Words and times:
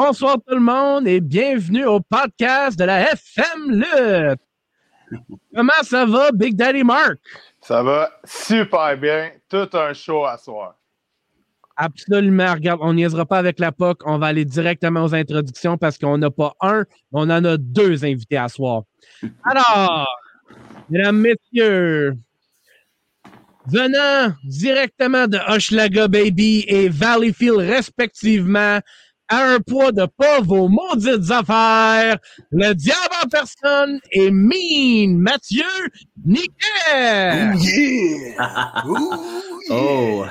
Bonsoir 0.00 0.36
tout 0.36 0.54
le 0.54 0.60
monde 0.60 1.08
et 1.08 1.20
bienvenue 1.20 1.84
au 1.84 1.98
podcast 1.98 2.78
de 2.78 2.84
la 2.84 3.10
FM 3.14 3.82
Lutte. 3.82 4.40
Comment 5.52 5.72
ça 5.82 6.06
va, 6.06 6.30
Big 6.30 6.54
Daddy 6.54 6.84
Mark? 6.84 7.16
Ça 7.60 7.82
va 7.82 8.08
super 8.22 8.96
bien. 8.96 9.32
Tout 9.48 9.68
un 9.72 9.92
show 9.92 10.24
à 10.24 10.38
soir. 10.38 10.76
Absolument. 11.74 12.52
Regarde, 12.52 12.78
on 12.80 12.94
niaisera 12.94 13.26
pas 13.26 13.38
avec 13.38 13.58
la 13.58 13.72
POC. 13.72 14.02
On 14.06 14.18
va 14.18 14.26
aller 14.26 14.44
directement 14.44 15.02
aux 15.02 15.16
introductions 15.16 15.76
parce 15.76 15.98
qu'on 15.98 16.16
n'a 16.16 16.30
pas 16.30 16.52
un, 16.60 16.84
on 17.10 17.28
en 17.28 17.44
a 17.44 17.56
deux 17.56 18.04
invités 18.04 18.36
à 18.36 18.48
soir. 18.48 18.84
Alors, 19.42 20.06
mesdames, 20.88 21.18
messieurs, 21.18 22.16
venant 23.66 24.32
directement 24.44 25.26
de 25.26 25.38
Hochelaga 25.48 26.06
Baby 26.06 26.66
et 26.68 26.88
Valleyfield 26.88 27.58
respectivement, 27.58 28.78
à 29.28 29.44
un 29.54 29.60
poids 29.60 29.92
de 29.92 30.06
pas 30.06 30.40
vos 30.40 30.68
maudites 30.68 31.30
affaires, 31.30 32.18
le 32.50 32.72
diable 32.74 33.14
en 33.24 33.28
personne 33.28 34.00
et 34.12 34.30
Mean 34.30 35.18
Mathieu 35.18 35.64
Niquet. 36.24 37.52
Oh! 39.70 40.24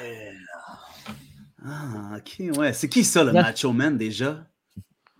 Ah, 1.63 2.17
ok, 2.17 2.57
ouais. 2.57 2.73
C'est 2.73 2.89
qui 2.89 3.03
ça, 3.03 3.23
le 3.23 3.33
Macho 3.33 3.71
Man, 3.71 3.97
déjà? 3.97 4.43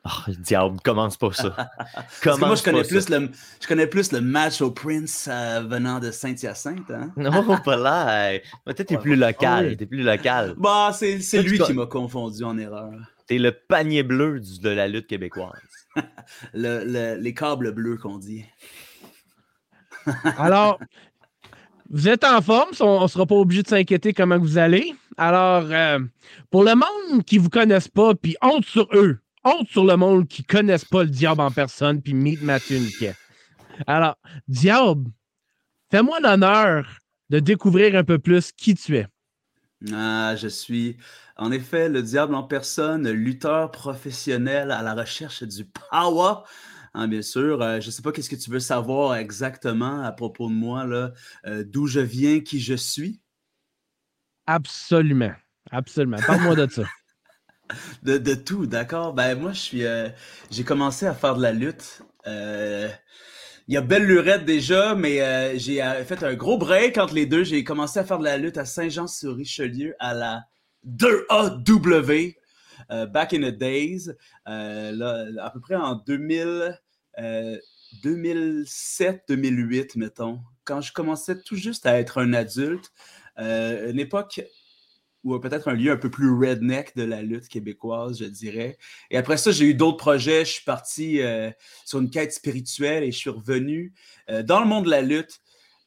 Oh, 0.08 0.32
diable, 0.40 0.78
commence 0.84 1.18
pas 1.18 1.34
ça. 1.34 1.56
Que 2.22 2.40
moi, 2.40 2.56
je 2.56 2.64
connais, 2.64 2.84
plus 2.84 3.10
le, 3.10 3.30
je 3.62 3.68
connais 3.68 3.88
plus 3.88 4.12
le 4.12 4.22
Macho 4.22 4.72
Prince 4.72 5.28
euh, 5.30 5.62
venant 5.68 6.00
de 6.00 6.12
Saint-Hyacinthe. 6.12 6.90
Hein? 6.90 7.12
Non, 7.18 7.58
pas 7.60 7.76
là. 7.78 8.40
Peut-être 8.66 8.88
t'es 8.88 8.98
plus 8.98 9.16
local. 9.16 9.76
T'es 9.76 9.86
plus 9.86 10.04
local. 10.04 10.56
Bah, 10.58 10.92
c'est 10.94 11.42
lui 11.42 11.60
qui 11.60 11.74
m'a 11.74 11.86
confondu 11.86 12.44
en 12.44 12.58
erreur. 12.58 12.92
T'es 13.28 13.38
le 13.38 13.52
panier 13.52 14.04
bleu 14.04 14.40
de 14.40 14.70
la 14.70 14.88
lutte 14.88 15.08
québécoise. 15.08 15.52
le, 16.54 17.16
les 17.20 17.34
câbles 17.34 17.72
bleus 17.74 17.98
qu'on 17.98 18.18
dit. 18.18 18.46
Alors, 20.38 20.80
vous 21.90 22.08
êtes 22.08 22.24
en 22.24 22.42
forme, 22.42 22.70
on 22.80 23.04
ne 23.04 23.08
sera 23.08 23.26
pas 23.26 23.36
obligé 23.36 23.64
de 23.64 23.68
s'inquiéter 23.68 24.14
comment 24.14 24.38
vous 24.38 24.58
allez. 24.58 24.94
Alors, 25.18 25.66
euh, 25.72 26.00
pour 26.52 26.64
le 26.64 26.76
monde 26.76 27.24
qui 27.26 27.38
ne 27.38 27.44
vous 27.44 27.50
connaisse 27.50 27.88
pas, 27.88 28.14
puis 28.16 28.36
honte 28.42 28.66
sur 28.66 28.88
eux, 28.94 29.20
honte 29.48 29.68
sur 29.70 29.86
le 29.86 29.96
monde 29.96 30.28
qui 30.28 30.42
ne 30.42 30.48
connaisse 30.48 30.86
pas 30.86 31.04
le 31.04 31.10
diable 31.10 31.42
en 31.42 31.52
personne, 31.52 32.02
puis 32.02 32.14
Meet 32.14 32.42
Mathieu 32.42 32.78
Niquet. 32.78 33.16
Alors, 33.86 34.18
diable, 34.48 35.12
fais-moi 35.92 36.20
l'honneur 36.20 37.00
de 37.30 37.40
découvrir 37.40 37.96
un 37.96 38.04
peu 38.04 38.20
plus 38.20 38.52
qui 38.52 38.76
tu 38.76 38.98
es. 38.98 39.08
Ah, 39.94 40.36
je 40.36 40.48
suis 40.48 40.98
en 41.38 41.52
effet 41.52 41.88
le 41.88 42.02
diable 42.02 42.34
en 42.34 42.44
personne, 42.44 43.10
lutteur 43.10 43.72
professionnel 43.72 44.72
à 44.72 44.82
la 44.82 44.96
recherche 44.96 45.44
du 45.44 45.66
power. 45.66 46.44
Hein, 46.94 47.08
bien 47.08 47.22
sûr, 47.22 47.62
euh, 47.62 47.80
je 47.80 47.88
ne 47.88 47.92
sais 47.92 48.02
pas 48.02 48.12
qu'est-ce 48.12 48.30
que 48.30 48.36
tu 48.36 48.50
veux 48.50 48.60
savoir 48.60 49.16
exactement 49.16 50.02
à 50.02 50.12
propos 50.12 50.50
de 50.50 50.54
moi, 50.56 50.86
là, 50.86 51.12
euh, 51.46 51.64
d'où 51.64 51.86
je 51.86 52.00
viens, 52.00 52.40
qui 52.40 52.60
je 52.60 52.74
suis? 52.74 53.22
Absolument, 54.48 55.34
absolument. 55.70 56.18
Parle-moi 56.26 56.56
de 56.56 56.68
ça. 56.72 56.84
De, 58.04 58.36
tout, 58.36 58.66
d'accord? 58.66 59.14
Ben 59.14 59.38
moi, 59.38 59.52
euh, 59.74 60.10
j'ai 60.50 60.64
commencé 60.64 61.06
à 61.06 61.14
faire 61.14 61.36
de 61.36 61.42
la 61.42 61.52
lutte. 61.52 62.02
il 62.26 62.90
y 63.68 63.78
a 63.78 63.82
Belle 63.82 64.06
Lurette 64.06 64.46
déjà, 64.46 64.96
mais 64.96 65.58
j'ai 65.60 65.82
fait 66.06 66.24
un 66.24 66.34
gros 66.36 66.58
break 66.58 66.98
entre 66.98 67.14
les 67.14 67.26
deux. 67.26 67.44
J'ai 67.44 67.64
commencé 67.64 68.00
à 68.00 68.04
faire 68.06 68.20
de 68.20 68.24
la 68.24 68.38
lutte 68.38 68.58
à 68.58 68.66
Saint-Jean-sur-Richelieu 68.66 69.96
à 70.00 70.14
la 70.14 70.44
2AW. 70.86 72.36
back 73.10 73.34
in 73.34 73.42
the 73.42 73.58
days, 73.58 74.12
là, 74.46 75.26
à 75.42 75.50
peu 75.50 75.60
près 75.60 75.76
en 75.76 75.96
2000, 75.96 76.80
2007-2008, 78.04 79.28
euh, 79.30 79.86
mettons, 79.96 80.40
quand 80.66 80.82
je 80.82 80.94
commençais 80.94 81.42
tout 81.42 81.56
juste 81.56 81.86
à 81.86 82.00
être 82.00 82.20
un 82.22 82.34
adulte, 82.34 82.92
euh, 83.40 83.92
une 83.92 84.00
époque 84.00 84.42
ou 85.28 85.40
peut-être 85.40 85.68
un 85.68 85.74
lieu 85.74 85.92
un 85.92 85.98
peu 85.98 86.10
plus 86.10 86.30
redneck 86.32 86.96
de 86.96 87.04
la 87.04 87.22
lutte 87.22 87.48
québécoise, 87.48 88.20
je 88.20 88.26
dirais. 88.26 88.78
Et 89.12 89.18
après 89.18 89.38
ça, 89.38 89.52
j'ai 89.52 89.66
eu 89.66 89.74
d'autres 89.74 89.98
projets. 89.98 90.46
Je 90.46 90.52
suis 90.54 90.66
parti 90.66 91.22
euh, 91.22 91.52
sur 91.86 92.00
une 92.00 92.10
quête 92.10 92.34
spirituelle 92.34 93.04
et 93.04 93.12
je 93.12 93.18
suis 93.18 93.30
revenu 93.30 93.94
dans 94.44 94.60
le 94.60 94.66
monde 94.66 94.86
de 94.86 94.90
la 94.90 95.02
lutte. 95.02 95.40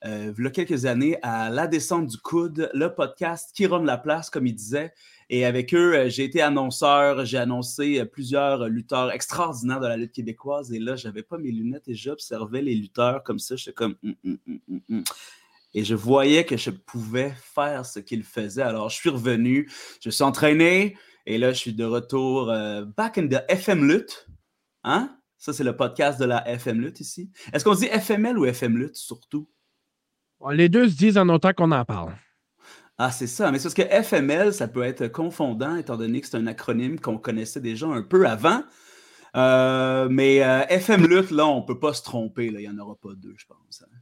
il 0.05 0.35
y 0.39 0.47
a 0.47 0.51
quelques 0.51 0.87
années 0.87 1.19
à 1.23 1.51
La 1.51 1.67
Descente 1.67 2.07
du 2.07 2.17
Coude, 2.17 2.71
le 2.73 2.95
podcast 2.95 3.51
qui 3.55 3.67
rend 3.67 3.83
la 3.83 3.99
place, 3.99 4.31
comme 4.31 4.47
il 4.47 4.55
disait. 4.55 4.93
Et 5.33 5.45
avec 5.45 5.73
eux, 5.75 5.95
euh, 5.95 6.09
j'ai 6.09 6.25
été 6.25 6.43
annonceur, 6.43 7.25
j'ai 7.25 7.39
annoncé 7.39 8.01
euh, 8.01 8.05
plusieurs 8.05 8.69
lutteurs 8.69 9.13
extraordinaires 9.13 9.79
de 9.79 9.87
la 9.87 9.97
lutte 9.97 10.11
québécoise. 10.11 10.73
Et 10.73 10.81
là, 10.81 10.97
je 10.97 11.07
n'avais 11.07 11.23
pas 11.23 11.39
mes 11.39 11.53
lunettes 11.53 11.87
et 11.87 11.95
j'observais 11.95 12.63
les 12.63 12.75
lutteurs 12.75 13.23
comme 13.23 13.39
ça. 13.39 13.55
J'étais 13.55 13.73
comme. 13.73 13.95
Hum, 14.05 14.17
hum, 14.25 14.61
hum, 14.91 15.05
et 15.75 15.85
je 15.85 15.95
voyais 15.95 16.45
que 16.45 16.57
je 16.57 16.71
pouvais 16.71 17.35
faire 17.55 17.87
ce 17.87 18.01
qu'ils 18.01 18.25
faisaient. 18.25 18.63
Alors, 18.63 18.89
je 18.89 18.97
suis 18.97 19.11
revenu, 19.11 19.71
je 20.03 20.11
suis 20.11 20.25
entraîné. 20.25 20.97
Et 21.27 21.39
là, 21.39 21.53
je 21.53 21.59
suis 21.59 21.75
de 21.75 21.85
retour 21.85 22.51
euh, 22.51 22.85
back 22.85 23.19
in 23.19 23.29
the 23.29 23.45
FM 23.49 23.87
Lutte. 23.87 24.27
Hein? 24.85 25.17
Ça, 25.39 25.53
c'est 25.53 25.65
le 25.65 25.77
podcast 25.77 26.19
de 26.19 26.25
la 26.25 26.47
FM 26.49 26.81
Lutte 26.81 27.01
ici. 27.01 27.31
Est-ce 27.53 27.65
qu'on 27.65 27.75
dit 27.75 27.87
FML 27.87 28.39
ou 28.39 28.47
FM 28.47 28.77
Lutte 28.77 28.97
surtout? 28.97 29.49
Les 30.51 30.69
deux 30.69 30.89
se 30.89 30.97
disent 30.97 31.19
en 31.19 31.29
autant 31.29 31.53
qu'on 31.53 31.71
en 31.71 31.85
parle. 31.85 32.15
Ah, 32.99 33.11
c'est 33.11 33.27
ça. 33.27 33.51
Mais 33.51 33.59
c'est 33.59 33.73
parce 33.73 33.75
que 33.75 34.03
FML, 34.03 34.53
ça 34.53 34.69
peut 34.69 34.83
être 34.83 35.09
confondant, 35.09 35.77
étant 35.77 35.97
donné 35.97 36.21
que 36.21 36.27
c'est 36.27 36.37
un 36.37 36.47
acronyme 36.47 36.99
qu'on 36.99 37.19
connaissait 37.19 37.61
déjà 37.61 37.87
un 37.87 38.03
peu 38.03 38.27
avant. 38.27 38.63
Euh, 39.37 40.09
mais 40.11 40.43
euh, 40.43 40.67
FM 40.69 41.07
Lutte, 41.07 41.31
là, 41.31 41.47
on 41.47 41.61
ne 41.61 41.67
peut 41.67 41.79
pas 41.79 41.95
se 41.95 42.03
tromper. 42.03 42.51
Là. 42.51 42.61
Il 42.61 42.69
n'y 42.69 42.75
en 42.75 42.83
aura 42.83 42.97
pas 42.97 43.15
deux, 43.15 43.35
je 43.37 43.47
pense. 43.47 43.83
Hein. 43.83 43.97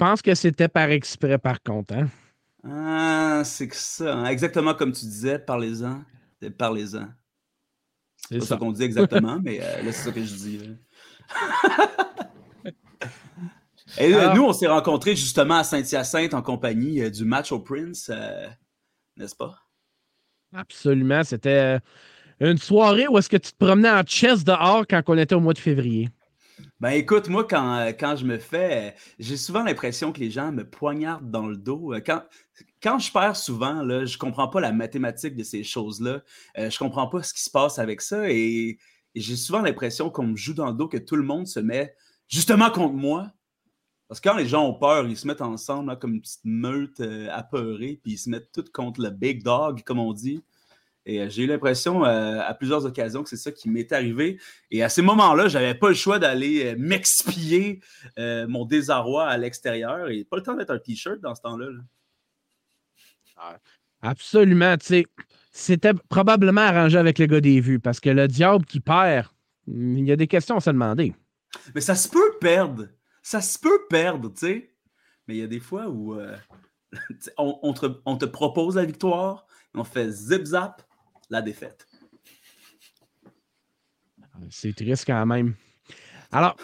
Je 0.00 0.04
pense 0.06 0.22
que 0.22 0.34
c'était 0.34 0.68
par 0.68 0.88
exprès, 0.88 1.36
par 1.36 1.62
contre. 1.62 1.92
Hein? 1.92 2.08
Ah, 2.64 3.42
c'est 3.44 3.68
que 3.68 3.76
ça. 3.76 4.14
Hein. 4.14 4.24
Exactement 4.24 4.72
comme 4.72 4.92
tu 4.92 5.04
disais, 5.04 5.38
parlez-en. 5.38 6.02
Parlez-en. 6.56 7.06
C'est 8.16 8.38
pas 8.38 8.46
ça, 8.46 8.56
qu'on 8.56 8.72
dit 8.72 8.82
exactement, 8.82 9.38
mais 9.44 9.60
euh, 9.60 9.82
là, 9.82 9.92
c'est 9.92 10.04
ça 10.04 10.10
que 10.10 10.24
je 10.24 10.34
dis. 10.34 10.70
Et 13.98 14.14
euh, 14.14 14.32
nous, 14.32 14.44
on 14.44 14.54
s'est 14.54 14.68
rencontrés 14.68 15.16
justement 15.16 15.56
à 15.56 15.64
Saint-Hyacinthe 15.64 16.32
en 16.32 16.40
compagnie 16.40 17.02
euh, 17.02 17.10
du 17.10 17.26
match 17.26 17.52
au 17.52 17.60
Prince, 17.60 18.10
euh, 18.10 18.48
n'est-ce 19.18 19.36
pas? 19.36 19.54
Absolument. 20.54 21.24
C'était 21.24 21.78
une 22.40 22.56
soirée 22.56 23.06
où 23.06 23.18
est-ce 23.18 23.28
que 23.28 23.36
tu 23.36 23.52
te 23.52 23.58
promenais 23.62 23.90
en 23.90 24.02
chess 24.06 24.44
dehors 24.44 24.86
quand 24.88 25.02
on 25.08 25.18
était 25.18 25.34
au 25.34 25.40
mois 25.40 25.52
de 25.52 25.58
février? 25.58 26.08
Ben 26.80 26.90
écoute, 26.90 27.28
moi, 27.28 27.44
quand, 27.44 27.92
quand 27.98 28.16
je 28.16 28.24
me 28.24 28.38
fais, 28.38 28.94
j'ai 29.18 29.36
souvent 29.36 29.62
l'impression 29.62 30.12
que 30.12 30.20
les 30.20 30.30
gens 30.30 30.52
me 30.52 30.68
poignardent 30.68 31.30
dans 31.30 31.46
le 31.46 31.56
dos. 31.56 31.92
Quand, 32.04 32.22
quand 32.82 32.98
je 32.98 33.12
perds 33.12 33.36
souvent, 33.36 33.82
là, 33.82 34.04
je 34.04 34.18
comprends 34.18 34.48
pas 34.48 34.60
la 34.60 34.72
mathématique 34.72 35.36
de 35.36 35.42
ces 35.42 35.62
choses-là. 35.62 36.22
Je 36.56 36.70
je 36.70 36.78
comprends 36.78 37.08
pas 37.08 37.22
ce 37.22 37.34
qui 37.34 37.42
se 37.42 37.50
passe 37.50 37.78
avec 37.78 38.00
ça. 38.00 38.30
Et, 38.30 38.78
j'ai 39.14 39.36
souvent 39.36 39.60
l'impression 39.60 40.08
qu'on 40.08 40.28
me 40.28 40.36
joue 40.36 40.54
dans 40.54 40.68
le 40.68 40.74
dos, 40.74 40.88
que 40.88 40.96
tout 40.96 41.16
le 41.16 41.24
monde 41.24 41.46
se 41.46 41.60
met 41.60 41.94
justement 42.28 42.70
contre 42.70 42.94
moi. 42.94 43.32
Parce 44.08 44.20
que 44.20 44.28
quand 44.28 44.36
les 44.36 44.46
gens 44.46 44.66
ont 44.66 44.74
peur, 44.74 45.06
ils 45.06 45.16
se 45.16 45.26
mettent 45.26 45.40
ensemble 45.40 45.96
comme 45.98 46.14
une 46.14 46.20
petite 46.20 46.44
meute 46.44 47.00
euh, 47.00 47.28
apeurée, 47.30 48.00
puis 48.02 48.12
ils 48.12 48.18
se 48.18 48.28
mettent 48.28 48.50
tous 48.52 48.68
contre 48.72 49.00
le 49.00 49.10
big 49.10 49.42
dog, 49.42 49.82
comme 49.84 49.98
on 49.98 50.12
dit. 50.12 50.42
Et 51.10 51.20
euh, 51.20 51.28
j'ai 51.28 51.44
eu 51.44 51.46
l'impression 51.46 52.04
euh, 52.04 52.40
à 52.40 52.54
plusieurs 52.54 52.84
occasions 52.84 53.22
que 53.22 53.28
c'est 53.28 53.36
ça 53.36 53.52
qui 53.52 53.68
m'est 53.68 53.90
arrivé. 53.92 54.38
Et 54.70 54.82
à 54.82 54.88
ces 54.88 55.02
moments-là, 55.02 55.48
je 55.48 55.58
n'avais 55.58 55.74
pas 55.74 55.88
le 55.88 55.94
choix 55.94 56.18
d'aller 56.18 56.74
m'expier 56.76 57.80
mon 58.16 58.64
désarroi 58.64 59.26
à 59.26 59.36
l'extérieur. 59.36 60.08
Et 60.08 60.24
pas 60.24 60.36
le 60.36 60.42
temps 60.42 60.54
d'être 60.54 60.70
un 60.70 60.78
t-shirt 60.78 61.20
dans 61.20 61.34
ce 61.34 61.42
temps-là. 61.42 61.66
Ah, 63.36 63.56
absolument. 64.02 64.76
C'était 65.52 65.94
probablement 66.08 66.60
arrangé 66.60 66.98
avec 66.98 67.18
le 67.18 67.26
gars 67.26 67.40
des 67.40 67.60
vues 67.60 67.80
parce 67.80 68.00
que 68.00 68.10
le 68.10 68.28
diable 68.28 68.64
qui 68.64 68.80
perd, 68.80 69.28
il 69.66 70.06
y 70.06 70.12
a 70.12 70.16
des 70.16 70.26
questions 70.26 70.56
à 70.56 70.60
se 70.60 70.70
demander. 70.70 71.14
Mais 71.74 71.80
ça 71.80 71.94
se 71.94 72.08
peut 72.08 72.38
perdre 72.40 72.86
ça 73.22 73.40
se 73.40 73.58
peut 73.58 73.86
perdre, 73.88 74.30
tu 74.30 74.38
sais. 74.38 74.74
Mais 75.26 75.36
il 75.36 75.40
y 75.40 75.42
a 75.42 75.46
des 75.46 75.60
fois 75.60 75.88
où 75.88 76.14
euh, 76.14 76.36
on, 77.38 77.72
te, 77.72 78.26
propose 78.26 78.76
la 78.76 78.84
victoire, 78.84 79.46
on 79.74 79.84
fait 79.84 80.10
zip-zap, 80.10 80.82
la 81.30 81.40
défaite. 81.40 81.86
C'est 84.50 84.74
triste 84.74 85.04
quand 85.06 85.26
même. 85.26 85.54
Alors, 86.32 86.56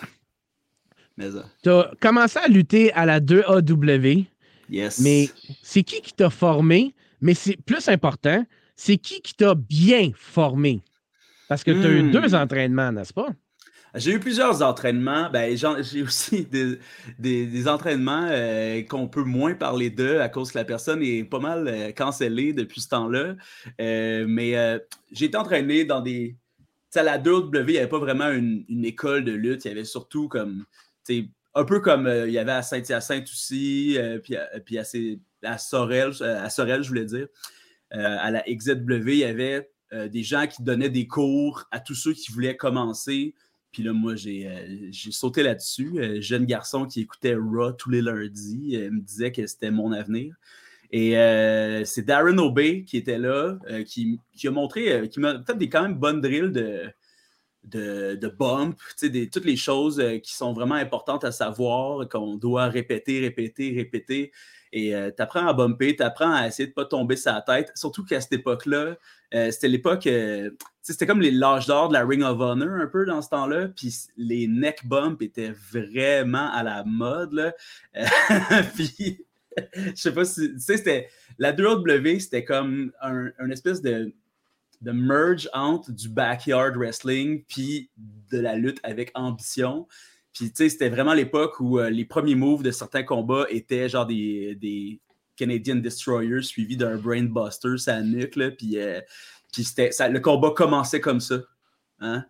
euh, 1.20 1.42
tu 1.62 1.70
as 1.70 1.92
commencé 2.00 2.38
à 2.38 2.48
lutter 2.48 2.92
à 2.92 3.06
la 3.06 3.20
2AW. 3.20 4.26
Yes. 4.68 4.98
Mais 5.00 5.30
c'est 5.62 5.82
qui 5.82 6.00
qui 6.00 6.12
t'a 6.12 6.30
formé? 6.30 6.94
Mais 7.20 7.34
c'est 7.34 7.56
plus 7.56 7.88
important, 7.88 8.44
c'est 8.74 8.96
qui 8.96 9.20
qui 9.22 9.34
t'a 9.34 9.54
bien 9.54 10.10
formé? 10.14 10.82
Parce 11.48 11.64
que 11.64 11.70
tu 11.70 11.86
as 11.86 11.90
eu 11.90 12.02
hmm. 12.02 12.10
deux 12.10 12.34
entraînements, 12.34 12.92
n'est-ce 12.92 13.12
pas? 13.12 13.28
J'ai 13.96 14.12
eu 14.12 14.20
plusieurs 14.20 14.62
entraînements. 14.62 15.30
Ben, 15.30 15.56
j'ai 15.56 16.02
aussi 16.02 16.46
des, 17.18 17.68
entraînements 17.68 18.26
euh, 18.30 18.82
qu'on 18.82 19.08
peut 19.08 19.22
moins 19.22 19.54
parler 19.54 19.90
d'eux 19.90 20.20
à 20.20 20.28
cause 20.28 20.52
que 20.52 20.58
la 20.58 20.64
personne 20.64 21.02
est 21.02 21.24
pas 21.24 21.38
mal 21.38 21.66
euh, 21.66 21.92
cancellée 21.92 22.52
depuis 22.52 22.82
ce 22.82 22.88
temps-là. 22.88 23.36
Euh, 23.80 24.26
mais 24.28 24.54
j'ai 25.12 25.26
été 25.26 25.36
entraîné 25.36 25.84
dans 25.84 26.00
des, 26.00 26.36
à 26.94 27.02
la 27.02 27.18
WWE, 27.18 27.64
il 27.68 27.72
n'y 27.72 27.78
avait 27.78 27.88
pas 27.88 27.98
vraiment 27.98 28.30
une, 28.30 28.64
école 28.84 29.24
de 29.24 29.32
lutte. 29.32 29.64
Il 29.64 29.68
y 29.68 29.70
avait 29.70 29.84
surtout 29.84 30.28
comme, 30.28 30.64
un 31.54 31.64
peu 31.64 31.80
comme 31.80 32.06
il 32.26 32.32
y 32.32 32.38
avait 32.38 32.52
à 32.52 32.62
Saint-Hyacinthe 32.62 33.24
aussi, 33.24 33.98
puis, 34.22 34.36
à, 34.36 34.82
à, 34.82 35.52
à 35.52 35.58
Sorel, 35.58 36.12
à 36.22 36.50
Sorel, 36.50 36.82
je 36.82 36.88
voulais 36.88 37.04
dire. 37.04 37.28
À 37.90 38.30
la 38.30 38.42
XZW, 38.42 39.08
il 39.08 39.18
y 39.18 39.24
avait 39.24 39.70
des 39.92 40.22
gens 40.22 40.46
qui 40.46 40.62
donnaient 40.62 40.90
des 40.90 41.06
cours 41.06 41.64
à 41.70 41.80
tous 41.80 41.94
ceux 41.94 42.12
qui 42.12 42.32
voulaient 42.32 42.56
commencer. 42.56 43.34
Puis 43.76 43.82
là, 43.82 43.92
moi, 43.92 44.14
j'ai 44.16 44.48
euh, 44.48 44.88
j'ai 44.90 45.12
sauté 45.12 45.42
là-dessus. 45.42 45.92
Euh, 45.98 46.18
jeune 46.22 46.46
garçon 46.46 46.86
qui 46.86 47.02
écoutait 47.02 47.34
Raw 47.34 47.72
tous 47.72 47.90
les 47.90 48.00
lundis 48.00 48.74
euh, 48.74 48.90
me 48.90 49.02
disait 49.02 49.30
que 49.32 49.46
c'était 49.46 49.70
mon 49.70 49.92
avenir. 49.92 50.34
Et 50.90 51.18
euh, 51.18 51.84
c'est 51.84 52.00
Darren 52.00 52.38
Obey 52.38 52.84
qui 52.84 52.96
était 52.96 53.18
là, 53.18 53.58
qui, 53.86 54.18
qui 54.32 54.48
a 54.48 54.50
montré, 54.50 55.06
qui 55.10 55.20
m'a 55.20 55.42
fait 55.44 55.58
des 55.58 55.68
quand 55.68 55.82
même 55.82 55.96
bonnes 55.96 56.22
drills 56.22 56.52
de, 56.52 56.84
de, 57.64 58.14
de 58.14 58.28
bump, 58.28 58.78
des- 59.02 59.28
toutes 59.28 59.44
les 59.44 59.56
choses 59.56 60.02
qui 60.22 60.32
sont 60.34 60.54
vraiment 60.54 60.76
importantes 60.76 61.24
à 61.24 61.32
savoir, 61.32 62.08
qu'on 62.08 62.36
doit 62.36 62.68
répéter, 62.68 63.20
répéter, 63.20 63.74
répéter. 63.74 64.32
Et 64.72 64.92
tu 65.16 65.22
apprends 65.22 65.46
à 65.46 65.52
bumper, 65.52 65.96
tu 65.96 66.02
apprends 66.02 66.32
à 66.32 66.46
essayer 66.46 66.66
de 66.66 66.70
ne 66.72 66.74
pas 66.74 66.84
tomber 66.84 67.16
sa 67.16 67.40
tête. 67.40 67.72
Surtout 67.74 68.04
qu'à 68.04 68.20
cette 68.20 68.32
époque-là, 68.32 68.96
euh, 69.34 69.50
c'était 69.50 69.68
l'époque, 69.68 70.06
euh, 70.06 70.50
c'était 70.82 71.06
comme 71.06 71.20
les 71.20 71.32
l'âge 71.32 71.66
d'or 71.66 71.88
de 71.88 71.94
la 71.94 72.04
Ring 72.04 72.22
of 72.22 72.38
Honor 72.40 72.80
un 72.80 72.86
peu 72.86 73.04
dans 73.04 73.22
ce 73.22 73.28
temps-là. 73.30 73.68
Puis 73.68 74.06
les 74.16 74.46
neck 74.46 74.86
bumps 74.86 75.20
étaient 75.20 75.52
vraiment 75.72 76.50
à 76.52 76.62
la 76.62 76.84
mode. 76.84 77.32
Là. 77.32 77.52
Euh, 77.96 78.04
puis 78.74 79.24
je 79.56 79.94
sais 79.94 80.12
pas 80.12 80.24
si. 80.24 80.52
Tu 80.52 80.60
sais, 80.60 80.76
c'était. 80.76 81.08
La 81.38 81.52
WWE, 81.52 82.18
c'était 82.18 82.44
comme 82.44 82.92
un, 83.02 83.30
un 83.38 83.50
espèce 83.50 83.82
de, 83.82 84.14
de 84.80 84.92
merge 84.92 85.50
entre 85.52 85.92
du 85.92 86.08
backyard 86.08 86.76
wrestling 86.76 87.44
puis 87.46 87.90
de 88.30 88.38
la 88.38 88.54
lutte 88.54 88.78
avec 88.84 89.10
ambition. 89.14 89.86
Puis, 90.36 90.50
tu 90.50 90.56
sais, 90.56 90.68
c'était 90.68 90.90
vraiment 90.90 91.14
l'époque 91.14 91.60
où 91.60 91.78
euh, 91.78 91.88
les 91.88 92.04
premiers 92.04 92.34
moves 92.34 92.62
de 92.62 92.70
certains 92.70 93.02
combats 93.02 93.46
étaient 93.48 93.88
genre 93.88 94.04
des, 94.04 94.54
des 94.54 95.00
Canadian 95.34 95.76
Destroyers 95.76 96.42
suivis 96.42 96.76
d'un 96.76 96.98
Brainbuster, 96.98 97.78
sa 97.78 98.02
nuque, 98.02 98.36
là. 98.36 98.50
Puis, 98.50 98.78
euh, 98.78 99.00
puis 99.50 99.64
c'était, 99.64 99.92
ça, 99.92 100.10
le 100.10 100.20
combat 100.20 100.50
commençait 100.54 101.00
comme 101.00 101.20
ça. 101.20 101.38
Hein? 102.00 102.26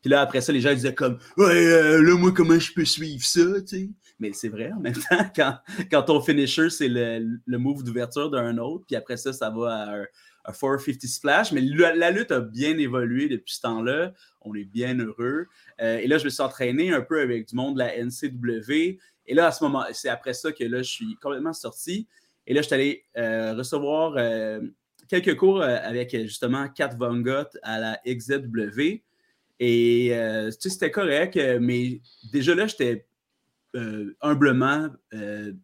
Puis 0.00 0.10
là, 0.10 0.22
après 0.22 0.40
ça, 0.40 0.52
les 0.52 0.62
gens 0.62 0.72
disaient 0.72 0.94
comme 0.94 1.18
Ouais, 1.36 1.66
euh, 1.66 2.00
là, 2.02 2.16
moi, 2.16 2.32
comment 2.32 2.58
je 2.58 2.72
peux 2.72 2.86
suivre 2.86 3.22
ça, 3.22 3.60
tu 3.60 3.66
sais? 3.66 3.90
Mais 4.18 4.32
c'est 4.32 4.48
vrai, 4.48 4.72
en 4.72 4.80
même 4.80 4.94
temps, 5.10 5.30
quand, 5.36 5.58
quand 5.90 6.02
ton 6.04 6.22
finisher, 6.22 6.70
c'est 6.70 6.88
le, 6.88 7.40
le 7.44 7.58
move 7.58 7.84
d'ouverture 7.84 8.30
d'un 8.30 8.56
autre, 8.56 8.86
puis 8.86 8.96
après 8.96 9.18
ça, 9.18 9.34
ça 9.34 9.50
va 9.50 9.74
à 9.74 9.96
un 9.98 10.06
450 10.44 11.02
splash. 11.02 11.52
Mais 11.52 11.60
la, 11.60 12.10
lutte 12.10 12.30
a 12.30 12.40
bien 12.40 12.76
évolué 12.78 13.28
depuis 13.28 13.54
ce 13.54 13.62
temps-là. 13.62 14.12
On 14.40 14.54
est 14.54 14.64
bien 14.64 14.98
heureux. 14.98 15.46
Euh, 15.80 15.98
et 15.98 16.06
là, 16.06 16.18
je 16.18 16.24
me 16.24 16.30
suis 16.30 16.42
entraîné 16.42 16.92
un 16.92 17.00
peu 17.00 17.20
avec 17.20 17.48
du 17.48 17.54
monde 17.54 17.74
de 17.74 17.78
la 17.80 17.96
NCW. 17.96 18.98
Et 19.26 19.34
là, 19.34 19.46
à 19.46 19.52
ce 19.52 19.64
moment, 19.64 19.84
c'est 19.92 20.08
après 20.08 20.34
ça 20.34 20.52
que 20.52 20.64
là, 20.64 20.82
je 20.82 20.90
suis 20.90 21.16
complètement 21.16 21.52
sorti. 21.52 22.06
Et 22.46 22.52
là, 22.52 22.60
je 22.60 22.66
suis 22.66 22.74
allé 22.74 23.04
euh, 23.16 23.54
recevoir 23.54 24.14
euh, 24.18 24.60
quelques 25.08 25.36
cours 25.36 25.62
avec 25.62 26.10
justement 26.10 26.68
Kat 26.68 26.94
Von 26.98 27.20
Gott 27.20 27.56
à 27.62 27.78
la 27.78 28.00
XZW. 28.06 29.02
Et 29.60 30.10
tu 30.10 30.52
sais, 30.60 30.68
c'était 30.68 30.90
correct, 30.90 31.38
mais 31.60 32.02
déjà 32.32 32.54
là, 32.54 32.66
j'étais 32.66 33.06
humblement 34.20 34.90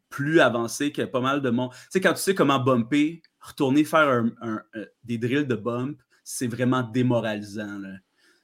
plus 0.08 0.40
avancé 0.40 0.90
que 0.90 1.02
pas 1.02 1.20
mal 1.20 1.42
de 1.42 1.50
monde. 1.50 1.70
Tu 1.72 1.78
sais, 1.90 2.00
quand 2.00 2.14
tu 2.14 2.20
sais 2.20 2.34
comment 2.34 2.58
bumper, 2.58 3.20
retourner 3.40 3.84
faire 3.84 4.24
un- 4.40 4.62
des 5.04 5.18
drills 5.18 5.46
de 5.46 5.54
bump, 5.56 6.00
c'est 6.24 6.46
vraiment 6.46 6.82
démoralisant. 6.82 7.80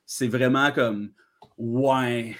C'est 0.05 0.29
vraiment 0.29 0.73
comme, 0.73 1.13
ouais. 1.59 2.35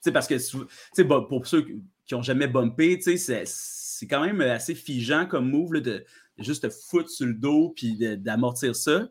sais, 0.00 0.12
parce 0.12 0.26
que, 0.26 1.28
pour 1.28 1.46
ceux 1.46 1.62
qui 1.62 2.14
n'ont 2.14 2.22
jamais 2.22 2.46
bumpé, 2.46 3.00
c'est- 3.00 3.44
quand 4.08 4.22
même 4.24 4.40
assez 4.42 4.74
figeant 4.74 5.24
comme 5.26 5.48
move 5.50 5.80
de, 5.80 6.04
juste 6.38 6.64
te 6.64 6.68
foutre 6.68 7.08
sur 7.08 7.26
le 7.26 7.34
dos 7.34 7.72
puis 7.74 7.96
d'amortir 8.18 8.76
ça. 8.76 9.08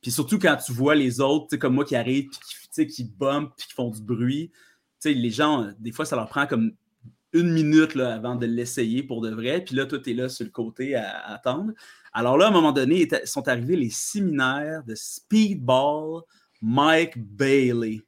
Puis 0.00 0.10
surtout 0.10 0.38
quand 0.38 0.56
tu 0.56 0.72
vois 0.72 0.96
les 0.96 1.20
autres, 1.20 1.56
comme 1.56 1.74
moi 1.74 1.84
qui 1.84 1.94
arrivent 1.94 2.28
puis 2.28 2.40
qui, 2.74 2.86
qui 2.88 3.04
bumpent 3.04 3.52
puis 3.56 3.68
qui 3.68 3.74
font 3.74 3.90
du 3.90 4.02
bruit. 4.02 4.50
Tu 5.00 5.10
sais, 5.10 5.14
les 5.14 5.30
gens, 5.30 5.62
euh, 5.64 5.72
des 5.78 5.92
fois, 5.92 6.04
ça 6.04 6.16
leur 6.16 6.28
prend 6.28 6.46
comme 6.46 6.72
une 7.32 7.52
minute 7.52 7.94
là, 7.94 8.14
avant 8.14 8.36
de 8.36 8.46
l'essayer 8.46 9.02
pour 9.02 9.20
de 9.20 9.30
vrai. 9.30 9.62
Puis 9.64 9.74
là, 9.74 9.86
toi, 9.86 9.98
tu 9.98 10.10
es 10.10 10.14
là 10.14 10.28
sur 10.28 10.44
le 10.44 10.50
côté 10.50 10.94
à, 10.94 11.32
attendre. 11.32 11.72
Alors 12.12 12.36
là, 12.36 12.46
à 12.46 12.48
un 12.48 12.52
moment 12.52 12.72
donné, 12.72 13.08
sont 13.24 13.48
arrivés 13.48 13.76
les 13.76 13.90
séminaires 13.90 14.82
de 14.84 14.94
Speedball 14.94 16.22
Mike 16.60 17.18
Bailey. 17.18 18.02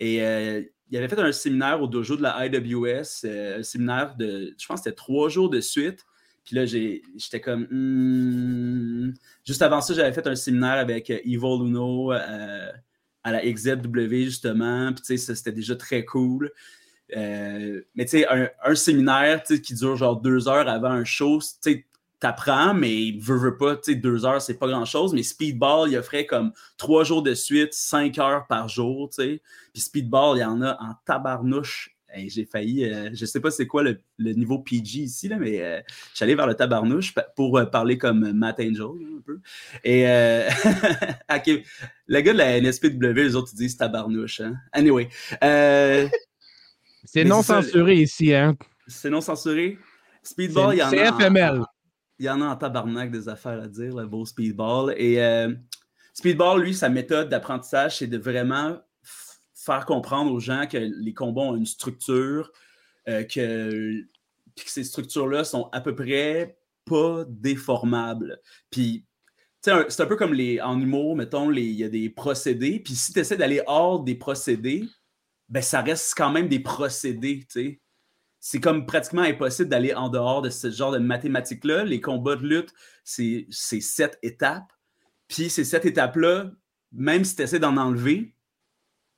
Et 0.00 0.22
euh, 0.22 0.62
il 0.90 0.96
avait 0.96 1.08
fait 1.08 1.18
un 1.18 1.32
séminaire 1.32 1.82
au 1.82 1.86
dojo 1.86 2.16
de 2.16 2.22
la 2.22 2.46
IWS, 2.46 3.24
euh, 3.24 3.58
un 3.58 3.62
séminaire 3.62 4.16
de, 4.16 4.54
je 4.58 4.66
pense 4.66 4.80
c'était 4.82 4.94
trois 4.94 5.28
jours 5.28 5.50
de 5.50 5.60
suite. 5.60 6.04
Puis 6.44 6.56
là, 6.56 6.64
j'étais 6.64 7.42
comme. 7.42 7.66
hmm. 7.70 9.12
Juste 9.44 9.60
avant 9.60 9.82
ça, 9.82 9.92
j'avais 9.92 10.14
fait 10.14 10.26
un 10.26 10.34
séminaire 10.34 10.78
avec 10.78 11.10
euh, 11.10 11.18
Evil 11.24 11.66
Uno 11.66 12.10
euh, 12.10 12.72
à 13.22 13.32
la 13.32 13.42
XZW, 13.44 14.24
justement. 14.24 14.92
Puis 14.94 15.02
tu 15.02 15.18
sais, 15.18 15.34
c'était 15.34 15.52
déjà 15.52 15.76
très 15.76 16.06
cool. 16.06 16.50
Euh, 17.16 17.80
mais 17.94 18.04
tu 18.04 18.18
sais, 18.18 18.26
un, 18.28 18.74
séminaire 18.74 19.42
qui 19.42 19.74
dure 19.74 19.96
genre 19.96 20.20
deux 20.20 20.48
heures 20.48 20.68
avant 20.68 20.90
un 20.90 21.04
show, 21.04 21.38
tu 21.40 21.72
sais, 21.72 21.86
t'apprends, 22.20 22.74
mais 22.74 23.12
veux, 23.18 23.36
veux 23.36 23.56
pas, 23.56 23.76
tu 23.76 23.92
sais, 23.92 23.94
deux 23.94 24.24
heures, 24.26 24.42
c'est 24.42 24.58
pas 24.58 24.68
grand-chose. 24.68 25.14
Mais 25.14 25.22
Speedball, 25.22 25.90
il 25.90 25.96
offrait 25.96 26.26
comme 26.26 26.52
trois 26.76 27.04
jours 27.04 27.22
de 27.22 27.34
suite, 27.34 27.74
cinq 27.74 28.18
heures 28.18 28.46
par 28.46 28.68
jour, 28.68 29.08
tu 29.10 29.22
sais. 29.22 29.42
Puis 29.72 29.82
Speedball, 29.82 30.38
il 30.38 30.40
y 30.40 30.44
en 30.44 30.62
a 30.62 30.76
en 30.80 30.94
tabarnouche. 31.04 31.94
J'ai 32.16 32.46
failli, 32.46 32.84
euh, 32.84 33.10
je 33.12 33.26
sais 33.26 33.38
pas 33.38 33.50
c'est 33.50 33.66
quoi 33.66 33.82
le, 33.82 34.00
niveau 34.18 34.58
PG 34.58 35.00
ici, 35.00 35.28
là, 35.28 35.36
mais 35.36 35.60
euh, 35.60 35.80
allé 36.20 36.34
vers 36.34 36.46
le 36.46 36.54
tabarnouche 36.54 37.14
pour 37.36 37.58
euh, 37.58 37.66
parler 37.66 37.98
comme 37.98 38.32
Matt 38.32 38.60
Angel, 38.60 38.82
un 38.82 39.20
peu. 39.24 39.38
Et 39.84 40.08
euh, 40.08 40.48
ok, 41.30 41.62
le 42.06 42.20
gars 42.20 42.32
de 42.32 42.38
la 42.38 42.60
NSPW, 42.60 43.12
les 43.12 43.36
autres, 43.36 43.50
ils 43.52 43.58
disent 43.58 43.76
tabarnouche. 43.76 44.40
Hein? 44.40 44.56
Anyway, 44.72 45.10
C'est 47.04 47.24
non 47.24 47.42
c'est 47.42 47.54
censuré 47.62 47.94
ici, 47.96 48.34
hein? 48.34 48.56
c'est 48.86 49.10
non 49.10 49.20
censuré. 49.20 49.78
Speedball, 50.22 50.74
il 50.74 50.78
y 50.78 50.82
en 50.82 50.90
C'est 50.90 51.06
a. 51.06 51.14
en- 51.14 51.18
FML. 51.18 51.62
il 52.18 52.26
y 52.26 52.30
en 52.30 52.40
a 52.42 52.46
en 52.46 52.56
tabarnak 52.56 53.10
des 53.10 53.28
affaires 53.28 53.60
à 53.62 53.68
dire, 53.68 53.94
le 53.96 54.06
beau 54.06 54.24
speedball. 54.26 54.94
Et 54.96 55.22
euh, 55.22 55.54
speedball, 56.12 56.60
lui, 56.62 56.74
sa 56.74 56.88
méthode 56.88 57.28
d'apprentissage, 57.28 57.98
c'est 57.98 58.06
de 58.08 58.18
vraiment 58.18 58.78
faire 59.54 59.84
comprendre 59.86 60.32
aux 60.32 60.40
gens 60.40 60.66
que 60.66 60.78
les 60.78 61.12
combats 61.14 61.42
ont 61.42 61.54
une 61.56 61.66
structure, 61.66 62.50
euh, 63.08 63.22
que, 63.24 64.02
puis 64.56 64.64
que 64.64 64.70
ces 64.70 64.84
structures-là 64.84 65.44
sont 65.44 65.68
à 65.72 65.80
peu 65.80 65.94
près 65.94 66.58
pas 66.84 67.24
déformables. 67.28 68.40
Puis, 68.70 69.04
c'est 69.60 70.00
un 70.00 70.06
peu 70.06 70.16
comme 70.16 70.32
les, 70.32 70.60
en 70.60 70.80
humour, 70.80 71.16
mettons, 71.16 71.50
il 71.52 71.72
y 71.72 71.84
a 71.84 71.88
des 71.88 72.08
procédés. 72.08 72.80
Puis 72.80 72.94
si 72.94 73.12
tu 73.12 73.18
essaies 73.18 73.36
d'aller 73.36 73.60
hors 73.66 74.00
des 74.02 74.14
procédés, 74.14 74.84
ben 75.48 75.62
ça 75.62 75.80
reste 75.82 76.14
quand 76.16 76.30
même 76.30 76.48
des 76.48 76.60
procédés, 76.60 77.46
tu 77.50 77.60
sais 77.62 77.80
c'est 78.40 78.60
comme 78.60 78.86
pratiquement 78.86 79.22
impossible 79.22 79.68
d'aller 79.68 79.94
en 79.94 80.08
dehors 80.08 80.42
de 80.42 80.50
ce 80.50 80.70
genre 80.70 80.92
de 80.92 80.98
mathématiques-là. 80.98 81.84
Les 81.84 82.00
combats 82.00 82.36
de 82.36 82.46
lutte, 82.46 82.72
c'est 83.04 83.46
sept 83.50 84.18
étapes. 84.22 84.72
Puis 85.26 85.50
ces 85.50 85.64
sept 85.64 85.84
étapes-là, 85.84 86.50
même 86.92 87.24
si 87.24 87.36
tu 87.36 87.42
essaies 87.42 87.58
d'en 87.58 87.76
enlever, 87.76 88.34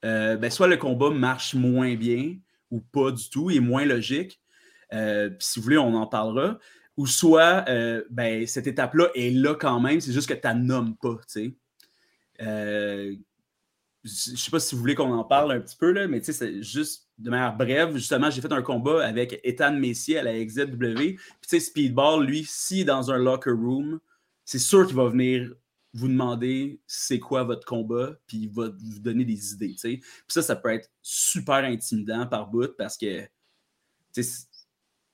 euh, 0.05 0.37
ben, 0.37 0.51
soit 0.51 0.69
le 0.69 0.77
combat 0.77 1.11
marche 1.11 1.55
moins 1.55 1.95
bien 1.95 2.37
ou 2.71 2.81
pas 2.81 3.11
du 3.11 3.29
tout, 3.29 3.51
il 3.51 3.59
est 3.59 3.61
moins 3.61 3.85
logique. 3.85 4.41
Euh, 4.93 5.31
si 5.39 5.61
vous 5.61 5.65
voulez, 5.65 5.79
on 5.79 5.95
en 5.95 6.07
parlera. 6.07 6.59
Ou 6.97 7.07
soit, 7.07 7.65
euh, 7.69 8.03
ben, 8.11 8.47
cette 8.47 8.67
étape-là 8.67 9.09
est 9.15 9.31
là 9.31 9.55
quand 9.55 9.81
même, 9.81 10.01
c'est 10.01 10.13
juste 10.13 10.29
que 10.29 10.35
tu 10.35 10.41
la 10.45 10.55
nommes 10.55 10.97
pas, 10.97 11.19
tu 11.33 11.57
sais. 12.39 13.19
Je 14.03 14.37
sais 14.37 14.51
pas 14.51 14.61
si 14.61 14.75
vous 14.75 14.81
voulez 14.81 14.95
qu'on 14.95 15.13
en 15.13 15.25
parle 15.25 15.53
un 15.53 15.61
petit 15.61 15.77
peu, 15.77 15.93
là, 15.93 16.09
mais 16.09 16.21
tu 16.21 16.27
sais, 16.27 16.33
c'est 16.33 16.63
juste 16.63 17.09
de 17.19 17.29
manière 17.29 17.57
brève. 17.57 17.95
Justement, 17.97 18.31
j'ai 18.31 18.41
fait 18.41 18.53
un 18.53 18.63
combat 18.63 19.05
avec 19.05 19.39
Ethan 19.45 19.75
Messier 19.75 20.19
à 20.19 20.23
la 20.23 20.43
XZW. 20.43 20.95
Puis 20.95 21.17
tu 21.17 21.49
sais, 21.49 21.61
Speedball, 21.61 22.25
lui, 22.25 22.49
est 22.71 22.85
dans 22.85 23.11
un 23.11 23.19
locker 23.19 23.51
room, 23.51 24.01
c'est 24.45 24.59
sûr 24.59 24.87
qu'il 24.87 24.97
va 24.97 25.09
venir 25.09 25.53
vous 25.93 26.09
demander 26.09 26.81
c'est 26.87 27.19
quoi 27.19 27.43
votre 27.43 27.67
combat, 27.67 28.17
puis 28.27 28.39
il 28.39 28.51
va 28.51 28.69
vous 28.69 29.01
donner 29.01 29.25
des 29.25 29.53
idées, 29.53 29.73
tu 29.73 29.79
sais. 29.79 29.97
Puis 29.99 30.25
ça, 30.29 30.43
ça 30.43 30.57
peut 30.57 30.71
être 30.71 30.91
super 31.03 31.65
intimidant 31.65 32.27
par 32.27 32.47
bout 32.49 32.75
parce 32.77 32.97
que, 32.97 33.29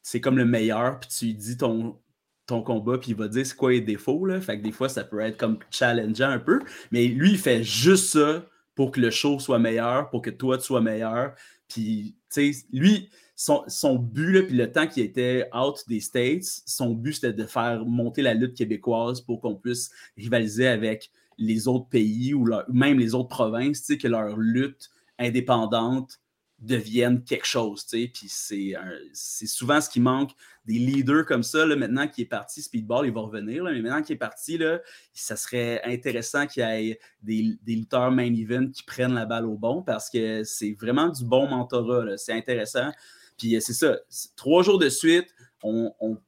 c'est 0.02 0.20
comme 0.20 0.36
le 0.36 0.44
meilleur, 0.44 1.00
puis 1.00 1.08
tu 1.08 1.32
dis 1.32 1.56
ton, 1.56 1.98
ton 2.46 2.62
combat, 2.62 2.98
puis 2.98 3.10
il 3.10 3.16
va 3.16 3.28
dire 3.28 3.44
c'est 3.44 3.56
quoi 3.56 3.72
les 3.72 3.80
défauts, 3.80 4.24
là. 4.26 4.40
Fait 4.40 4.58
que 4.58 4.62
des 4.62 4.72
fois, 4.72 4.88
ça 4.88 5.02
peut 5.02 5.20
être 5.20 5.36
comme 5.36 5.58
challengeant 5.70 6.30
un 6.30 6.38
peu. 6.38 6.60
Mais 6.92 7.06
lui, 7.08 7.32
il 7.32 7.38
fait 7.38 7.64
juste 7.64 8.12
ça 8.12 8.46
pour 8.76 8.92
que 8.92 9.00
le 9.00 9.10
show 9.10 9.40
soit 9.40 9.58
meilleur, 9.58 10.08
pour 10.10 10.22
que 10.22 10.30
toi, 10.30 10.58
tu 10.58 10.64
sois 10.64 10.80
meilleur. 10.80 11.34
Puis, 11.66 12.14
tu 12.32 12.52
sais, 12.52 12.66
lui, 12.72 13.10
son, 13.34 13.64
son 13.66 13.96
but, 13.96 14.32
là, 14.32 14.42
puis 14.42 14.56
le 14.56 14.70
temps 14.70 14.86
qu'il 14.86 15.02
était 15.02 15.48
out 15.52 15.82
des 15.88 15.98
States, 15.98 16.44
son 16.66 16.90
but, 16.90 17.14
c'était 17.14 17.32
de 17.32 17.44
faire 17.44 17.84
monter 17.84 18.22
la 18.22 18.34
lutte 18.34 18.56
québécoise 18.56 19.20
pour 19.20 19.40
qu'on 19.40 19.56
puisse 19.56 19.90
rivaliser 20.16 20.68
avec 20.68 21.10
les 21.38 21.66
autres 21.66 21.88
pays 21.88 22.34
ou, 22.34 22.48
même 22.68 22.98
les 22.98 23.14
autres 23.14 23.28
provinces, 23.28 23.80
tu 23.80 23.94
sais, 23.94 23.98
que 23.98 24.08
leur 24.08 24.36
lutte 24.36 24.90
indépendante 25.18 26.20
devienne 26.58 27.22
quelque 27.22 27.46
chose. 27.46 27.84
Puis 27.84 28.28
c'est 28.28 28.74
c'est 29.12 29.46
souvent 29.46 29.80
ce 29.80 29.90
qui 29.90 30.00
manque 30.00 30.30
des 30.64 30.78
leaders 30.78 31.24
comme 31.26 31.42
ça, 31.42 31.64
là, 31.64 31.76
maintenant 31.76 32.08
qui 32.08 32.22
est 32.22 32.26
parti, 32.26 32.62
Speedball, 32.62 33.06
il 33.06 33.12
va 33.12 33.20
revenir, 33.20 33.62
là, 33.62 33.72
mais 33.72 33.80
maintenant 33.82 34.02
qu'il 34.02 34.14
est 34.14 34.18
parti, 34.18 34.58
là, 34.58 34.80
ça 35.12 35.36
serait 35.36 35.80
intéressant 35.84 36.46
qu'il 36.46 36.62
y 36.62 36.90
ait 36.90 36.98
des, 37.22 37.56
des 37.62 37.76
lutteurs 37.76 38.10
main 38.10 38.32
event 38.34 38.68
qui 38.70 38.82
prennent 38.82 39.14
la 39.14 39.26
balle 39.26 39.46
au 39.46 39.56
bon 39.56 39.82
parce 39.82 40.10
que 40.10 40.42
c'est 40.44 40.72
vraiment 40.72 41.08
du 41.08 41.24
bon 41.24 41.46
mentorat, 41.48 42.04
là. 42.04 42.16
c'est 42.16 42.32
intéressant. 42.32 42.90
Puis 43.38 43.54
euh, 43.56 43.60
c'est 43.60 43.74
ça, 43.74 43.98
trois 44.34 44.62
jours 44.62 44.78
de 44.78 44.88
suite, 44.88 45.28
on, 45.62 45.92
on- 46.00 46.18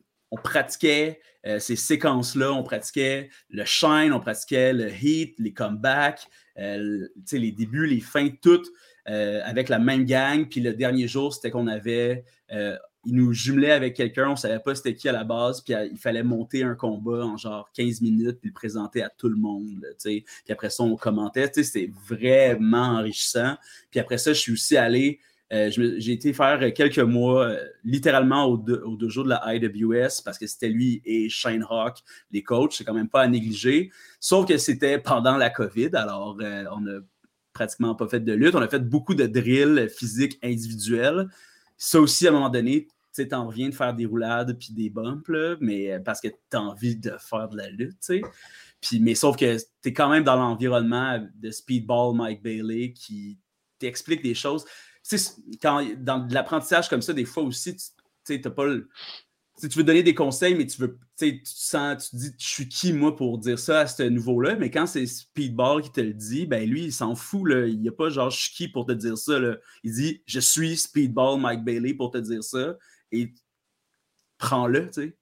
pratiquait 0.44 1.20
euh, 1.46 1.58
ces 1.58 1.74
séquences-là, 1.74 2.52
on 2.52 2.62
pratiquait 2.62 3.30
le 3.48 3.64
shine, 3.64 4.12
on 4.12 4.20
pratiquait 4.20 4.74
le 4.74 4.90
heat, 4.92 5.34
les 5.38 5.54
comebacks, 5.54 6.28
euh, 6.58 7.08
les 7.32 7.50
débuts, 7.50 7.86
les 7.86 8.00
fins, 8.00 8.28
tout 8.42 8.62
euh, 9.08 9.40
avec 9.44 9.68
la 9.68 9.78
même 9.78 10.04
gang. 10.04 10.46
Puis 10.48 10.60
le 10.60 10.74
dernier 10.74 11.08
jour, 11.08 11.32
c'était 11.32 11.50
qu'on 11.50 11.66
avait. 11.66 12.24
euh, 12.52 12.76
ils 13.04 13.14
nous 13.14 13.32
jumelaient 13.32 13.70
avec 13.70 13.94
quelqu'un, 13.94 14.26
on 14.28 14.32
ne 14.32 14.36
savait 14.36 14.58
pas 14.58 14.74
c'était 14.74 14.94
qui 14.94 15.08
à 15.08 15.12
la 15.12 15.24
base, 15.24 15.62
puis 15.62 15.72
euh, 15.72 15.86
il 15.90 15.96
fallait 15.96 16.24
monter 16.24 16.62
un 16.64 16.74
combat 16.74 17.24
en 17.24 17.36
genre 17.38 17.70
15 17.72 18.02
minutes, 18.02 18.38
puis 18.40 18.50
le 18.50 18.52
présenter 18.54 19.02
à 19.02 19.08
tout 19.08 19.28
le 19.28 19.36
monde. 19.36 19.86
Puis 20.02 20.24
après 20.50 20.68
ça, 20.68 20.82
on 20.82 20.96
commentait. 20.96 21.48
C'était 21.54 21.90
vraiment 22.08 22.98
enrichissant. 22.98 23.56
Puis 23.90 24.00
après 24.00 24.18
ça, 24.18 24.32
je 24.32 24.40
suis 24.40 24.52
aussi 24.52 24.76
allé. 24.76 25.20
J'ai 25.50 26.12
été 26.12 26.34
faire 26.34 26.74
quelques 26.74 26.98
mois 26.98 27.56
littéralement 27.82 28.44
au, 28.44 28.58
deux- 28.58 28.82
dojo 28.98 29.22
de 29.22 29.30
la 29.30 29.54
IWS 29.54 30.20
parce 30.22 30.36
que 30.36 30.46
c'était 30.46 30.68
lui 30.68 31.00
et 31.06 31.30
Shane 31.30 31.64
Hawk, 31.70 31.98
les 32.30 32.42
coachs. 32.42 32.74
C'est 32.74 32.84
quand 32.84 32.92
même 32.92 33.08
pas 33.08 33.22
à 33.22 33.28
négliger. 33.28 33.90
Sauf 34.20 34.46
que 34.46 34.58
c'était 34.58 34.98
pendant 34.98 35.38
la 35.38 35.48
COVID, 35.48 35.90
alors 35.94 36.36
on 36.72 36.86
a 36.86 36.98
pratiquement 37.58 37.96
pas 37.96 38.06
fait 38.08 38.20
de 38.20 38.32
lutte. 38.32 38.54
On 38.54 38.62
a 38.62 38.68
fait 38.68 38.88
beaucoup 38.88 39.16
de 39.16 39.26
drills 39.26 39.88
physiques 39.88 40.38
individuels. 40.44 41.28
Ça 41.76 42.00
aussi, 42.00 42.26
à 42.26 42.30
un 42.30 42.34
moment 42.34 42.50
donné, 42.50 42.86
tu 42.86 42.92
sais, 43.10 43.28
t'en 43.28 43.48
reviens 43.48 43.68
de 43.68 43.74
faire 43.74 43.94
des 43.94 44.06
roulades 44.06 44.56
puis 44.56 44.72
des 44.72 44.90
bumps, 44.90 45.26
là, 45.28 45.56
mais 45.60 45.92
euh, 45.92 45.98
parce 45.98 46.20
que 46.20 46.28
t'as 46.50 46.60
envie 46.60 46.94
de 46.96 47.12
faire 47.18 47.48
de 47.48 47.56
la 47.56 47.68
lutte, 47.68 47.98
tu 48.00 48.20
sais. 48.20 48.22
Puis, 48.80 49.00
mais 49.00 49.16
sauf 49.16 49.36
que 49.36 49.56
t'es 49.82 49.92
quand 49.92 50.08
même 50.08 50.22
dans 50.22 50.36
l'environnement 50.36 51.26
de 51.34 51.50
Speedball 51.50 52.14
Mike 52.14 52.42
Bailey 52.44 52.92
qui 52.92 53.36
t'explique 53.80 54.22
des 54.22 54.34
choses. 54.34 54.64
Tu 55.08 55.18
sais, 55.18 55.32
quand, 55.60 55.84
dans 55.98 56.28
l'apprentissage 56.30 56.88
comme 56.88 57.02
ça, 57.02 57.12
des 57.12 57.24
fois 57.24 57.42
aussi, 57.42 57.74
tu 58.24 58.40
t'as 58.40 58.50
pas 58.50 58.66
le- 58.66 58.88
tu 59.60 59.78
veux 59.78 59.84
donner 59.84 60.02
des 60.02 60.14
conseils, 60.14 60.54
mais 60.54 60.66
tu 60.66 60.80
veux, 60.80 60.98
tu 61.18 61.40
sens, 61.44 62.10
tu 62.10 62.16
dis, 62.16 62.34
je 62.38 62.46
suis 62.46 62.68
qui 62.68 62.92
moi 62.92 63.16
pour 63.16 63.38
dire 63.38 63.58
ça 63.58 63.80
à 63.80 63.86
ce 63.86 64.02
niveau-là, 64.02 64.56
mais 64.56 64.70
quand 64.70 64.86
c'est 64.86 65.06
Speedball 65.06 65.82
qui 65.82 65.90
te 65.90 66.00
le 66.00 66.12
dit, 66.12 66.46
ben 66.46 66.68
lui, 66.68 66.84
il 66.84 66.92
s'en 66.92 67.14
fout, 67.14 67.48
là. 67.48 67.66
il 67.66 67.80
n'y 67.80 67.88
a 67.88 67.92
pas 67.92 68.08
genre, 68.08 68.30
je 68.30 68.38
suis 68.38 68.52
qui 68.54 68.68
pour 68.68 68.86
te 68.86 68.92
dire 68.92 69.18
ça, 69.18 69.38
là. 69.38 69.56
il 69.82 69.92
dit, 69.92 70.22
je 70.26 70.40
suis 70.40 70.76
Speedball 70.76 71.40
Mike 71.40 71.64
Bailey 71.64 71.94
pour 71.94 72.10
te 72.10 72.18
dire 72.18 72.44
ça, 72.44 72.76
et 73.10 73.34
prends-le, 74.38 74.86
tu 74.86 75.02
sais. 75.02 75.16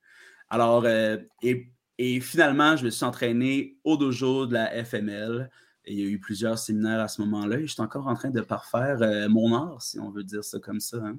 Alors, 0.50 0.84
euh, 0.84 1.16
et, 1.42 1.70
et 1.98 2.20
finalement, 2.20 2.76
je 2.76 2.84
me 2.84 2.90
suis 2.90 3.04
entraîné 3.04 3.78
au 3.84 3.96
dojo 3.96 4.46
de 4.46 4.52
la 4.52 4.84
FML, 4.84 5.50
il 5.86 5.98
y 5.98 6.02
a 6.02 6.06
eu 6.06 6.18
plusieurs 6.18 6.58
séminaires 6.58 7.00
à 7.00 7.08
ce 7.08 7.22
moment-là, 7.22 7.58
et 7.58 7.66
je 7.66 7.72
suis 7.72 7.82
encore 7.82 8.06
en 8.08 8.14
train 8.14 8.30
de 8.30 8.40
parfaire 8.40 9.00
euh, 9.02 9.28
mon 9.28 9.54
art, 9.54 9.80
si 9.82 9.98
on 9.98 10.10
veut 10.10 10.24
dire 10.24 10.44
ça 10.44 10.58
comme 10.58 10.80
ça, 10.80 10.98
hein. 10.98 11.18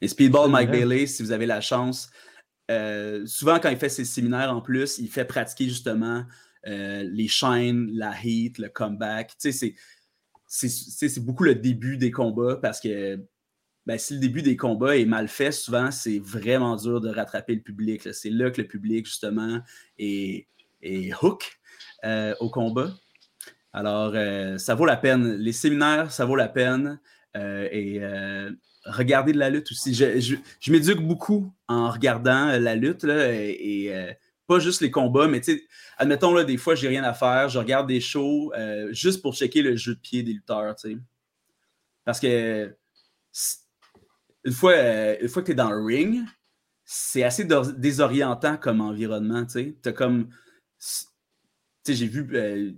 Et 0.00 0.08
Speedball 0.08 0.50
Mike. 0.50 0.70
Bailey, 0.70 1.06
si 1.06 1.22
vous 1.22 1.32
avez 1.32 1.46
la 1.46 1.60
chance, 1.60 2.10
euh, 2.70 3.26
souvent 3.26 3.58
quand 3.58 3.68
il 3.70 3.76
fait 3.76 3.88
ses 3.88 4.04
séminaires 4.04 4.54
en 4.54 4.60
plus, 4.60 4.98
il 4.98 5.08
fait 5.08 5.24
pratiquer 5.24 5.64
justement 5.64 6.24
euh, 6.66 7.02
les 7.10 7.28
shines, 7.28 7.90
la 7.92 8.12
heat, 8.22 8.58
le 8.58 8.68
comeback. 8.68 9.32
Tu 9.38 9.52
sais, 9.52 9.74
c'est- 10.46 11.20
beaucoup 11.20 11.44
le 11.44 11.54
début 11.54 11.96
des 11.96 12.10
combats 12.10 12.56
parce 12.56 12.80
que 12.80 13.18
ben, 13.86 13.98
si 13.98 14.14
le 14.14 14.20
début 14.20 14.42
des 14.42 14.56
combats 14.56 14.96
est 14.96 15.04
mal 15.04 15.26
fait, 15.26 15.52
souvent 15.52 15.90
c'est 15.90 16.18
vraiment 16.18 16.76
dur 16.76 17.00
de 17.00 17.08
rattraper 17.08 17.54
le 17.54 17.62
public. 17.62 18.12
C'est 18.12 18.30
là 18.30 18.50
que 18.50 18.60
le 18.60 18.68
public, 18.68 19.06
justement, 19.06 19.60
est, 19.98 20.46
est 20.82 21.12
hook 21.22 21.58
euh, 22.04 22.34
au 22.40 22.50
combat. 22.50 22.94
Alors, 23.72 24.14
ça 24.58 24.74
vaut 24.74 24.84
la 24.84 24.96
peine. 24.96 25.36
Les 25.36 25.52
séminaires, 25.52 26.10
ça 26.12 26.24
vaut 26.24 26.36
la 26.36 26.48
peine. 26.48 27.00
Et 27.36 28.00
regarder 28.84 29.32
de 29.32 29.38
la 29.38 29.50
lutte 29.50 29.70
aussi. 29.72 29.94
Je, 29.94 30.20
je- 30.20 30.36
je 30.60 30.72
m'éduque 30.72 31.00
beaucoup 31.00 31.52
en 31.68 31.90
regardant 31.90 32.48
euh, 32.48 32.58
la 32.58 32.74
lutte 32.74 33.04
là, 33.04 33.32
et, 33.32 33.88
euh, 33.94 34.12
pas 34.46 34.58
juste 34.58 34.80
les 34.80 34.90
combats, 34.90 35.28
mais 35.28 35.40
admettons, 35.98 36.34
là, 36.34 36.42
des 36.44 36.56
fois, 36.56 36.74
j'ai 36.74 36.88
rien 36.88 37.04
à 37.04 37.14
faire, 37.14 37.48
je 37.48 37.58
regarde 37.58 37.86
des 37.86 38.00
shows 38.00 38.52
euh, 38.56 38.92
juste 38.92 39.22
pour 39.22 39.34
checker 39.34 39.62
le 39.62 39.76
jeu 39.76 39.94
de 39.94 40.00
pied 40.00 40.22
des 40.22 40.32
lutteurs, 40.32 40.74
tu 40.76 40.90
sais. 40.92 40.98
Parce 42.04 42.18
que 42.20 42.74
une 44.44 44.52
fois, 44.52 44.74
une 45.20 45.28
fois 45.28 45.42
que 45.42 45.46
tu 45.46 45.52
es 45.52 45.54
dans 45.54 45.70
le 45.70 45.82
ring, 45.84 46.24
c'est 46.84 47.22
assez 47.22 47.46
désorientant 47.76 48.56
comme 48.56 48.80
environnement, 48.80 49.44
tu. 49.46 49.76
T'as 49.82 49.92
comme. 49.92 50.30
J'ai 51.86 52.06
vu. 52.06 52.74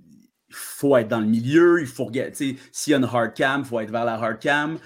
Il 0.52 0.56
faut 0.56 0.96
être 0.96 1.08
dans 1.08 1.20
le 1.20 1.26
milieu, 1.26 1.80
il 1.80 1.86
faut 1.86 2.04
regarder. 2.04 2.56
S'il 2.70 2.90
y 2.90 2.94
a 2.94 2.98
une 2.98 3.04
hard 3.04 3.34
cam, 3.34 3.62
il 3.62 3.66
faut 3.66 3.80
être 3.80 3.90
vers 3.90 4.04
la 4.04 4.14
hard 4.14 4.38
cam. 4.38 4.78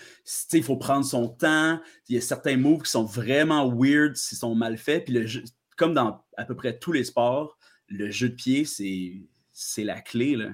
Il 0.52 0.62
faut 0.62 0.76
prendre 0.76 1.04
son 1.04 1.28
temps. 1.28 1.80
Il 2.08 2.14
y 2.14 2.18
a 2.18 2.20
certains 2.20 2.56
moves 2.56 2.82
qui 2.82 2.90
sont 2.90 3.04
vraiment 3.04 3.68
weird 3.68 4.16
s'ils 4.16 4.38
sont 4.38 4.54
mal 4.54 4.76
faits. 4.78 5.04
Puis 5.04 5.14
le 5.14 5.26
jeu- 5.26 5.42
comme 5.76 5.92
dans 5.94 6.24
à 6.36 6.44
peu 6.44 6.54
près 6.54 6.78
tous 6.78 6.92
les 6.92 7.04
sports, 7.04 7.58
le 7.88 8.10
jeu 8.10 8.28
de 8.30 8.34
pied, 8.34 8.64
c'est 8.64 9.84
la 9.84 10.00
clé. 10.00 10.36
Là. 10.36 10.50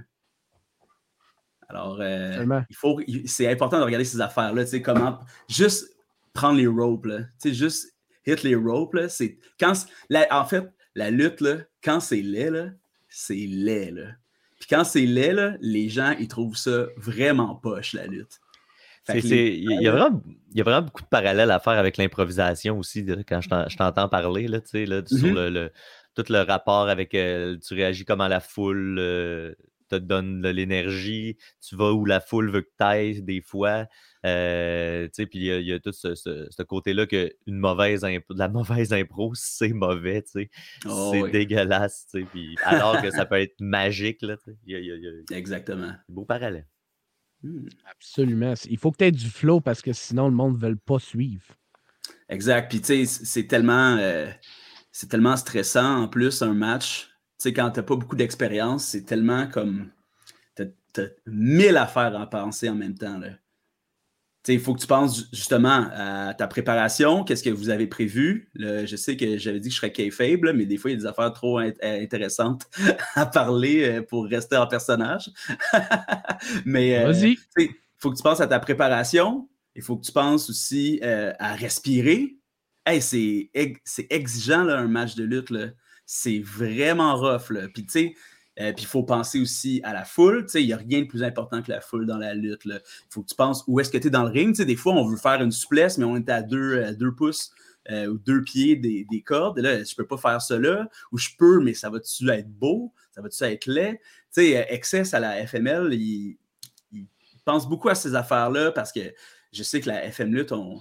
Alors, 1.69 1.99
euh, 2.01 2.39
il 2.69 2.77
faut, 2.77 3.01
c'est 3.27 3.49
important 3.51 3.79
de 3.79 3.85
regarder 3.85 4.05
ces 4.05 4.21
affaires-là. 4.21 4.65
Comment 4.85 5.19
juste 5.49 5.97
prendre 6.33 6.59
les 6.59 6.67
ropes, 6.67 7.07
là. 7.07 7.21
Juste 7.45 7.95
hit 8.27 8.43
les 8.43 8.55
ropes, 8.55 8.95
là. 8.95 9.07
Quand, 9.59 9.73
la- 10.11 10.27
en 10.31 10.45
fait, 10.45 10.71
la 10.95 11.11
lutte, 11.11 11.41
là, 11.41 11.59
quand 11.83 12.01
c'est 12.01 12.21
laid, 12.23 12.51
là, 12.51 12.67
c'est 13.09 13.35
laid, 13.35 13.91
là. 13.93 14.09
Puis 14.63 14.69
quand 14.71 14.85
c'est 14.85 15.07
laid, 15.07 15.33
là, 15.33 15.57
les 15.61 15.89
gens, 15.89 16.15
ils 16.21 16.29
trouvent 16.29 16.57
ça 16.57 16.87
vraiment 16.97 17.57
poche, 17.57 17.95
la 17.95 18.07
lutte. 18.07 18.39
Les- 19.13 19.57
Il 19.57 19.83
y, 19.83 19.89
a 19.89 19.91
vraiment, 19.91 20.23
il 20.53 20.59
y 20.59 20.61
a 20.61 20.65
vraiment 20.65 20.83
beaucoup 20.83 21.03
de 21.03 21.09
parallèles 21.09 21.51
à 21.51 21.59
faire 21.59 21.73
avec 21.73 21.97
l'improvisation 21.97 22.79
aussi, 22.79 23.05
quand 23.27 23.41
je 23.41 23.49
t'en- 23.49 23.69
je 23.69 23.77
t'entends 23.77 24.09
parler, 24.09 24.47
là, 24.47 24.61
tu 24.61 24.69
sais, 24.69 24.87
là, 24.87 25.03
sur 25.05 25.27
Mhm. 25.27 25.35
le, 25.35 25.51
le- 25.51 25.73
tout 26.15 26.25
le 26.29 26.43
rapport 26.43 26.89
avec 26.89 27.13
euh, 27.17 27.59
tu 27.59 27.75
réagis 27.75 28.05
comme 28.05 28.21
à 28.21 28.29
la 28.29 28.39
foule 28.39 28.99
euh, 29.01 29.53
te 29.89 29.97
donne 29.97 30.41
de 30.43 30.49
l'énergie, 30.49 31.37
tu 31.61 31.75
vas 31.75 31.93
où 31.93 32.05
la 32.05 32.21
foule 32.21 32.53
veut 32.53 32.61
que 32.61 32.71
tu 32.79 32.85
ailles 32.85 33.23
des 33.23 33.41
fois. 33.43 33.87
Euh, 34.25 35.05
tu 35.07 35.11
sais, 35.15 35.27
puis 35.27 35.39
il 35.41 35.45
y, 35.47 35.51
a- 35.53 35.59
il 35.59 35.67
y 35.67 35.73
a 35.73 35.81
tout 35.81 35.93
ce, 35.93 36.15
ce- 36.15 36.47
ce 36.51 36.63
côté-là 36.63 37.07
que 37.07 37.33
une 37.47 37.57
mauvaise 37.59 38.03
impro- 38.05 38.35
de 38.35 38.39
la 38.39 38.49
mauvaise 38.49 38.93
impro, 38.93 39.33
c'est 39.35 39.73
mauvais. 39.73 40.25
Oh, 40.87 41.11
c'est 41.13 41.23
oui. 41.23 41.31
dégueulasse, 41.33 42.07
puis 42.33 42.55
alors 42.65 43.01
que 43.03 43.11
ça 43.11 43.27
peut 43.27 43.41
être 43.41 43.61
magique, 43.61 44.23
là, 44.23 44.37
tu 44.37 44.45
sais. 44.53 44.57
Il 44.67 44.73
y 44.73 44.77
a, 44.77 44.79
il 44.81 44.87
y 44.87 44.93
a- 44.93 44.97
il 44.97 45.03
y 45.03 45.09
a 45.09 45.11
un 45.35 45.37
Exactement. 45.37 45.93
beau 46.09 46.25
parallèle. 46.25 46.67
Hmm. 47.43 47.67
Absolument. 47.91 48.55
Il 48.71 48.79
faut 48.79 48.93
que 48.93 48.99
tu 48.99 49.05
aies 49.05 49.11
du 49.13 49.29
flow 49.29 49.61
parce 49.61 49.83
que 49.83 49.93
sinon, 49.93 50.29
le 50.29 50.35
monde 50.35 50.55
ne 50.63 50.69
veut 50.69 50.77
pas 50.77 51.01
suivre. 51.01 51.45
Exact. 52.29 52.71
Puis, 52.71 52.81
tu 52.81 53.05
sais, 53.05 53.25
c'est 53.25 53.47
tellement, 53.49 53.97
euh, 53.99 54.31
c'est 54.93 55.09
tellement 55.09 55.37
stressant 55.37 56.03
en 56.03 56.09
plus, 56.09 56.43
un 56.43 56.55
match. 56.55 57.09
Tu 57.39 57.49
sais, 57.49 57.53
quand 57.53 57.71
tu 57.73 57.81
n'as 57.81 57.83
pas 57.83 57.97
beaucoup 57.97 58.15
d'expérience, 58.15 58.85
c'est 58.85 59.03
tellement 59.05 59.49
comme. 59.49 59.91
Tu 60.55 60.63
as, 61.01 61.09
mille 61.27 61.77
affaires 61.79 62.15
à 62.21 62.29
penser 62.31 62.69
en 62.69 62.75
même 62.77 62.95
temps. 62.97 63.19
là. 63.19 63.31
Il 64.49 64.59
faut 64.59 64.75
que 64.75 64.81
tu 64.81 64.87
penses 64.89 65.19
ju- 65.19 65.25
justement 65.33 65.87
à 65.95 66.35
ta 66.35 66.49
préparation, 66.49 67.23
qu'est-ce 67.23 67.45
que 67.45 67.51
vous 67.51 67.71
avez 67.71 67.87
prévu. 67.87 68.51
Je 68.57 68.97
sais 68.97 69.17
que 69.17 69.39
j'avais 69.39 69.61
dit 69.61 69.69
que 69.69 69.75
je 69.75 69.81
serais 69.81 69.93
là, 70.43 70.53
mais 70.53 70.67
des 70.67 70.77
fois, 70.79 70.91
il 70.91 70.95
y 70.95 70.97
a 70.97 71.01
des 71.01 71.07
affaires 71.07 71.33
trop 71.33 71.61
int- 71.61 71.75
euh, 71.85 72.03
intéressantes 72.03 72.69
à 73.15 73.27
parler 73.27 73.85
euh, 73.85 74.03
pour 74.03 74.27
rester 74.27 74.57
en 74.57 74.67
personnage. 74.67 75.31
mais 76.65 76.97
euh, 76.99 77.13
il 77.59 77.69
faut 77.99 78.11
que 78.11 78.17
tu 78.17 78.23
penses 78.23 78.41
à 78.41 78.47
ta 78.47 78.59
préparation. 78.59 79.49
Il 79.75 79.83
faut 79.83 79.97
que 79.97 80.05
tu 80.05 80.13
penses 80.13 80.51
aussi 80.51 81.01
euh, 81.03 81.33
à 81.39 81.55
respirer. 81.55 82.37
Hey, 82.85 83.01
c'est 83.01 83.51
ex- 83.55 83.81
c'est 83.85 84.07
exigeant, 84.11 84.65
là, 84.65 84.79
un 84.79 84.89
match 84.89 85.15
de 85.15 85.25
lutte. 85.25 85.53
C'est 86.05 86.41
vraiment 86.41 87.15
rough. 87.17 87.51
Là. 87.51 87.69
Puis, 87.73 87.87
tu 87.87 87.93
sais, 87.93 88.15
euh, 88.61 88.73
puis 88.73 88.85
il 88.85 88.87
faut 88.87 89.03
penser 89.03 89.41
aussi 89.41 89.81
à 89.83 89.93
la 89.93 90.05
foule. 90.05 90.47
Il 90.55 90.67
n'y 90.67 90.73
a 90.73 90.77
rien 90.77 91.03
de 91.03 91.07
plus 91.07 91.23
important 91.23 91.63
que 91.63 91.71
la 91.71 91.81
foule 91.81 92.07
dans 92.07 92.19
la 92.19 92.35
lutte. 92.35 92.63
Il 92.65 92.81
faut 93.09 93.23
que 93.23 93.29
tu 93.29 93.35
penses 93.35 93.65
où 93.67 93.81
est-ce 93.81 93.91
que 93.91 93.99
tu 93.99 94.09
es 94.09 94.11
dans 94.11 94.25
le 94.25 94.31
ring. 94.31 94.55
Des 94.55 94.77
fois, 94.77 94.93
on 94.93 95.07
veut 95.07 95.17
faire 95.17 95.41
une 95.41 95.53
souplesse, 95.53 95.97
mais 95.97 96.05
on 96.05 96.17
est 96.17 96.29
à 96.29 96.43
deux, 96.43 96.83
à 96.83 96.93
deux 96.93 97.15
pouces 97.15 97.51
euh, 97.91 98.09
ou 98.09 98.19
deux 98.19 98.43
pieds 98.43 98.77
des, 98.77 99.07
des 99.11 99.23
cordes. 99.23 99.59
Et 99.59 99.63
là, 99.63 99.83
je 99.83 99.95
peux 99.95 100.07
pas 100.07 100.19
faire 100.19 100.39
là. 100.61 100.89
Ou 101.13 101.19
je 101.19 101.31
peux, 101.39 101.61
mais 101.61 101.73
ça 101.73 101.89
va-tu 101.89 102.29
être 102.29 102.51
beau? 102.51 102.93
Ça 103.11 103.23
va-tu 103.23 103.43
être 103.45 103.67
laid? 103.67 103.99
Tu 103.99 104.01
sais, 104.31 104.59
euh, 104.59 104.65
Excess 104.69 105.15
à 105.15 105.21
la 105.21 105.47
FML, 105.47 105.95
il, 105.95 106.37
il 106.93 107.07
pense 107.45 107.69
beaucoup 107.69 107.89
à 107.89 107.95
ces 107.95 108.15
affaires-là 108.15 108.71
parce 108.73 108.93
que 108.93 109.01
je 109.53 109.63
sais 109.63 109.81
que 109.81 109.89
la 109.89 110.05
FM 110.05 110.33
Lutte 110.35 110.53
ont, 110.53 110.81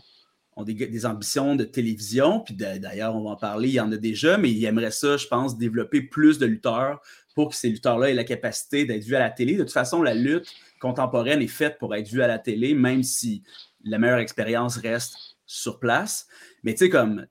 ont 0.55 0.63
des, 0.63 0.73
des 0.73 1.05
ambitions 1.05 1.55
de 1.55 1.63
télévision. 1.63 2.41
Puis 2.41 2.55
d'ailleurs, 2.55 3.15
on 3.15 3.23
va 3.23 3.31
en 3.31 3.35
parler, 3.35 3.69
il 3.69 3.75
y 3.75 3.79
en 3.79 3.91
a 3.91 3.97
déjà, 3.97 4.37
mais 4.37 4.51
ils 4.51 4.65
aimeraient 4.65 4.91
ça, 4.91 5.17
je 5.17 5.27
pense, 5.27 5.57
développer 5.57 6.01
plus 6.01 6.39
de 6.39 6.45
lutteurs 6.45 7.01
pour 7.35 7.49
que 7.49 7.55
ces 7.55 7.69
lutteurs-là 7.69 8.09
aient 8.09 8.13
la 8.13 8.23
capacité 8.23 8.85
d'être 8.85 9.03
vus 9.03 9.15
à 9.15 9.19
la 9.19 9.29
télé. 9.29 9.53
De 9.53 9.63
toute 9.63 9.71
façon, 9.71 10.01
la 10.01 10.13
lutte 10.13 10.53
contemporaine 10.79 11.41
est 11.41 11.47
faite 11.47 11.77
pour 11.79 11.95
être 11.95 12.07
vue 12.07 12.21
à 12.21 12.27
la 12.27 12.39
télé, 12.39 12.73
même 12.73 13.03
si 13.03 13.43
la 13.83 13.97
meilleure 13.97 14.19
expérience 14.19 14.77
reste 14.77 15.15
sur 15.45 15.79
place. 15.79 16.27
Mais 16.63 16.73
tu 16.73 16.85
sais, 16.85 16.89
comme, 16.89 17.27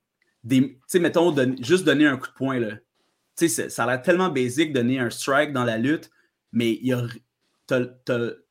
tu 0.49 0.81
sais, 0.87 0.99
mettons, 0.99 1.35
juste 1.63 1.85
donner 1.85 2.07
un 2.07 2.17
coup 2.17 2.29
de 2.29 2.35
poing, 2.35 2.59
là. 2.59 2.77
Tu 3.37 3.49
sais, 3.49 3.69
ça 3.71 3.85
a 3.85 3.87
l'air 3.87 4.03
tellement 4.03 4.29
basique 4.29 4.73
donner 4.73 4.99
un 4.99 5.11
strike 5.11 5.53
dans 5.53 5.65
la 5.65 5.79
lutte, 5.79 6.11
mais 6.53 6.73
il 6.73 6.89
y 6.89 6.93
a, 6.93 7.07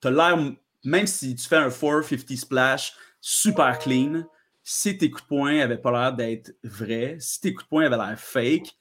l'air, 0.09 0.37
même 0.83 1.07
si 1.07 1.35
tu 1.35 1.47
fais 1.47 1.57
un 1.57 1.69
450 1.69 2.37
splash 2.37 2.93
super 3.21 3.77
clean, 3.79 4.23
si 4.63 4.97
tes 4.97 5.09
coups 5.09 5.23
de 5.23 5.27
poing 5.27 5.57
n'avaient 5.57 5.77
pas 5.77 5.91
l'air 5.91 6.13
d'être 6.13 6.55
vrais, 6.63 7.17
si 7.19 7.41
tes 7.41 7.53
coups 7.53 7.65
de 7.65 7.69
poing 7.69 7.85
avaient 7.85 7.97
l'air 7.97 8.19
fake, 8.19 8.77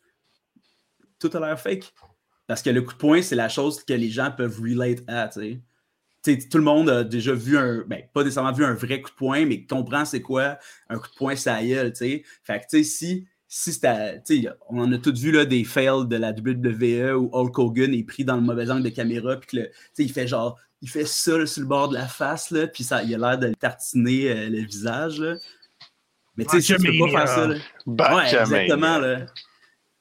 tout 1.18 1.30
a 1.34 1.40
l'air 1.40 1.60
fake. 1.60 1.92
Parce 2.48 2.62
que 2.62 2.70
le 2.70 2.80
coup 2.80 2.94
de 2.94 2.98
poing, 2.98 3.22
c'est 3.22 3.36
la 3.36 3.50
chose 3.50 3.84
que 3.84 3.92
les 3.92 4.08
gens 4.08 4.32
peuvent 4.32 4.58
relate 4.60 5.04
à, 5.06 5.28
tu 5.28 5.60
sais. 6.22 6.38
tout 6.48 6.56
le 6.56 6.64
monde 6.64 6.88
a 6.88 7.04
déjà 7.04 7.34
vu 7.34 7.58
un, 7.58 7.84
ben, 7.86 8.02
pas 8.14 8.24
nécessairement 8.24 8.52
vu 8.52 8.64
un 8.64 8.72
vrai 8.72 9.02
coup 9.02 9.10
de 9.10 9.14
poing, 9.14 9.44
mais 9.44 9.66
comprend 9.66 10.06
c'est 10.06 10.22
quoi 10.22 10.58
un 10.88 10.98
coup 10.98 11.08
de 11.08 11.14
poing, 11.14 11.36
ça 11.36 11.62
gueule, 11.62 11.92
tu 11.92 11.98
sais. 11.98 12.22
Fait 12.42 12.60
que, 12.60 12.64
tu 12.70 12.78
sais, 12.78 12.84
si, 12.84 13.28
si 13.46 13.72
c'était, 13.74 14.22
on 14.70 14.80
en 14.80 14.90
a 14.92 14.98
tous 14.98 15.20
vu 15.20 15.30
là, 15.30 15.44
des 15.44 15.62
fails 15.62 16.08
de 16.08 16.16
la 16.16 16.30
WWE 16.30 17.14
où 17.18 17.28
Hulk 17.32 17.58
Hogan 17.58 17.92
est 17.92 18.04
pris 18.04 18.24
dans 18.24 18.36
le 18.36 18.42
mauvais 18.42 18.70
angle 18.70 18.82
de 18.82 18.88
caméra, 18.88 19.36
puis 19.36 19.58
que, 19.58 19.70
il 19.98 20.10
fait 20.10 20.26
genre, 20.26 20.58
il 20.80 20.88
fait 20.88 21.04
ça 21.04 21.44
sur 21.44 21.60
le 21.60 21.68
bord 21.68 21.90
de 21.90 21.96
la 21.96 22.08
face, 22.08 22.50
là, 22.50 22.66
puis 22.66 22.82
ça, 22.82 23.02
il 23.02 23.14
a 23.14 23.18
l'air 23.18 23.38
de 23.38 23.48
le 23.48 23.54
tartiner 23.54 24.30
euh, 24.30 24.48
le 24.48 24.60
visage, 24.60 25.20
là. 25.20 25.36
Mais 26.38 26.46
tu 26.46 26.62
sais, 26.62 26.78
tu 26.78 26.82
peux 26.82 26.98
pas 26.98 27.10
faire 27.10 27.28
ça, 27.28 27.46
là. 27.46 27.56
Ouais, 28.16 28.40
exactement, 28.40 28.96
là. 28.96 29.26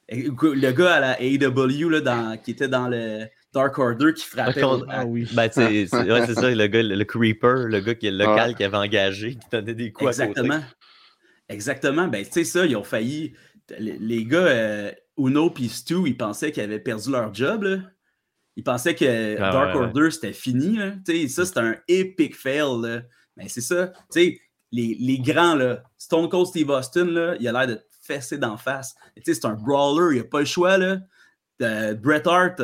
Le 0.09 0.71
gars 0.71 0.93
à 0.95 0.99
la 0.99 1.21
AEW, 1.21 1.89
là, 1.89 2.01
dans, 2.01 2.37
qui 2.37 2.51
était 2.51 2.69
dans 2.69 2.87
le 2.87 3.25
Dark 3.53 3.77
Order, 3.77 4.13
qui 4.13 4.25
frappait. 4.25 4.61
Ah, 4.89 5.05
oui. 5.05 5.27
Ben, 5.33 5.49
c'est 5.51 5.87
ça, 5.87 6.03
le 6.03 6.67
gars, 6.67 6.83
le, 6.83 7.03
Creeper, 7.03 7.67
le 7.67 7.79
gars 7.81 7.95
qui 7.95 8.07
est 8.07 8.11
local, 8.11 8.55
qui 8.55 8.63
avait 8.63 8.77
engagé, 8.77 9.35
qui 9.35 9.47
donnait 9.51 9.73
des 9.73 9.91
coups 9.91 10.09
Exactement. 10.09 10.53
à 10.55 10.57
côté. 10.59 10.67
Exactement. 11.49 12.07
Ben, 12.07 12.25
tu 12.25 12.31
sais, 12.31 12.43
ça, 12.43 12.65
ils 12.65 12.75
ont 12.75 12.83
failli. 12.83 13.33
Les 13.79 14.23
gars, 14.23 14.47
euh, 14.47 14.91
Uno 15.17 15.53
et 15.59 15.67
Stu, 15.67 15.95
ils 16.05 16.17
pensaient 16.17 16.51
qu'ils 16.51 16.63
avaient 16.63 16.79
perdu 16.79 17.11
leur 17.11 17.33
job. 17.33 17.63
Là. 17.63 17.77
Ils 18.55 18.63
pensaient 18.63 18.95
que 18.95 19.35
ah, 19.41 19.51
Dark 19.51 19.75
Order, 19.75 20.11
c'était 20.11 20.33
fini. 20.33 20.77
Là. 20.77 20.93
Ça, 21.27 21.45
c'était 21.45 21.59
un 21.59 21.75
epic 21.87 22.35
fail. 22.35 22.81
Là. 22.81 23.01
Ben, 23.35 23.47
c'est 23.47 23.61
ça. 23.61 23.91
Les, 24.15 24.97
les 24.99 25.19
grands, 25.19 25.55
là, 25.55 25.83
Stone 25.97 26.27
Cold 26.27 26.47
Steve 26.47 26.69
Austin, 26.69 27.05
là, 27.05 27.35
il 27.39 27.47
a 27.47 27.51
l'air 27.53 27.67
de 27.67 27.81
fessé 28.07 28.37
d'en 28.37 28.57
face. 28.57 28.95
C'est 29.23 29.45
un 29.45 29.53
brawler, 29.53 30.15
il 30.15 30.21
n'a 30.21 30.27
pas 30.27 30.39
le 30.39 30.45
choix. 30.45 30.77
Là. 30.77 30.99
Bret 31.59 32.27
Hart, 32.27 32.61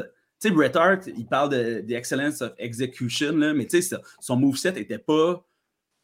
Bret 0.52 0.76
Hart, 0.76 1.08
il 1.08 1.26
parle 1.26 1.50
de, 1.50 1.94
excellence 1.94 2.42
of 2.42 2.54
execution, 2.58 3.36
là, 3.38 3.54
mais 3.54 3.66
tu 3.66 3.82
sais, 3.82 3.96
son 4.20 4.36
moveset 4.36 4.74
n'était 4.74 4.98
pas 4.98 5.46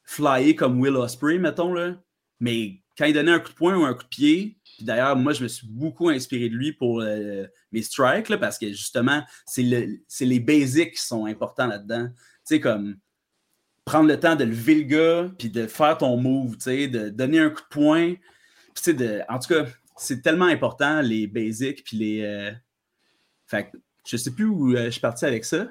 flyé 0.04 0.56
comme 0.56 0.80
Will 0.80 0.96
Ospreay, 0.96 1.40
mettons. 1.40 1.74
Là. 1.74 1.96
Mais 2.40 2.82
quand 2.98 3.06
il 3.06 3.14
donnait 3.14 3.32
un 3.32 3.40
coup 3.40 3.50
de 3.50 3.56
poing 3.56 3.78
ou 3.78 3.84
un 3.84 3.94
coup 3.94 4.04
de 4.04 4.10
pied, 4.10 4.58
puis 4.64 4.86
d'ailleurs, 4.86 5.16
moi, 5.16 5.34
je 5.34 5.44
me 5.44 5.48
suis 5.48 5.68
beaucoup 5.68 6.10
inspiré 6.10 6.50
de 6.50 6.56
lui 6.56 6.74
pour 6.74 7.02
euh, 7.02 7.46
mes 7.72 7.82
strikes, 7.82 8.36
parce 8.38 8.58
que 8.58 8.70
justement, 8.70 9.24
c'est 9.46 9.64
le, 9.64 10.00
les 10.22 10.40
basics 10.40 10.94
qui 10.94 11.02
sont 11.04 11.26
importants 11.26 11.68
là-dedans. 11.68 12.10
Comme 12.64 12.98
prendre 13.86 14.08
le 14.08 14.20
temps 14.20 14.36
de 14.36 14.44
lever 14.44 14.76
le 14.76 14.84
gars, 14.84 15.32
puis 15.38 15.50
de 15.50 15.68
faire 15.68 15.98
ton 15.98 16.18
move, 16.18 16.58
de 16.58 17.10
donner 17.10 17.40
un 17.40 17.52
coup 17.52 17.62
de 17.62 17.68
poing. 17.70 18.14
De, 18.86 19.22
en 19.30 19.40
tout 19.40 19.54
cas, 19.54 19.66
c'est 19.98 20.22
tellement 20.22 20.46
important, 20.46 21.02
les 21.02 21.28
basics, 21.28 21.84
puis 21.84 21.98
les. 21.98 22.22
Euh, 22.24 22.52
fait 23.46 23.72
je 24.06 24.18
sais 24.18 24.32
plus 24.32 24.46
où 24.46 24.74
euh, 24.74 24.86
je 24.86 24.92
suis 24.92 25.02
parti 25.02 25.26
avec 25.26 25.46
ça. 25.46 25.68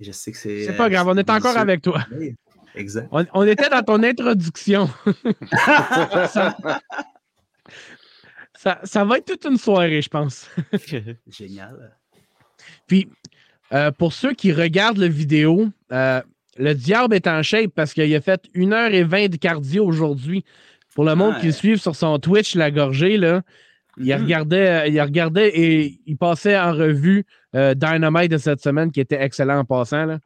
Je 0.00 0.12
sais 0.12 0.32
que 0.32 0.38
c'est. 0.38 0.64
C'est 0.64 0.76
pas 0.76 0.88
grave, 0.88 1.06
on 1.08 1.16
est 1.16 1.30
encore 1.30 1.56
avec 1.56 1.82
toi. 1.82 2.04
Exact. 2.74 3.08
On, 3.12 3.46
était 3.46 3.68
dans 3.68 3.82
ton 3.82 4.02
introduction. 4.02 4.88
ça, 8.54 9.04
va 9.04 9.18
être 9.18 9.26
toute 9.26 9.44
une 9.44 9.58
soirée, 9.58 10.00
je 10.00 10.08
pense. 10.08 10.48
Génial. 11.28 11.96
Puis, 12.86 13.08
euh, 13.72 13.90
pour 13.90 14.12
ceux 14.12 14.32
qui 14.34 14.52
regardent 14.52 14.98
la 14.98 15.08
vidéo, 15.08 15.68
euh, 15.92 16.22
le 16.56 16.74
diable 16.74 17.14
est 17.14 17.26
en 17.26 17.42
shape 17.42 17.72
parce 17.74 17.92
qu'il 17.92 18.14
a 18.14 18.20
fait 18.20 18.48
1h20 18.54 19.28
de 19.28 19.36
cardio 19.36 19.84
aujourd'hui. 19.84 20.44
Pour 20.94 21.04
le 21.04 21.14
monde 21.14 21.38
qui 21.38 21.46
le 21.46 21.52
suit 21.52 21.78
sur 21.78 21.94
son 21.94 22.18
Twitch, 22.18 22.54
la 22.54 22.70
gorgée, 22.70 23.16
là, 23.16 23.42
il, 23.96 24.06
mm-hmm. 24.06 24.22
regardait, 24.22 24.90
il 24.90 25.00
regardait 25.00 25.48
et 25.48 26.00
il 26.06 26.16
passait 26.16 26.58
en 26.58 26.72
revue 26.72 27.24
euh, 27.54 27.74
Dynamite 27.74 28.30
de 28.30 28.38
cette 28.38 28.60
semaine 28.60 28.90
qui 28.90 29.00
était 29.00 29.20
excellent 29.20 29.58
en 29.58 29.64
passant. 29.64 30.06
Là. 30.06 30.18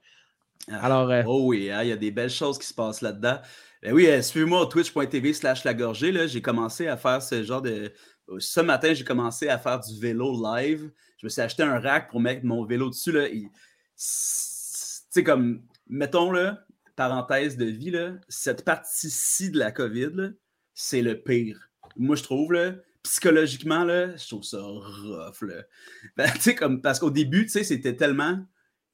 Ah, 0.71 0.87
Alors, 0.87 1.11
euh, 1.11 1.23
oh 1.27 1.49
oui, 1.49 1.71
hein, 1.71 1.83
il 1.83 1.89
y 1.89 1.93
a 1.93 1.97
des 1.97 2.11
belles 2.11 2.31
choses 2.31 2.59
qui 2.59 2.67
se 2.67 2.75
passent 2.75 3.03
là-dedans. 3.03 3.39
Ben 3.83 3.93
oui, 3.93 4.07
euh, 4.07 4.23
suivez-moi 4.23 4.61
au 4.63 4.67
twitch.tv 4.67 5.33
slash 5.35 5.65
lagorgée. 5.65 6.29
J'ai 6.29 6.41
commencé 6.41 6.89
à 6.89 6.97
faire 6.97 7.23
ce 7.23 7.43
genre 7.43 7.63
de. 7.63 7.93
Euh, 8.31 8.37
ce 8.39 8.61
matin, 8.61 8.95
j'ai 8.95 9.05
commencé 9.05 9.49
à 9.49 9.59
faire 9.59 9.81
du 9.81 10.01
vélo 10.01 10.33
live. 10.43 10.91
Je 11.19 11.27
me 11.27 11.29
suis 11.29 11.43
acheté 11.43 11.63
un 11.63 11.79
rack 11.79 12.11
pour 12.11 12.21
mettre 12.21 12.45
mon 12.45 12.65
vélo 12.65 12.89
dessus. 12.89 13.13
Tu 13.13 13.49
sais, 13.97 15.23
comme, 15.23 15.63
mettons, 15.87 16.31
là, 16.31 16.61
parenthèse 16.97 17.57
de 17.57 17.67
vie, 17.67 17.91
là, 17.91 18.13
cette 18.29 18.65
partie-ci 18.65 19.51
de 19.51 19.59
la 19.59 19.71
COVID, 19.71 20.35
c'est 20.75 21.03
le 21.03 21.23
pire. 21.23 21.71
Moi, 21.97 22.17
je 22.17 22.23
trouve, 22.23 22.55
psychologiquement, 23.03 23.85
là, 23.85 24.17
je 24.17 24.27
trouve 24.27 24.43
ça 24.43 24.61
rough. 24.61 25.45
Ben, 26.17 26.81
parce 26.83 26.99
qu'au 26.99 27.11
début, 27.11 27.49
c'était 27.49 27.97
tellement. 27.97 28.45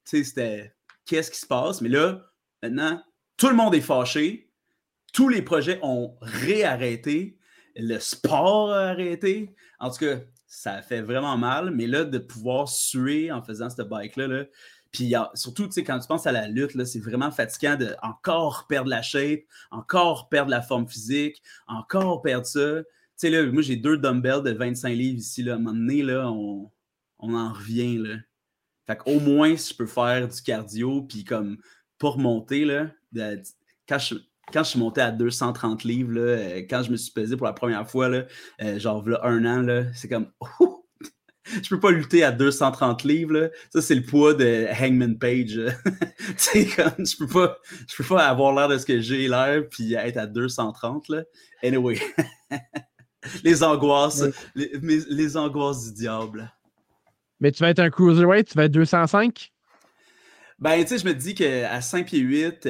C'était 0.04 0.74
qu'est-ce 1.06 1.30
qui 1.30 1.38
se 1.38 1.46
passe? 1.46 1.80
Mais 1.80 1.88
là, 1.88 2.30
maintenant, 2.62 3.02
tout 3.36 3.48
le 3.48 3.54
monde 3.54 3.74
est 3.74 3.80
fâché. 3.80 4.52
Tous 5.12 5.28
les 5.28 5.42
projets 5.42 5.78
ont 5.82 6.16
réarrêté. 6.20 7.38
Le 7.76 7.98
sport 7.98 8.72
a 8.72 8.88
arrêté. 8.90 9.54
En 9.78 9.90
tout 9.90 10.04
cas, 10.04 10.20
ça 10.46 10.82
fait 10.82 11.00
vraiment 11.00 11.38
mal. 11.38 11.70
Mais 11.70 11.86
là, 11.86 12.04
de 12.04 12.18
pouvoir 12.18 12.68
suer 12.68 13.32
en 13.32 13.42
faisant 13.42 13.70
cette 13.70 13.88
bike-là, 13.88 14.26
là, 14.26 14.44
puis 14.92 15.14
surtout, 15.34 15.66
tu 15.66 15.72
sais, 15.72 15.84
quand 15.84 15.98
tu 15.98 16.08
penses 16.08 16.26
à 16.26 16.32
la 16.32 16.48
lutte, 16.48 16.82
c'est 16.84 16.98
vraiment 16.98 17.30
fatigant 17.30 17.76
de 17.76 17.94
encore 18.02 18.66
perdre 18.68 18.90
la 18.90 19.02
shape, 19.02 19.40
encore 19.70 20.28
perdre 20.28 20.50
la 20.50 20.62
forme 20.62 20.88
physique, 20.88 21.42
encore 21.66 22.22
perdre 22.22 22.46
ça. 22.46 22.82
Tu 22.82 22.86
sais, 23.16 23.30
là, 23.30 23.46
moi, 23.52 23.62
j'ai 23.62 23.76
deux 23.76 23.98
dumbbells 23.98 24.42
de 24.42 24.52
25 24.52 24.88
livres 24.90 25.18
ici, 25.18 25.42
là. 25.42 25.52
À 25.52 25.56
un 25.56 25.58
moment 25.58 25.76
donné, 25.76 26.02
là, 26.02 26.30
on, 26.30 26.70
on 27.18 27.34
en 27.34 27.52
revient, 27.52 27.98
là. 27.98 28.16
Fait 28.86 28.96
qu'au 28.96 29.20
moins, 29.20 29.56
si 29.56 29.72
je 29.72 29.76
peux 29.76 29.86
faire 29.86 30.26
du 30.26 30.42
cardio, 30.42 31.02
puis 31.02 31.22
comme 31.22 31.58
pour 31.98 32.18
monter, 32.18 32.64
là, 32.64 32.90
quand 33.88 33.98
je, 33.98 34.16
quand 34.52 34.64
je 34.64 34.70
suis 34.70 34.78
monté 34.80 35.00
à 35.00 35.12
230 35.12 35.84
livres, 35.84 36.12
là, 36.12 36.20
euh, 36.20 36.56
quand 36.68 36.82
je 36.82 36.90
me 36.90 36.96
suis 36.96 37.12
pesé 37.12 37.36
pour 37.36 37.46
la 37.46 37.52
première 37.52 37.88
fois, 37.88 38.08
là, 38.08 38.24
euh, 38.62 38.78
genre 38.80 39.08
là, 39.08 39.20
un 39.22 39.44
an, 39.44 39.84
c'est 39.94 40.08
comme 40.08 40.32
oh, 40.60 40.79
je 41.62 41.68
peux 41.68 41.80
pas 41.80 41.90
lutter 41.90 42.22
à 42.24 42.32
230 42.32 43.04
livres. 43.04 43.32
Là. 43.32 43.48
Ça, 43.70 43.82
c'est 43.82 43.94
le 43.94 44.02
poids 44.02 44.34
de 44.34 44.66
Hangman 44.80 45.18
Page. 45.18 45.56
comme, 46.76 47.06
je 47.06 47.16
peux 47.16 47.26
pas, 47.26 47.58
je 47.88 47.96
peux 47.96 48.04
pas 48.04 48.26
avoir 48.26 48.54
l'air 48.54 48.68
de 48.68 48.78
ce 48.78 48.86
que 48.86 49.00
j'ai 49.00 49.28
l'air 49.28 49.62
puis 49.68 49.94
être 49.94 50.16
à 50.16 50.26
230. 50.26 51.08
Là. 51.08 51.22
Anyway. 51.62 51.98
les 53.44 53.62
angoisses, 53.62 54.24
les, 54.54 54.72
les 55.08 55.36
angoisses 55.36 55.86
du 55.86 55.92
diable. 56.02 56.50
Mais 57.40 57.52
tu 57.52 57.62
vas 57.62 57.70
être 57.70 57.78
un 57.78 57.90
cruiserweight, 57.90 58.48
tu 58.48 58.54
vas 58.54 58.64
être 58.64 58.72
205? 58.72 59.50
Ben, 60.58 60.82
tu 60.82 60.88
sais, 60.88 60.98
je 60.98 61.06
me 61.06 61.14
dis 61.14 61.34
qu'à 61.34 61.80
5 61.80 62.06
pieds 62.06 62.18
8, 62.18 62.68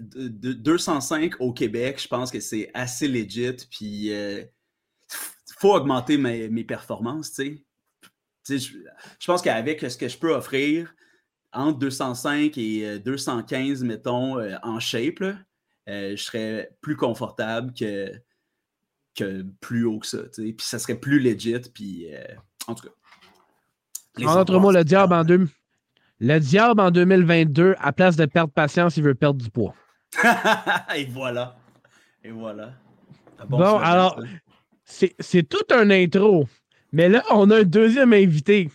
205 0.00 1.34
au 1.40 1.52
Québec, 1.52 2.00
je 2.00 2.08
pense 2.08 2.30
que 2.30 2.40
c'est 2.40 2.70
assez 2.72 3.06
legit. 3.06 3.52
Puis, 3.70 4.06
il 4.06 4.12
euh, 4.12 4.44
faut 5.58 5.74
augmenter 5.74 6.16
mes, 6.16 6.64
performances, 6.64 7.32
tu 7.34 7.44
sais. 7.44 7.65
Je, 8.48 8.56
je 8.56 9.26
pense 9.26 9.42
qu'avec 9.42 9.80
ce 9.80 9.96
que 9.96 10.08
je 10.08 10.18
peux 10.18 10.34
offrir, 10.34 10.94
entre 11.52 11.78
205 11.78 12.56
et 12.58 12.98
215, 12.98 13.82
euh, 13.82 13.86
mettons, 13.86 14.38
euh, 14.38 14.56
en 14.62 14.78
shape, 14.80 15.22
je 15.86 16.16
serais 16.16 16.70
plus 16.80 16.96
confortable 16.96 17.72
que, 17.72 18.12
que 19.14 19.42
plus 19.60 19.84
haut 19.84 19.98
que 19.98 20.06
ça. 20.06 20.18
Puis 20.34 20.54
ça 20.60 20.78
serait 20.78 20.98
plus 20.98 21.20
legit. 21.20 21.60
Puis, 21.72 22.08
en 22.66 22.74
tout 22.74 22.88
cas. 22.88 24.26
En 24.26 24.38
autre 24.38 24.58
mot, 24.58 24.72
le 24.72 24.84
diable 24.84 25.14
en 25.14 25.24
deux... 25.24 25.48
Le 26.18 26.38
diable 26.38 26.80
en 26.80 26.90
2022, 26.90 27.74
à 27.78 27.92
place 27.92 28.16
de 28.16 28.24
perdre 28.24 28.50
patience, 28.50 28.96
il 28.96 29.02
veut 29.02 29.14
perdre 29.14 29.42
du 29.42 29.50
poids. 29.50 29.74
Et 30.96 31.04
voilà. 31.04 31.56
Et 32.24 32.30
voilà. 32.30 32.72
Bon, 33.48 33.76
alors, 33.78 34.18
c'est 34.84 35.48
tout 35.48 35.64
un 35.70 35.90
intro. 35.90 36.48
Mais 36.96 37.10
là, 37.10 37.22
on 37.30 37.50
a 37.50 37.58
un 37.58 37.64
deuxième 37.64 38.14
invité. 38.14 38.70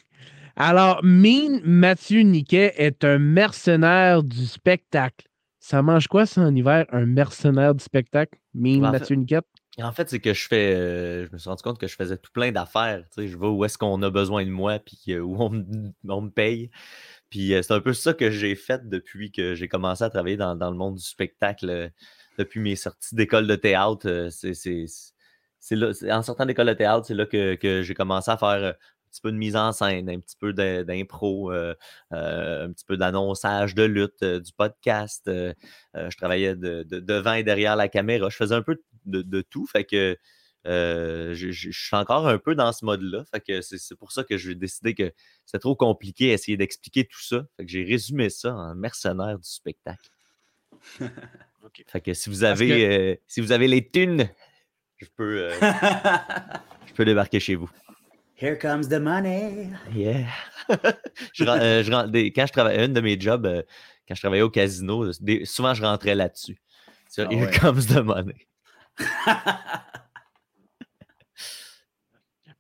Alors, 0.56 1.00
Mean 1.04 1.60
Mathieu 1.64 2.22
Niquet 2.22 2.72
est 2.78 3.04
un 3.04 3.18
mercenaire 3.18 4.22
du 4.22 4.46
spectacle. 4.46 5.26
Ça 5.60 5.82
mange 5.82 6.08
quoi, 6.08 6.28
ça, 6.28 6.42
en 6.42 6.56
hiver, 6.56 6.86
un 6.92 7.08
mercenaire 7.08 7.74
du 7.74 7.84
spectacle? 7.84 8.38
Mean 8.54 8.92
Mathieu 8.92 9.16
Niquet? 9.16 9.40
En 9.82 9.92
fait, 9.92 10.08
c'est 10.08 10.20
que 10.20 10.36
je 10.36 10.48
fais. 10.48 10.76
euh, 10.76 11.26
je 11.26 11.34
me 11.34 11.40
suis 11.40 11.50
rendu 11.50 11.64
compte 11.64 11.80
que 11.80 11.88
je 11.88 11.96
faisais 11.96 12.16
tout 12.16 12.30
plein 12.32 12.52
d'affaires. 12.52 13.04
tu 13.12 13.24
sais, 13.24 13.28
Je 13.28 13.36
vais 13.40 13.48
où 13.48 13.66
est-ce 13.66 13.80
qu'on 13.80 14.00
a 14.04 14.12
besoin 14.12 14.46
de 14.46 14.52
moi, 14.52 14.78
puis 14.78 15.02
euh, 15.16 15.22
où 15.22 15.42
on, 15.42 15.50
me- 15.50 15.92
on 16.08 16.22
me 16.22 16.30
paye. 16.30 16.70
Puis 17.32 17.56
euh, 17.56 17.64
c'est 17.64 17.74
un 17.74 17.82
peu 17.82 17.94
ça 17.94 18.14
que 18.14 18.30
j'ai 18.30 18.54
fait 18.54 18.88
depuis 18.88 19.32
que 19.32 19.56
j'ai 19.56 19.68
commencé 19.68 20.04
à 20.04 20.12
travailler 20.12 20.38
dans, 20.38 20.56
dans 20.56 20.70
le 20.70 20.78
monde 20.78 20.98
du 20.98 21.04
spectacle. 21.04 21.90
depuis 22.38 22.60
mes 22.60 22.76
sorties 22.76 23.16
d'école 23.16 23.48
de 23.48 23.56
théâtre. 23.56 24.28
c'est 24.30 24.86
là, 25.72 25.92
en 26.18 26.22
sortant 26.24 26.46
d'école 26.46 26.68
de 26.68 26.74
théâtre, 26.74 27.06
c'est 27.06 27.14
là 27.14 27.26
que, 27.26 27.56
que 27.56 27.82
j'ai 27.84 27.94
commencé 27.94 28.30
à 28.32 28.38
faire 28.38 28.48
euh, 28.50 28.72
un 28.72 29.10
petit 29.12 29.22
peu 29.22 29.32
de 29.32 29.38
mise 29.38 29.56
en 29.56 29.72
scène, 29.72 30.10
un 30.10 30.20
petit 30.20 30.38
peu 30.38 30.54
de- 30.54 30.84
d'impro, 30.84 31.52
euh, 31.52 31.76
euh, 32.14 32.66
un 32.68 32.72
petit 32.72 32.86
peu 32.86 32.98
d'annonçage 32.98 33.76
de 33.76 33.84
lutte, 33.84 34.24
euh, 34.24 34.40
du 34.40 34.52
podcast. 34.54 35.24
je 35.28 36.16
travaillais 36.18 36.56
de- 36.56 36.84
de- 36.84 37.00
devant 37.00 37.34
et 37.34 37.44
derrière 37.44 37.76
la 37.76 37.90
caméra. 37.90 38.30
Je 38.30 38.38
faisais 38.38 38.56
un 38.56 38.62
peu 38.62 38.82
de, 39.06 39.22
de 39.22 39.42
tout. 39.42 39.66
Fait 39.68 39.84
que 39.84 40.18
euh, 40.68 41.34
je, 41.34 41.50
je- 41.52 41.72
je 41.72 41.86
suis 41.88 41.96
encore 41.96 42.28
un 42.28 42.38
peu 42.38 42.54
dans 42.56 42.72
ce 42.72 42.86
mode-là. 42.86 43.24
Fait 43.26 43.42
que 43.42 43.62
c'est, 43.62 43.80
c'est 43.80 43.96
pour 43.96 44.12
ça 44.12 44.24
que 44.24 44.38
j'ai 44.38 44.54
décidé 44.56 44.94
que 44.94 45.12
c'est 45.46 45.58
trop 45.60 45.76
compliqué 45.76 46.30
à 46.32 46.34
essayer 46.36 46.56
d'expliquer 46.56 47.04
tout 47.06 47.22
ça. 47.22 47.46
Fait 47.58 47.66
que 47.66 47.72
j'ai 47.72 47.84
résumé 47.84 48.30
ça 48.30 48.54
en 48.56 48.76
mercenaire 48.76 49.38
du 49.40 49.50
spectacle. 49.50 50.10
Fait 51.88 52.02
que 52.02 52.14
si 52.14 52.30
vous 52.30 52.44
avez, 52.44 52.68
que- 52.68 52.74
euh, 53.12 53.16
si 53.28 53.42
vous 53.42 53.52
avez 53.52 53.68
les 53.68 53.88
thunes, 53.90 54.30
je 55.02 55.10
peux, 55.16 55.38
euh, 55.52 55.54
je 56.88 56.94
peux 56.94 57.06
débarquer 57.06 57.40
chez 57.40 57.56
vous. 57.56 57.70
Here 58.40 58.58
comes 58.58 58.88
the 58.88 59.00
money. 59.00 59.70
Yeah. 59.94 60.26
Je 61.34 61.44
euh, 61.44 61.84
je 61.84 62.08
des- 62.08 62.32
quand 62.32 62.46
je 62.48 62.52
travaillais, 62.54 62.84
un 62.84 62.88
de 62.90 63.02
mes 63.02 63.20
jobs, 63.20 63.46
euh, 63.46 63.62
quand 64.08 64.16
je 64.16 64.22
travaillais 64.22 64.42
au 64.42 64.50
casino, 64.50 65.12
des- 65.20 65.46
souvent 65.46 65.74
je 65.74 65.84
rentrais 65.84 66.16
là-dessus. 66.16 66.58
Sur 67.10 67.28
Ah 67.30 67.34
Here 67.34 67.46
ouais. 67.48 67.58
comes 67.60 67.82
the 67.86 67.98
money. 68.04 68.48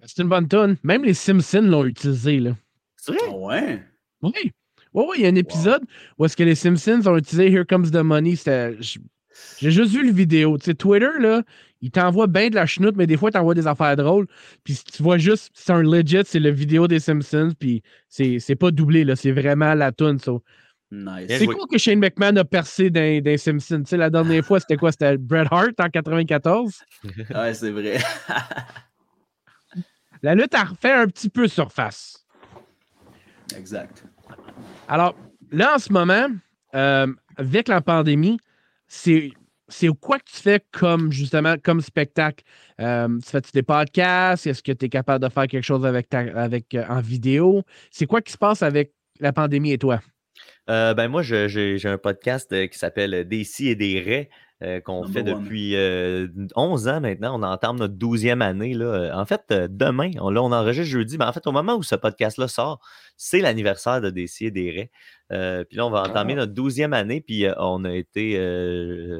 C'est 0.05 0.21
une 0.23 0.29
bonne 0.29 0.47
tonne. 0.47 0.77
Même 0.83 1.03
les 1.03 1.13
Simpsons 1.13 1.61
l'ont 1.61 1.85
utilisé, 1.85 2.39
là. 2.39 2.55
C'est 2.97 3.11
vrai? 3.13 3.21
Ah 3.27 3.31
ouais? 3.35 3.83
Oui. 4.21 4.31
Oui, 4.93 5.05
oui, 5.07 5.15
il 5.19 5.21
y 5.23 5.25
a 5.25 5.29
un 5.29 5.35
épisode 5.35 5.83
où 6.17 6.25
est-ce 6.25 6.35
que 6.35 6.43
les 6.43 6.55
Simpsons 6.55 7.01
ont 7.05 7.17
utilisé 7.17 7.49
Here 7.51 7.65
Comes 7.65 7.89
the 7.91 7.97
Money. 8.03 8.35
J'ai 8.35 9.71
juste 9.71 9.91
vu 9.93 10.05
le 10.05 10.11
vidéo. 10.11 10.57
Tu 10.57 10.65
sais, 10.65 10.73
Twitter, 10.73 11.07
là, 11.19 11.43
il 11.81 11.91
t'envoie 11.91 12.27
bien 12.27 12.49
de 12.49 12.55
la 12.55 12.65
chenoute, 12.65 12.95
mais 12.95 13.07
des 13.07 13.17
fois, 13.17 13.29
il 13.29 13.33
t'envoie 13.33 13.55
des 13.55 13.67
affaires 13.67 13.95
drôles. 13.95 14.27
Puis 14.63 14.75
si 14.75 14.83
tu 14.83 15.03
vois 15.03 15.17
juste, 15.17 15.49
c'est 15.53 15.71
un 15.71 15.81
legit, 15.81 16.21
c'est 16.25 16.39
le 16.39 16.51
vidéo 16.51 16.87
des 16.87 16.99
Simpsons, 16.99 17.53
puis 17.57 17.81
c'est 18.07 18.39
c'est 18.39 18.55
pas 18.55 18.71
doublé, 18.71 19.03
là. 19.03 19.15
C'est 19.15 19.31
vraiment 19.31 19.73
la 19.73 19.91
tune. 19.91 20.19
so. 20.19 20.43
Nice. 20.93 21.27
C'est 21.29 21.45
cool 21.47 21.67
que 21.71 21.77
Shane 21.77 21.99
McMahon 21.99 22.35
a 22.35 22.43
percé 22.43 22.89
dans, 22.89 23.23
dans 23.23 23.37
Simpsons. 23.37 23.83
Tu 23.83 23.91
sais, 23.91 23.97
la 23.97 24.09
dernière 24.09 24.43
fois, 24.43 24.59
c'était 24.59 24.75
quoi? 24.75 24.91
C'était 24.91 25.17
Bret 25.17 25.45
Hart 25.49 25.79
en 25.79 25.89
94. 25.89 26.81
Ouais, 27.33 27.53
c'est 27.53 27.71
vrai. 27.71 27.97
La 30.23 30.35
lutte 30.35 30.53
a 30.53 30.65
refait 30.65 30.91
un 30.91 31.07
petit 31.07 31.29
peu 31.29 31.47
surface. 31.47 32.23
exact. 33.57 34.03
Alors, 34.87 35.15
là, 35.51 35.75
en 35.75 35.79
ce 35.79 35.91
moment, 35.91 36.27
euh, 36.75 37.07
avec 37.37 37.67
la 37.67 37.81
pandémie, 37.81 38.37
c'est 38.87 39.31
c'est 39.71 39.87
quoi 39.99 40.19
que 40.19 40.29
tu 40.29 40.41
fais 40.41 40.63
comme, 40.71 41.11
justement, 41.11 41.55
comme 41.63 41.81
spectacle? 41.81 42.43
Euh, 42.79 43.07
tu 43.23 43.29
fais-tu 43.29 43.51
des 43.53 43.63
podcasts? 43.63 44.45
Est-ce 44.45 44.61
que 44.61 44.71
tu 44.71 44.85
es 44.85 44.89
capable 44.89 45.23
de 45.23 45.29
faire 45.29 45.47
quelque 45.47 45.63
chose 45.63 45.85
avec 45.85 46.13
avec, 46.13 46.75
euh, 46.75 46.85
en 46.89 47.01
vidéo? 47.01 47.63
C'est 47.89 48.05
quoi 48.05 48.21
qui 48.21 48.31
se 48.31 48.37
passe 48.37 48.61
avec 48.61 48.93
la 49.19 49.33
pandémie 49.33 49.71
et 49.71 49.77
toi? 49.77 50.01
Euh, 50.69 50.93
ben 50.93 51.07
moi, 51.07 51.21
j'ai 51.21 51.77
un 51.85 51.97
podcast 51.97 52.69
qui 52.69 52.77
s'appelle 52.77 53.27
Des 53.27 53.43
si 53.43 53.69
et 53.69 53.75
des 53.75 53.99
raies 53.99 54.29
euh, 54.63 54.79
qu'on 54.79 55.07
fait 55.07 55.23
depuis 55.23 55.75
euh, 55.75 56.27
11 56.55 56.87
ans 56.87 57.01
maintenant. 57.01 57.39
On 57.39 57.41
entame 57.41 57.77
notre 57.77 57.95
12e 57.95 58.41
année. 58.41 58.75
Là. 58.75 59.11
En 59.19 59.25
fait, 59.25 59.41
euh, 59.51 59.67
demain, 59.67 60.11
on, 60.19 60.29
là, 60.29 60.43
on 60.43 60.51
enregistre 60.51 60.91
jeudi, 60.91 61.17
mais 61.17 61.25
en 61.25 61.33
fait, 61.33 61.47
au 61.47 61.51
moment 61.51 61.73
où 61.75 61.81
ce 61.81 61.95
podcast-là 61.95 62.47
sort, 62.47 62.79
c'est 63.17 63.39
l'anniversaire 63.39 64.01
de 64.01 64.11
Des 64.11 64.27
si 64.27 64.45
et 64.45 64.51
des 64.51 64.69
raies. 64.69 64.91
Euh, 65.31 65.63
puis 65.63 65.77
là, 65.77 65.87
on 65.87 65.89
va 65.89 66.03
entamer 66.03 66.35
notre 66.35 66.53
12e 66.53 66.93
année, 66.93 67.21
puis 67.21 67.45
on 67.57 67.83
a 67.85 67.93
été 67.93 68.37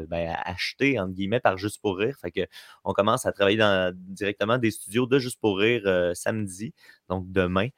ben, 0.10 0.36
acheté, 0.46 1.00
entre 1.00 1.14
guillemets, 1.14 1.40
par 1.40 1.58
Juste 1.58 1.82
pour 1.82 1.98
rire. 1.98 2.18
Fait 2.22 2.32
que 2.32 2.42
on 2.84 2.94
commence 2.94 3.26
à 3.26 3.32
travailler 3.32 3.58
dans, 3.58 3.92
directement 3.96 4.60
des 4.60 4.70
studios 4.70 5.08
de 5.08 5.18
Juste 5.18 5.40
pour 5.42 5.58
rire 5.58 6.12
samedi, 6.14 6.74
donc 7.10 7.32
demain. 7.32 7.70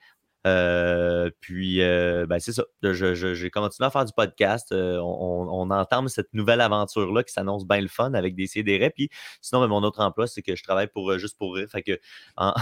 Euh, 0.45 1.29
puis, 1.39 1.81
euh, 1.81 2.25
ben, 2.25 2.39
c'est 2.39 2.51
ça. 2.51 2.65
J'ai 2.81 3.49
continué 3.49 3.87
à 3.87 3.89
faire 3.89 4.05
du 4.05 4.13
podcast. 4.13 4.71
Euh, 4.71 4.99
on, 4.99 5.69
entame 5.71 6.09
cette 6.09 6.33
nouvelle 6.33 6.59
aventure-là 6.59 7.23
qui 7.23 7.31
s'annonce 7.31 7.65
bien 7.65 7.79
le 7.79 7.87
fun 7.87 8.13
avec 8.13 8.35
des 8.35 8.47
CDR. 8.47 8.89
Puis, 8.93 9.09
sinon, 9.41 9.61
ben, 9.61 9.67
mon 9.67 9.83
autre 9.83 10.01
emploi, 10.01 10.27
c'est 10.27 10.41
que 10.41 10.55
je 10.55 10.63
travaille 10.63 10.87
pour 10.87 11.17
juste 11.17 11.37
pour 11.37 11.55
rire. 11.55 11.67
Fait 11.71 11.81
que, 11.81 11.99
en, 12.37 12.53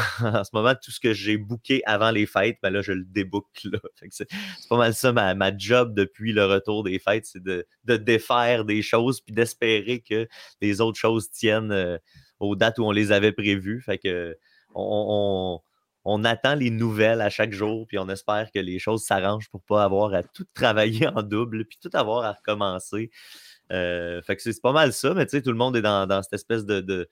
ce 0.44 0.50
moment, 0.54 0.74
tout 0.76 0.91
ce 0.91 1.00
que 1.00 1.13
j'ai 1.13 1.38
booké 1.38 1.82
avant 1.86 2.12
les 2.12 2.26
fêtes, 2.26 2.58
ben 2.62 2.70
là, 2.70 2.82
je 2.82 2.94
le 2.94 3.04
déboucle. 3.04 3.80
C'est 4.10 4.28
pas 4.70 4.78
mal 4.78 4.94
ça, 4.94 5.12
ma, 5.12 5.58
job 5.58 5.94
depuis 5.96 6.34
le 6.34 6.46
retour 6.46 6.84
des 6.84 7.00
fêtes, 7.00 7.26
c'est 7.26 7.44
de, 7.44 7.65
défaire 7.86 8.65
des 8.65 8.82
choses 8.82 9.22
puis 9.22 9.34
d'espérer 9.34 10.00
que 10.02 10.28
les 10.62 10.82
autres 10.82 10.98
choses 10.98 11.30
tiennent 11.30 12.00
aux 12.39 12.56
dates 12.56 12.80
où 12.80 12.84
on 12.84 12.91
les 12.91 13.12
avait 13.12 13.32
prévues. 13.32 13.82
Fait 13.82 13.98
que, 13.98 14.38
on 14.74 15.60
on 16.04 16.24
attend 16.24 16.56
les 16.56 16.70
nouvelles 16.70 17.22
à 17.22 17.30
chaque 17.30 17.54
jour, 17.54 17.86
puis 17.88 17.98
on 18.00 18.10
espère 18.10 18.52
que 18.52 18.60
les 18.60 18.80
choses 18.80 19.04
s'arrangent 19.04 19.50
pour 19.50 19.62
pas 19.62 19.84
avoir 19.84 20.14
à 20.14 20.24
tout 20.24 20.46
travailler 20.54 21.08
en 21.16 21.22
double, 21.24 21.66
puis 21.66 21.78
tout 21.82 21.92
avoir 21.94 22.24
à 22.26 22.34
recommencer. 22.34 23.12
Euh, 23.72 24.22
fait 24.22 24.36
que 24.36 24.42
c'est 24.42 24.62
pas 24.62 24.74
mal 24.74 24.94
ça, 24.94 25.14
mais 25.14 25.26
tout 25.26 25.40
le 25.46 25.54
monde 25.54 25.78
est 25.78 25.82
dans, 25.82 26.22
cette 26.24 26.34
espèce 26.34 26.66
de, 26.66 27.08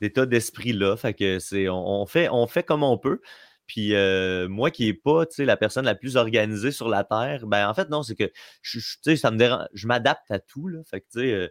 d'état 0.00 0.26
d'esprit-là. 0.26 0.96
Fait 0.96 1.14
que 1.14 1.38
c'est 1.38 1.68
on, 1.68 2.06
fait, 2.06 2.62
comme 2.64 2.82
on 2.82 2.98
peut. 2.98 3.20
Puis 3.66 3.94
euh, 3.94 4.46
moi 4.48 4.70
qui 4.70 4.84
n'ai 4.84 4.94
pas 4.94 5.24
la 5.38 5.56
personne 5.56 5.86
la 5.86 5.94
plus 5.94 6.16
organisée 6.16 6.70
sur 6.70 6.88
la 6.88 7.02
Terre, 7.02 7.46
ben 7.46 7.68
en 7.68 7.74
fait, 7.74 7.88
non, 7.88 8.02
c'est 8.02 8.14
que 8.14 8.30
je, 8.60 8.78
je- 8.78 9.86
m'adapte 9.86 10.30
à 10.30 10.38
tout. 10.38 10.68
Là, 10.68 10.80
fait 10.84 11.00
que 11.00 11.18
euh, 11.18 11.48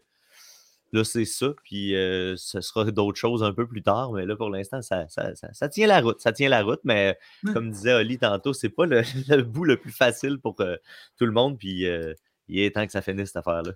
Là, 0.93 1.03
c'est 1.03 1.25
ça, 1.25 1.47
puis 1.63 1.95
euh, 1.95 2.35
ce 2.37 2.61
sera 2.61 2.85
d'autres 2.91 3.17
choses 3.17 3.43
un 3.43 3.51
peu 3.51 3.65
plus 3.67 3.81
tard, 3.81 4.11
mais 4.13 4.25
là, 4.27 4.35
pour 4.35 4.49
l'instant, 4.51 4.81
ça, 4.83 5.05
ça, 5.09 5.33
ça- 5.35 5.51
ça 5.51 5.67
tient 5.67 5.87
la 5.87 5.99
route. 6.01 6.21
Ça 6.21 6.31
tient 6.31 6.49
la 6.49 6.61
route, 6.61 6.81
mais 6.83 7.17
Ouais. 7.43 7.51
comme 7.51 7.71
disait 7.71 7.93
Oli 7.95 8.19
tantôt, 8.19 8.53
c'est 8.53 8.69
pas 8.69 8.85
le, 8.85 9.01
le 9.27 9.41
bout 9.41 9.65
le 9.65 9.77
plus 9.77 9.91
facile 9.91 10.37
pour 10.37 10.55
euh, 10.61 10.75
tout 11.17 11.25
le 11.25 11.31
monde, 11.31 11.57
puis 11.57 11.87
euh, 11.87 12.13
il 12.47 12.59
est 12.59 12.71
temps 12.75 12.85
que 12.85 12.91
ça 12.91 13.01
finisse 13.01 13.29
cette 13.29 13.37
affaire-là. 13.37 13.71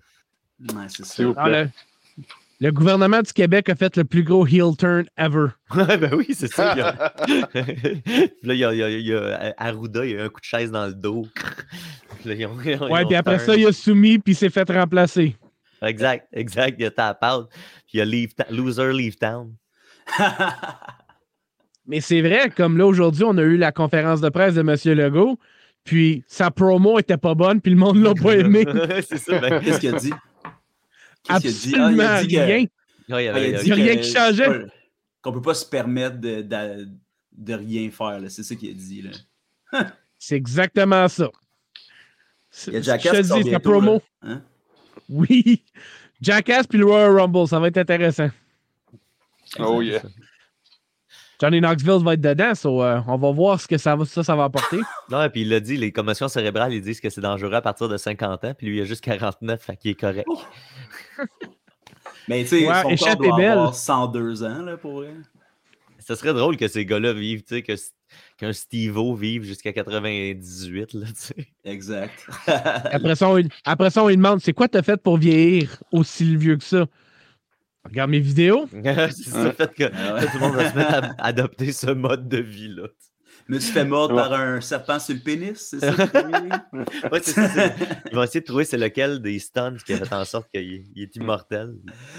Ouais, 0.60 0.86
c'est 0.88 1.04
ça. 1.04 1.22
Ah, 1.36 1.48
le, 1.48 1.68
le 2.60 2.70
gouvernement 2.72 3.20
du 3.22 3.32
Québec 3.32 3.68
a 3.68 3.74
fait 3.74 3.96
le 3.96 4.04
plus 4.04 4.22
gros 4.22 4.46
heel 4.46 4.76
turn 4.76 5.04
ever. 5.16 5.46
Ben 5.74 6.14
oui, 6.14 6.28
c'est 6.34 6.46
ça. 6.52 6.72
il 6.76 6.80
a- 6.82 7.14
là, 8.44 8.54
il 8.54 8.58
y 8.58 8.64
a, 8.64 8.72
il 8.74 8.78
y 8.78 8.82
a- 8.84 8.88
il 8.90 9.06
y 9.06 9.14
a 9.14 9.54
Arruda, 9.58 10.04
il 10.04 10.10
y 10.12 10.14
a 10.14 10.18
eu 10.18 10.20
un 10.20 10.28
coup 10.28 10.40
de 10.40 10.44
chaise 10.44 10.70
dans 10.70 10.86
le 10.86 10.94
dos. 10.94 11.26
Là, 12.24 12.34
ils 12.34 12.46
ont- 12.46 12.56
ils 12.64 12.80
ont- 12.80 12.92
Ouais, 12.92 13.02
ils 13.02 13.06
puis 13.06 13.16
après 13.16 13.36
turn. 13.38 13.46
ça, 13.46 13.56
il 13.56 13.66
a 13.66 13.72
soumis, 13.72 14.18
puis 14.20 14.34
il 14.34 14.36
s'est 14.36 14.50
fait 14.50 14.70
remplacer. 14.70 15.36
Exact, 15.82 16.26
exact. 16.32 16.76
Il 16.78 16.82
y 16.82 16.86
a 16.86 16.90
tap 16.90 17.22
out, 17.24 17.48
puis 17.50 17.94
il 17.94 17.98
y 17.98 18.00
a 18.00 18.04
leave 18.04 18.34
ta- 18.34 18.46
loser 18.50 18.92
leave 18.92 19.16
town. 19.16 19.54
Mais 21.86 22.00
c'est 22.00 22.20
vrai, 22.20 22.50
comme 22.50 22.76
là, 22.76 22.86
aujourd'hui, 22.86 23.24
on 23.24 23.36
a 23.38 23.42
eu 23.42 23.56
la 23.56 23.72
conférence 23.72 24.20
de 24.20 24.28
presse 24.28 24.54
de 24.54 24.60
M. 24.60 24.76
Legault, 24.96 25.38
puis 25.84 26.22
sa 26.26 26.50
promo 26.50 26.98
était 26.98 27.16
pas 27.16 27.34
bonne, 27.34 27.60
puis 27.62 27.72
le 27.72 27.78
monde 27.78 28.02
l'a 28.02 28.14
pas 28.14 28.36
aimé. 28.36 28.66
c'est 29.08 29.16
ça. 29.18 29.38
Ben, 29.38 29.60
Qu'est-ce 29.62 29.80
qu'il 29.80 29.94
a 29.94 29.98
dit? 29.98 30.12
Qu'est-ce 31.40 31.40
qu'il 31.40 31.50
a 31.50 31.52
dit? 31.52 31.74
Ah, 31.78 31.86
Absolument 31.86 32.02
il 32.02 32.02
a 32.02 32.22
dit 32.22 32.34
que- 32.34 32.40
rien. 32.40 32.58
il 32.58 33.14
Ah, 33.14 33.22
il 33.22 33.54
a 33.56 33.62
dit 33.62 33.72
rien 33.72 33.96
que 33.96 34.00
qui 34.02 34.12
changeait. 34.12 34.66
Qu'on 35.22 35.32
peut 35.32 35.40
pas 35.42 35.54
se 35.54 35.64
permettre 35.64 36.18
de, 36.18 36.42
de, 36.42 36.88
de 37.32 37.54
rien 37.54 37.90
faire. 37.90 38.20
là. 38.20 38.28
C'est 38.28 38.42
ça 38.42 38.54
qu'il 38.54 38.70
a 38.70 38.74
dit. 38.74 39.02
Là. 39.02 39.86
C'est 40.18 40.36
exactement 40.36 41.08
ça. 41.08 41.30
Il 42.66 42.74
y 42.74 42.76
a 42.76 42.80
Jackass 42.82 43.18
qui 43.18 43.24
sort 43.24 43.40
bientôt, 43.40 43.70
promo. 43.70 44.02
Hein? 44.22 44.42
Oui. 45.08 45.64
Jackass 46.20 46.66
puis 46.66 46.78
le 46.78 46.86
Royal 46.86 47.18
Rumble, 47.18 47.46
ça 47.48 47.58
va 47.60 47.68
être 47.68 47.78
intéressant. 47.78 48.28
Oh 49.58 49.80
yeah. 49.80 50.02
Johnny 51.40 51.60
Knoxville 51.60 52.02
va 52.02 52.14
être 52.14 52.20
dedans, 52.20 52.54
so, 52.54 52.82
euh, 52.82 53.00
on 53.06 53.16
va 53.16 53.30
voir 53.30 53.60
ce 53.60 53.68
que 53.68 53.78
ça 53.78 53.94
va, 53.94 54.04
ça, 54.04 54.24
ça 54.24 54.34
va 54.34 54.44
apporter. 54.44 54.80
Non, 55.08 55.22
et 55.22 55.28
puis 55.30 55.42
il 55.42 55.48
l'a 55.48 55.60
dit, 55.60 55.76
les 55.76 55.92
commotions 55.92 56.26
cérébrales, 56.26 56.74
ils 56.74 56.82
disent 56.82 57.00
que 57.00 57.10
c'est 57.10 57.20
dangereux 57.20 57.54
à 57.54 57.62
partir 57.62 57.88
de 57.88 57.96
50 57.96 58.44
ans, 58.44 58.54
puis 58.58 58.66
lui, 58.66 58.78
il 58.78 58.82
a 58.82 58.84
juste 58.84 59.04
49, 59.04 59.62
fait 59.62 59.76
qu'il 59.76 59.92
est 59.92 59.94
correct. 59.94 60.26
Mais 62.28 62.42
tu 62.42 62.48
sais, 62.48 62.68
Ouais, 62.68 62.96
son 62.96 63.04
corps 63.04 63.16
doit 63.16 63.50
avoir 63.50 63.74
102 63.74 64.42
ans 64.42 64.62
là, 64.62 64.76
pour 64.76 64.94
vrai. 64.94 65.14
Ce 66.00 66.14
serait 66.16 66.34
drôle 66.34 66.56
que 66.56 66.66
ces 66.66 66.84
gars-là 66.84 67.12
vivent, 67.12 67.42
tu 67.42 67.54
sais, 67.54 67.62
que, 67.62 67.74
qu'un 68.38 68.52
Steve-O 68.52 69.14
vive 69.14 69.42
jusqu'à 69.42 69.72
98, 69.72 70.94
là, 70.94 71.06
tu 71.08 71.12
sais. 71.16 71.48
Exact. 71.64 72.14
Après 72.46 73.14
ça, 73.16 73.28
on, 73.28 73.42
après 73.64 73.90
ça, 73.90 74.04
on 74.04 74.08
lui 74.08 74.16
demande 74.16 74.40
c'est 74.40 74.52
quoi 74.52 74.68
t'as 74.68 74.82
fait 74.82 74.96
pour 74.96 75.18
vieillir 75.18 75.82
aussi 75.92 76.36
vieux 76.36 76.56
que 76.56 76.64
ça? 76.64 76.86
Regarde 77.84 78.10
mes 78.10 78.20
vidéos. 78.20 78.68
c'est 78.72 79.10
ça, 79.24 79.44
le 79.44 79.52
fait 79.52 79.74
que 79.74 79.84
Ah 79.92 80.14
ouais. 80.14 80.26
tout 80.26 80.34
le 80.34 80.40
monde 80.40 80.54
va 80.54 80.70
se 80.70 80.76
mettre 80.76 80.94
à 80.94 81.14
adopter 81.26 81.72
ce 81.72 81.90
mode 81.90 82.28
de 82.28 82.38
vie-là. 82.38 82.88
Me 83.48 83.58
suis 83.60 83.72
fait 83.72 83.84
mordre 83.84 84.14
par 84.14 84.32
un 84.32 84.60
serpent 84.60 84.98
sur 84.98 85.14
le 85.14 85.20
pénis, 85.20 85.56
c'est 85.58 85.80
ça? 85.80 85.90
ouais, 87.12 87.20
c'est 87.22 87.32
ça. 87.32 87.48
c'est- 87.48 87.74
Ils 88.10 88.14
vont 88.14 88.22
essayer 88.22 88.40
de 88.40 88.46
trouver 88.46 88.64
c'est 88.64 88.76
lequel 88.78 89.20
des 89.22 89.38
stunts 89.38 89.76
qui 89.86 89.94
a 89.94 90.04
fait 90.04 90.14
en 90.14 90.24
sorte 90.24 90.48
qu'il 90.52 90.84
il 90.94 91.02
est 91.02 91.16
immortel. 91.16 91.74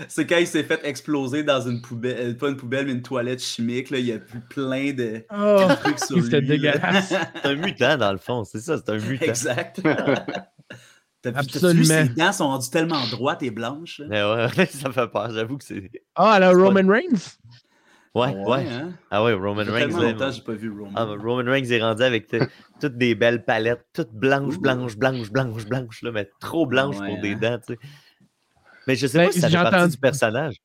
C'est 0.08 0.26
quand 0.26 0.38
il 0.38 0.48
s'est 0.48 0.64
fait 0.64 0.80
exploser 0.84 1.44
dans 1.44 1.62
une 1.62 1.82
poubelle, 1.82 2.32
euh, 2.32 2.34
pas 2.38 2.50
une 2.50 2.58
poubelle, 2.58 2.86
mais 2.88 2.94
une 2.94 3.02
toilette 3.04 3.42
chimique. 3.44 3.90
Là, 3.92 4.00
il 4.00 4.06
y 4.08 4.14
a 4.14 4.20
plus 4.20 4.40
plein 4.42 4.92
de 4.94 5.24
Oh, 5.32 5.68
trucs 5.82 6.00
sur 6.00 6.16
lui. 6.18 6.24
c'était 6.24 6.42
là. 6.42 6.48
dégueulasse. 6.48 7.14
C'est 7.42 7.46
un 7.48 7.56
mutant, 7.56 7.98
dans 7.98 8.12
le 8.12 8.18
fond. 8.18 8.44
C'est 8.44 8.60
ça, 8.60 8.78
c'est 8.78 8.90
un 8.92 8.98
mutant. 8.98 9.26
exact. 9.26 9.82
T'as 11.22 11.32
vu- 11.32 11.36
t'as-tu 11.36 11.50
vu, 11.50 11.56
Absolument. 11.84 11.86
ses 12.08 12.10
dents 12.14 12.32
sont 12.32 12.48
rendues 12.48 12.70
tellement 12.70 13.06
droites 13.08 13.44
et 13.44 13.52
blanches. 13.52 14.02
Mais 14.08 14.24
ouais, 14.24 14.48
ça 14.68 14.90
fait 14.90 15.08
peur. 15.10 15.30
J'avoue 15.32 15.58
que 15.58 15.66
c'est. 15.66 15.92
Ah, 16.16 16.38
pas- 16.40 16.52
Roman 16.54 16.88
Reigns? 16.88 17.38
Ouais, 18.16 18.36
ouais. 18.46 18.68
hein? 18.68 18.94
Ah 19.12 19.24
ouais, 19.24 19.34
Roman 19.34 19.60
Ça 19.66 19.66
fait 19.66 19.86
Reigns. 19.86 20.00
longtemps 20.02 20.30
que 20.30 20.36
j'ai 20.36 20.42
pas 20.42 20.54
vu 20.54 20.72
Roman. 20.72 20.92
Ah, 20.96 21.04
Roman 21.06 21.52
Reigns 21.52 21.70
est 21.70 21.82
rendu 21.82 22.02
avec 22.04 22.28
toutes 22.82 22.98
des 22.98 23.14
belles 23.16 23.46
palettes, 23.46 23.86
toutes 23.94 24.12
blanches, 24.12 24.58
blanches, 24.60 24.98
blanches, 24.98 25.32
blanches, 25.32 25.66
blanches, 25.66 26.02
là, 26.02 26.12
mais 26.12 26.30
trop 26.40 26.66
blanches 26.66 26.98
Ouais, 27.00 27.08
pour 27.14 27.22
des 27.22 27.34
hein? 27.34 27.40
dents, 27.40 27.60
tu 27.60 27.74
sais. 27.74 27.80
Mais 28.88 28.96
je 28.96 29.06
sais 29.08 29.18
Ben, 29.20 29.26
pas 29.28 29.32
si 29.32 29.42
ça 29.42 29.50
fait 29.50 29.56
partie 29.58 29.76
entendu- 29.76 29.92
du 29.92 29.98
personnage. 30.00 30.56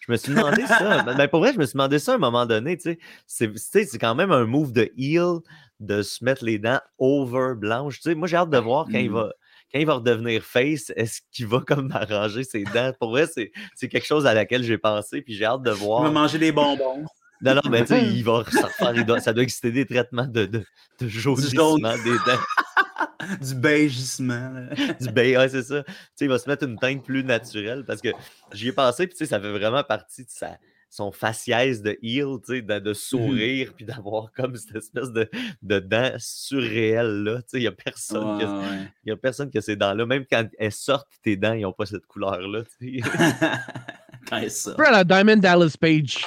Je 0.00 0.10
me 0.10 0.16
suis 0.16 0.34
demandé 0.34 0.66
ça. 0.66 1.04
Mais 1.16 1.28
pour 1.28 1.38
vrai, 1.40 1.52
je 1.52 1.58
me 1.58 1.64
suis 1.64 1.74
demandé 1.74 2.00
ça 2.00 2.12
à 2.12 2.14
un 2.16 2.18
moment 2.18 2.44
donné, 2.44 2.76
tu 2.76 2.98
sais. 3.28 3.52
C'est 3.56 3.98
quand 3.98 4.16
même 4.16 4.32
un 4.32 4.44
move 4.46 4.72
de 4.72 4.90
heel 4.98 5.38
de 5.78 6.02
se 6.02 6.24
mettre 6.24 6.44
les 6.44 6.58
dents 6.58 6.80
over 6.98 7.54
blanches. 7.54 8.00
Tu 8.00 8.10
sais, 8.10 8.14
moi, 8.16 8.26
j'ai 8.26 8.36
hâte 8.36 8.50
de 8.50 8.58
voir 8.58 8.86
quand 8.90 8.98
il 8.98 9.10
va. 9.10 9.30
Quand 9.72 9.80
il 9.80 9.86
va 9.86 9.94
redevenir 9.94 10.42
face, 10.42 10.92
est-ce 10.96 11.20
qu'il 11.32 11.46
va 11.46 11.60
comme 11.60 11.90
arranger 11.92 12.44
ses 12.44 12.64
dents? 12.64 12.92
Pour 13.00 13.10
vrai, 13.10 13.26
c'est 13.26 13.88
quelque 13.88 14.06
chose 14.06 14.26
à 14.26 14.34
laquelle 14.34 14.62
j'ai 14.64 14.78
pensé, 14.78 15.22
puis 15.22 15.34
j'ai 15.34 15.44
hâte 15.46 15.62
de 15.62 15.70
Il 15.70 15.76
va 15.78 15.84
voir. 15.84 16.12
manger 16.12 16.38
des 16.38 16.52
bonbons. 16.52 17.04
Non, 17.40 17.54
non, 17.56 17.62
mais 17.70 17.80
tu 17.80 17.88
sais, 17.88 18.04
il 18.04 18.22
va 18.22 18.44
doit- 19.06 19.20
ça 19.20 19.32
doit 19.32 19.42
exister 19.42 19.72
des 19.72 19.84
traitements 19.86 20.26
de, 20.26 20.44
de, 20.46 20.64
de 21.00 21.08
jaunissement 21.08 21.94
des 22.04 22.18
dents. 22.26 22.38
Du 23.40 23.54
beigissement. 23.54 24.66
Du 25.00 25.08
bain, 25.10 25.38
ouais, 25.38 25.48
c'est 25.48 25.62
ça. 25.62 25.84
Tu 25.84 25.92
sais, 26.16 26.24
il 26.24 26.28
va 26.28 26.38
se 26.40 26.48
mettre 26.50 26.64
une 26.66 26.76
teinte 26.76 27.04
plus 27.04 27.22
naturelle 27.22 27.84
parce 27.86 28.00
que 28.00 28.08
j'y 28.52 28.68
ai 28.68 28.72
pensé, 28.72 29.06
puis 29.06 29.14
tu 29.16 29.24
sais, 29.24 29.30
ça 29.30 29.40
fait 29.40 29.50
vraiment 29.52 29.84
partie 29.84 30.24
de 30.24 30.30
sa, 30.30 30.58
son 30.94 31.10
faciès 31.10 31.80
de 31.80 31.98
heel, 32.02 32.36
tu 32.46 32.56
sais, 32.56 32.60
de, 32.60 32.78
de 32.78 32.92
sourire, 32.92 33.72
puis 33.74 33.86
d'avoir 33.86 34.30
comme 34.32 34.54
cette 34.56 34.76
espèce 34.76 35.10
de, 35.10 35.26
de 35.62 35.78
dents 35.78 36.12
surréelles, 36.18 37.22
là. 37.24 37.36
Tu 37.40 37.48
sais, 37.48 37.56
il 37.56 37.60
n'y 37.62 37.66
a 37.66 37.72
personne 37.72 38.38
qui 38.38 38.44
a- 38.44 38.52
Ouais, 38.52 38.60
ouais. 38.60 38.88
il 39.06 39.08
y 39.08 39.12
a 39.12 39.16
personne 39.16 39.50
qui 39.50 39.56
a 39.56 39.62
ces 39.62 39.74
dents-là. 39.74 40.04
Même 40.04 40.26
quand 40.30 40.46
elles 40.58 40.70
sortent, 40.70 41.08
tes 41.22 41.34
dents, 41.38 41.54
ils 41.54 41.62
n'ont 41.62 41.72
pas 41.72 41.86
cette 41.86 42.04
couleur-là, 42.04 42.64
à 44.30 44.90
la 44.90 45.04
Diamond 45.04 45.36
Dallas 45.36 45.74
Page. 45.80 46.18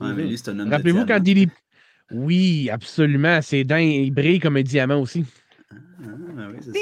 Ouais, 0.00 0.14
mais 0.14 0.24
lui, 0.24 0.38
c'est 0.38 0.50
un 0.50 0.58
homme 0.60 0.68
de 0.68 0.74
Rappelez-vous 0.74 1.04
quand 1.06 1.20
il 1.26 1.38
est. 1.42 1.48
Oui, 2.10 2.70
absolument. 2.70 3.42
Ses 3.42 3.64
dents, 3.64 3.76
ils 3.76 4.10
brillent 4.10 4.40
comme 4.40 4.56
un 4.56 4.62
diamant 4.62 5.00
aussi. 5.00 5.26
Ah, 5.70 5.76
oui, 6.50 6.56
c'est 6.62 6.72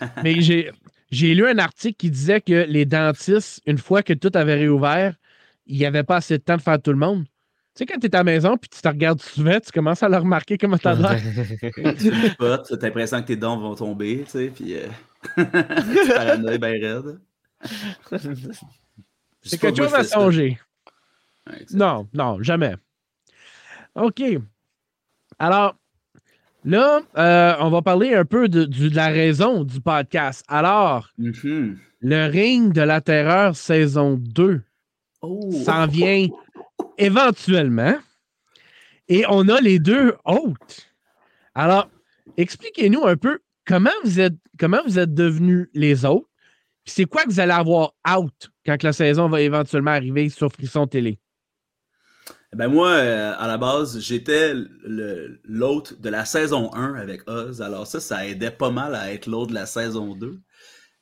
ça. 0.00 0.12
Mais 0.22 0.42
j'ai, 0.42 0.70
j'ai 1.10 1.34
lu 1.34 1.46
un 1.46 1.56
article 1.58 1.96
qui 1.96 2.10
disait 2.10 2.42
que 2.42 2.66
les 2.68 2.84
dentistes, 2.84 3.62
une 3.66 3.78
fois 3.78 4.02
que 4.02 4.12
tout 4.12 4.30
avait 4.34 4.56
réouvert, 4.56 5.14
il 5.66 5.78
n'y 5.78 5.86
avait 5.86 6.02
pas 6.04 6.16
assez 6.16 6.38
de 6.38 6.42
temps 6.42 6.56
de 6.56 6.62
faire 6.62 6.80
tout 6.80 6.90
le 6.92 6.98
monde. 6.98 7.24
Tu 7.24 7.30
sais, 7.80 7.86
quand 7.86 7.98
tu 7.98 8.06
es 8.06 8.14
à 8.14 8.18
la 8.18 8.24
maison 8.24 8.56
puis 8.56 8.68
tu 8.70 8.80
te 8.80 8.86
regardes 8.88 9.20
souvent, 9.20 9.58
tu 9.58 9.72
commences 9.72 10.02
à 10.02 10.08
le 10.08 10.16
remarquer 10.16 10.56
comment 10.58 10.78
t'as 10.78 10.94
l'air. 10.94 11.20
tu 11.98 12.10
t'as 12.38 12.76
l'impression 12.86 13.20
que 13.22 13.26
tes 13.26 13.36
dents 13.36 13.58
vont 13.58 13.74
tomber, 13.74 14.22
tu 14.24 14.30
sais, 14.30 14.52
puis 14.54 14.74
euh... 14.74 14.86
tu 15.36 16.12
paranoïes 16.12 16.58
ben 16.58 16.80
raide. 16.80 17.18
C'est 19.42 19.58
quelque 19.60 19.76
chose 19.82 19.94
à 19.94 20.04
songer. 20.04 20.58
Ouais. 21.50 21.64
Non, 21.72 22.08
non, 22.14 22.42
jamais. 22.42 22.76
OK. 23.94 24.22
Alors, 25.38 25.76
là, 26.64 27.00
euh, 27.18 27.54
on 27.60 27.70
va 27.70 27.82
parler 27.82 28.14
un 28.14 28.24
peu 28.24 28.48
de, 28.48 28.64
du- 28.64 28.90
de 28.90 28.96
la 28.96 29.08
raison 29.08 29.64
du 29.64 29.80
podcast. 29.80 30.44
Alors, 30.48 31.10
Mhm. 31.18 31.78
le 32.00 32.26
ring 32.30 32.72
de 32.72 32.80
la 32.82 33.00
terreur 33.00 33.56
saison 33.56 34.16
2 34.18 34.62
Oh! 35.24 35.52
s'en 35.64 35.86
vient 35.86 36.28
éventuellement. 36.98 37.96
Et 39.08 39.24
on 39.28 39.48
a 39.48 39.60
les 39.60 39.78
deux 39.78 40.14
hôtes. 40.24 40.88
Alors, 41.54 41.88
expliquez-nous 42.36 43.04
un 43.06 43.16
peu 43.16 43.40
comment 43.66 43.90
vous 44.02 44.20
êtes, 44.20 44.34
comment 44.58 44.80
vous 44.86 44.98
êtes 44.98 45.14
devenus 45.14 45.68
les 45.74 46.04
autres. 46.04 46.28
Puis 46.84 46.94
c'est 46.96 47.04
quoi 47.04 47.24
que 47.24 47.30
vous 47.30 47.40
allez 47.40 47.52
avoir 47.52 47.94
out 48.08 48.50
quand 48.64 48.82
la 48.82 48.92
saison 48.92 49.28
va 49.28 49.40
éventuellement 49.40 49.92
arriver 49.92 50.28
sur 50.28 50.52
Frisson 50.52 50.86
Télé? 50.86 51.18
Ben 52.54 52.68
moi, 52.68 52.90
euh, 52.90 53.34
à 53.36 53.48
la 53.48 53.58
base, 53.58 53.98
j'étais 53.98 54.54
l'hôte 54.84 56.00
de 56.00 56.08
la 56.08 56.24
saison 56.24 56.72
1 56.72 56.94
avec 56.94 57.28
Oz. 57.28 57.60
Alors 57.60 57.86
ça, 57.86 58.00
ça 58.00 58.26
aidait 58.26 58.52
pas 58.52 58.70
mal 58.70 58.94
à 58.94 59.12
être 59.12 59.26
l'hôte 59.26 59.48
de 59.48 59.54
la 59.54 59.66
saison 59.66 60.14
2. 60.14 60.40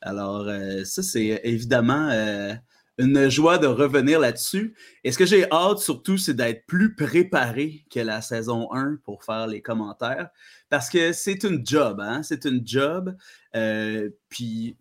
Alors 0.01 0.49
euh, 0.49 0.85
ça, 0.85 1.03
c'est 1.03 1.41
évidemment 1.45 2.09
euh, 2.11 2.55
une 3.03 3.29
joie 3.29 3.59
de 3.59 3.67
revenir 3.67 4.21
là-dessus. 4.21 4.75
Et 5.05 5.13
ce 5.13 5.19
que 5.19 5.27
j'ai 5.27 5.51
hâte 5.51 5.79
surtout, 5.79 6.17
c'est 6.17 6.35
d'être 6.35 6.67
plus 6.67 6.95
préparé 6.95 7.85
que 7.91 8.01
la 8.01 8.23
saison 8.23 8.73
1 8.73 8.99
pour 9.05 9.25
faire 9.25 9.47
les 9.47 9.61
commentaires. 9.61 10.31
Parce 10.69 10.89
que 10.89 11.13
c'est 11.13 11.45
une 11.45 11.67
job, 11.67 12.01
hein? 12.01 12.23
C'est 12.23 12.45
une 12.45 12.67
job. 12.67 13.17
Euh, 13.55 14.11
puis 14.29 14.77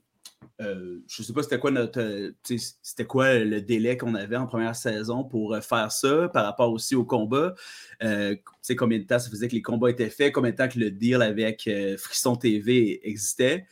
euh, 0.61 0.99
je 1.07 1.23
sais 1.23 1.33
pas 1.33 1.43
c'était 1.43 1.59
quoi 1.59 1.71
notre 1.71 1.99
euh, 1.99 2.31
c'était 2.81 3.05
quoi 3.05 3.39
le 3.39 3.61
délai 3.61 3.97
qu'on 3.97 4.15
avait 4.15 4.37
en 4.37 4.47
première 4.47 4.75
saison 4.75 5.23
pour 5.23 5.57
faire 5.57 5.91
ça 5.91 6.29
par 6.29 6.45
rapport 6.45 6.71
aussi 6.71 6.95
au 6.95 7.03
combat. 7.03 7.55
Sais 8.61 8.75
combien 8.75 8.99
de 8.99 9.03
temps 9.03 9.19
ça 9.19 9.29
faisait 9.29 9.47
que 9.47 9.55
les 9.55 9.61
combats 9.61 9.89
étaient 9.89 10.09
faits, 10.09 10.33
combien 10.33 10.51
de 10.51 10.55
temps 10.55 10.69
que 10.69 10.79
le 10.79 10.91
deal 10.91 11.21
avec 11.21 11.69
Frisson 11.97 12.35
TV 12.35 13.05
existait. 13.07 13.65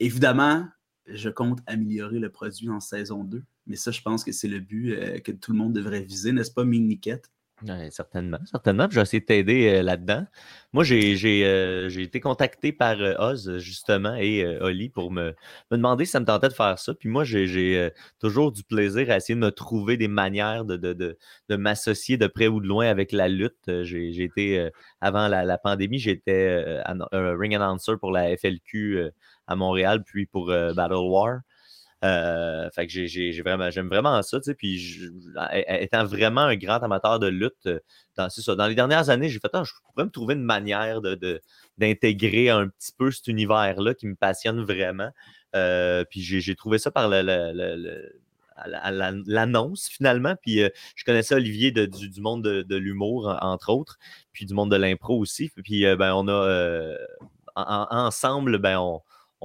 Évidemment, 0.00 0.66
je 1.06 1.28
compte 1.28 1.60
améliorer 1.66 2.18
le 2.18 2.30
produit 2.30 2.68
en 2.68 2.80
saison 2.80 3.24
2, 3.24 3.42
mais 3.66 3.76
ça, 3.76 3.90
je 3.90 4.02
pense 4.02 4.24
que 4.24 4.32
c'est 4.32 4.48
le 4.48 4.60
but 4.60 4.92
euh, 4.92 5.18
que 5.20 5.32
tout 5.32 5.52
le 5.52 5.58
monde 5.58 5.72
devrait 5.72 6.02
viser, 6.02 6.32
n'est-ce 6.32 6.52
pas, 6.52 6.64
Miniquette? 6.64 7.30
Ouais, 7.62 7.88
certainement, 7.90 8.40
certainement. 8.50 8.88
Puis 8.88 8.94
Je 8.96 9.00
vais 9.00 9.02
essayer 9.04 9.20
de 9.20 9.26
t'aider 9.26 9.68
euh, 9.68 9.82
là-dedans. 9.82 10.26
Moi, 10.72 10.82
euh, 10.90 11.88
j'ai 11.88 12.02
été 12.02 12.20
contacté 12.20 12.72
par 12.72 12.98
Oz, 13.20 13.58
justement, 13.58 14.16
et 14.16 14.44
Oli 14.60 14.90
pour 14.90 15.12
me, 15.12 15.34
demander 15.70 16.04
si 16.04 16.10
ça 16.10 16.20
me 16.20 16.26
tentait 16.26 16.48
de 16.48 16.52
faire 16.52 16.78
ça. 16.78 16.94
Puis 16.94 17.08
moi, 17.08 17.24
j'ai 17.24 17.90
toujours 18.18 18.52
du 18.52 18.64
plaisir 18.64 19.10
à 19.10 19.16
essayer 19.16 19.36
de 19.36 19.40
me 19.40 19.52
trouver 19.52 19.96
des 19.96 20.08
manières 20.08 20.64
de, 20.64 21.16
m'associer 21.48 22.18
de 22.18 22.26
près 22.26 22.48
ou 22.48 22.60
de 22.60 22.66
loin 22.66 22.88
avec 22.88 23.12
la 23.12 23.28
lutte. 23.28 23.82
J'ai 23.84 24.24
été, 24.24 24.68
avant 25.00 25.28
la, 25.28 25.58
pandémie, 25.58 26.00
j'étais 26.00 26.82
un 26.84 27.38
ring 27.38 27.54
announcer 27.54 27.92
pour 27.98 28.10
la 28.10 28.36
FLQ 28.36 29.10
à 29.46 29.56
Montréal, 29.56 30.02
puis 30.04 30.26
pour 30.26 30.48
Battle 30.48 30.94
War. 30.94 31.38
Euh, 32.04 32.68
fait 32.74 32.86
que 32.86 32.92
j'ai- 33.06 33.40
vraiment, 33.40 33.70
j'aime 33.70 33.88
vraiment 33.88 34.20
ça. 34.22 34.38
Puis, 34.58 35.00
étant 35.68 36.04
vraiment 36.04 36.42
un 36.42 36.56
grand 36.56 36.82
amateur 36.82 37.18
de 37.18 37.28
lutte, 37.28 37.66
euh, 37.66 37.80
dans, 38.16 38.28
ça, 38.28 38.54
dans 38.56 38.66
les 38.66 38.74
dernières 38.74 39.08
années, 39.08 39.30
j'ai 39.30 39.38
fait, 39.40 39.50
ah, 39.54 39.62
je 39.64 39.72
pourrais 39.92 40.04
me 40.04 40.10
trouver 40.10 40.34
une 40.34 40.42
manière 40.42 41.00
de, 41.00 41.40
d'intégrer 41.78 42.50
un 42.50 42.68
petit 42.68 42.92
peu 42.96 43.10
cet 43.10 43.28
univers-là 43.28 43.94
qui 43.94 44.06
me 44.06 44.16
passionne 44.16 44.60
vraiment. 44.62 45.10
Euh, 45.56 46.04
puis 46.10 46.20
j'ai, 46.20 46.54
trouvé 46.56 46.78
ça 46.78 46.90
par 46.90 47.08
le- 47.08 47.22
l'annonce 49.26 49.88
finalement. 49.88 50.34
Puis 50.42 50.60
je 50.96 51.04
connaissais 51.04 51.34
Olivier 51.34 51.70
de- 51.72 51.86
du, 51.86 52.20
monde 52.20 52.42
de, 52.42 52.76
l'humour, 52.76 53.28
en- 53.28 53.52
entre 53.52 53.70
autres, 53.72 53.96
puis 54.32 54.44
du 54.46 54.52
monde 54.54 54.70
de 54.70 54.76
l'impro 54.76 55.18
aussi. 55.18 55.50
Puis 55.64 55.84
ben, 55.96 56.12
on 56.14 56.28
a 56.28 56.96
en- 57.56 57.62
en- 57.62 57.86
ensemble, 58.06 58.58
ben, 58.58 58.78
on, 58.78 59.00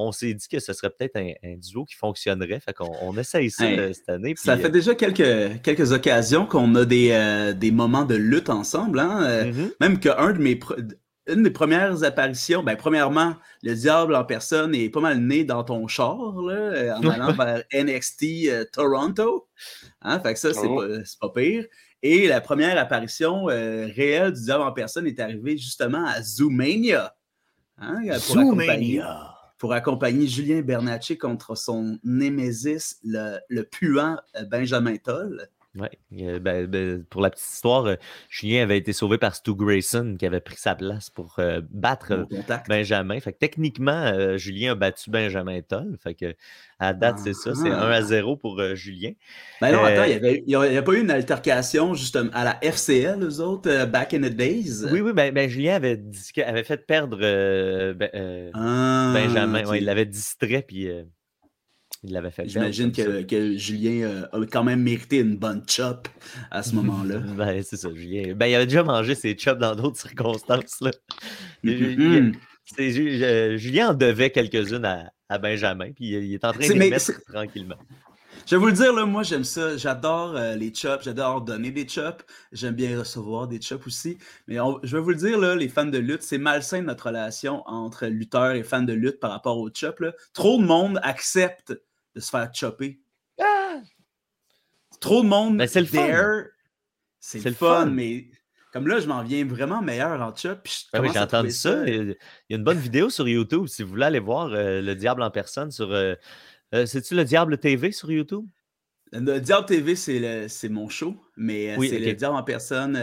on 0.07 0.11
s'est 0.11 0.33
dit 0.33 0.47
que 0.47 0.59
ce 0.59 0.73
serait 0.73 0.89
peut-être 0.89 1.15
un, 1.17 1.31
un 1.43 1.55
duo 1.57 1.85
qui 1.85 1.95
fonctionnerait. 1.95 2.59
Fait 2.59 2.73
qu'on 2.73 2.91
on 3.01 3.17
essaye 3.17 3.49
ça 3.51 3.65
Hey, 3.69 3.79
euh, 3.79 3.93
cette 3.93 4.09
année. 4.09 4.33
Ça 4.37 4.57
fait 4.57 4.69
déjà 4.69 4.95
quelques, 4.95 5.61
quelques 5.61 5.91
occasions 5.91 6.45
qu'on 6.45 6.73
a 6.75 6.85
des, 6.85 7.09
euh, 7.11 7.53
des 7.53 7.71
moments 7.71 8.05
de 8.05 8.15
lutte 8.15 8.49
ensemble. 8.49 8.99
Hein? 8.99 9.21
euh, 9.23 9.43
Euh, 9.45 9.51
mhm. 9.53 9.71
Même 9.79 9.99
qu'un 9.99 10.33
de 10.33 10.39
mes 10.39 10.55
pr- 10.55 10.93
une 11.27 11.43
des 11.43 11.51
premières 11.51 12.03
apparitions, 12.03 12.63
ben, 12.63 12.75
premièrement, 12.75 13.35
le 13.61 13.75
diable 13.75 14.15
en 14.15 14.23
personne 14.25 14.73
est 14.73 14.89
pas 14.89 14.99
mal 14.99 15.19
né 15.19 15.43
dans 15.43 15.63
ton 15.63 15.87
char, 15.87 16.17
là, 16.41 16.53
euh, 16.53 16.93
en 16.95 17.07
allant 17.07 17.33
vers 17.33 17.63
NXT 17.71 18.47
euh, 18.47 18.65
Toronto. 18.73 19.47
Hein, 20.01 20.19
fait 20.21 20.33
que 20.33 20.39
ça, 20.39 20.53
c'est 20.53 20.65
Oh. 20.67 20.77
pas, 20.77 20.87
c'est 21.05 21.19
pas 21.19 21.29
pire. 21.29 21.65
Et 22.01 22.27
la 22.27 22.41
première 22.41 22.77
apparition 22.79 23.47
euh, 23.49 23.87
réelle 23.95 24.31
du 24.33 24.41
diable 24.41 24.63
en 24.63 24.71
personne 24.71 25.05
est 25.05 25.19
arrivée 25.19 25.57
justement 25.57 26.03
à 26.07 26.21
Zoomania. 26.23 27.13
Hein, 27.77 27.99
pour 28.27 28.37
accompagner- 28.39 29.01
pour 29.59 29.73
accompagner 29.73 30.25
Julien 30.25 30.61
Bernatchez 30.61 31.17
contre 31.17 31.55
son 31.55 31.99
némésis, 32.03 32.97
le, 33.03 33.39
le 33.49 33.63
puant 33.63 34.17
euh, 34.35 34.45
Benjamin 34.45 34.95
Toll. 34.95 35.49
Oui, 35.75 36.39
ben, 36.39 36.65
ben, 36.65 37.03
pour 37.11 37.21
la 37.21 37.29
petite 37.29 37.47
histoire, 37.47 37.85
euh, 37.85 37.95
Julien 38.27 38.63
avait 38.63 38.77
été 38.77 38.91
sauvé 38.91 39.19
par 39.19 39.35
Stu 39.35 39.53
Grayson 39.53 40.15
qui 40.17 40.25
avait 40.25 40.39
pris 40.39 40.55
sa 40.57 40.73
place 40.73 41.11
pour 41.11 41.35
euh, 41.37 41.61
battre 41.69 42.27
Benjamin. 42.67 43.19
Fait 43.19 43.33
que 43.33 43.37
techniquement, 43.37 43.91
euh, 43.91 44.37
Julien 44.37 44.71
a 44.71 44.75
battu 44.75 45.11
Benjamin 45.11 45.61
Toll. 45.61 45.95
Fait 46.01 46.15
que 46.15 46.33
à 46.79 46.93
date, 46.93 47.19
c'est 47.19 47.33
ça, 47.33 47.53
c'est 47.53 47.69
1 47.69 47.73
à 47.73 48.01
0 48.01 48.37
pour 48.37 48.59
Julien. 48.73 49.11
Ben 49.61 49.71
non, 49.71 49.83
attends, 49.83 50.05
il 50.05 50.43
n'y 50.47 50.55
a, 50.55 50.81
pas 50.81 50.93
eu 50.93 51.01
une 51.01 51.11
altercation 51.11 51.93
justement 51.93 52.31
à 52.33 52.45
la 52.45 52.57
FCL, 52.63 53.21
eux 53.21 53.39
autres, 53.39 53.85
back 53.85 54.13
in 54.15 54.21
the 54.21 54.33
days? 54.33 54.85
Oui, 54.91 55.01
oui, 55.01 55.13
ben, 55.13 55.31
ben 55.31 55.47
Julien 55.47 55.75
avait, 55.75 56.01
avait 56.45 56.63
fait 56.63 56.87
perdre 56.87 57.17
ben, 57.19 58.51
ah, 58.55 59.11
Benjamin. 59.13 59.75
il 59.75 59.85
l'avait 59.85 60.05
distrait, 60.05 60.63
puis 60.67 60.89
il 62.03 62.13
l'avait 62.13 62.31
fait. 62.31 62.47
J'imagine 62.47 62.91
que, 62.91 63.57
Julien 63.57 64.07
euh, 64.07 64.27
a 64.31 64.45
quand 64.45 64.63
même 64.63 64.81
mérité 64.81 65.17
une 65.17 65.35
bonne 65.35 65.63
chop 65.67 66.07
à 66.49 66.63
ce 66.63 66.73
moment-là. 66.75 67.17
ben, 67.37 67.61
c'est 67.61 67.77
ça, 67.77 67.89
Julien. 67.93 68.33
Ben, 68.35 68.47
il 68.47 68.55
avait 68.55 68.67
déjà 68.67 68.83
mangé 68.83 69.15
ses 69.15 69.37
chops 69.37 69.59
dans 69.59 69.75
d'autres 69.75 69.97
circonstances. 70.01 70.79
Là. 70.81 70.91
Mm-hmm. 71.63 72.35
Euh, 72.79 73.57
Julien 73.57 73.89
en 73.89 73.93
devait 73.93 74.29
quelques-unes 74.29 74.85
à, 74.85 75.37
Benjamin, 75.37 75.91
puis 75.91 76.07
il 76.07 76.33
est 76.33 76.43
en 76.43 76.53
train 76.53 76.67
de 76.67 76.73
les 76.73 76.89
mettre 76.89 77.11
tranquillement. 77.31 77.75
Je 78.47 78.55
vais 78.55 78.61
vous 78.61 78.67
le 78.67 78.73
dire, 78.73 78.93
là, 78.93 79.05
moi 79.05 79.21
j'aime 79.21 79.43
ça. 79.43 79.77
J'adore 79.77 80.35
euh, 80.35 80.55
les 80.55 80.73
chops, 80.73 81.03
j'adore 81.03 81.41
donner 81.41 81.69
des 81.69 81.87
chops. 81.87 82.23
J'aime 82.51 82.73
bien 82.73 82.97
recevoir 82.97 83.47
des 83.47 83.61
chops 83.61 83.85
aussi. 83.85 84.17
Mais 84.47 84.55
je 84.81 84.95
vais 84.95 85.03
vous 85.03 85.11
le 85.11 85.15
dire, 85.17 85.37
là, 85.37 85.55
les 85.55 85.69
fans 85.69 85.85
de 85.85 85.99
lutte, 85.99 86.23
c'est 86.23 86.39
malsain 86.39 86.81
notre 86.81 87.07
relation 87.07 87.61
entre 87.67 88.07
lutteurs 88.07 88.53
et 88.53 88.63
fans 88.63 88.81
de 88.81 88.93
lutte 88.93 89.19
par 89.19 89.29
rapport 89.31 89.59
aux 89.59 89.69
chops. 89.71 90.03
Trop 90.33 90.59
de 90.59 90.65
monde 90.65 90.99
accepte 91.03 91.79
de 92.15 92.19
se 92.19 92.29
faire 92.29 92.49
chopper. 92.53 92.99
Ah! 93.39 93.81
Trop 94.99 95.23
de 95.23 95.27
monde. 95.27 95.57
Ben, 95.57 95.67
c'est 95.67 95.81
le 95.81 95.87
fun. 95.87 96.43
C'est 97.19 97.43
le 97.43 97.53
fun, 97.53 97.85
mais 97.87 98.27
comme 98.71 98.87
là, 98.87 98.99
je 98.99 99.07
m'en 99.07 99.23
viens 99.23 99.45
vraiment 99.45 99.81
meilleur 99.81 100.21
en 100.21 100.35
chop. 100.35 100.67
Ben 100.93 101.01
oui, 101.01 101.09
j'ai 101.11 101.19
entendu 101.19 101.51
ça. 101.51 101.87
Il 101.87 102.15
y 102.49 102.53
a 102.53 102.57
une 102.57 102.63
bonne 102.63 102.77
vidéo 102.77 103.09
sur 103.09 103.27
YouTube 103.27 103.65
si 103.67 103.81
vous 103.81 103.89
voulez 103.89 104.05
aller 104.05 104.19
voir 104.19 104.53
euh, 104.53 104.81
le 104.81 104.95
diable 104.95 105.23
en 105.23 105.31
personne 105.31 105.71
sur. 105.71 105.91
Euh, 105.91 106.13
euh, 106.75 106.85
c'est-tu 106.85 107.15
le 107.15 107.23
Diable 107.23 107.57
TV 107.57 107.91
sur 107.91 108.11
YouTube? 108.11 108.45
Le 109.11 109.39
Diable 109.39 109.65
TV, 109.65 109.95
c'est 109.95 110.69
mon 110.69 110.87
show, 110.87 111.15
mais 111.35 111.75
c'est 111.79 111.97
le 111.97 112.13
Diable 112.13 112.35
en 112.35 112.43
personne 112.43 112.99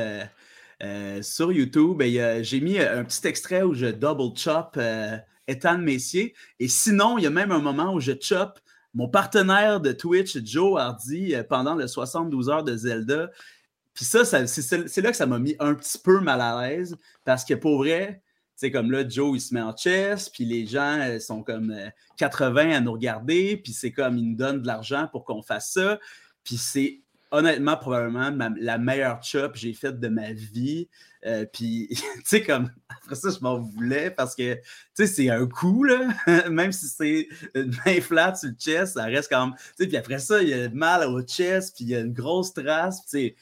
sur 1.20 1.50
YouTube. 1.50 2.00
J'ai 2.42 2.60
mis 2.60 2.78
un 2.78 3.04
petit 3.04 3.26
extrait 3.26 3.62
où 3.62 3.74
je 3.74 3.86
double 3.86 4.36
chop 4.36 4.78
Ethan 5.48 5.78
Messier. 5.78 6.34
Et 6.60 6.68
sinon, 6.68 7.18
il 7.18 7.24
y 7.24 7.26
a 7.26 7.30
même 7.30 7.50
un 7.50 7.58
moment 7.58 7.92
où 7.92 7.98
je 7.98 8.12
chop 8.20 8.60
mon 8.96 9.08
partenaire 9.08 9.78
de 9.80 9.92
Twitch, 9.92 10.42
Joe 10.42 10.80
Hardy, 10.80 11.34
euh, 11.34 11.44
pendant 11.44 11.74
les 11.74 11.86
72 11.86 12.48
heures 12.48 12.64
de 12.64 12.74
Zelda. 12.74 13.30
Puis 13.92 14.06
ça, 14.06 14.24
c'est 14.24 15.00
là 15.02 15.10
que 15.10 15.16
ça 15.16 15.26
m'a 15.26 15.38
mis 15.38 15.54
un 15.60 15.74
petit 15.74 15.98
peu 15.98 16.20
mal 16.20 16.40
à 16.40 16.62
l'aise 16.62 16.96
parce 17.24 17.44
que 17.44 17.52
pour 17.52 17.78
vrai, 17.78 18.22
c'est 18.54 18.70
comme 18.70 18.90
là, 18.90 19.06
Joe, 19.06 19.36
il 19.36 19.40
se 19.40 19.52
met 19.52 19.60
en 19.60 19.76
chess, 19.76 20.30
puis 20.30 20.46
les 20.46 20.66
gens 20.66 20.98
euh, 21.00 21.18
sont 21.18 21.42
comme 21.42 21.74
80 22.16 22.56
euh, 22.56 22.76
à 22.76 22.80
nous 22.80 22.92
regarder, 22.92 23.58
puis 23.58 23.74
c'est 23.74 23.92
comme, 23.92 24.16
ils 24.16 24.30
nous 24.30 24.36
donnent 24.36 24.62
de 24.62 24.66
l'argent 24.66 25.08
pour 25.12 25.24
qu'on 25.24 25.42
fasse 25.42 25.72
ça. 25.72 25.98
Puis 26.42 26.56
c'est 26.56 27.02
honnêtement, 27.30 27.76
probablement 27.76 28.30
la 28.58 28.78
meilleure 28.78 29.22
chop 29.22 29.52
que 29.52 29.58
j'ai 29.58 29.74
faite 29.74 30.00
de 30.00 30.08
ma 30.08 30.32
vie. 30.32 30.88
Puis, 31.52 31.88
tu 31.90 31.98
sais, 32.24 32.42
comme, 32.42 32.70
après 33.06 33.14
ça, 33.14 33.30
je 33.30 33.40
m'en 33.40 33.60
voulais 33.60 34.10
parce 34.10 34.34
que, 34.34 34.54
tu 34.54 34.60
sais, 34.94 35.06
c'est 35.06 35.30
un 35.30 35.46
coup, 35.46 35.84
là. 35.84 36.08
même 36.50 36.72
si 36.72 36.88
c'est 36.88 37.28
une 37.54 37.74
main 37.86 38.00
flat 38.00 38.34
sur 38.34 38.48
le 38.48 38.56
chest, 38.56 38.94
ça 38.94 39.04
reste 39.04 39.30
quand 39.30 39.46
même. 39.46 39.56
Tu 39.56 39.84
sais, 39.84 39.86
puis 39.86 39.96
après 39.96 40.18
ça, 40.18 40.42
il 40.42 40.48
y 40.48 40.54
a 40.54 40.68
mal 40.70 41.06
au 41.08 41.22
chest, 41.22 41.76
puis 41.76 41.84
il 41.84 41.90
y 41.90 41.94
a 41.94 42.00
une 42.00 42.12
grosse 42.12 42.52
trace. 42.52 43.02
Tu 43.02 43.08
sais, 43.08 43.36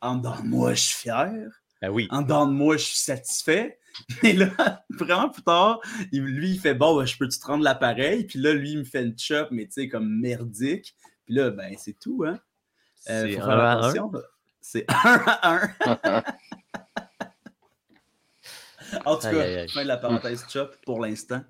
en 0.00 0.16
dedans 0.16 0.40
de 0.40 0.46
moi, 0.46 0.74
je 0.74 0.82
suis 0.82 0.96
fier. 0.96 1.32
Ben 1.82 1.90
oui. 1.90 2.06
En 2.10 2.22
dedans 2.22 2.46
de 2.46 2.52
moi, 2.52 2.76
je 2.76 2.84
suis 2.84 2.98
satisfait. 2.98 3.78
Mais 4.22 4.32
là, 4.32 4.84
vraiment 4.90 5.28
plus 5.28 5.42
tard, 5.42 5.80
lui, 6.12 6.50
il 6.50 6.58
fait 6.58 6.74
bon, 6.74 6.96
ben, 6.96 7.04
je 7.04 7.16
peux-tu 7.16 7.38
te 7.38 7.46
rendre 7.46 7.62
l'appareil? 7.62 8.24
Puis 8.24 8.38
là, 8.38 8.52
lui, 8.52 8.72
il 8.72 8.78
me 8.78 8.84
fait 8.84 9.02
une 9.02 9.16
chop, 9.16 9.48
mais 9.52 9.66
tu 9.66 9.72
sais, 9.72 9.88
comme 9.88 10.08
merdique. 10.20 10.96
Puis 11.24 11.34
là, 11.34 11.50
ben, 11.50 11.74
c'est 11.78 11.96
tout, 11.98 12.24
hein. 12.26 12.40
Euh, 13.08 13.28
c'est 13.28 13.40
un 13.40 13.48
à 13.48 13.86
un? 13.86 13.92
C'est 14.60 14.84
un 14.88 15.22
à 15.26 15.54
un. 15.54 16.24
en 19.04 19.16
tout 19.16 19.28
cas, 19.28 19.66
fin 19.68 19.82
de 19.82 19.88
la 19.88 19.96
parenthèse 19.96 20.44
chop 20.48 20.76
pour 20.84 21.00
l'instant. 21.00 21.40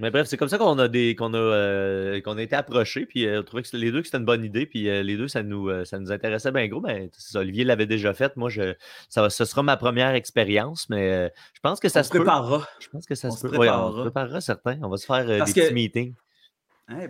Mais 0.00 0.10
bref, 0.10 0.28
c'est 0.28 0.36
comme 0.36 0.48
ça 0.48 0.58
qu'on 0.58 0.78
a 0.78 0.86
des 0.86 1.16
qu'on 1.16 1.34
a 1.34 1.38
euh, 1.38 2.20
qu'on 2.20 2.38
a 2.38 2.42
été 2.42 2.54
approchés, 2.54 3.04
puis 3.04 3.26
euh, 3.26 3.40
on 3.40 3.42
trouvait 3.42 3.64
que 3.64 3.76
les 3.76 3.90
deux 3.90 4.00
que 4.00 4.06
c'était 4.06 4.18
une 4.18 4.24
bonne 4.24 4.44
idée, 4.44 4.64
puis 4.64 4.84
les 4.84 5.16
deux 5.16 5.26
ça 5.26 5.42
nous 5.42 5.84
ça 5.84 5.98
nous 5.98 6.12
intéressait 6.12 6.52
bien 6.52 6.68
gros. 6.68 6.80
Ben, 6.80 7.08
Olivier 7.34 7.64
l'avait 7.64 7.86
déjà 7.86 8.14
fait, 8.14 8.36
moi 8.36 8.48
je 8.48 8.74
ça 9.08 9.28
ce 9.28 9.44
sera 9.44 9.64
ma 9.64 9.76
première 9.76 10.14
expérience, 10.14 10.88
mais 10.88 11.32
je 11.54 11.60
pense 11.60 11.80
que 11.80 11.88
ça 11.88 12.04
se, 12.04 12.10
préparera. 12.10 12.68
Je 12.78 12.88
pense 12.90 13.06
que 13.06 13.16
ça 13.16 13.30
se, 13.30 13.44
préparera. 13.44 13.90
on 13.90 13.96
se 13.96 14.00
préparera 14.02 14.40
certains. 14.40 14.78
On 14.82 14.88
va 14.88 14.98
se 14.98 15.06
faire 15.06 15.26
des 15.26 15.52
petits 15.52 15.74
meetings. 15.74 16.14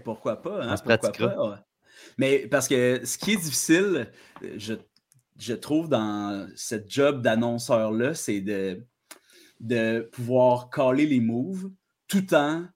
pourquoi 0.02 0.40
pas 0.40 0.62
hein, 0.62 0.68
On 0.72 0.76
se 0.76 0.82
pratiquera. 0.82 1.62
Mais 2.16 2.46
parce 2.50 2.68
que 2.68 3.02
ce 3.04 3.18
qui 3.18 3.32
est 3.32 3.36
difficile, 3.36 4.10
je, 4.56 4.74
je 5.38 5.54
trouve, 5.54 5.88
dans 5.88 6.48
cette 6.56 6.90
job 6.90 7.22
d'annonceur-là, 7.22 8.14
c'est 8.14 8.40
de, 8.40 8.84
de 9.60 10.08
pouvoir 10.12 10.70
caler 10.70 11.06
les 11.06 11.20
moves 11.20 11.70
tout 12.06 12.34
en 12.34 12.66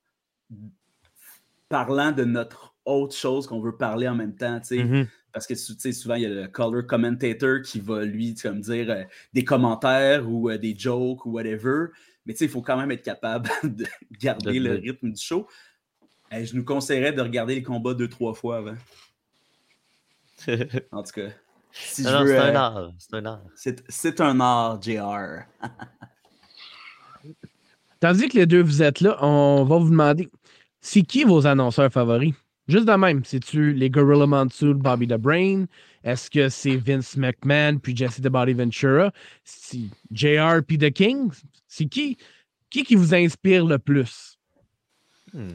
parlant 1.69 2.13
de 2.13 2.25
notre 2.25 2.75
autre 2.85 3.15
chose 3.15 3.47
qu'on 3.47 3.61
veut 3.61 3.77
parler 3.77 4.09
en 4.09 4.15
même 4.15 4.35
temps. 4.35 4.59
Mm-hmm. 4.59 5.07
Parce 5.33 5.47
que 5.47 5.55
souvent, 5.55 6.17
il 6.17 6.23
y 6.23 6.27
a 6.27 6.29
le 6.29 6.49
color 6.49 6.87
commentator 6.87 7.63
qui 7.63 7.81
va 7.81 8.05
lui 8.05 8.35
comme 8.35 8.61
dire 8.61 8.91
euh, 8.91 9.05
des 9.33 9.45
commentaires 9.45 10.29
ou 10.29 10.51
euh, 10.51 10.59
des 10.59 10.77
jokes 10.77 11.25
ou 11.25 11.33
whatever. 11.33 11.87
Mais 12.27 12.35
il 12.35 12.49
faut 12.49 12.63
quand 12.63 12.77
même 12.77 12.91
être 12.91 13.03
capable 13.03 13.49
de 13.65 13.87
garder 14.21 14.61
le 14.61 14.75
rythme 14.75 15.11
du 15.11 15.21
show. 15.21 15.49
je 16.31 16.55
nous 16.55 16.65
conseillerais 16.65 17.13
de 17.13 17.23
regarder 17.23 17.55
les 17.55 17.63
combats 17.63 17.95
deux, 17.95 18.09
trois 18.09 18.35
fois 18.35 18.59
avant. 18.59 18.77
en 20.93 21.03
tout 21.03 21.13
cas. 21.13 21.29
c'est 21.73 22.07
un 22.07 22.27
euh, 22.27 22.55
art. 22.55 22.93
C'est 22.99 23.15
un 23.15 23.25
art. 23.25 23.45
C'est 23.89 24.21
un 24.21 24.41
art, 24.41 24.83
JR. 24.83 25.45
Tandis 28.03 28.29
que 28.29 28.37
les 28.37 28.47
deux 28.47 28.65
vous 28.65 28.83
êtes 28.83 29.01
là, 29.01 29.17
on 29.25 29.63
va 29.63 29.79
vous 29.79 29.89
demander 29.89 30.29
c'est 30.81 31.03
qui 31.03 31.23
vos 31.23 31.47
annonceurs 31.47 31.93
favoris? 31.93 32.35
Juste 32.67 32.87
de 32.87 32.95
même, 32.95 33.25
c'est-tu 33.25 33.73
les 33.75 33.91
Gorilla 33.91 34.27
Monsoon, 34.27 34.75
Bobby 34.75 35.07
the 35.07 35.15
Brain? 35.15 35.67
Est-ce 36.03 36.29
que 36.29 36.49
c'est 36.49 36.75
Vince 36.75 37.17
McMahon 37.17 37.79
puis 37.79 37.97
Jesse 37.97 38.21
the 38.21 38.27
Body 38.27 38.55
Ventura? 38.55 39.13
Si 39.45 39.89
JR 40.11 40.65
puis 40.67 40.79
The 40.79 40.91
King? 40.91 41.31
C'est 41.69 41.87
qui? 41.87 42.17
Qui 42.71 42.83
qui 42.83 42.97
vous 42.97 43.15
inspire 43.15 43.65
le 43.67 43.79
plus? 43.79 44.37
Hmm. 45.33 45.53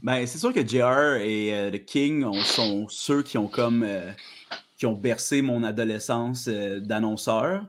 Ben, 0.00 0.26
c'est 0.26 0.38
sûr 0.38 0.54
que 0.54 0.66
JR 0.66 1.20
et 1.20 1.52
euh, 1.52 1.70
The 1.70 1.84
King 1.84 2.32
sont 2.44 2.86
ceux 2.88 3.22
qui 3.22 3.36
ont 3.36 3.48
comme 3.48 3.82
euh, 3.82 4.10
qui 4.78 4.86
ont 4.86 4.94
bercé 4.94 5.42
mon 5.42 5.64
adolescence 5.64 6.48
euh, 6.48 6.80
d'annonceur. 6.80 7.66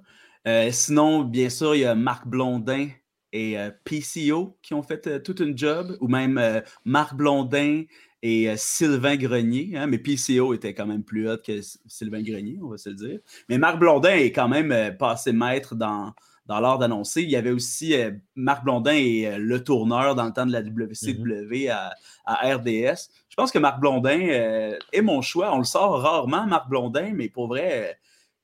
sinon, 0.72 1.26
bien 1.26 1.50
sûr, 1.50 1.76
il 1.76 1.82
y 1.82 1.86
a 1.86 1.96
Marc 1.96 2.26
Blondin 2.26 2.88
et 3.34 3.58
PCO 3.84 4.58
qui 4.62 4.74
ont 4.74 4.84
fait 4.84 5.22
toute 5.24 5.40
une 5.40 5.58
job, 5.58 5.98
ou 6.00 6.08
même 6.08 6.40
Marc 6.86 7.16
Blondin 7.16 7.84
et 8.22 8.56
Sylvain 8.56 9.18
Grenier. 9.18 9.72
Hein, 9.76 9.88
mais 9.88 9.98
PCO 9.98 10.54
était 10.54 10.74
quand 10.74 10.86
même 10.86 11.04
plus 11.04 11.30
hot 11.30 11.40
que 11.46 11.60
Sylvain 11.88 12.22
Grenier, 12.22 12.60
on 12.62 12.70
va 12.70 12.78
se 12.78 12.90
le 12.90 12.96
dire. 12.96 13.20
Mais 13.50 13.58
Marc 13.58 13.80
Blondin 13.80 14.16
est 14.16 14.32
quand 14.32 14.48
même 14.48 14.96
passé 14.98 15.34
maître 15.34 15.76
dans, 15.76 16.14
dans 16.46 16.60
l'art 16.60 16.78
d'annoncer. 16.78 17.22
Il 17.22 17.30
y 17.30 17.36
avait 17.36 17.52
aussi 17.52 17.94
euh, 17.96 18.12
Marc 18.36 18.64
Blondin 18.64 18.94
et 18.94 19.28
euh, 19.28 19.38
le 19.38 19.64
tourneur 19.64 20.16
dans 20.16 20.26
le 20.26 20.34
temps 20.34 20.46
de 20.46 20.52
la 20.52 20.62
WCW 20.62 21.68
mm-hmm. 21.68 21.92
à, 22.26 22.56
RDS. 22.56 23.10
Je 23.30 23.36
pense 23.36 23.52
que 23.52 23.60
Marc 23.60 23.80
Blondin 23.80 24.20
euh, 24.30 24.78
est 24.92 25.02
mon 25.02 25.22
choix. 25.22 25.54
On 25.54 25.60
le 25.60 25.64
sort 25.64 26.02
rarement, 26.02 26.46
Marc 26.46 26.70
Blondin, 26.70 27.12
mais 27.14 27.30
pour 27.30 27.48
vrai, 27.48 27.98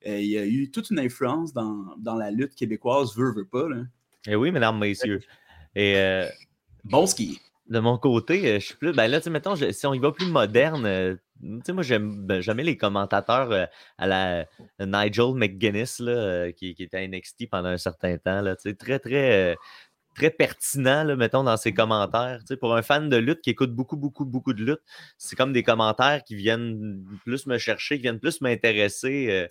il 0.04 0.24
y 0.24 0.38
a 0.38 0.46
eu 0.46 0.70
toute 0.70 0.90
une 0.90 0.98
influence 0.98 1.52
dans, 1.52 2.16
la 2.16 2.30
lutte 2.30 2.54
québécoise, 2.54 3.14
veut, 3.16 3.32
veut 3.32 3.44
pas. 3.44 3.68
Là. 3.68 3.82
Eh 4.26 4.34
oui, 4.34 4.50
mesdames, 4.50 4.78
messieurs. 4.78 5.20
Et, 5.74 6.24
bon 6.84 7.06
ski. 7.06 7.40
De 7.68 7.78
mon 7.78 7.98
côté, 7.98 8.58
je 8.58 8.66
suis 8.66 8.74
plus. 8.74 8.92
Ben 8.92 9.06
là, 9.06 9.20
mettons, 9.30 9.54
si 9.54 9.86
on 9.86 9.94
y 9.94 9.98
va 10.00 10.10
plus 10.10 10.26
moderne, 10.26 11.18
tu 11.42 11.60
sais, 11.64 11.72
moi, 11.72 11.82
j'aime 11.82 12.26
ben, 12.26 12.40
jamais 12.40 12.62
les 12.62 12.76
commentateurs 12.76 13.50
euh, 13.50 13.64
à 13.98 14.06
la 14.06 14.46
Nigel 14.78 15.34
McGuinness, 15.34 15.98
là, 16.00 16.12
euh, 16.12 16.52
qui, 16.52 16.74
qui, 16.74 16.82
était 16.82 16.98
à 16.98 17.06
NXT 17.06 17.48
pendant 17.50 17.68
un 17.68 17.78
certain 17.78 18.18
temps. 18.18 18.42
Là, 18.42 18.56
très, 18.56 18.98
très, 18.98 19.52
euh, 19.52 19.54
très 20.14 20.30
pertinent, 20.30 21.04
là, 21.04 21.16
mettons, 21.16 21.44
dans 21.44 21.56
ses 21.56 21.72
commentaires. 21.72 22.40
pour 22.60 22.74
un 22.74 22.82
fan 22.82 23.08
de 23.08 23.16
lutte 23.16 23.40
qui 23.40 23.50
écoute 23.50 23.74
beaucoup, 23.74 23.96
beaucoup, 23.96 24.24
beaucoup 24.24 24.52
de 24.52 24.64
lutte, 24.64 24.82
c'est 25.18 25.36
comme 25.36 25.52
des 25.52 25.62
commentaires 25.62 26.22
qui 26.24 26.34
viennent 26.34 27.04
plus 27.24 27.46
me 27.46 27.58
chercher, 27.58 27.96
qui 27.96 28.02
viennent 28.02 28.20
plus 28.20 28.40
m'intéresser 28.40 29.48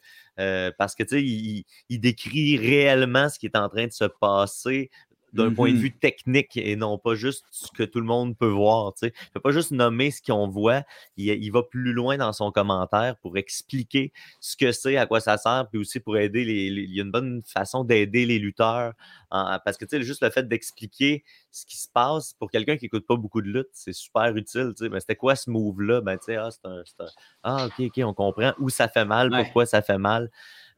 parce 0.78 0.95
que, 0.95 1.03
tu 1.03 1.10
sais, 1.10 1.24
il, 1.24 1.66
il, 1.89 1.99
décrit 1.99 2.57
réellement 2.57 3.30
ce 3.30 3.39
qui 3.39 3.45
est 3.47 3.57
en 3.57 3.68
train 3.70 3.88
de 3.88 3.91
se 3.91 4.05
passer 4.05 4.89
d'un 5.34 5.54
point 5.54 5.70
de 5.70 5.76
Mhm. 5.76 5.82
vue 5.82 5.92
technique 5.98 6.58
et 6.58 6.76
non 6.76 6.98
pas 6.98 7.16
juste 7.16 7.46
ce 7.52 7.68
que 7.72 7.84
tout 7.84 8.00
le 8.00 8.06
monde 8.06 8.38
peut 8.38 8.48
voir. 8.50 8.94
Tu 8.96 9.06
ne 9.06 9.10
peut 9.34 9.40
pas 9.40 9.52
juste 9.52 9.72
nommer 9.72 10.12
ce 10.12 10.22
qu'on 10.22 10.48
voit, 10.48 10.84
il, 11.18 11.28
il 11.28 11.50
va 11.52 11.64
plus 11.64 11.94
loin 11.94 12.18
dans 12.18 12.34
son 12.34 12.52
commentaire 12.52 13.16
pour 13.22 13.38
expliquer 13.38 14.12
ce 14.40 14.56
que 14.58 14.72
c'est, 14.72 14.98
à 14.98 15.06
quoi 15.06 15.20
ça 15.20 15.38
sert, 15.38 15.68
puis 15.70 15.80
aussi 15.80 16.00
pour 16.00 16.18
aider 16.18 16.44
les. 16.46 16.70
les- 16.70 16.84
il 16.84 16.96
y 16.96 17.00
a 17.00 17.04
une 17.04 17.12
bonne 17.12 17.42
façon 17.46 17.84
d'aider 17.84 18.26
les 18.26 18.40
lutteurs. 18.40 18.94
parce 19.32 19.78
que 19.78 19.86
tu 19.86 19.98
sais, 19.98 20.02
juste 20.04 20.24
le 20.24 20.30
fait 20.32 20.48
d'expliquer 20.48 21.24
ce 21.52 21.66
qui 21.66 21.78
se 21.78 21.88
passe 21.94 22.34
pour 22.40 22.50
quelqu'un 22.50 22.78
qui 22.78 22.86
n'écoute 22.86 23.06
pas 23.06 23.16
beaucoup 23.16 23.42
de 23.42 23.48
lutte, 23.48 23.70
c'est 23.74 23.94
super 23.94 24.36
utile. 24.36 24.74
tu 24.76 24.84
sais. 24.86 24.90
Mais 24.90 25.00
c'était 25.00 25.16
quoi 25.16 25.36
ce 25.36 25.50
move-là? 25.50 26.02
Ben, 26.02 26.18
tu 26.18 26.26
sais, 26.26 26.36
ah, 26.38 26.50
c'est 26.52 26.66
un, 26.66 26.80
un- 26.80 27.08
Ah, 27.44 27.68
ok, 27.68 27.86
ok, 27.88 28.04
on 28.06 28.14
comprend 28.14 28.54
où 28.60 28.70
ça 28.70 28.88
fait 28.88 29.06
mal, 29.06 29.32
Ouais. 29.32 29.44
pourquoi 29.44 29.66
ça 29.66 29.82
fait 29.82 29.98
mal. 29.98 30.32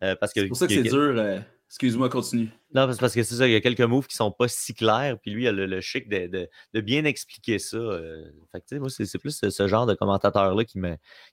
Euh, 0.04 0.16
parce 0.20 0.34
que, 0.34 0.42
C'est 0.42 0.48
pour 0.48 0.58
ça 0.58 0.68
que 0.68 0.74
c'est 0.74 0.84
dur. 0.84 0.94
euh, 1.00 1.40
Excuse-moi, 1.72 2.10
continue. 2.10 2.50
non, 2.76 2.92
c'est 2.92 3.00
parce 3.00 3.14
que 3.16 3.24
c'est 3.24 3.36
ça, 3.36 3.48
il 3.48 3.54
y 3.54 3.56
a 3.56 3.62
quelques 3.62 3.80
moves 3.80 4.06
qui 4.06 4.16
sont 4.18 4.30
pas 4.32 4.50
si 4.50 4.74
clairs, 4.74 5.18
puis 5.20 5.32
lui, 5.32 5.44
il 5.44 5.48
a 5.48 5.52
le, 5.54 5.66
le 5.66 5.80
chic 5.82 6.10
de, 6.10 6.28
de- 6.28 6.50
de 6.74 6.82
bien 6.82 7.06
expliquer 7.06 7.60
ça. 7.60 7.78
euh. 7.78 8.26
Fait 8.52 8.60
que, 8.60 8.66
tu 8.68 8.76
sais, 8.76 8.80
moi, 8.80 8.90
c'est 8.90 9.18
plus 9.18 9.32
ce, 9.38 9.50
ce 9.50 9.68
genre 9.70 9.86
de 9.86 9.94
commentateur-là 9.94 10.64
qui 10.66 10.80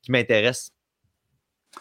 m'intéresse. 0.09 0.71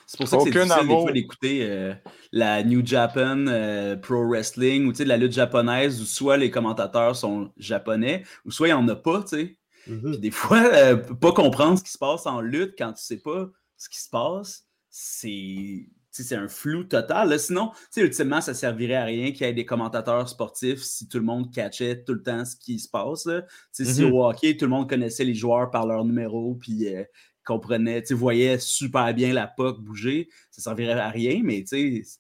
C'est 0.06 0.18
pour 0.18 0.28
ça 0.28 0.38
que 0.38 0.44
c'est 0.44 0.50
Aucun 0.50 0.64
difficile 0.64 0.86
des 0.88 0.92
amour. 0.92 1.02
fois 1.04 1.12
d'écouter 1.12 1.60
euh, 1.70 1.94
la 2.32 2.64
New 2.64 2.86
Japan 2.86 3.46
euh, 3.48 3.96
Pro 3.96 4.28
Wrestling 4.28 4.86
ou 4.86 4.92
tu 4.92 4.98
sais, 4.98 5.04
de 5.06 5.10
la 5.10 5.18
lutte 5.18 5.32
japonaise 5.34 6.02
où 6.02 6.06
soit 6.06 6.38
les 6.38 6.52
commentateurs 6.52 7.16
sont 7.16 7.52
japonais 7.58 8.24
ou 8.44 8.52
soit 8.52 8.68
il 8.68 8.72
n'y 8.72 8.80
en 8.80 8.88
a 8.90 8.96
pas, 8.96 9.22
tu 9.24 9.30
sais. 9.38 9.58
Puis 9.86 10.18
des 10.18 10.32
fois, 10.32 10.62
euh, 10.74 10.98
pas 10.98 11.32
comprendre 11.32 11.78
ce 11.80 11.84
qui 11.84 11.92
se 11.92 11.98
passe 11.98 12.26
en 12.26 12.42
lutte 12.42 12.74
quand 12.78 12.92
tu 12.94 13.04
sais 13.04 13.18
pas 13.22 13.48
ce 13.78 13.88
qui 13.88 14.00
se 14.02 14.10
passe, 14.10 14.66
c'est 14.90 15.88
c'est 16.24 16.36
un 16.36 16.48
flou 16.48 16.84
total. 16.84 17.30
là. 17.30 17.38
Sinon, 17.38 17.70
tu 17.74 17.78
sais, 17.92 18.02
ultimement, 18.02 18.42
ça 18.42 18.54
servirait 18.54 18.96
à 18.96 19.06
rien 19.06 19.32
qu'il 19.32 19.46
y 19.46 19.50
ait 19.50 19.54
des 19.54 19.66
commentateurs 19.66 20.28
sportifs 20.30 20.82
si 20.84 21.08
tout 21.08 21.18
le 21.18 21.24
monde 21.26 21.54
catchait 21.54 22.04
tout 22.04 22.14
le 22.14 22.24
temps 22.24 22.46
ce 22.46 22.56
qui 22.56 22.80
se 22.80 22.90
passe. 22.90 23.26
là. 23.26 23.44
Si 23.72 23.84
Mhm. 23.84 24.14
au 24.14 24.26
hockey, 24.26 24.56
tout 24.58 24.66
le 24.66 24.72
monde 24.72 24.90
connaissait 24.90 25.24
les 25.26 25.36
joueurs 25.36 25.70
par 25.72 25.86
leur 25.86 26.04
numéro, 26.06 26.56
puis 26.56 26.88
euh, 26.94 27.04
comprenait, 27.46 28.04
voyait 28.12 28.60
super 28.60 29.14
bien 29.14 29.34
la 29.34 29.48
POC 29.48 29.80
bouger, 29.82 30.30
ça 30.52 30.62
servirait 30.62 31.00
à 31.00 31.10
rien, 31.10 31.42
mais 31.44 31.64
tu 31.64 32.04
sais, 32.04 32.20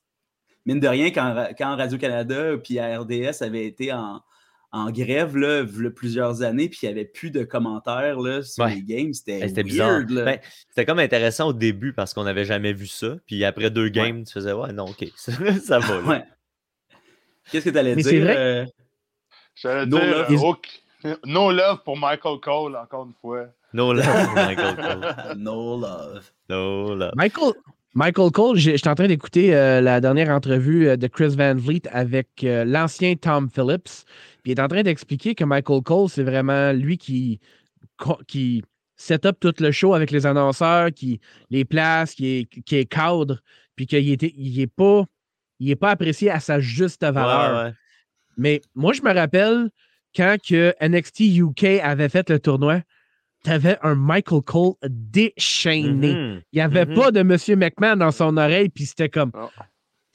mine 0.65 0.79
de 0.79 0.87
rien, 0.87 1.11
quand, 1.11 1.49
quand 1.57 1.75
Radio-Canada 1.75 2.57
puis 2.63 2.79
RDS 2.79 3.41
avaient 3.41 3.65
été 3.65 3.91
en, 3.91 4.21
en 4.71 4.91
grève 4.91 5.37
là, 5.37 5.63
plusieurs 5.95 6.41
années, 6.41 6.67
puis 6.69 6.79
il 6.83 6.85
n'y 6.87 6.91
avait 6.91 7.05
plus 7.05 7.31
de 7.31 7.43
commentaires 7.43 8.19
là, 8.19 8.41
sur 8.43 8.65
Ouais. 8.65 8.75
les 8.75 8.83
games, 8.83 9.13
c'était 9.13 9.63
bizarre. 9.63 10.01
Ben, 10.07 10.39
C'était 10.69 10.85
comme 10.85 10.99
intéressant 10.99 11.47
au 11.47 11.53
début 11.53 11.93
parce 11.93 12.13
qu'on 12.13 12.23
n'avait 12.25 12.45
jamais 12.45 12.73
vu 12.73 12.87
ça. 12.87 13.15
Puis 13.25 13.43
après 13.45 13.69
deux 13.69 13.89
games, 13.89 14.23
tu 14.25 14.33
faisais 14.33 14.51
Ouais, 14.53 14.73
non, 14.73 14.85
ok, 14.85 15.05
ça, 15.15 15.79
va. 15.79 16.23
Qu'est-ce 17.51 17.65
que 17.65 17.69
tu 17.69 17.77
allais 17.77 17.95
Mais 17.95 18.01
dire? 18.03 18.23
vrai- 18.23 18.37
euh, 18.37 18.65
J'allais 19.55 19.85
No 19.85 19.97
dire, 19.99 20.27
love. 20.29 21.17
no 21.25 21.51
love 21.51 21.79
pour 21.83 21.97
Michael 21.97 22.39
Cole, 22.41 22.75
encore 22.75 23.05
une 23.05 23.13
fois. 23.21 23.45
No 23.73 23.93
love, 23.93 24.05
Michael 24.35 24.75
Cole. 24.75 25.37
no 25.37 25.79
love. 25.79 26.31
No 26.49 26.93
love. 26.95 27.11
Michael, 27.15 27.53
Michael 27.95 28.31
Cole, 28.31 28.57
j'étais 28.57 28.87
en 28.89 28.95
train 28.95 29.07
d'écouter 29.07 29.55
euh, 29.55 29.81
la 29.81 29.99
dernière 30.01 30.29
entrevue 30.29 30.89
euh, 30.89 30.97
de 30.97 31.07
Chris 31.07 31.35
Van 31.35 31.55
Vliet 31.55 31.81
avec 31.91 32.27
euh, 32.43 32.63
l'ancien 32.65 33.15
Tom 33.15 33.49
Phillips. 33.49 34.03
Puis 34.47 34.53
il 34.53 34.59
est 34.59 34.63
en 34.63 34.69
train 34.69 34.81
d'expliquer 34.83 35.35
que 35.35 35.43
Michael 35.43 35.81
Cole, 35.83 36.07
c'est 36.07 36.23
vraiment 36.23 36.71
lui 36.71 36.97
qui, 36.97 37.41
qui 38.29 38.63
set 38.95 39.25
up 39.25 39.35
tout 39.41 39.53
le 39.59 39.73
show 39.73 39.93
avec 39.93 40.09
les 40.09 40.25
annonceurs, 40.25 40.93
qui 40.93 41.19
les 41.49 41.65
place, 41.65 42.13
qui 42.13 42.27
est, 42.37 42.45
qui 42.63 42.77
est 42.77 42.85
cadre, 42.85 43.41
puis 43.75 43.85
qu'il 43.87 44.09
était- 44.09 44.33
il 44.37 44.57
est 44.61 44.67
pas, 44.73 45.03
il 45.59 45.69
est 45.69 45.75
pas 45.75 45.89
apprécié 45.91 46.31
à 46.31 46.39
sa 46.39 46.61
juste 46.61 47.03
valeur. 47.03 47.57
Ouais, 47.57 47.63
ouais. 47.65 47.73
Mais 48.37 48.61
moi, 48.73 48.93
je 48.93 49.01
me 49.01 49.13
rappelle 49.13 49.69
quand 50.15 50.37
que 50.41 50.73
NXT 50.79 51.19
UK 51.39 51.81
avait 51.83 52.07
fait 52.07 52.29
le 52.29 52.39
tournoi, 52.39 52.83
tu 53.43 53.49
avais 53.51 53.77
un 53.83 53.95
Michael 53.95 54.43
Cole 54.43 54.75
déchaîné. 54.87 56.13
Mhm. 56.13 56.41
Il 56.53 56.55
n'y 56.55 56.61
avait 56.61 56.85
Mhm. 56.85 56.95
pas 56.95 57.11
de 57.11 57.21
Monsieur 57.21 57.57
McMahon 57.57 57.97
dans 57.97 58.11
son 58.11 58.37
oreille, 58.37 58.69
puis 58.69 58.85
c'était 58.85 59.09
comme 59.09 59.31
Oh. 59.33 59.49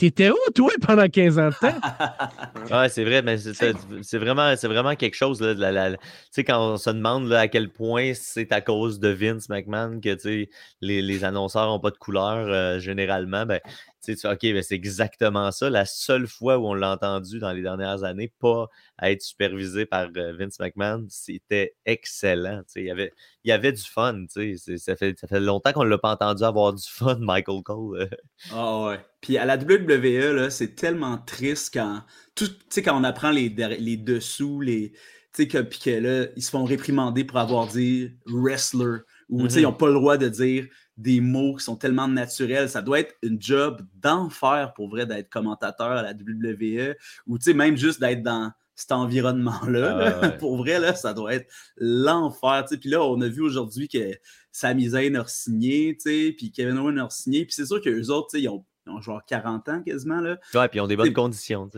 T'étais 0.02 0.30
où, 0.30 0.36
toi, 0.52 0.72
pendant 0.84 1.06
15 1.06 1.38
ans 1.38 1.50
de 1.50 1.54
temps? 1.54 1.78
Ouais, 2.72 2.88
c'est 2.88 3.04
vrai, 3.04 3.22
mais 3.22 3.38
c'est- 3.38 4.18
vraiment, 4.18 4.96
quelque 4.96 5.14
chose. 5.14 5.40
Là, 5.40 5.96
quand 6.38 6.72
on 6.72 6.76
se 6.76 6.90
demande 6.90 7.32
à 7.32 7.46
quel 7.46 7.68
point 7.68 8.12
c'est 8.14 8.50
à 8.50 8.60
cause 8.60 8.98
de 8.98 9.10
Vince 9.10 9.48
McMahon 9.48 10.00
que 10.00 10.46
les 10.80 11.24
annonceurs 11.24 11.66
n'ont 11.68 11.78
pas 11.78 11.90
de 11.92 11.98
couleur 11.98 12.48
euh, 12.48 12.80
généralement, 12.80 13.46
ben, 13.46 13.60
tu 14.04 14.16
sais, 14.16 14.28
OK, 14.28 14.40
ben, 14.42 14.62
c'est 14.62 14.74
exactement 14.74 15.50
ça. 15.52 15.70
La 15.70 15.84
seule 15.84 16.26
fois 16.26 16.58
où 16.58 16.66
on 16.66 16.74
l'a 16.74 16.90
entendu 16.92 17.38
dans 17.38 17.52
les 17.52 17.62
dernières 17.62 18.02
années, 18.02 18.32
pas 18.40 18.68
à 18.98 19.10
être 19.12 19.22
supervisé 19.22 19.86
par 19.86 20.08
euh, 20.16 20.32
Vince 20.36 20.58
McMahon, 20.58 21.06
c'était 21.08 21.76
excellent. 21.86 22.62
tu 22.64 22.72
sais, 22.72 22.80
Il 22.80 22.86
y 22.86 22.90
avait, 22.90 23.12
il 23.44 23.50
y 23.50 23.52
avait 23.52 23.72
du 23.72 23.82
fun. 23.82 24.26
tu 24.32 24.58
sais, 24.58 24.78
Ça 24.78 24.96
fait, 24.96 25.18
ça 25.18 25.28
fait 25.28 25.40
longtemps 25.40 25.72
qu'on 25.72 25.84
ne 25.84 25.88
l'a 25.88 25.98
pas 25.98 26.10
entendu 26.10 26.42
avoir 26.42 26.72
du 26.72 26.84
fun, 26.88 27.16
Michael 27.20 27.62
Cole. 27.62 28.08
Ah 28.50 28.86
ouais. 28.86 29.00
Puis 29.20 29.38
à 29.38 29.44
la 29.44 29.56
WWE, 29.56 30.50
c'est 30.50 30.74
tellement 30.74 31.18
triste 31.18 31.72
quand, 31.72 32.02
tout, 32.34 32.48
tu 32.48 32.54
sais, 32.70 32.82
quand 32.82 32.98
on 32.98 33.04
apprend 33.04 33.30
les, 33.30 33.48
les 33.48 33.96
dessous, 33.96 34.60
les, 34.60 34.90
tu 34.90 34.98
sais, 35.44 35.48
que, 35.48 35.58
puis 35.58 35.78
que 35.78 35.90
là, 35.90 36.26
ils 36.36 36.42
se 36.42 36.50
font 36.50 36.64
réprimander 36.64 37.24
pour 37.24 37.38
avoir 37.38 37.68
dit 37.68 38.10
wrestler, 38.26 38.98
ou 39.28 39.44
tu 39.44 39.50
sais, 39.50 39.60
ils 39.60 39.62
n'ont 39.62 39.72
pas 39.72 39.86
le 39.86 39.94
droit 39.94 40.16
de 40.16 40.28
dire 40.28 40.66
des 41.02 41.20
mots 41.20 41.56
qui 41.56 41.64
sont 41.64 41.76
tellement 41.76 42.08
naturels. 42.08 42.68
Ça 42.68 42.80
doit 42.80 43.00
être 43.00 43.14
une 43.22 43.40
job 43.40 43.82
d'enfer 43.94 44.72
pour 44.74 44.88
vrai 44.88 45.04
d'être 45.04 45.28
commentateur 45.28 45.90
à 45.90 46.02
la 46.02 46.12
WWE, 46.12 46.94
ou 47.26 47.38
même 47.54 47.76
juste 47.76 48.00
d'être 48.00 48.22
dans 48.22 48.52
cet 48.74 48.92
environnement-là. 48.92 49.94
Ah 49.94 49.98
là. 49.98 50.20
ouais, 50.20 50.26
ouais. 50.26 50.38
pour 50.38 50.56
vrai, 50.56 50.78
là, 50.78 50.94
ça 50.94 51.12
doit 51.12 51.34
être 51.34 51.46
l'enfer. 51.76 52.64
Puis 52.80 52.88
là, 52.88 53.02
on 53.02 53.20
a 53.20 53.28
vu 53.28 53.42
aujourd'hui 53.42 53.88
que 53.88 54.16
Sami 54.50 54.88
Zayn 54.88 55.16
a 55.16 55.26
signé, 55.26 55.94
puis 55.94 56.52
Kevin 56.54 56.78
Owens 56.78 56.96
a 56.96 57.10
signé. 57.10 57.44
Puis 57.44 57.54
c'est 57.54 57.66
sûr 57.66 57.80
qu'eux 57.80 58.06
autres, 58.08 58.36
ils 58.36 58.48
ont, 58.48 58.64
ils 58.86 58.92
ont 58.92 59.00
genre 59.00 59.22
40 59.26 59.68
ans 59.68 59.82
quasiment, 59.82 60.20
là. 60.20 60.38
Ouais, 60.54 60.68
puis 60.68 60.78
ils 60.78 60.80
ont 60.80 60.86
des 60.86 60.96
bonnes 60.96 61.12
conditions. 61.12 61.68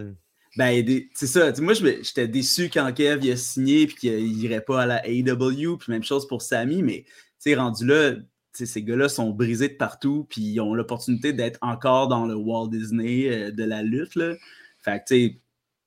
Ben, 0.57 0.87
c'est 1.15 1.27
ça. 1.27 1.53
Moi, 1.61 1.75
j'étais 1.75 2.29
déçu 2.29 2.71
quand 2.73 2.93
Kev 2.93 3.25
il 3.25 3.33
a 3.33 3.37
signé 3.37 3.87
puis 3.89 3.97
qu'il 3.97 4.45
irait 4.45 4.61
pas 4.61 4.83
à 4.83 4.87
la 4.87 5.09
AEW. 5.09 5.79
Puis 5.79 5.91
même 5.91 6.05
chose 6.05 6.29
pour 6.29 6.43
Sami, 6.43 6.83
mais 6.83 7.05
rendu 7.53 7.85
là, 7.87 8.13
ces 8.55 8.83
gars-là 8.83 9.09
sont 9.09 9.31
brisés 9.31 9.69
de 9.69 9.75
partout 9.75 10.27
puis 10.29 10.43
ils 10.43 10.61
ont 10.61 10.75
l'opportunité 10.75 11.33
d'être 11.33 11.59
encore 11.61 12.09
dans 12.09 12.27
le 12.27 12.35
Walt 12.35 12.69
Disney 12.69 13.29
euh, 13.29 13.51
de 13.51 13.65
la 13.65 13.83
lutte. 13.83 14.15
Là. 14.15 14.35
Fait 14.81 15.03
que, 15.07 15.15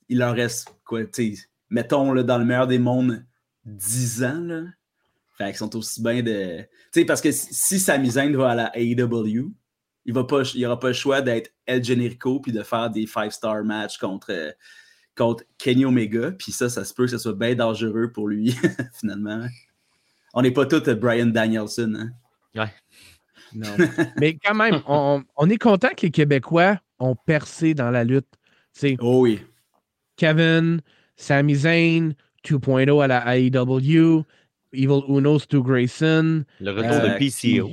il 0.10 0.18
leur 0.18 0.36
reste, 0.36 0.70
quoi, 0.86 1.02
mettons, 1.70 2.14
là, 2.14 2.24
dans 2.24 2.38
le 2.38 2.46
meilleur 2.46 2.68
des 2.68 2.80
mondes, 2.80 3.26
10 3.66 4.24
ans, 4.24 4.40
là. 4.40 4.64
Fait 5.38 5.48
qu'ils 5.48 5.58
sont 5.58 5.76
aussi 5.76 6.02
bien 6.02 6.24
de... 6.24 6.62
Tu 6.62 6.68
sais, 7.02 7.06
parce 7.06 7.22
que 7.22 7.32
si, 7.32 7.80
Sami 7.80 8.10
Zayn 8.12 8.36
va 8.36 8.52
à 8.52 8.56
la 8.56 8.72
AEW, 8.76 9.54
il 10.06 10.14
va 10.14 10.24
pas, 10.24 10.42
aura 10.66 10.80
pas 10.80 10.88
le 10.88 10.94
choix 10.94 11.22
d'être 11.22 11.52
El 11.66 11.84
Generico 11.84 12.40
puis 12.40 12.52
de 12.52 12.64
faire 12.64 12.90
des 12.90 13.06
five-star 13.06 13.64
matchs 13.64 13.98
contre, 13.98 14.56
contre 15.16 15.44
Kenny 15.60 15.86
Omega. 15.86 16.32
Puis 16.32 16.54
ça, 16.54 16.70
ça 16.70 16.84
se 16.86 16.94
peut 16.94 17.04
que 17.04 17.12
ce 17.12 17.18
soit 17.20 17.34
bien 17.34 17.54
dangereux 17.54 18.12
pour 18.12 18.30
lui, 18.30 18.56
finalement. 19.00 19.46
On 20.34 20.42
n'est 20.42 20.52
pas 20.52 20.66
tous 20.66 20.88
euh, 20.88 20.96
Brian 20.96 21.28
Danielson. 21.28 21.94
Hein? 21.96 22.12
Non. 23.54 23.68
Mais 24.20 24.38
quand 24.44 24.56
même, 24.56 24.82
on, 24.88 25.24
on 25.36 25.50
est 25.50 25.58
content 25.58 25.90
que 25.96 26.02
les 26.08 26.12
Québécois 26.12 26.80
ont 27.00 27.16
percé 27.16 27.74
dans 27.74 27.92
la 27.92 28.04
lutte. 28.04 28.28
Tu 28.74 28.80
sais, 28.82 28.98
Oh 29.00 29.22
oui. 29.22 29.40
Kevin, 30.18 30.82
Sami 31.16 31.56
Zayn, 31.56 32.14
2.0 32.44 33.04
à 33.04 33.08
la 33.08 33.38
AEW, 33.38 34.24
Evil 34.74 35.02
Uno, 35.08 35.40
Stu 35.40 35.62
Grayson. 35.62 36.44
Le 36.60 36.72
retour 36.72 36.92
Euh, 36.92 37.14
de 37.14 37.18
PCO. 37.18 37.70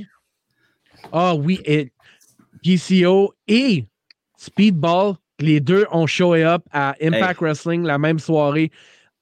Ah 1.12 1.34
oui, 1.34 1.60
et 1.64 1.92
PCO 2.62 3.34
et 3.48 3.84
Speedball, 4.36 5.14
les 5.40 5.60
deux 5.60 5.86
ont 5.90 6.06
show 6.06 6.34
up 6.34 6.62
à 6.72 6.94
Impact 7.02 7.40
Wrestling 7.40 7.82
la 7.82 7.98
même 7.98 8.18
soirée. 8.18 8.70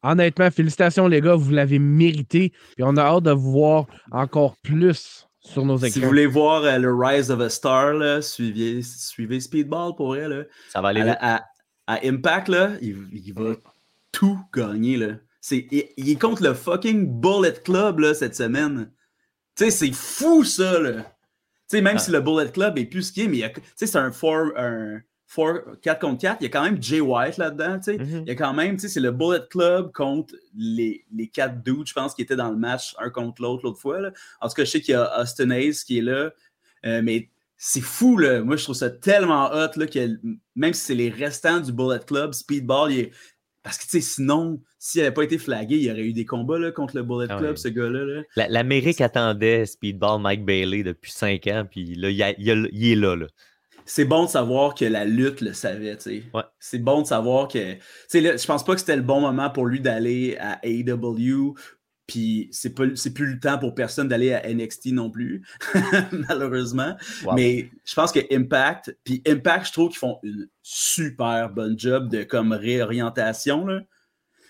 Honnêtement, 0.03 0.51
félicitations 0.51 1.07
les 1.09 1.21
gars, 1.21 1.35
vous 1.37 1.51
l'avez 1.53 1.79
mérité. 1.79 2.51
Puis 2.75 2.83
on 2.85 2.97
a 2.97 3.03
hâte 3.03 3.25
de 3.25 3.31
vous 3.31 3.53
voir 3.53 3.87
encore 4.11 4.57
plus 4.63 5.27
sur 5.45 5.65
nos 5.65 5.79
Si 5.79 6.01
vous 6.01 6.07
voulez 6.07 6.27
voir 6.27 6.63
euh, 6.65 6.79
le 6.79 6.95
Rise 6.95 7.31
of 7.31 7.41
a 7.41 7.49
Star, 7.51 7.93
là, 7.95 8.23
suivez, 8.23 8.83
suivez 8.83 9.41
Speedball 9.41 9.95
pour 9.97 10.09
vrai. 10.09 10.29
Là. 10.29 10.45
Ça 10.71 10.81
va 10.81 10.89
aller 10.89 11.01
À, 11.03 11.37
à- 11.37 11.45
à 11.89 11.99
Impact, 12.07 12.49
là, 12.49 12.71
il, 12.81 12.97
il 13.13 13.33
va 13.35 13.55
tout 14.13 14.39
gagner. 14.55 14.97
Là. 14.97 15.15
C'est, 15.41 15.67
il, 15.73 15.85
il 15.97 16.11
est 16.11 16.21
contre 16.21 16.43
le 16.45 16.55
fucking 16.55 17.07
Bullet 17.21 17.55
Club 17.65 17.99
là, 17.99 18.15
cette 18.15 18.37
semaine. 18.37 18.91
Tu 19.57 19.65
sais, 19.65 19.71
c'est 19.71 19.93
fou 19.93 20.45
ça. 20.45 20.79
Là. 20.79 20.93
Tu 21.03 21.77
sais, 21.79 21.81
même 21.83 21.97
Ah. 21.97 22.01
si 22.01 22.11
le 22.13 22.21
Bullet 22.21 22.51
Club 22.53 22.79
est 22.79 22.87
plus 22.87 23.03
ce 23.03 23.13
qu'il 23.13 23.25
est, 23.25 23.29
mais 23.29 23.53
c'est 23.77 23.97
un 23.97 24.11
4 24.11 24.53
un 24.57 25.01
four- 25.35 25.61
4 25.83 26.01
contre 26.01 26.21
4. 26.21 26.37
Il 26.41 26.45
y 26.45 26.47
a 26.47 26.51
quand 26.51 26.63
même 26.65 26.83
Jay 26.83 27.01
White 27.01 27.39
là-dedans. 27.39 27.79
Mhm. 27.87 28.23
Il 28.27 28.29
y 28.29 28.31
a 28.31 28.35
quand 28.35 28.53
même, 28.53 28.79
c'est 28.79 29.01
le 29.01 29.11
Bullet 29.13 29.41
Club 29.51 29.91
contre 29.93 30.35
les, 30.57 31.05
les 31.15 31.29
quatre 31.29 31.63
dudes, 31.63 31.87
je 31.87 31.93
pense, 31.95 32.15
qui 32.15 32.23
étaient 32.23 32.37
dans 32.37 32.51
le 32.51 32.57
match 32.57 32.95
un 32.99 33.11
contre 33.11 33.41
l'autre 33.43 33.65
l'autre 33.65 33.81
fois. 33.81 34.01
là. 34.01 34.13
En 34.41 34.49
tout 34.49 34.55
cas, 34.55 34.65
je 34.65 34.71
sais 34.71 34.81
qu'il 34.81 34.93
y 34.93 34.97
a 34.97 35.21
Austin 35.21 35.51
Hayes 35.51 35.75
qui 35.87 35.99
est 35.99 36.03
là. 36.03 36.31
Euh, 36.85 37.01
mais 37.03 37.31
c'est 37.57 37.81
fou, 37.81 38.19
là. 38.19 38.43
Moi, 38.43 38.57
je 38.57 38.65
trouve 38.65 38.75
ça 38.75 38.91
tellement 38.91 39.47
hot, 39.53 39.71
là, 39.77 39.87
que 39.87 40.19
même 40.57 40.75
si 40.75 40.81
c'est 40.85 40.95
les 40.95 41.11
restants 41.11 41.61
du 41.61 41.73
Bullet 41.73 42.01
Club, 42.07 42.33
Speedball, 42.35 42.93
il 42.93 42.99
est, 43.01 43.11
Parce 43.63 43.79
que, 43.79 44.01
sinon, 44.01 44.61
s'il 44.81 45.03
n'avait 45.03 45.15
pas 45.15 45.23
été 45.23 45.39
flagué, 45.39 45.77
il 45.77 45.85
y 45.85 45.91
aurait 45.93 46.03
eu 46.03 46.13
des 46.13 46.25
combats 46.25 46.59
là, 46.59 46.73
contre 46.73 46.97
le 46.97 47.05
Bullet 47.05 47.29
Ah 47.31 47.39
Club, 47.39 47.53
oui. 47.53 47.59
ce 47.59 47.69
gars-là. 47.69 48.05
là. 48.05 48.23
La- 48.35 48.49
L'Amérique 48.49 49.01
attendait 49.01 49.65
Speedball 49.67 50.21
Mike 50.21 50.45
Bailey 50.45 50.83
depuis 50.83 51.13
cinq 51.13 51.47
ans, 51.47 51.65
puis 51.71 51.95
là, 51.95 52.11
il, 52.11 52.21
a- 52.25 52.35
il 52.41 52.51
a- 52.51 52.69
il 52.73 52.87
est 52.93 52.97
là. 52.97 53.15
là. 53.15 53.27
C'est 53.95 54.07
bon 54.07 54.25
de 54.25 54.31
savoir 54.31 54.75
que 54.75 54.87
la 54.87 55.05
lutte 55.05 55.43
le 55.43 55.53
savait, 55.53 55.95
tu 55.99 56.03
sais. 56.03 56.23
Ouais. 56.33 56.45
C'est 56.59 56.79
bon 56.79 57.03
de 57.03 57.07
savoir 57.07 57.47
que. 57.47 57.75
Tu 57.75 57.79
sais, 58.09 58.39
je 58.39 58.47
pense 58.47 58.65
pas 58.65 58.73
que 58.73 58.81
c'était 58.81 58.97
le 58.97 59.03
bon 59.03 59.21
moment 59.21 59.51
pour 59.51 59.67
lui 59.67 59.81
d'aller 59.81 60.39
à 60.41 60.59
AEW. 60.63 61.53
Puis 62.07 62.49
c'est 62.53 62.73
plus 62.73 62.95
le 63.35 63.39
temps 63.39 63.59
pour 63.59 63.75
personne 63.75 64.09
d'aller 64.09 64.33
à 64.33 64.51
NXT 64.51 64.93
non 64.93 65.11
plus, 65.11 65.47
malheureusement. 66.13 66.97
Wow. 67.23 67.35
Mais 67.35 67.69
je 67.85 67.95
pense 67.95 68.13
que 68.13 68.21
Impact, 68.35 68.97
puis 69.05 69.23
Impact, 69.27 69.67
je 69.67 69.73
trouve 69.73 69.89
qu'ils 69.91 69.99
font 69.99 70.19
une 70.23 70.49
super 70.63 71.51
bonne 71.51 71.79
job 71.79 72.09
de 72.09 72.23
comme 72.23 72.53
réorientation. 72.53 73.67
Tu 73.67 73.85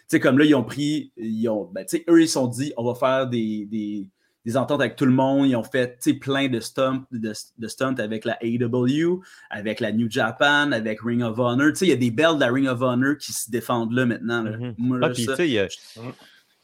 sais, 0.07 0.21
comme 0.21 0.39
là, 0.39 0.45
ils 0.45 0.55
ont 0.55 0.63
pris, 0.63 1.13
ils 1.17 1.49
ont, 1.49 1.65
ben, 1.65 1.85
tu 1.85 1.97
sais, 1.97 2.05
eux, 2.09 2.23
ils 2.23 2.29
se 2.29 2.35
sont 2.35 2.47
dit, 2.47 2.73
on 2.77 2.85
va 2.85 2.95
faire 2.95 3.27
des, 3.27 3.67
des, 3.69 4.09
des 4.45 4.57
ententes 4.57 4.81
avec 4.81 4.97
tout 4.97 5.05
le 5.07 5.13
monde. 5.13 5.47
Ils 5.47 5.57
ont 5.57 5.63
fait 5.63 5.99
plein 6.21 6.49
de 6.49 6.61
stunts, 6.61 7.05
de, 7.13 7.33
de 7.59 7.69
stunts 7.69 7.97
avec 7.99 8.25
la 8.25 8.37
AEW, 8.43 9.21
avec 9.51 9.81
la 9.81 9.93
New 9.93 10.11
Japan, 10.11 10.73
avec 10.73 11.01
Ring 11.03 11.23
of 11.23 11.39
Honor. 11.39 11.69
Il 11.81 11.89
y 11.89 11.93
a 11.93 11.97
des 11.97 12.11
belles 12.11 12.35
de 12.37 12.41
la 12.41 12.51
Ring 12.53 12.67
of 12.67 12.81
Honor 12.83 13.17
qui 13.19 13.33
se 13.33 13.51
défendent 13.51 13.93
là 13.93 14.07
maintenant. 14.07 14.43
Là. 14.43 14.57
Moi, 14.79 14.99
là, 14.99 15.11
puis, 15.11 15.25
ça- 15.25 15.33
tu 15.33 15.37
sais, 15.37 15.49
il 15.49 15.53
y 15.53 15.59
a- 15.59 15.69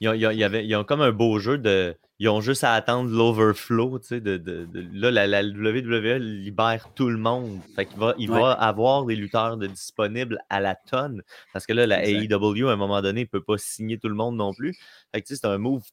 ils 0.01 0.09
ont, 0.09 0.13
ils 0.13 0.27
ont- 0.27 0.31
il 0.31 0.39
y 0.39 0.45
avait- 0.45 0.65
ils 0.67 0.75
ont 0.77 0.85
comme 0.85 1.01
un 1.03 1.13
beau 1.13 1.39
jeu 1.39 1.59
de. 1.59 1.95
Ils 2.21 2.29
ont 2.29 2.41
juste 2.41 2.65
à 2.65 2.73
attendre 2.73 3.11
l'overflow. 3.11 4.01
De, 4.11 4.19
de- 4.19 4.37
de- 4.39 4.89
là, 4.93 5.13
la, 5.13 5.29
la 5.29 5.43
WWE 5.45 6.19
libère 6.19 6.89
tout 6.97 7.09
le 7.11 7.17
monde. 7.17 7.61
Fait 7.77 7.87
qu'il 7.87 7.97
va, 7.99 8.13
il 8.19 8.29
Ouais. 8.29 8.41
va 8.41 8.53
avoir 8.55 9.05
des 9.05 9.15
lutteurs 9.15 9.57
de 9.57 9.69
disponibles 9.69 10.39
à 10.51 10.59
la 10.59 10.75
tonne. 10.75 11.23
Parce 11.53 11.65
que 11.65 11.73
là, 11.73 11.87
la 11.87 12.05
Exact. 12.05 12.33
AEW, 12.33 12.69
à 12.69 12.73
un 12.73 12.77
moment 12.77 13.01
donné, 13.03 13.21
ne 13.21 13.27
peut 13.27 13.41
pas 13.43 13.57
signer 13.57 13.99
tout 13.99 14.09
le 14.09 14.17
monde 14.17 14.37
non 14.37 14.53
plus. 14.53 14.77
Fait 15.15 15.23
que, 15.23 15.29
tu 15.29 15.35
sais, 15.37 15.41
c'est 15.43 15.47
un 15.47 15.59
move 15.59 15.85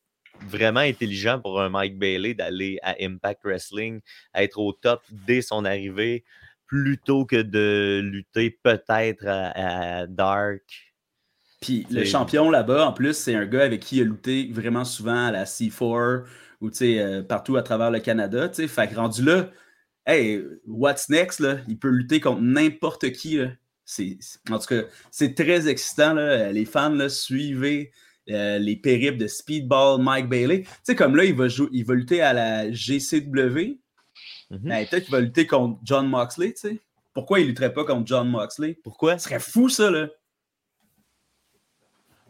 vraiment 0.48 0.82
intelligent 0.82 1.40
pour 1.40 1.62
un 1.62 1.70
Mike 1.70 1.98
Bailey 1.98 2.34
d'aller 2.34 2.80
à 2.84 2.96
Impact 3.02 3.42
Wrestling, 3.44 4.02
être 4.34 4.60
au 4.60 4.72
top 4.74 5.02
dès 5.12 5.42
son 5.42 5.66
arrivée, 5.66 6.24
plutôt 6.68 7.26
que 7.26 7.42
de 7.42 8.02
lutter 8.04 8.58
peut-être 8.64 9.28
à, 9.28 10.02
à 10.02 10.08
Dark. 10.08 10.94
Puis 11.62 11.86
le 11.90 12.04
champion 12.06 12.50
là-bas, 12.50 12.88
en 12.88 12.94
plus, 12.94 13.14
c'est 13.14 13.36
un 13.36 13.46
gars 13.46 13.64
avec 13.64 13.82
qui 13.82 13.98
il 13.98 14.02
a 14.02 14.06
lutté 14.06 14.50
vraiment 14.52 14.86
souvent 14.86 15.28
à 15.28 15.32
la 15.32 15.46
C4 15.46 16.26
ou 16.62 16.70
euh, 16.82 17.24
partout 17.24 17.58
à 17.58 17.64
travers 17.64 17.92
le 17.92 18.00
Canada. 18.00 18.50
tu 18.50 18.56
sais. 18.56 18.68
Fait 18.68 18.88
que 18.88 18.96
rendu 18.96 19.24
là, 19.24 19.50
hey, 20.06 20.44
what's 20.68 21.10
next? 21.10 21.40
Là? 21.40 21.58
Il 21.68 21.80
peut 21.80 21.90
lutter 21.90 22.20
contre 22.20 22.42
n'importe 22.42 23.12
qui. 23.12 23.38
Là. 23.38 23.52
En 24.52 24.60
tout 24.60 24.68
cas, 24.68 24.82
c'est 25.12 25.36
très 25.36 25.68
excitant. 25.68 26.14
Là. 26.14 26.52
Les 26.52 26.66
fans, 26.66 26.90
là, 26.90 27.10
suivez 27.10 27.92
euh, 28.30 28.58
les 28.60 28.76
périples 28.76 29.18
de 29.18 29.28
Speedball 29.28 30.02
Mike 30.02 30.28
Bailey. 30.30 30.64
Tu 30.64 30.70
sais, 30.84 30.96
comme 30.96 31.16
là, 31.16 31.24
il 31.26 31.36
va, 31.36 31.48
jouer, 31.48 31.70
il 31.72 31.86
va 31.86 31.94
lutter 31.94 32.22
à 32.22 32.34
la 32.34 32.72
GCW. 32.72 33.80
Mhm. 34.52 34.72
Hey, 34.72 34.86
peut-être 34.88 35.04
qu'il 35.06 35.12
va 35.12 35.22
lutter 35.22 35.48
contre 35.48 35.80
John 35.84 36.08
Moxley. 36.08 36.54
tu 36.54 36.70
sais. 36.70 36.80
Pourquoi 37.14 37.40
il 37.40 37.48
lutterait 37.48 37.74
pas 37.74 37.86
contre 37.86 38.06
John 38.08 38.30
Moxley? 38.30 38.78
Pourquoi? 38.84 39.18
Ce 39.18 39.26
serait 39.30 39.40
fou, 39.40 39.70
ça. 39.70 39.90
là. 39.90 40.08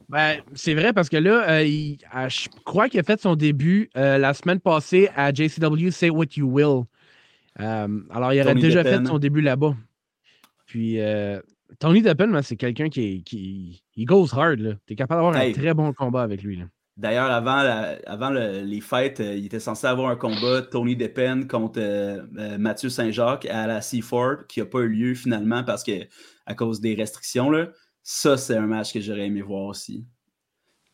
Ben, 0.08 0.40
c'est 0.54 0.76
vrai 0.76 0.94
parce 0.94 1.10
que 1.10 1.18
là, 1.18 1.50
euh, 1.50 1.64
il- 1.64 1.98
ah, 2.12 2.30
je 2.30 2.48
crois 2.64 2.90
qu'il 2.90 3.00
a 3.00 3.04
fait 3.04 3.20
son 3.20 3.36
début 3.36 3.90
euh, 3.98 4.18
la 4.20 4.34
semaine 4.36 4.60
passée 4.60 5.10
à 5.16 5.34
JCW 5.34 5.90
Say 5.90 6.10
What 6.12 6.26
You 6.38 6.48
Will. 6.48 6.84
Euh, 7.60 7.88
alors, 8.12 8.32
il 8.34 8.42
aurait 8.42 8.50
Tony 8.54 8.62
déjà 8.62 8.84
fait 8.84 9.04
son 9.08 9.18
début 9.18 9.42
là-bas. 9.42 9.76
Puis, 10.68 11.00
euh, 11.00 11.42
Tony 11.80 12.02
Deppen, 12.02 12.32
ben, 12.32 12.42
c'est 12.42 12.56
quelqu'un 12.58 12.90
qui, 12.90 13.24
qui 13.24 13.84
il 13.96 14.06
goes 14.06 14.28
hard. 14.34 14.60
là. 14.60 14.74
Tu 14.86 14.94
es 14.94 14.96
capable 14.96 15.22
d'avoir 15.22 15.38
Hey. 15.42 15.52
un 15.52 15.54
très 15.54 15.74
bon 15.74 15.94
combat 15.94 16.24
avec 16.24 16.42
lui. 16.44 16.58
là. 16.58 16.66
D'ailleurs, 16.98 17.30
avant, 17.30 17.62
la- 17.62 17.98
avant 18.06 18.30
le- 18.30 18.62
les 18.62 18.80
fêtes, 18.80 19.20
euh, 19.20 19.36
il 19.36 19.46
était 19.48 19.60
censé 19.60 19.86
avoir 19.86 20.10
un 20.10 20.16
combat 20.16 20.62
Tony 20.62 20.96
Deppen 20.96 21.46
contre 21.46 21.80
euh, 21.82 22.22
euh, 22.38 22.58
Mathieu 22.58 22.88
Saint-Jacques 22.90 23.46
à 23.48 23.68
la 23.68 23.82
Seaford 23.82 24.48
qui 24.48 24.62
n'a 24.62 24.66
pas 24.66 24.80
eu 24.80 24.88
lieu 24.90 25.14
finalement 25.14 25.64
parce 25.66 25.84
que 25.84 25.92
à 26.46 26.54
cause 26.56 26.80
des 26.80 26.96
restrictions. 26.96 27.50
Là, 27.50 27.68
ça, 28.02 28.38
c'est 28.38 28.56
un 28.56 28.68
match 28.68 28.94
que 28.94 29.02
j'aurais 29.02 29.26
aimé 29.28 29.42
voir 29.42 29.64
aussi. 29.66 30.06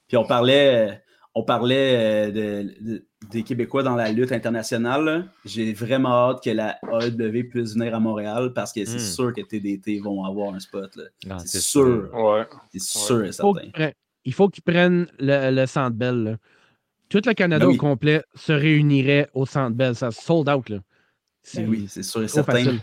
Puis 0.08 0.18
on 0.18 0.26
parlait, 0.26 1.02
on 1.34 1.44
parlait 1.44 2.30
euh, 2.30 2.32
de- 2.32 2.74
de- 2.82 3.06
des 3.30 3.44
Québécois 3.44 3.84
dans 3.84 3.96
la 3.96 4.12
lutte 4.12 4.32
internationale. 4.34 5.30
J'ai 5.46 5.72
vraiment 5.74 6.10
hâte 6.32 6.44
que 6.44 6.50
la 6.50 6.78
AEW 6.92 7.44
puisse 7.50 7.74
venir 7.76 7.96
à 7.96 8.00
Montréal 8.00 8.52
parce 8.54 8.74
que 8.74 8.84
c'est 8.86 8.96
Mm. 8.98 9.00
sûr 9.00 9.34
que 9.34 9.42
TDT 9.42 10.00
vont 10.00 10.26
avoir 10.26 10.54
un 10.54 10.60
spot. 10.60 10.94
là. 10.96 11.04
Ah, 11.30 11.38
C'est 11.46 11.62
sûr. 11.62 12.10
Ouais. 12.14 12.46
C'est 12.74 12.82
sûr 12.82 13.24
et 13.24 13.28
Il 13.28 13.34
faut 13.34 13.54
certain. 13.54 13.62
qu'ils 13.62 13.72
prennent- 13.72 13.94
il 14.26 14.34
faut 14.34 14.50
qu'ils 14.50 14.64
prennent 14.64 15.08
le, 15.20 15.52
le 15.52 15.66
Centre 15.68 15.96
Bell. 15.96 16.38
Tout 17.10 17.22
le 17.26 17.34
Canada 17.34 17.66
Ben 17.66 17.72
oui. 17.72 17.76
au 17.78 17.80
complet 17.80 18.24
se 18.36 18.54
réunirait 18.54 19.30
au 19.34 19.46
Centre 19.46 19.76
Bell. 19.76 19.96
Ça 19.96 20.12
se 20.12 20.22
sold 20.22 20.50
out. 20.50 20.70
Là. 20.70 20.78
C'est 21.44 21.62
Ben 21.64 21.70
oui, 21.70 21.86
c'est 21.88 22.04
sûr 22.04 22.24
et 22.24 22.28
certain. 22.28 22.54
facile. 22.54 22.80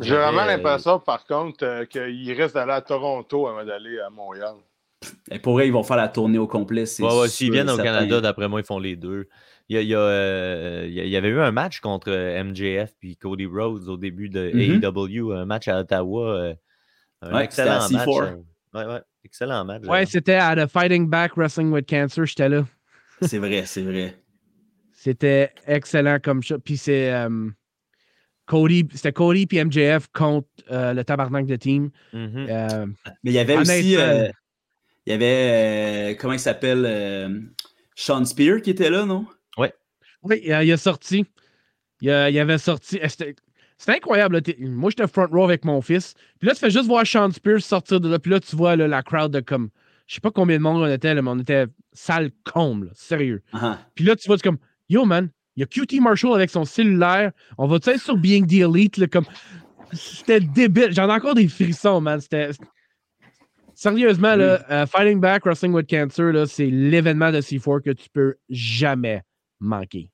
J'ai 0.00 0.14
vraiment 0.16 0.42
euh, 0.42 0.46
l'impression, 0.46 0.98
par 0.98 1.24
contre, 1.24 1.64
euh, 1.64 1.84
qu'il 1.84 2.32
reste 2.32 2.54
d'aller 2.54 2.72
à 2.72 2.80
Toronto 2.80 3.46
avant 3.46 3.64
d'aller 3.64 3.98
à 4.00 4.10
Montréal. 4.10 4.54
Et 5.30 5.38
pour 5.38 5.58
eux, 5.58 5.64
ils 5.64 5.72
vont 5.72 5.82
faire 5.82 5.96
la 5.96 6.08
tournée 6.08 6.38
au 6.38 6.46
complet. 6.46 6.84
Ouais, 7.00 7.20
ouais, 7.20 7.28
s'ils 7.28 7.48
et 7.48 7.50
viennent 7.50 7.70
au. 7.70 7.76
Canada, 7.76 8.20
d'après 8.20 8.48
moi, 8.48 8.60
ils 8.60 8.66
font 8.66 8.78
les 8.78 8.96
deux. 8.96 9.28
Il 9.68 9.76
y, 9.76 9.78
a- 9.78 9.82
il 9.82 9.88
y 9.88 9.94
a, 9.94 9.98
euh, 9.98 10.86
il 10.88 11.08
y 11.08 11.16
avait 11.16 11.28
eu 11.30 11.40
un 11.40 11.50
match 11.50 11.80
contre 11.80 12.10
euh, 12.10 12.42
MJF 12.44 12.92
puis 13.00 13.16
Cody 13.16 13.46
Rhodes 13.46 13.88
au 13.88 13.96
début 13.96 14.28
de 14.28 14.50
Mhm. 14.52 14.82
AEW, 14.84 15.32
un 15.32 15.44
match 15.46 15.68
à 15.68 15.80
Ottawa. 15.80 16.34
euh, 16.34 16.54
un 17.22 17.34
Ouais, 17.34 17.44
excellent 17.44 17.80
à 17.80 17.88
match. 17.88 18.06
C4. 18.06 18.22
euh, 18.22 18.78
ouais, 18.78 18.92
ouais, 18.92 19.00
excellent 19.24 19.64
match. 19.64 19.84
Ouais, 19.86 20.04
c'était 20.04 20.34
à 20.34 20.54
The 20.54 20.70
Fighting 20.70 21.08
Back 21.08 21.36
Wrestling 21.36 21.70
with 21.72 21.88
Cancer. 21.88 22.26
J'étais 22.26 22.48
là. 22.50 22.64
C'est 23.22 23.38
vrai, 23.38 23.62
c'est 23.64 23.82
vrai. 23.82 24.16
C'était 24.92 25.50
excellent 25.66 26.18
comme 26.22 26.42
ça. 26.42 26.58
Puis 26.58 26.76
c'est 26.76 27.12
euh, 27.12 27.48
Cody, 28.46 28.86
c'était 28.92 29.12
Cody 29.12 29.46
puis 29.46 29.64
MJF 29.64 30.08
contre 30.12 30.48
euh, 30.70 30.92
le 30.92 31.02
tabarnak 31.04 31.46
de 31.46 31.56
team. 31.56 31.90
Mhm. 32.12 32.46
Euh, 32.50 32.86
Mais 33.22 33.30
il 33.30 33.32
y 33.32 33.38
avait 33.38 33.56
aussi. 33.56 33.96
Il 35.06 35.10
y 35.10 35.12
avait. 35.14 36.12
euh, 36.12 36.14
comment 36.18 36.32
il 36.32 36.38
s'appelle 36.40 36.84
euh, 36.86 37.40
Sean 37.94 38.24
Spear 38.24 38.60
qui 38.62 38.70
était 38.70 38.90
là, 38.90 39.04
non? 39.04 39.26
Oui, 40.22 40.40
il 40.42 40.52
a, 40.52 40.64
il 40.64 40.72
a 40.72 40.76
sorti. 40.76 41.26
Il, 42.00 42.10
a- 42.10 42.30
il 42.30 42.38
avait 42.38 42.58
sorti. 42.58 42.98
C'était 43.08 43.34
c'était 43.76 43.92
incroyable. 43.98 44.36
là. 44.36 44.40
Moi, 44.60 44.90
j'étais 44.90 45.06
front 45.06 45.26
row 45.30 45.44
avec 45.44 45.64
mon 45.64 45.82
fils. 45.82 46.14
Puis 46.38 46.48
là, 46.48 46.54
tu 46.54 46.60
fais 46.60 46.70
juste 46.70 46.86
voir 46.86 47.06
Sean 47.06 47.30
Spears 47.30 47.60
sortir 47.60 48.00
de 48.00 48.08
là. 48.08 48.18
Puis 48.18 48.30
là, 48.30 48.40
tu 48.40 48.56
vois 48.56 48.76
là, 48.76 48.86
la 48.88 49.02
crowd 49.02 49.32
de 49.32 49.40
comme. 49.40 49.68
Je 50.06 50.14
sais 50.14 50.20
pas 50.20 50.30
combien 50.30 50.56
de 50.58 50.62
monde 50.62 50.82
on 50.82 50.86
était, 50.86 51.14
là, 51.14 51.22
mais 51.22 51.30
on 51.30 51.38
était 51.38 51.66
salle 51.94 52.30
comble, 52.44 52.86
là, 52.86 52.92
sérieux. 52.94 53.42
Ah, 53.54 53.78
Puis 53.94 54.04
là, 54.04 54.14
tu 54.16 54.26
vois, 54.26 54.36
tu 54.36 54.42
comme, 54.42 54.58
yo, 54.90 55.06
man, 55.06 55.30
il 55.56 55.60
y 55.60 55.62
a 55.62 55.66
QT 55.66 55.98
Marshall 56.00 56.34
avec 56.34 56.50
son 56.50 56.64
cellulaire. 56.66 57.32
On 57.56 57.66
va-tu 57.66 57.88
être 57.90 58.00
sur 58.02 58.16
Being 58.18 58.46
the 58.46 58.52
Elite? 58.60 58.98
là, 58.98 59.06
comme... 59.06 59.24
C'était 59.92 60.40
débile. 60.40 60.92
J'en 60.92 61.08
ai 61.08 61.12
encore 61.12 61.34
des 61.34 61.48
frissons, 61.48 62.00
man. 62.00 62.20
C'était. 62.20 62.50
Sérieusement, 63.84 64.34
là, 64.34 64.64
euh, 64.70 64.86
Fighting 64.86 65.20
Back, 65.20 65.44
Wrestling 65.44 65.74
with 65.74 65.86
Cancer, 65.86 66.32
là, 66.32 66.46
c'est 66.46 66.70
l'événement 66.70 67.30
de 67.30 67.42
C4 67.42 67.82
que 67.82 67.90
tu 67.90 68.08
peux 68.10 68.34
jamais 68.48 69.22
manquer. 69.60 70.10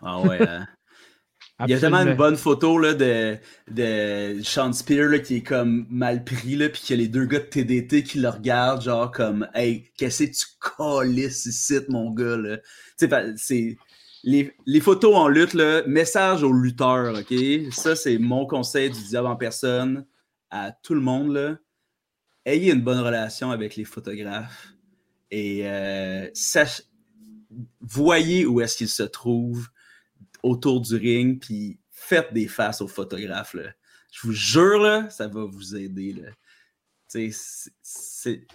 Ah 0.00 0.20
ouais. 0.20 0.40
hein. 0.40 0.66
Il 1.66 1.70
y 1.70 1.74
a 1.74 1.80
tellement 1.80 2.02
une 2.06 2.14
bonne 2.14 2.36
photo 2.36 2.78
là, 2.78 2.94
de, 2.94 3.36
de 3.68 4.40
Sean 4.44 4.72
Spear 4.72 5.08
là, 5.08 5.18
qui 5.18 5.38
est 5.38 5.42
comme 5.42 5.84
mal 5.90 6.22
pris, 6.22 6.54
là, 6.54 6.68
puis 6.68 6.80
qu'il 6.80 6.96
y 6.96 7.00
a 7.00 7.02
les 7.02 7.08
deux 7.08 7.24
gars 7.24 7.40
de 7.40 7.46
TDT 7.46 8.04
qui 8.04 8.20
le 8.20 8.28
regardent, 8.28 8.82
genre 8.82 9.10
comme 9.10 9.48
Hey, 9.52 9.90
qu'est-ce 9.96 10.22
que 10.22 10.30
tu 10.30 10.46
calisses 10.78 11.46
ici, 11.46 11.80
mon 11.88 12.12
gars? 12.12 12.36
Là? 12.36 12.58
Tu 12.58 12.64
sais, 12.98 13.08
fa- 13.08 13.36
c'est. 13.36 13.76
Les, 14.22 14.52
les 14.66 14.80
photos 14.80 15.16
en 15.16 15.26
lutte, 15.26 15.54
là, 15.54 15.82
message 15.88 16.44
aux 16.44 16.52
lutteurs, 16.52 17.18
OK? 17.18 17.34
Ça, 17.72 17.96
c'est 17.96 18.18
mon 18.18 18.46
conseil 18.46 18.90
du 18.90 19.02
diable 19.08 19.26
en 19.26 19.34
personne 19.36 20.06
à 20.50 20.70
tout 20.70 20.94
le 20.94 21.00
monde. 21.00 21.32
Là. 21.34 21.56
Ayez 22.48 22.72
une 22.72 22.80
bonne 22.80 23.00
relation 23.00 23.50
avec 23.50 23.76
les 23.76 23.84
photographes 23.84 24.72
et 25.30 25.68
euh, 25.68 26.30
sach- 26.32 26.82
voyez 27.80 28.46
où 28.46 28.62
est-ce 28.62 28.78
qu'ils 28.78 28.88
se 28.88 29.02
trouvent 29.02 29.68
autour 30.42 30.80
du 30.80 30.96
ring, 30.96 31.38
puis 31.38 31.78
faites 31.90 32.32
des 32.32 32.48
faces 32.48 32.80
aux 32.80 32.88
photographes. 32.88 33.52
Là. 33.52 33.74
Je 34.10 34.26
vous 34.26 34.32
jure, 34.32 34.80
là, 34.80 35.10
ça 35.10 35.28
va 35.28 35.44
vous 35.44 35.76
aider. 35.76 36.16
C'est- 37.06 38.46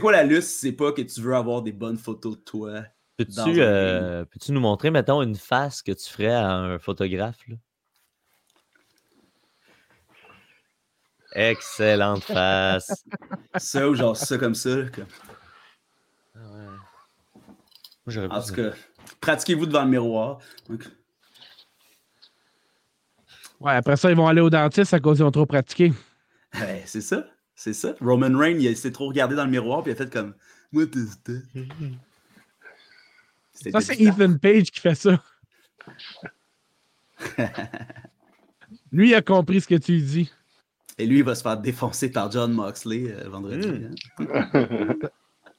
quoi 0.00 0.10
la 0.10 0.24
lutte 0.24 0.42
si 0.42 0.58
c'est 0.58 0.72
pas 0.72 0.90
que 0.90 1.02
tu 1.02 1.20
veux 1.20 1.36
avoir 1.36 1.62
des 1.62 1.72
bonnes 1.72 1.98
photos 1.98 2.36
de 2.36 2.42
toi? 2.42 2.84
Peux-tu 3.16 3.60
euh, 3.60 4.24
nous 4.48 4.60
montrer, 4.60 4.90
mettons, 4.90 5.22
une 5.22 5.36
face 5.36 5.82
que 5.82 5.92
tu 5.92 6.10
ferais 6.10 6.32
à 6.32 6.50
un 6.50 6.78
photographe? 6.80 7.46
là? 7.46 7.54
Excellente 11.34 12.24
face. 12.24 13.04
Ça 13.56 13.88
ou 13.88 13.94
genre 13.94 14.16
ça 14.16 14.36
comme 14.38 14.54
ça. 14.54 14.70
comme- 14.94 15.06
Moi, 16.34 16.78
j'aurais 18.08 18.28
En 18.28 18.42
tout 18.42 18.54
cas, 18.54 18.70
pratiquez-vous 19.20 19.66
devant 19.66 19.84
le 19.84 19.90
miroir. 19.90 20.38
Donc, 20.68 20.84
Ouais, 23.60 23.72
après 23.74 23.96
ça, 23.96 24.10
ils 24.10 24.16
vont 24.16 24.26
aller 24.26 24.40
au 24.40 24.50
dentiste 24.50 24.92
à 24.92 24.98
cause 24.98 25.18
qu'ils 25.18 25.24
ont 25.24 25.30
trop 25.30 25.46
pratiqué. 25.46 25.92
ouais, 26.54 26.82
c'est 26.84 27.00
ça. 27.00 27.24
C'est 27.54 27.74
ça. 27.74 27.94
Roman 28.00 28.36
Reigns, 28.36 28.58
il 28.58 28.76
s'est 28.76 28.90
trop 28.90 29.06
regardé 29.06 29.36
dans 29.36 29.44
le 29.44 29.50
miroir, 29.50 29.82
puis 29.84 29.92
il 29.92 29.94
a 29.94 29.96
fait 29.96 30.12
comme 30.12 30.34
What 30.72 30.86
is 30.96 31.10
that? 31.24 31.32
C'était 33.52 33.70
Ça, 33.70 33.80
c'est. 33.80 34.00
Ethan 34.02 34.36
Page 34.38 34.70
qui 34.72 34.80
fait 34.80 34.94
ça. 34.96 35.22
Lui, 38.90 39.10
il 39.10 39.14
a 39.14 39.22
compris 39.22 39.60
ce 39.60 39.68
que 39.68 39.76
tu 39.76 40.00
dis. 40.00 40.32
Et 40.98 41.06
lui, 41.06 41.18
il 41.18 41.24
va 41.24 41.34
se 41.34 41.42
faire 41.42 41.56
défoncer 41.56 42.10
par 42.10 42.30
John 42.30 42.52
Moxley 42.52 43.06
euh, 43.08 43.28
vendredi. 43.28 43.68
Mm. 43.68 44.26
hein. 44.34 44.94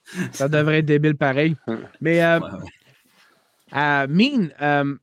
Ça 0.32 0.50
devrait 0.50 0.80
être 0.80 0.86
débile 0.86 1.16
pareil. 1.16 1.56
Mais 2.02 2.24
euh, 2.24 2.40
Ouais, 2.40 2.50
ouais. 2.50 2.70
Euh, 3.76 4.06
Mine, 4.10 4.52
euh, 4.62 4.96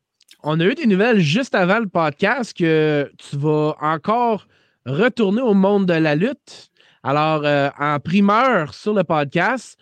on 0.43 0.61
a 0.61 0.65
eu 0.65 0.75
des 0.75 0.87
nouvelles 0.87 1.21
juste 1.21 1.55
avant 1.55 1.81
le 1.81 1.89
podcast 1.89 2.57
que 2.57 3.11
tu 3.17 3.37
vas 3.37 3.75
encore 3.81 4.47
retourner 4.87 5.43
au 5.43 5.55
monde 5.55 5.87
de 5.87 5.95
la 5.95 6.15
lutte. 6.15 6.71
Alors, 7.03 7.45
euh, 7.45 7.71
en 7.79 7.99
primeur 7.99 8.75
sur 8.75 8.95
le 8.95 9.05
podcast, 9.05 9.79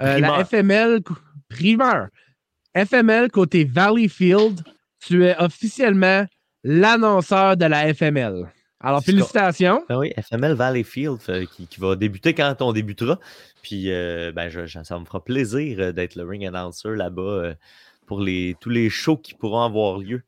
euh, 0.00 0.18
la. 0.18 0.44
FML, 0.44 1.00
primeur, 1.48 2.08
FML 2.74 3.30
côté 3.30 3.64
Valleyfield, 3.64 4.62
tu 5.00 5.24
es 5.24 5.36
officiellement 5.38 6.24
l'annonceur 6.64 7.56
de 7.56 7.66
la 7.66 7.92
FML. 7.92 8.46
Alors, 8.82 9.02
félicitations. 9.02 9.84
Ben 9.88 9.96
oui, 9.98 10.12
FML 10.20 10.54
Valleyfield 10.54 11.18
fait, 11.20 11.46
qui, 11.46 11.66
qui 11.66 11.80
va 11.80 11.94
débuter 11.96 12.34
quand 12.34 12.60
on 12.60 12.72
débutera. 12.72 13.18
Puis 13.62 13.92
euh, 13.92 14.32
ben, 14.32 14.48
je- 14.48 14.66
je- 14.66 14.82
ça 14.82 14.98
me 14.98 15.04
fera 15.04 15.22
plaisir 15.24 15.78
euh, 15.80 15.92
d'être 15.92 16.16
le 16.16 16.24
ring 16.24 16.44
announcer 16.44 16.88
là-bas 16.96 17.22
euh, 17.22 17.54
pour 18.06 18.20
les, 18.20 18.56
tous 18.60 18.70
les 18.70 18.90
shows 18.90 19.16
qui 19.16 19.34
pourront 19.34 19.62
avoir 19.62 19.98
lieu. 19.98 20.22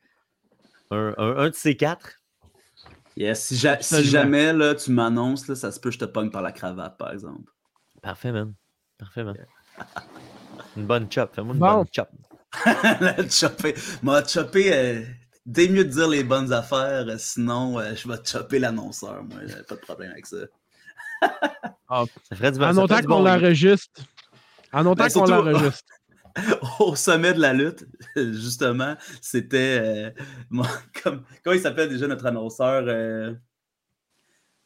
Un, 0.91 1.15
un- 1.19 1.37
un 1.39 1.49
de 1.51 1.55
ces 1.55 1.77
quatre. 1.77 2.21
Yes, 3.17 3.45
si, 3.45 3.57
ja- 3.57 3.81
si 3.81 3.95
Absolument. 3.95 4.11
jamais 4.11 4.53
là, 4.53 4.75
tu 4.75 4.91
m'annonces, 4.93 5.49
là, 5.49 5.55
ça 5.55 5.71
se 5.73 5.81
peut 5.81 5.89
que 5.91 5.95
je 5.95 5.99
te 6.01 6.05
pogne 6.05 6.31
par 6.31 6.43
la 6.43 6.53
cravate, 6.53 6.97
par 6.97 7.13
exemple. 7.13 7.51
Parfait, 8.03 8.33
man. 8.33 8.55
Parfait, 8.99 9.25
man. 9.25 9.37
Une 10.77 10.87
bonne 10.87 11.11
chop. 11.11 11.35
Fais-moi 11.35 11.55
une 11.55 11.61
Bon. 11.61 11.77
bonne 11.79 11.87
chop. 11.93 12.09
La 13.01 13.17
chopper. 13.29 13.75
M'a 14.03 14.25
chopper. 14.25 15.07
Dès 15.47 15.69
mieux 15.69 15.85
de 15.85 15.91
dire 15.91 16.09
les 16.09 16.25
bonnes 16.25 16.53
affaires, 16.53 17.07
euh, 17.09 17.17
sinon 17.19 17.79
euh, 17.79 17.95
je 17.95 18.09
vais 18.09 18.19
te 18.19 18.29
chopper 18.29 18.59
l'annonceur. 18.59 19.23
Moi, 19.25 19.41
pas 19.69 19.75
de 19.75 19.81
problème 19.81 20.11
avec 20.13 20.27
ça. 20.27 20.37
Ça 21.91 22.37
ferait 22.37 22.53
du 22.53 22.59
bon 22.59 22.67
En 22.67 22.75
ça 22.75 22.83
autant 22.83 23.01
qu'on 23.03 23.09
bon 23.09 23.23
l'enregistre. 23.23 24.03
En 24.73 24.87
autant 24.87 25.05
Ben, 25.05 25.11
qu'on 25.11 25.27
l'enregistre. 25.27 25.85
Au 26.81 26.97
sommet 26.97 27.33
de 27.33 27.41
la 27.41 27.53
lutte, 27.53 27.87
justement, 28.17 28.97
c'était. 29.21 29.79
euh, 29.81 30.11
moi, 30.51 30.67
comme, 31.03 31.25
comment 31.43 31.55
il 31.55 31.63
s'appelle 31.63 31.89
déjà 31.89 32.09
notre 32.09 32.27
annonceur 32.27 32.85
euh, 32.89 33.33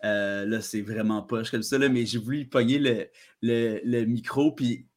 euh, 0.05 0.47
Là, 0.47 0.61
c'est 0.63 0.81
vraiment 0.81 1.23
poche 1.23 1.51
comme 1.51 1.63
ça, 1.63 1.77
là, 1.77 1.89
mais 1.89 2.07
j'ai 2.07 2.19
voulu 2.19 2.47
pogner 2.47 2.79
le, 2.79 3.09
le, 3.43 3.81
le 3.85 4.05
micro, 4.07 4.53
puis 4.53 4.88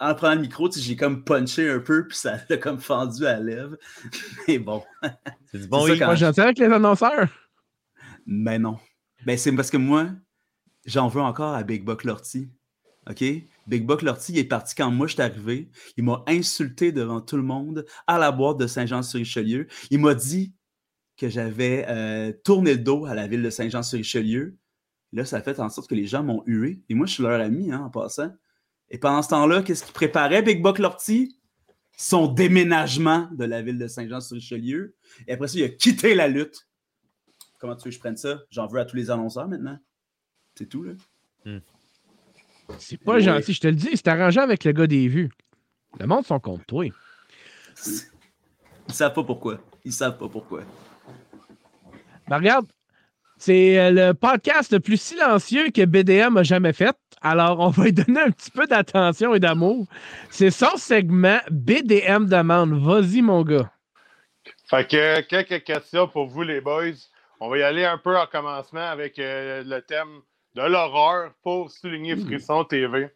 en 0.00 0.14
prenant 0.14 0.34
le 0.36 0.40
micro, 0.42 0.70
j'ai 0.70 0.96
comme 0.96 1.24
punché 1.24 1.68
un 1.68 1.80
peu, 1.80 2.06
puis 2.06 2.16
ça 2.16 2.38
l'a 2.48 2.56
comme 2.56 2.78
fendu 2.80 3.26
à 3.26 3.34
la 3.34 3.40
lèvre. 3.40 3.76
Mais 4.48 4.58
bon, 4.58 4.82
C'est 5.50 5.58
du 5.60 5.66
bon 5.68 5.86
quand- 5.98 6.06
Moi, 6.06 6.14
j'entends 6.14 6.42
avec 6.42 6.58
les 6.58 6.66
annonceurs. 6.66 7.28
mais 8.26 8.58
non. 8.58 8.78
Ben, 9.26 9.36
c'est 9.36 9.52
parce 9.52 9.70
que 9.70 9.76
moi, 9.76 10.08
j'en 10.84 11.08
veux 11.08 11.20
encore 11.20 11.54
à 11.54 11.62
Big 11.62 11.84
Buck 11.84 12.04
Lorty. 12.04 12.48
OK? 13.10 13.24
Big 13.66 13.84
Buck 13.86 14.02
Lorty, 14.02 14.32
il 14.32 14.38
est 14.38 14.44
parti 14.44 14.74
quand 14.74 14.90
moi 14.90 15.06
je 15.06 15.14
suis 15.14 15.22
arrivé. 15.22 15.70
Il 15.96 16.04
m'a 16.04 16.22
insulté 16.28 16.92
devant 16.92 17.20
tout 17.20 17.36
le 17.36 17.42
monde 17.42 17.84
à 18.06 18.18
la 18.18 18.30
boîte 18.30 18.58
de 18.58 18.66
Saint-Jean-sur-Richelieu. 18.66 19.66
Il 19.90 19.98
m'a 20.00 20.14
dit 20.14 20.54
que 21.16 21.28
j'avais 21.28 21.84
euh, 21.88 22.32
tourné 22.44 22.74
le 22.74 22.80
dos 22.80 23.06
à 23.06 23.14
la 23.14 23.26
ville 23.26 23.42
de 23.42 23.50
Saint-Jean-sur-Richelieu. 23.50 24.56
Là, 25.12 25.24
ça 25.24 25.38
a 25.38 25.40
fait 25.40 25.58
en 25.58 25.70
sorte 25.70 25.88
que 25.88 25.94
les 25.94 26.06
gens 26.06 26.22
m'ont 26.22 26.42
hué. 26.46 26.82
Et 26.90 26.94
moi, 26.94 27.06
je 27.06 27.14
suis 27.14 27.22
leur 27.22 27.40
ami, 27.40 27.72
hein, 27.72 27.80
en 27.80 27.90
passant. 27.90 28.30
Et 28.90 28.98
pendant 28.98 29.22
ce 29.22 29.28
temps-là, 29.30 29.62
qu'est-ce 29.62 29.84
qu'il 29.84 29.92
préparait, 29.92 30.42
Big 30.42 30.62
Buck 30.62 30.78
Lorty? 30.78 31.36
Son 31.96 32.28
déménagement 32.28 33.28
de 33.32 33.44
la 33.44 33.60
ville 33.60 33.78
de 33.78 33.88
Saint-Jean-sur-Richelieu. 33.88 34.94
Et 35.26 35.32
après 35.32 35.48
ça, 35.48 35.58
il 35.58 35.64
a 35.64 35.68
quitté 35.68 36.14
la 36.14 36.28
lutte. 36.28 36.68
Comment 37.58 37.74
tu 37.74 37.84
veux 37.84 37.90
que 37.90 37.94
je 37.96 37.98
prenne 37.98 38.16
ça? 38.16 38.40
J'en 38.50 38.68
veux 38.68 38.78
à 38.78 38.84
tous 38.84 38.94
les 38.96 39.10
annonceurs 39.10 39.48
maintenant. 39.48 39.78
C'est 40.54 40.66
tout, 40.66 40.84
là. 40.84 40.92
C'est 42.78 42.98
pas 42.98 43.14
Ouais. 43.14 43.20
gentil, 43.20 43.52
je 43.52 43.60
te 43.60 43.66
le 43.66 43.74
dis, 43.74 43.90
c'est 43.94 44.08
arrangé 44.08 44.38
avec 44.40 44.64
le 44.64 44.72
gars 44.72 44.86
des 44.86 45.08
vues. 45.08 45.30
Le 45.98 46.06
monde 46.06 46.24
sont 46.24 46.38
contre 46.38 46.64
toi. 46.66 46.84
Ils 46.86 48.94
savent 48.94 49.14
pas 49.14 49.24
pourquoi. 49.24 49.60
Ils 49.84 49.92
savent 49.92 50.18
pas 50.18 50.28
pourquoi. 50.28 50.62
Ben 52.28 52.36
regarde, 52.36 52.66
c'est 53.38 53.78
euh, 53.78 53.90
le 53.90 54.14
podcast 54.14 54.72
le 54.72 54.80
plus 54.80 55.00
silencieux 55.00 55.70
que 55.70 55.84
BDM 55.84 56.36
a 56.36 56.42
jamais 56.42 56.72
fait. 56.72 56.96
Alors, 57.22 57.60
on 57.60 57.68
va 57.68 57.84
lui 57.84 57.92
donner 57.92 58.20
un 58.20 58.30
petit 58.30 58.50
peu 58.50 58.66
d'attention 58.66 59.34
et 59.34 59.40
d'amour. 59.40 59.86
C'est 60.30 60.50
son 60.50 60.76
segment 60.76 61.38
BDM 61.50 62.26
demande. 62.26 62.72
Vas-y, 62.82 63.22
mon 63.22 63.42
gars. 63.42 63.70
Fait 64.68 64.86
que 64.86 65.20
quelques 65.22 65.64
questions 65.64 66.08
pour 66.08 66.26
vous, 66.26 66.42
les 66.42 66.60
boys. 66.60 66.92
On 67.40 67.48
va 67.48 67.58
y 67.58 67.62
aller 67.62 67.84
un 67.84 67.98
peu 67.98 68.18
en 68.18 68.26
commencement 68.26 68.88
avec 68.88 69.18
euh, 69.18 69.62
le 69.64 69.80
thème 69.82 70.20
de 70.56 70.62
l'horreur 70.62 71.30
pour 71.42 71.70
souligner 71.70 72.16
Frisson 72.16 72.64
TV. 72.64 73.08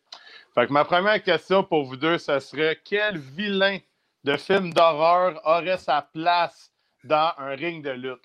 Fait 0.55 0.67
que 0.67 0.73
ma 0.73 0.85
première 0.85 1.23
question 1.23 1.65
pour 1.65 1.85
vous 1.85 1.97
deux, 1.97 2.19
ça 2.19 2.39
serait 2.39 2.79
quel 2.85 3.19
vilain 3.19 3.79
de 4.23 4.37
film 4.37 4.73
d'horreur 4.73 5.41
aurait 5.45 5.79
sa 5.79 6.09
place 6.13 6.71
dans 7.03 7.33
un 7.39 7.57
ring 7.57 7.85
de 7.85 7.91
lutte? 7.91 8.23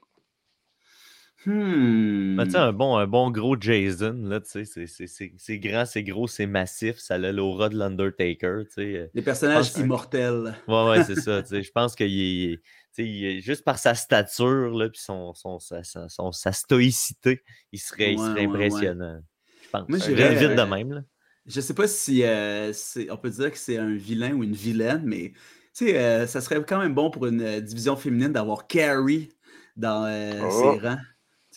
Hmm. 1.45 2.35
Ben, 2.35 2.45
tu 2.45 2.51
sais, 2.51 2.57
un 2.57 2.73
bon, 2.73 2.97
un 2.97 3.05
bon 3.07 3.29
gros 3.31 3.55
Jason, 3.59 4.13
là, 4.23 4.39
tu 4.41 4.49
sais, 4.49 4.65
c'est- 4.65 4.87
c'est- 4.87 5.07
c'est 5.07 5.33
c'est 5.37 5.59
grand, 5.59 5.85
c'est 5.85 6.03
gros, 6.03 6.27
c'est 6.27 6.47
massif, 6.47 6.97
ça 6.97 7.15
a 7.15 7.17
l'aura 7.31 7.69
de 7.69 7.77
l'Undertaker, 7.77 8.63
tu 8.65 8.73
sais. 8.73 8.95
euh. 8.97 9.07
Les 9.13 9.21
personnages 9.21 9.71
pense- 9.71 9.81
immortels. 9.81 10.55
Ouais, 10.67 10.89
ouais, 10.89 11.03
c'est 11.03 11.15
ça, 11.19 11.41
tu 11.43 11.49
sais. 11.49 11.63
Je 11.63 11.71
pense 11.71 11.95
qu'il 11.95 12.59
est, 12.99 13.41
juste 13.41 13.63
par 13.63 13.77
sa 13.77 13.93
stature, 13.93 14.75
là, 14.75 14.89
puis 14.89 14.99
son, 14.99 15.33
son, 15.35 15.59
sa, 15.59 15.83
sa- 15.83 16.09
son- 16.09 16.31
sa 16.31 16.51
stoïcité, 16.51 17.43
il 17.71 17.79
serait, 17.79 18.13
il 18.13 18.19
Ouais, 18.19 18.25
serait 18.25 18.45
ouais, 18.45 18.47
ouais. 18.47 18.65
impressionnant. 18.65 19.19
Je 19.63 19.69
pense. 19.69 19.89
Moi, 19.89 19.99
je 19.99 20.05
Vite, 20.11 20.17
de 20.55 20.59
euh, 20.59 20.65
même, 20.65 20.91
là. 20.93 21.01
Je 21.45 21.61
sais 21.61 21.73
pas 21.75 21.87
si 21.87 22.23
euh, 22.23 22.73
c'est- 22.73 23.09
on 23.11 23.17
peut 23.17 23.29
dire 23.29 23.51
que 23.51 23.57
c'est 23.57 23.77
un 23.77 23.93
vilain 23.95 24.31
ou 24.33 24.43
une 24.43 24.53
vilaine, 24.55 25.03
mais 25.05 25.31
tu 25.73 25.85
sais, 25.85 25.97
euh, 25.97 26.25
ça 26.27 26.41
serait 26.41 26.61
quand 26.67 26.79
même 26.79 26.93
bon 26.95 27.11
pour 27.11 27.27
une 27.27 27.61
division 27.61 27.95
féminine 27.95 28.33
d'avoir 28.33 28.65
Carrie 28.67 29.29
dans 29.77 30.05
euh, 30.07 30.41
Oh. 30.43 30.73
ses 30.79 30.87
rangs. 30.87 30.97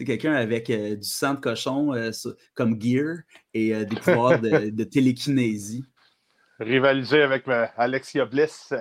Sais, 0.01 0.07
quelqu'un 0.07 0.33
avec 0.33 0.71
euh, 0.71 0.97
du 0.97 1.07
sang 1.07 1.35
de 1.35 1.41
cochon 1.41 1.93
euh, 1.93 2.11
comme 2.55 2.81
gear 2.81 3.17
et 3.53 3.75
euh, 3.75 3.85
des 3.85 3.97
pouvoirs 3.97 4.41
de, 4.41 4.71
de 4.71 4.85
télékinésie. 4.85 5.85
Rivaliser 6.59 7.21
avec 7.21 7.47
euh, 7.49 7.67
Alexia 7.77 8.25
Bliss. 8.25 8.73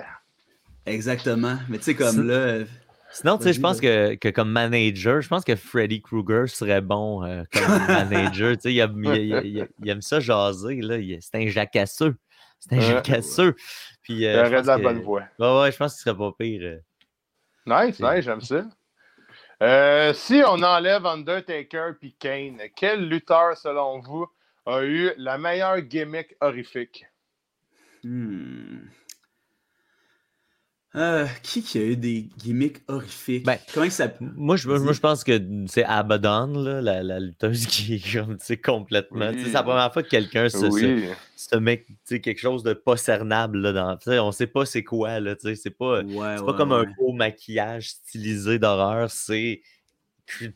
Exactement. 0.86 1.58
Mais 1.68 1.76
tu 1.76 1.84
sais, 1.84 1.94
comme 1.94 2.26
là, 2.26 2.64
Sinon, 3.12 3.36
tu 3.36 3.44
sais, 3.44 3.52
je 3.52 3.60
pense 3.60 3.82
que, 3.82 4.14
que 4.14 4.28
comme 4.30 4.50
manager, 4.50 5.20
je 5.20 5.28
pense 5.28 5.44
que 5.44 5.56
Freddy 5.56 6.00
Krueger 6.00 6.48
serait 6.48 6.80
bon 6.80 7.22
euh, 7.22 7.42
comme 7.52 7.62
manager. 7.88 8.56
Tu 8.56 8.62
sais, 8.62 8.74
il, 8.74 9.88
aime 9.88 10.00
ça 10.00 10.20
jaser, 10.20 10.80
là. 10.80 10.96
il- 10.96 11.18
C'est 11.20 11.34
un 11.36 11.48
jacasseux. 11.48 12.16
C'est 12.60 12.76
un 12.76 12.80
jacasseux. 12.80 13.54
Puis, 14.02 14.20
Il 14.20 14.26
euh, 14.26 14.46
aurait 14.46 14.62
de 14.62 14.66
la 14.66 14.78
que- 14.78 14.82
bonne 14.82 15.00
voix. 15.02 15.24
Ouais, 15.38 15.60
ouais, 15.60 15.70
je 15.72 15.76
pense 15.76 15.92
qu'il 15.94 16.02
serait 16.02 16.16
pas 16.16 16.32
pire. 16.38 16.78
Nice, 17.66 17.96
C'est- 17.98 18.14
nice, 18.16 18.24
j'aime 18.24 18.40
ça. 18.40 18.64
Euh, 19.62 20.14
si 20.14 20.42
on 20.46 20.62
enlève 20.62 21.04
Undertaker 21.04 21.92
puis 21.98 22.14
Kane, 22.18 22.62
quel 22.74 23.08
lutteur, 23.08 23.56
selon 23.58 24.00
vous, 24.00 24.26
a 24.64 24.82
eu 24.82 25.12
la 25.18 25.36
meilleure 25.36 25.80
gimmick 25.82 26.34
horrifique? 26.40 27.04
Hmm. 28.02 28.78
Euh, 30.96 31.24
qui 31.44 31.62
qui 31.62 31.78
a 31.78 31.82
eu 31.82 31.96
des 31.96 32.28
gimmicks 32.36 32.82
horrifiques? 32.88 33.44
Ben, 33.46 33.58
Comment 33.72 33.88
s'appelle? 33.90 34.32
Moi 34.34 34.56
je, 34.56 34.68
moi, 34.68 34.92
je 34.92 34.98
pense 34.98 35.22
que 35.22 35.40
c'est 35.68 35.84
Abaddon, 35.84 36.48
là, 36.60 36.82
la, 36.82 37.04
la 37.04 37.20
lutteuse 37.20 37.66
qui 37.68 37.94
est 37.94 38.12
comme, 38.12 38.38
tu 38.38 38.44
sais, 38.46 38.56
complètement. 38.56 39.30
tu 39.32 39.38
sais, 39.38 39.44
C'est 39.46 39.52
la 39.52 39.62
première 39.62 39.92
fois 39.92 40.02
que 40.02 40.08
quelqu'un 40.08 40.48
se, 40.48 40.58
se, 40.58 40.64
Oui. 40.66 41.04
se 41.36 41.54
met 41.56 41.84
tu 41.86 41.94
sais, 42.04 42.20
quelque 42.20 42.40
chose 42.40 42.64
de 42.64 42.72
pas 42.72 42.96
cernable. 42.96 43.58
Là, 43.60 43.72
dans, 43.72 43.96
tu 43.98 44.10
sais, 44.10 44.18
on 44.18 44.32
sait 44.32 44.48
pas 44.48 44.66
c'est 44.66 44.82
quoi. 44.82 45.20
Là, 45.20 45.36
tu 45.36 45.42
sais, 45.46 45.54
c'est 45.54 45.70
pas, 45.70 46.02
Ouais, 46.02 46.36
c'est 46.36 46.44
pas 46.44 46.50
ouais, 46.50 46.56
comme 46.56 46.72
ouais. 46.72 46.78
un 46.86 46.92
beau 46.98 47.12
maquillage 47.12 47.90
stylisé 47.90 48.58
d'horreur. 48.58 49.12
C'est 49.12 49.62
cre- 50.26 50.52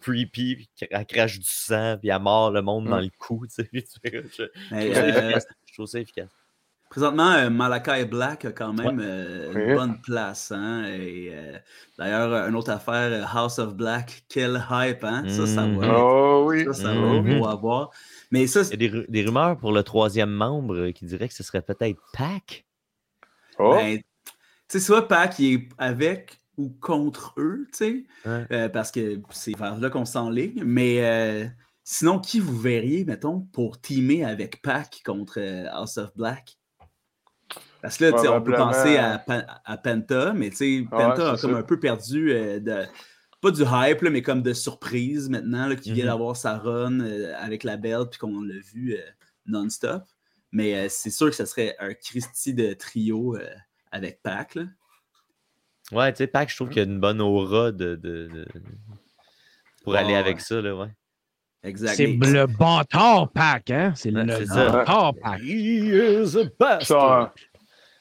creepy, 0.00 0.56
puis 0.56 0.68
elle 0.90 1.06
crache 1.06 1.38
du 1.38 1.46
sang, 1.48 1.96
puis 1.98 2.08
elle 2.08 2.20
mord 2.20 2.50
le 2.50 2.60
monde 2.60 2.86
dans 2.88 2.98
Mm. 2.98 3.04
le 3.04 3.10
cou. 3.18 3.46
tu 3.48 3.54
sais, 3.54 3.64
puis 3.64 3.84
tu 3.84 4.00
fais- 4.02 4.24
je, 4.36 4.42
je 4.42 4.74
trouve 4.80 4.94
ça 4.94 5.00
euh, 5.04 5.08
efficace. 5.30 5.46
Je 5.66 5.74
trouve 5.74 5.86
ça 5.86 6.00
efficace. 6.00 6.28
Présentement, 6.90 7.32
euh, 7.32 7.50
Malachi 7.50 8.04
Black 8.04 8.44
a 8.44 8.52
quand 8.52 8.72
même 8.72 9.00
euh, 9.00 9.52
Oui. 9.54 9.60
une 9.70 9.74
bonne 9.74 10.00
place. 10.00 10.52
Hein? 10.52 10.84
Et, 10.84 11.30
euh, 11.32 11.58
D'ailleurs, 11.98 12.48
une 12.48 12.54
autre 12.54 12.70
affaire, 12.70 13.36
House 13.36 13.58
of 13.58 13.74
Black, 13.74 14.24
quel 14.28 14.62
hype, 14.70 15.02
hein? 15.04 15.24
Ça, 15.28 15.46
ça 15.46 15.66
Mhm. 15.66 15.78
va. 15.78 16.04
Oh 16.04 16.44
oui. 16.48 16.64
Ça, 16.64 16.72
ça 16.74 16.94
va, 16.94 17.00
on 17.00 17.42
va 17.42 17.54
voir. 17.56 17.90
Mais 18.30 18.46
ça, 18.46 18.60
Il 18.72 18.82
y 18.82 18.86
a 18.86 18.90
des, 18.90 19.06
des 19.08 19.24
rumeurs 19.24 19.56
pour 19.58 19.72
le 19.72 19.82
troisième 19.82 20.30
membre 20.30 20.90
qui 20.90 21.04
dirait 21.06 21.28
que 21.28 21.34
ce 21.34 21.42
serait 21.42 21.62
peut-être 21.62 22.00
Pac? 22.12 22.64
Oh. 23.58 23.70
ben, 23.72 23.98
tu 23.98 24.02
sais, 24.68 24.80
soit 24.80 25.08
Pac 25.08 25.38
il 25.38 25.54
est 25.54 25.68
avec 25.78 26.40
ou 26.58 26.68
contre 26.80 27.34
eux, 27.38 27.66
tu 27.72 27.78
sais, 27.78 28.04
Ouais. 28.24 28.46
euh, 28.52 28.68
parce 28.68 28.90
que 28.90 29.20
c'est 29.30 29.56
vers 29.58 29.76
là 29.78 29.90
qu'on 29.90 30.04
s'enligne. 30.04 30.62
Mais 30.64 31.04
euh, 31.04 31.46
Sinon, 31.88 32.18
qui 32.18 32.40
vous 32.40 32.58
verriez, 32.58 33.04
mettons, 33.04 33.42
pour 33.52 33.80
teamer 33.80 34.24
avec 34.24 34.60
Pac 34.60 35.02
contre 35.04 35.38
House 35.70 35.98
of 35.98 36.10
Black? 36.16 36.56
Parce 37.86 37.98
que 37.98 38.04
là, 38.26 38.32
on 38.36 38.42
peut 38.42 38.52
penser 38.52 38.96
à, 38.98 39.76
Penta, 39.78 40.32
mais 40.34 40.50
tu 40.50 40.56
sais, 40.56 40.64
Ouais, 40.80 40.86
Penta 40.90 41.32
a 41.32 41.36
comme 41.36 41.50
ça. 41.52 41.56
un 41.58 41.62
peu 41.62 41.78
perdu 41.78 42.32
euh, 42.32 42.58
de. 42.60 42.84
Pas 43.42 43.50
du 43.50 43.62
hype, 43.62 44.00
là, 44.02 44.10
mais 44.10 44.22
comme 44.22 44.42
de 44.42 44.52
surprise 44.52 45.28
maintenant, 45.28 45.74
qui 45.76 45.92
vient 45.92 46.04
Mhm. 46.04 46.10
d'avoir 46.10 46.36
sa 46.36 46.56
run 46.58 47.00
euh, 47.00 47.34
avec 47.38 47.64
la 47.64 47.76
belle, 47.76 48.06
puis 48.10 48.18
qu'on 48.18 48.42
l'a 48.42 48.58
vu 48.72 48.94
euh, 48.94 49.00
non-stop. 49.46 50.02
Mais 50.52 50.74
euh, 50.74 50.86
c'est 50.88 51.10
sûr 51.10 51.28
que 51.28 51.36
ce 51.36 51.44
serait 51.44 51.76
un 51.78 51.92
Christie 51.94 52.54
de 52.54 52.72
trio 52.72 53.36
euh, 53.36 53.44
avec 53.92 54.22
Pac. 54.22 54.54
Là. 54.54 54.62
Ouais, 55.92 56.12
tu 56.12 56.18
sais, 56.18 56.26
Pac, 56.26 56.50
je 56.50 56.56
trouve 56.56 56.68
qu'il 56.70 56.78
y 56.78 56.80
a 56.80 56.84
une 56.88 56.98
bonne 56.98 57.20
aura 57.20 57.70
de, 57.72 57.94
de- 57.94 58.28
de- 58.32 58.48
pour 59.84 59.94
aller 59.94 60.14
ouais. 60.14 60.16
avec 60.16 60.40
ça, 60.40 60.60
là, 60.60 60.74
ouais. 60.74 60.88
C'est 61.76 62.06
le 62.06 62.46
bâtard 62.46 63.28
pack, 63.32 63.70
hein? 63.70 63.92
C'est 63.96 64.12
Ouais, 64.14 64.24
le 64.24 64.36
c'est 64.36 64.46
ça. 64.46 64.70
bâtard 64.70 65.14
pack. 65.20 65.40
Ils 65.42 66.26
sont, 66.82 67.28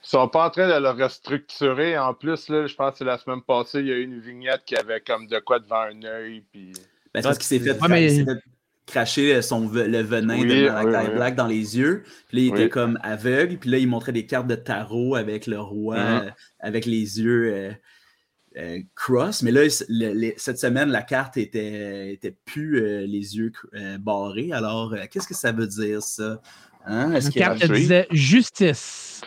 ils 0.05 0.09
sont 0.09 0.27
pas 0.29 0.45
en 0.45 0.49
train 0.51 0.67
de 0.67 0.81
le 0.81 0.89
restructurer. 1.03 1.97
En 1.97 2.13
plus, 2.13 2.47
là, 2.49 2.67
je 2.67 2.75
pense 2.75 2.99
que 2.99 3.03
la 3.03 3.17
semaine 3.17 3.41
passée, 3.41 3.79
il 3.79 3.87
y 3.87 3.91
a 3.91 3.95
eu 3.95 4.03
une 4.03 4.19
vignette 4.19 4.61
qui 4.65 4.75
avait 4.75 5.01
comme 5.01 5.27
de 5.27 5.39
quoi 5.39 5.59
devant 5.59 5.81
un 5.81 6.01
œil. 6.03 6.43
Puis... 6.51 6.71
Ben, 7.13 7.21
c'est 7.21 7.23
parce 7.23 7.37
qu'il 7.37 7.47
s'est 7.47 7.59
fait, 7.59 7.81
Ouais, 7.81 7.87
mais- 7.89 8.23
fait 8.25 8.39
cracher 8.85 9.41
son, 9.41 9.67
le 9.73 10.01
venin 10.03 10.37
Oui, 10.39 10.47
de 10.47 10.69
Malachi 10.69 10.87
oui, 10.97 11.07
oui. 11.09 11.15
Black 11.15 11.35
dans 11.35 11.47
les 11.47 11.77
yeux. 11.77 12.03
Puis 12.27 12.37
là, 12.37 12.43
il 12.43 12.51
Oui. 12.53 12.59
était 12.61 12.69
comme 12.69 12.99
aveugle. 13.01 13.57
Puis 13.57 13.69
là, 13.71 13.79
il 13.79 13.87
montrait 13.87 14.11
des 14.11 14.27
cartes 14.27 14.45
de 14.45 14.53
tarot 14.55 15.15
avec 15.15 15.47
le 15.47 15.59
roi, 15.59 15.97
Mhm. 15.97 16.27
euh, 16.27 16.31
avec 16.59 16.85
les 16.85 17.19
yeux 17.19 17.51
euh, 17.51 17.71
euh, 18.57 18.79
cross. 18.93 19.41
Mais 19.41 19.49
là, 19.51 19.61
le- 19.89 20.33
cette 20.37 20.59
semaine, 20.59 20.89
la 20.89 21.01
carte 21.01 21.35
était, 21.37 22.13
était 22.13 22.35
plus 22.45 22.79
euh, 22.79 22.99
les 23.07 23.35
yeux 23.37 23.51
euh, 23.73 23.97
barrés. 23.97 24.51
Alors, 24.51 24.93
euh, 24.93 24.99
qu'est-ce 25.09 25.27
que 25.27 25.33
ça 25.33 25.51
veut 25.51 25.67
dire, 25.67 26.03
ça? 26.03 26.39
Hein? 26.85 27.19
Une 27.19 27.31
carte 27.31 27.65
disait 27.71 28.07
justice. 28.11 29.21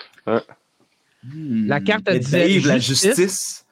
Hmm. 1.34 1.66
la 1.66 1.80
carte, 1.80 2.02
elle 2.06 2.20
disait 2.20 2.60
Dave, 2.60 2.66
la 2.66 2.78
justice. 2.78 3.64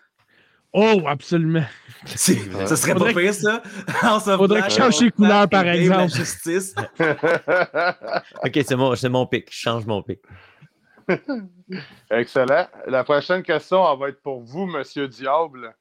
Oh, 0.72 1.02
absolument. 1.06 1.64
Ça 2.04 2.76
serait 2.76 2.92
Faudrait 2.92 3.14
pas 3.14 3.20
pire, 3.20 3.34
ça? 3.34 3.62
Of 4.16 4.24
faudrait 4.36 4.62
qu'il 4.62 4.72
change 4.72 4.96
ses 4.96 5.10
couleurs, 5.10 5.48
par 5.48 5.64
Dave, 5.64 5.74
exemple. 5.74 6.00
La 6.00 6.06
justice. 6.08 6.74
Ok, 8.44 8.60
c'est 8.64 8.76
mon, 8.76 8.94
c'est 8.94 9.08
mon 9.08 9.26
pic. 9.26 9.48
Je 9.50 9.58
change 9.58 9.86
mon 9.86 10.02
pic. 10.02 10.20
Excellent. 12.10 12.68
La 12.86 13.04
prochaine 13.04 13.42
question, 13.42 13.90
elle 13.90 13.98
va 13.98 14.08
être 14.10 14.22
pour 14.22 14.42
vous, 14.42 14.66
Monsieur 14.66 15.08
Diable. 15.08 15.74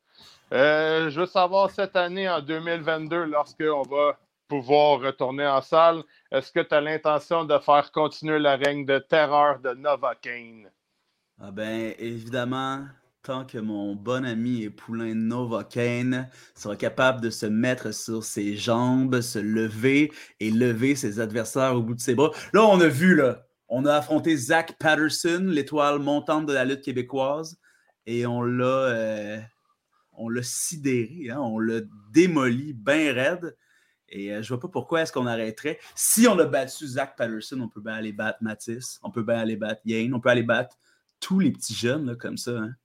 Euh, 0.54 1.10
je 1.10 1.20
veux 1.20 1.26
savoir, 1.26 1.70
cette 1.72 1.96
année, 1.96 2.30
en 2.30 2.42
2022, 2.42 3.26
lorsqu'on 3.26 3.84
va 3.84 4.18
pouvoir 4.48 5.02
retourner 5.02 5.46
en 5.46 5.62
salle, 5.62 6.04
est-ce 6.32 6.52
que 6.52 6.62
tu 6.62 6.74
as 6.74 6.82
l'intention 6.82 7.44
de 7.46 7.58
faire 7.60 7.92
continuer 7.92 8.40
le 8.40 8.50
règne 8.50 8.86
de 8.86 9.00
terreur 9.00 9.60
de 9.60 9.74
Novocaine? 9.74 10.70
Ah 11.38 11.52
ben, 11.52 11.94
évidemment, 12.00 12.86
tant 13.22 13.46
que 13.46 13.58
mon 13.58 13.94
bon 13.94 14.24
ami 14.24 14.64
et 14.64 14.70
poulain 14.70 15.14
Novocaine 15.14 16.30
sera 16.56 16.78
capable 16.78 17.20
de 17.20 17.30
se 17.30 17.46
mettre 17.46 17.94
sur 17.94 18.24
ses 18.24 18.56
jambes, 18.56 19.20
se 19.20 19.40
lever 19.40 20.14
et 20.40 20.50
lever 20.50 20.96
ses 20.96 21.20
adversaires 21.20 21.76
au 21.76 21.82
bout 21.82 21.96
de 21.96 22.00
ses 22.00 22.16
bras. 22.16 22.32
Là, 22.54 22.64
on 22.64 22.80
a 22.80 22.88
vu, 22.88 23.16
là, 23.16 23.48
on 23.68 23.86
a 23.86 23.96
affronté 23.96 24.38
Zach 24.38 24.78
Patterson, 24.80 25.46
l'étoile 25.50 26.00
montante 26.00 26.46
de 26.46 26.54
la 26.54 26.64
lutte 26.64 26.82
québécoise, 26.82 27.60
et 28.06 28.26
on 28.26 28.42
l'a 28.42 28.66
euh, 28.66 29.42
on 30.14 30.30
l'a 30.30 30.44
sidéré, 30.44 31.32
hein, 31.32 31.40
on 31.42 31.60
l'a 31.60 31.82
démoli 32.14 32.72
bien 32.72 33.14
raide. 33.14 33.58
Et 34.08 34.32
euh, 34.34 34.42
je 34.42 34.50
vois 34.50 34.60
pas 34.62 34.70
pourquoi 34.70 35.02
est-ce 35.02 35.12
qu'on 35.12 35.26
arrêterait. 35.26 35.80
Si 35.96 36.28
on 36.30 36.40
a 36.40 36.46
battu 36.46 36.88
Zach 36.88 37.18
Patterson, 37.18 37.60
on 37.60 37.68
peut 37.68 37.82
bien 37.82 37.96
aller 37.96 38.14
battre 38.14 38.38
Matisse, 38.42 39.00
on 39.04 39.12
peut 39.12 39.24
bien 39.24 39.40
aller 39.40 39.58
battre 39.58 39.82
Yane, 39.84 40.14
on 40.14 40.22
peut 40.22 40.30
aller 40.30 40.44
battre 40.44 40.78
tous 41.20 41.39
les 41.39 41.51
petits 41.51 41.74
jeunes 41.74 42.05
là, 42.05 42.16
comme 42.16 42.38
ça. 42.38 42.51
Hein. 42.51 42.76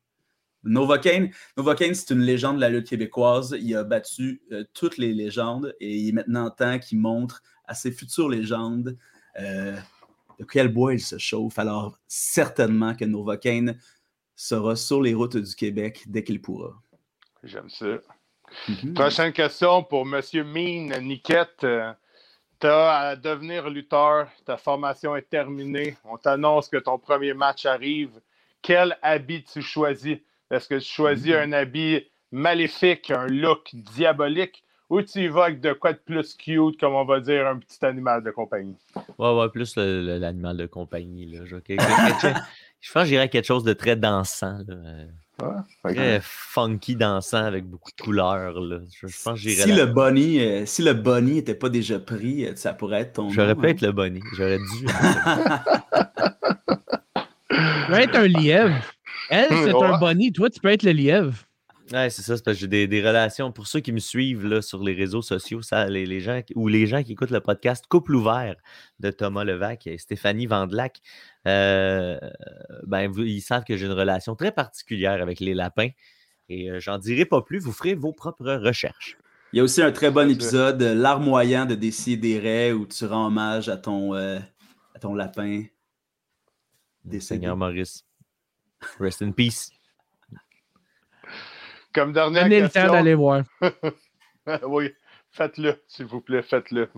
Novocaine, 0.62 1.30
Novocaine, 1.56 1.94
c'est 1.94 2.12
une 2.12 2.20
légende 2.20 2.56
de 2.56 2.60
la 2.60 2.68
lutte 2.68 2.88
québécoise. 2.88 3.56
Il 3.58 3.74
a 3.74 3.84
battu 3.84 4.42
euh, 4.52 4.64
toutes 4.74 4.98
les 4.98 5.14
légendes 5.14 5.74
et 5.80 5.96
il 5.96 6.08
est 6.10 6.12
maintenant 6.12 6.50
temps 6.50 6.78
qu'il 6.78 6.98
montre 6.98 7.42
à 7.64 7.74
ses 7.74 7.90
futures 7.92 8.28
légendes 8.28 8.98
euh, 9.38 9.76
de 10.38 10.44
quel 10.44 10.68
bois 10.68 10.92
il 10.92 11.00
se 11.00 11.18
chauffe. 11.18 11.58
Alors, 11.58 11.98
certainement 12.08 12.94
que 12.94 13.04
Novocaine 13.04 13.78
sera 14.36 14.76
sur 14.76 15.00
les 15.00 15.14
routes 15.14 15.36
du 15.36 15.54
Québec 15.54 16.04
dès 16.06 16.24
qu'il 16.24 16.42
pourra. 16.42 16.82
J'aime 17.42 17.70
ça. 17.70 17.98
Mhm. 18.68 18.94
Prochaine 18.94 19.32
question 19.32 19.82
pour 19.84 20.04
Monsieur 20.04 20.44
Mean, 20.44 20.98
Niquette. 21.00 21.64
Tu 22.60 22.66
as 22.66 22.90
à 22.98 23.16
devenir 23.16 23.68
lutteur, 23.70 24.28
ta 24.44 24.56
formation 24.56 25.16
est 25.16 25.28
terminée, 25.28 25.96
on 26.04 26.16
t'annonce 26.18 26.68
que 26.68 26.76
ton 26.76 26.98
premier 26.98 27.34
match 27.34 27.66
arrive. 27.66 28.10
Quel 28.62 28.96
habit 29.02 29.44
tu 29.44 29.62
choisis? 29.62 30.18
Est-ce 30.50 30.68
que 30.68 30.74
tu 30.78 30.84
choisis 30.86 31.34
un 31.34 31.52
habit 31.52 32.06
maléfique, 32.30 33.10
un 33.10 33.26
look 33.26 33.70
diabolique, 33.72 34.62
ou 34.90 35.00
tu 35.02 35.20
y 35.20 35.28
vas 35.28 35.44
avec 35.44 35.60
de 35.60 35.72
quoi 35.72 35.92
de 35.92 35.98
plus 35.98 36.34
cute, 36.34 36.78
comme 36.78 36.94
on 36.94 37.04
va 37.04 37.20
dire, 37.20 37.46
un 37.46 37.58
petit 37.58 37.84
animal 37.86 38.22
de 38.24 38.30
compagnie? 38.32 38.76
Ouais, 39.18 39.32
ouais, 39.34 39.48
plus 39.48 39.76
l'animal 39.76 40.56
de 40.56 40.66
compagnie. 40.66 41.26
Là. 41.26 41.44
Je, 41.44 41.56
que- 41.56 41.76
que- 41.76 42.20
que- 42.20 42.38
je 42.80 42.92
pense 42.92 43.02
que 43.04 43.08
j'irais 43.08 43.24
à 43.24 43.28
quelque 43.28 43.46
chose 43.46 43.64
de 43.64 43.72
très 43.72 43.96
dansant. 43.96 44.58
Là. 44.66 44.74
euh. 44.76 45.06
Très 45.84 46.20
funky 46.22 46.96
dansant 46.96 47.44
avec 47.44 47.64
beaucoup 47.64 47.90
de 47.96 48.02
couleurs. 48.02 48.60
Là. 48.60 48.80
Je, 49.00 49.06
je 49.06 49.16
pense 49.24 49.42
que 49.42 49.48
Si 49.48 49.68
là- 49.70 49.76
le 49.76 49.86
bunny, 49.86 50.38
euh, 50.40 50.66
si 50.66 50.82
le 50.82 50.92
bunny 50.92 51.34
n'était 51.36 51.54
pas 51.54 51.70
déjà 51.70 51.98
pris, 51.98 52.44
euh, 52.46 52.52
ça 52.56 52.74
pourrait 52.74 53.00
être 53.00 53.14
ton. 53.14 53.30
J'aurais 53.30 53.54
pu 53.54 53.66
hein. 53.66 53.70
être 53.70 53.80
le 53.80 53.92
bunny. 53.92 54.20
J'aurais 54.36 54.58
dû. 54.58 54.86
Tu 57.50 57.96
peux 57.96 57.98
être 58.00 58.16
un 58.16 58.26
lièvre. 58.28 58.74
Elle, 59.30 59.48
c'est 59.48 59.72
Ouais. 59.72 59.84
un 59.86 59.98
bunny. 59.98 60.32
Toi, 60.32 60.48
tu 60.50 60.60
peux 60.60 60.68
être 60.68 60.82
le 60.84 60.92
lièvre. 60.92 61.34
Ouais, 61.92 62.08
c'est 62.08 62.22
ça, 62.22 62.36
c'est 62.36 62.44
parce 62.44 62.56
que 62.56 62.60
j'ai 62.60 62.68
des, 62.68 62.86
des 62.86 63.00
relations. 63.04 63.50
Pour 63.50 63.66
ceux 63.66 63.80
qui 63.80 63.90
me 63.92 63.98
suivent 63.98 64.46
là, 64.46 64.62
sur 64.62 64.80
les 64.84 64.94
réseaux 64.94 65.22
sociaux, 65.22 65.60
ça, 65.60 65.86
les, 65.88 66.06
les 66.06 66.20
gens, 66.20 66.40
ou 66.54 66.68
les 66.68 66.86
gens 66.86 67.02
qui 67.02 67.12
écoutent 67.12 67.32
le 67.32 67.40
podcast 67.40 67.84
Couple 67.88 68.14
ouvert 68.14 68.54
de 69.00 69.10
Thomas 69.10 69.42
Levac 69.42 69.88
et 69.88 69.98
Stéphanie 69.98 70.46
Vandelac, 70.46 71.00
euh, 71.48 72.16
ben, 72.86 73.10
vous- 73.10 73.24
ils 73.24 73.40
savent 73.40 73.64
que 73.64 73.76
j'ai 73.76 73.86
une 73.86 73.92
relation 73.92 74.36
très 74.36 74.52
particulière 74.52 75.20
avec 75.20 75.40
les 75.40 75.52
lapins. 75.52 75.88
Et 76.48 76.70
euh, 76.70 76.78
j'en 76.78 76.98
dirai 76.98 77.24
pas 77.24 77.42
plus, 77.42 77.58
vous 77.58 77.72
ferez 77.72 77.94
vos 77.94 78.12
propres 78.12 78.52
recherches. 78.54 79.16
Il 79.52 79.56
y 79.56 79.60
a 79.60 79.64
aussi 79.64 79.82
un 79.82 79.90
très 79.90 80.12
bon 80.12 80.30
épisode, 80.30 80.80
euh, 80.82 80.94
Larmoyant 80.94 81.66
de 81.66 81.74
Décideret, 81.74 82.72
où 82.72 82.86
tu 82.86 83.04
rends 83.04 83.26
hommage 83.26 83.68
à 83.68 83.76
ton, 83.76 84.14
euh, 84.14 84.38
à 84.94 84.98
ton 85.00 85.12
lapin. 85.14 85.64
Décédé. 87.04 87.40
Seigneur 87.40 87.56
Maurice. 87.56 88.04
Rest 89.00 89.22
in 89.22 89.32
peace. 89.32 89.72
Comme 91.94 92.12
dernière 92.12 92.42
Prenez 92.42 92.60
le 92.60 92.68
temps 92.68 92.72
question. 92.74 92.92
d'aller 92.92 93.14
voir. 93.14 93.42
oui, 94.62 94.94
faites-le, 95.30 95.74
s'il 95.88 96.06
vous 96.06 96.20
plaît, 96.20 96.42
faites-le. 96.42 96.88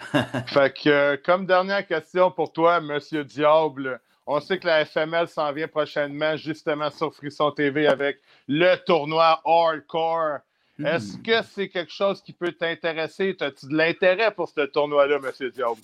fait 0.46 0.76
que, 0.76 0.88
euh, 0.88 1.16
comme 1.24 1.46
dernière 1.46 1.86
question 1.86 2.30
pour 2.30 2.52
toi, 2.52 2.80
Monsieur 2.80 3.24
Diable, 3.24 4.00
on 4.26 4.40
sait 4.40 4.58
que 4.58 4.66
la 4.66 4.84
FML 4.84 5.28
s'en 5.28 5.52
vient 5.52 5.68
prochainement, 5.68 6.36
justement 6.36 6.90
sur 6.90 7.14
Frisson 7.14 7.50
TV 7.50 7.86
avec 7.86 8.18
le 8.46 8.76
tournoi 8.84 9.40
Hardcore. 9.44 10.38
Hmm. 10.78 10.86
Est-ce 10.86 11.18
que 11.18 11.46
c'est 11.52 11.68
quelque 11.68 11.92
chose 11.92 12.22
qui 12.22 12.32
peut 12.32 12.52
t'intéresser? 12.52 13.36
As-tu 13.40 13.66
de 13.66 13.76
l'intérêt 13.76 14.32
pour 14.34 14.48
ce 14.48 14.62
tournoi-là, 14.62 15.18
Monsieur 15.18 15.50
Diable? 15.50 15.80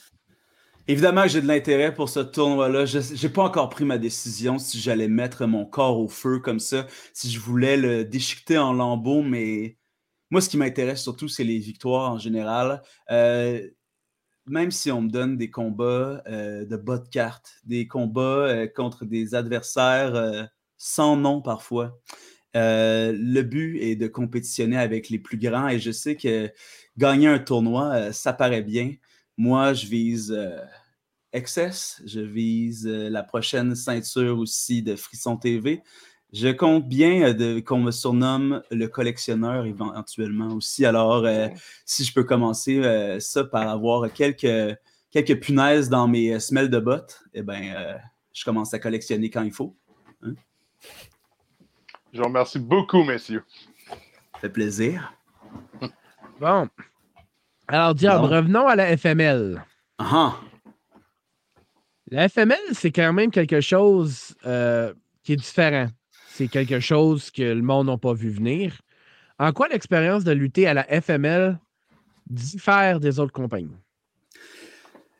Évidemment 0.91 1.25
que 1.25 1.29
j'ai 1.29 1.43
de 1.43 1.47
l'intérêt 1.47 1.93
pour 1.93 2.09
ce 2.09 2.21
tournoi-là. 2.21 2.87
Je 2.87 2.99
n'ai 2.99 3.29
pas 3.31 3.43
encore 3.43 3.69
pris 3.69 3.85
ma 3.85 3.99
décision 3.99 4.59
si 4.59 4.81
j'allais 4.81 5.07
mettre 5.07 5.45
mon 5.47 5.67
corps 5.67 6.01
au 6.01 6.09
feu 6.09 6.39
comme 6.39 6.61
ça, 6.61 6.87
si 7.13 7.31
je 7.31 7.39
voulais 7.39 7.77
le 7.77 8.07
déchiqueter 8.07 8.57
en 8.57 8.73
lambeaux, 8.73 9.21
mais 9.21 9.77
moi, 10.31 10.41
ce 10.41 10.49
qui 10.49 10.57
m'intéresse 10.57 11.03
surtout, 11.03 11.29
c'est 11.29 11.45
les 11.45 11.59
victoires 11.59 12.13
en 12.13 12.19
général. 12.19 12.83
Euh, 13.11 13.69
même 14.47 14.71
si 14.71 14.91
on 14.91 15.03
me 15.03 15.11
donne 15.11 15.37
des 15.37 15.51
combats 15.51 16.23
euh, 16.27 16.65
de 16.65 16.77
bas 16.77 16.99
de 16.99 17.09
carte, 17.09 17.57
des 17.65 17.87
combats 17.87 18.21
euh, 18.21 18.67
contre 18.67 19.05
des 19.05 19.35
adversaires 19.35 20.49
sans 20.79 21.17
nom 21.17 21.43
parfois. 21.43 21.99
Le 22.55 23.43
but 23.43 23.79
est 23.83 23.97
de 23.97 24.09
compétitionner 24.09 24.79
avec 24.79 25.11
les 25.11 25.19
plus 25.19 25.39
grands 25.39 25.69
et 25.69 25.79
je 25.79 25.91
sais 25.91 26.17
que 26.17 26.51
gagner 26.97 27.29
un 27.29 27.39
tournoi, 27.39 28.13
ça 28.13 28.33
paraît 28.33 28.63
bien. 28.63 28.95
Moi, 29.37 29.75
je 29.75 29.87
vise 29.87 30.37
Excess, 31.33 32.01
je 32.07 32.21
vise 32.21 32.87
euh, 32.87 33.11
la 33.11 33.23
prochaine 33.23 33.75
ceinture 33.75 34.39
aussi 34.39 34.83
de 34.83 34.97
Frisson 34.97 35.37
TV. 35.37 35.83
Je 36.33 36.49
compte 36.49 36.89
bien 36.89 37.29
euh, 37.29 37.33
de- 37.35 37.61
qu'on 37.61 37.79
me 37.81 37.91
surnomme 37.91 38.63
le 38.71 38.87
collectionneur 38.89 39.67
éventuellement 39.67 40.49
aussi. 40.55 40.87
Alors, 40.87 41.25
euh, 41.27 41.49
si 41.85 42.05
je 42.05 42.13
peux 42.15 42.25
commencer 42.25 42.79
euh, 42.83 43.21
ça 43.21 43.45
par 43.45 43.69
avoir 43.69 44.11
quelques, 44.13 44.77
quelques 45.11 45.39
punaises 45.41 45.89
dans 45.91 46.09
mes 46.09 46.41
semelles 46.41 46.71
de 46.71 46.79
bottes, 46.79 47.23
eh 47.35 47.43
bien, 47.43 47.75
euh, 47.77 47.95
je 48.33 48.45
commence 48.45 48.73
à 48.73 48.79
collectionner 48.79 49.29
quand 49.31 49.43
il 49.43 49.53
faut. 49.53 49.77
Je 52.13 52.19
vous 52.19 52.25
remercie 52.25 52.59
beaucoup, 52.59 53.05
messieurs. 53.05 53.45
Ça 54.35 54.41
fait 54.41 54.49
plaisir. 54.49 55.13
Bon. 56.41 56.69
Alors, 57.67 57.95
Diable, 57.95 58.23
Non. 58.25 58.31
revenons 58.31 58.67
à 58.67 58.77
la 58.77 58.97
FML. 58.97 59.63
Ah, 59.99 60.37
La 62.11 62.29
FML, 62.29 62.57
c'est 62.73 62.91
quand 62.91 63.13
même 63.13 63.31
quelque 63.31 63.61
chose 63.61 64.35
euh, 64.47 64.95
qui 65.23 65.35
est 65.35 65.37
différent. 65.37 65.89
C'est 66.29 66.49
quelque 66.49 66.81
chose 66.81 67.31
que 67.31 67.43
le 67.43 67.63
monde 67.63 67.89
n'a 67.89 67.99
pas 67.99 68.15
vu 68.15 68.31
venir. 68.31 68.79
En 69.39 69.53
quoi 69.53 69.69
l'expérience 69.69 70.25
de 70.25 70.33
lutter 70.33 70.67
à 70.67 70.75
la 70.75 70.85
FML 70.85 71.59
diffère 72.29 73.01
des 73.01 73.19
autres 73.19 73.33
compagnies? 73.33 73.77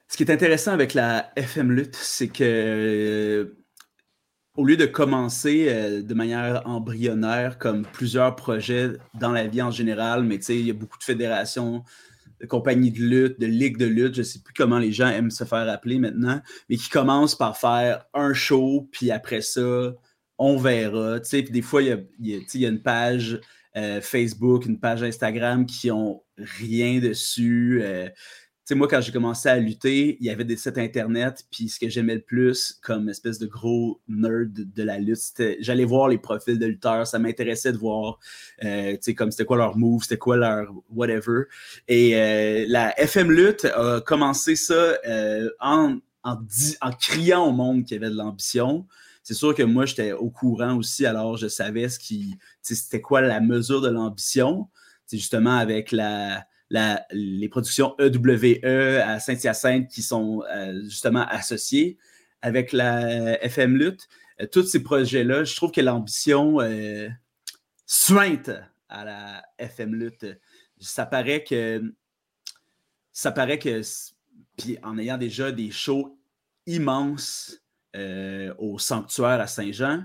Ce 0.09 0.17
qui 0.17 0.23
est 0.23 0.31
intéressant 0.31 0.73
avec 0.73 0.95
la 0.95 1.31
FM 1.37 1.73
Lutte, 1.73 1.97
c'est 1.97 2.29
que 2.29 2.43
euh, 2.43 3.59
au 4.57 4.65
lieu 4.65 4.77
de 4.77 4.87
commencer 4.87 5.67
euh, 5.69 6.03
de 6.03 6.15
manière 6.15 6.63
embryonnaire, 6.65 7.59
comme 7.59 7.83
plusieurs 7.85 8.35
projets 8.35 8.93
dans 9.15 9.33
la 9.33 9.47
vie 9.47 9.61
en 9.61 9.71
général, 9.71 10.25
mais 10.25 10.39
tu 10.39 10.45
sais, 10.45 10.59
il 10.59 10.67
y 10.67 10.71
a 10.71 10.75
beaucoup 10.75 10.99
de 10.99 11.05
fédérations, 11.05 11.85
de 12.41 12.47
compagnies 12.47 12.91
de 12.93 13.01
lutte, 13.01 13.41
de 13.41 13.47
ligues 13.47 13.77
de 13.79 13.87
lutte, 13.87 14.15
je 14.15 14.21
ne 14.21 14.25
sais 14.25 14.41
plus 14.41 14.55
comment 14.55 14.79
les 14.79 14.93
gens 14.93 15.09
aiment 15.09 15.31
se 15.31 15.45
faire 15.45 15.69
appeler 15.69 15.99
maintenant, 15.99 16.41
mais 16.69 16.77
qui 16.77 16.89
commencent 16.89 17.37
par 17.37 17.57
faire 17.57 18.05
un 18.15 18.33
show, 18.35 18.89
puis 18.93 19.11
après 19.11 19.41
ça, 19.41 19.95
on 20.39 20.57
verra. 20.57 21.19
Puis 21.21 21.43
des 21.45 21.63
fois, 21.63 21.83
il 21.83 22.07
y 22.21 22.31
y 22.59 22.65
a- 22.65 22.69
une 22.69 22.83
page 22.83 23.41
euh, 23.77 24.01
Facebook, 24.01 24.67
une 24.67 24.81
page 24.81 25.03
Instagram 25.03 25.67
qui 25.67 25.91
ont 25.91 26.23
rien 26.37 26.99
dessus. 27.01 27.81
euh, 27.83 28.09
sais, 28.69 28.75
moi, 28.75 28.87
quand 28.87 29.01
j'ai 29.01 29.13
commencé 29.13 29.49
à 29.49 29.57
lutter, 29.57 30.19
il 30.21 30.27
y 30.27 30.31
avait 30.31 30.45
des 30.45 30.57
sites 30.57 30.77
internet, 30.77 31.47
puis 31.51 31.71
ce 31.71 31.81
que 31.81 31.89
j'aimais 31.89 32.17
le 32.17 32.21
plus 32.21 32.79
comme 32.83 33.09
espèce 33.09 33.39
de 33.39 33.47
gros 33.47 34.01
nerd 34.09 34.53
de, 34.53 34.83
la 34.83 34.99
lutte, 34.99 35.17
c'était 35.17 35.57
j'allais 35.61 35.87
voir 35.87 36.09
les 36.09 36.19
profils 36.19 36.59
de 36.59 36.67
lutteurs, 36.67 37.07
ça 37.07 37.19
m'intéressait 37.19 37.73
de 37.73 37.79
voir, 37.79 38.19
euh, 38.63 38.93
tu 38.93 38.99
sais, 39.01 39.15
comme 39.15 39.31
c'était 39.31 39.47
quoi 39.47 39.57
leur 39.57 39.79
move, 39.79 40.03
c'était 40.03 40.19
quoi 40.19 40.37
leur 40.37 40.71
whatever. 40.91 41.45
Et 41.89 42.15
euh, 42.17 42.67
la 42.69 42.99
FM 43.01 43.31
Lutte 43.31 43.65
a 43.65 44.03
commencé 44.03 44.55
ça 44.55 44.75
euh, 45.07 45.49
en, 45.61 45.99
en, 46.23 46.37
en 46.83 46.93
criant 46.93 47.47
au 47.47 47.53
monde 47.53 47.85
qu'il 47.85 47.97
y 47.97 48.05
avait 48.05 48.13
de 48.13 48.19
l'ambition. 48.19 48.87
C'est 49.23 49.35
sûr 49.35 49.55
que 49.55 49.63
moi, 49.63 49.87
j'étais 49.87 50.13
au 50.13 50.29
courant 50.29 50.77
aussi, 50.77 51.07
alors 51.07 51.39
je 51.39 51.49
savais 51.49 51.89
ce 51.89 51.99
qui, 51.99 52.37
c'était 52.61 53.01
quoi 53.01 53.23
la 53.23 53.41
mesure 53.41 53.81
de 53.81 53.89
l'ambition. 53.89 54.69
C'est 55.07 55.17
justement 55.17 55.57
avec 55.57 55.91
la, 55.91 56.45
les 56.71 57.49
productions 57.49 57.95
EWE 57.99 59.01
à 59.01 59.21
Saint-Hyacinthe 59.21 59.89
qui 59.89 60.03
sont 60.03 60.43
euh, 60.51 60.83
justement 60.85 61.27
associées 61.29 61.99
avec 62.43 62.73
la 62.73 63.43
FM 63.43 63.77
Lutte. 63.77 64.09
Euh, 64.41 64.47
tous 64.47 64.65
ces 64.65 64.83
projets-là, 64.83 65.45
je 65.45 65.57
trouve 65.57 65.73
que 65.73 65.81
l'ambition 65.81 66.61
euh, 66.61 67.09
suinte 67.87 68.51
à 68.89 69.05
la 69.05 69.43
FM 69.59 69.95
Lutte. 69.95 70.27
Ça 70.81 71.07
paraît 71.07 71.45
que. 71.45 71.83
Ça 73.13 73.33
paraît 73.33 73.59
que. 73.59 73.83
Puis 74.57 74.79
en 74.83 74.99
ayant 74.99 75.19
déjà 75.19 75.53
des 75.53 75.71
shows 75.71 76.19
immenses 76.67 77.61
euh, 77.97 78.55
au 78.59 78.79
sanctuaire 78.79 79.41
à 79.41 79.47
Saint-Jean, 79.47 80.05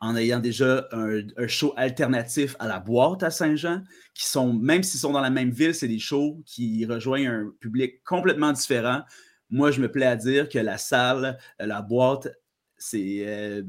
en 0.00 0.16
ayant 0.16 0.40
déjà 0.40 0.88
un, 0.92 1.22
show 1.46 1.72
alternatif 1.76 2.56
à 2.58 2.66
la 2.66 2.78
boîte 2.78 3.22
à 3.22 3.30
Saint-Jean, 3.30 3.82
qui 4.14 4.26
sont, 4.26 4.52
même 4.52 4.82
s'ils 4.82 5.00
sont 5.00 5.12
dans 5.12 5.20
la 5.20 5.30
même 5.30 5.50
ville, 5.50 5.74
c'est 5.74 5.88
des 5.88 5.98
shows 5.98 6.42
qui 6.44 6.84
rejoignent 6.84 7.28
un 7.28 7.52
public 7.60 8.02
complètement 8.04 8.52
différent. 8.52 9.02
Moi, 9.50 9.70
je 9.70 9.80
me 9.80 9.90
plais 9.90 10.06
à 10.06 10.16
dire 10.16 10.48
que 10.48 10.58
la 10.58 10.78
salle, 10.78 11.38
la 11.58 11.82
boîte, 11.82 12.28
c'est 12.76 13.24
euh, 13.26 13.62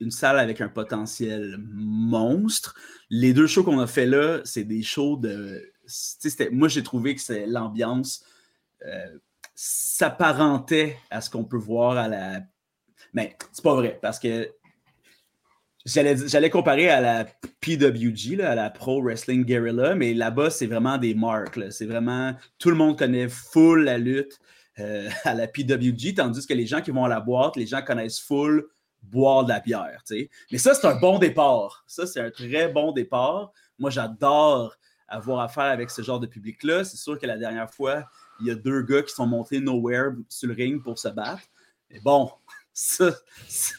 une 0.00 0.10
salle 0.10 0.38
avec 0.38 0.60
un 0.60 0.68
potentiel 0.68 1.56
monstre. 1.58 2.74
Les 3.10 3.32
deux 3.32 3.46
shows 3.46 3.64
qu'on 3.64 3.80
a 3.80 3.86
fait 3.86 4.06
là, 4.06 4.40
c'est 4.44 4.64
des 4.64 4.82
shows 4.82 5.16
de. 5.16 5.72
Moi, 6.50 6.68
j'ai 6.68 6.82
trouvé 6.82 7.14
que 7.14 7.20
c'est 7.20 7.46
l'ambiance 7.46 8.24
euh, 8.86 9.18
s'apparentait 9.54 10.96
à 11.10 11.20
ce 11.20 11.30
qu'on 11.30 11.44
peut 11.44 11.58
voir 11.58 11.96
à 11.96 12.08
la. 12.08 12.40
Mais 13.12 13.36
c'est 13.52 13.62
pas 13.62 13.74
vrai, 13.74 13.98
parce 14.00 14.18
que 14.18 14.50
J'allais, 15.86 16.48
comparer 16.48 16.88
à 16.88 17.02
la 17.02 17.26
PWG, 17.60 18.36
là, 18.36 18.52
à 18.52 18.54
la 18.54 18.70
Pro 18.70 19.02
Wrestling 19.02 19.44
Guerrilla, 19.44 19.94
mais 19.94 20.14
là-bas, 20.14 20.48
c'est 20.48 20.66
vraiment 20.66 20.96
des 20.96 21.14
marques. 21.14 21.60
C'est 21.70 21.84
vraiment. 21.84 22.34
Tout 22.58 22.70
le 22.70 22.76
monde 22.76 22.98
connaît 22.98 23.28
full 23.28 23.84
la 23.84 23.98
lutte 23.98 24.38
euh, 24.78 25.10
à 25.24 25.34
la 25.34 25.46
PWG, 25.46 26.14
tandis 26.16 26.46
que 26.46 26.54
les 26.54 26.66
gens 26.66 26.80
qui 26.80 26.90
vont 26.90 27.04
à 27.04 27.08
la 27.08 27.20
boîte, 27.20 27.56
les 27.56 27.66
gens 27.66 27.82
connaissent 27.82 28.18
full 28.18 28.66
boire 29.02 29.44
de 29.44 29.50
la 29.50 29.60
bière. 29.60 30.02
Mais 30.50 30.58
ça, 30.58 30.74
c'est 30.74 30.86
un 30.86 30.96
bon 30.96 31.18
départ. 31.18 31.84
Ça, 31.86 32.06
c'est 32.06 32.20
un 32.20 32.30
très 32.30 32.68
bon 32.68 32.92
départ. 32.92 33.52
Moi, 33.78 33.90
j'adore 33.90 34.74
avoir 35.06 35.40
affaire 35.40 35.64
avec 35.64 35.90
ce 35.90 36.00
genre 36.00 36.20
de 36.20 36.26
public-là. 36.26 36.84
C'est 36.84 36.96
sûr 36.96 37.18
que 37.18 37.26
la 37.26 37.36
dernière 37.36 37.70
fois, 37.70 38.04
il 38.40 38.46
y 38.46 38.50
a 38.50 38.54
deux 38.54 38.82
gars 38.82 39.02
qui 39.02 39.12
sont 39.12 39.26
montés 39.26 39.60
nowhere 39.60 40.12
sur 40.28 40.48
le 40.48 40.54
ring 40.54 40.82
pour 40.82 40.98
se 40.98 41.08
battre. 41.08 41.42
Mais 41.90 42.00
bon, 42.00 42.30
ça, 42.72 43.10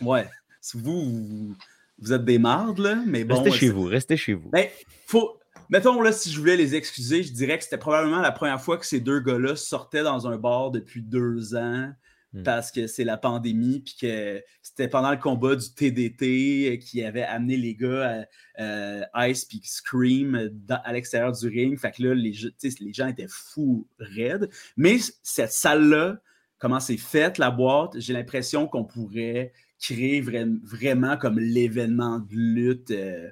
ouais. 0.01 0.29
Vous, 0.73 0.79
vous, 0.81 1.55
vous 1.99 2.13
êtes 2.13 2.25
des 2.25 2.39
mardes, 2.39 2.79
là, 2.79 3.01
mais 3.05 3.23
bon. 3.23 3.35
Restez 3.35 3.51
chez 3.51 3.65
c'est- 3.67 3.71
vous, 3.73 3.83
restez 3.85 4.17
chez 4.17 4.33
vous. 4.33 4.49
ben, 4.49 4.67
faut. 5.07 5.39
Mettons, 5.69 5.99
là, 6.01 6.11
si 6.11 6.31
je 6.31 6.39
voulais 6.39 6.57
les 6.57 6.75
excuser, 6.75 7.23
je 7.23 7.33
dirais 7.33 7.57
que 7.57 7.63
c'était 7.63 7.79
probablement 7.79 8.21
la 8.21 8.31
première 8.31 8.61
fois 8.61 8.77
que 8.77 8.85
ces 8.85 8.99
deux 8.99 9.19
gars-là 9.19 9.55
sortaient 9.55 10.03
dans 10.03 10.27
un 10.27 10.37
bar 10.37 10.69
depuis 10.71 11.01
deux 11.01 11.55
ans 11.55 11.91
Hmm. 12.33 12.43
parce 12.43 12.69
que 12.69 12.85
c'est 12.85 13.05
la 13.05 13.15
pandémie, 13.17 13.79
puis 13.79 13.95
que 14.01 14.43
c'était 14.61 14.89
pendant 14.89 15.09
le 15.11 15.17
combat 15.17 15.55
du 15.55 15.73
TDT 15.73 16.69
euh, 16.73 16.77
qui 16.77 17.01
avait 17.01 17.23
amené 17.23 17.55
les 17.55 17.75
gars 17.75 18.25
à 18.59 18.61
euh, 18.61 19.27
Ice 19.29 19.45
puis 19.45 19.61
Scream 19.63 20.35
euh, 20.35 20.49
dans- 20.51 20.81
à 20.83 20.91
l'extérieur 20.91 21.31
du 21.31 21.47
ring. 21.47 21.79
Fait 21.79 21.91
que 21.91 22.03
là, 22.03 22.13
les, 22.13 22.33
les 22.81 22.93
gens 22.93 23.07
étaient 23.07 23.25
fous 23.29 23.87
raides. 23.99 24.49
Mais 24.75 24.97
cette 25.23 25.51
salle-là, 25.53 26.17
comment 26.59 26.79
c'est 26.81 26.97
faite, 26.97 27.37
la 27.37 27.51
boîte, 27.51 27.93
j'ai 27.99 28.11
l'impression 28.13 28.67
qu'on 28.67 28.83
pourrait 28.83 29.53
créer 29.79 30.21
vra- 30.21 30.59
vraiment 30.63 31.17
comme 31.17 31.39
l'événement 31.39 32.19
de 32.19 32.35
lutte. 32.35 32.91
euh, 32.91 33.29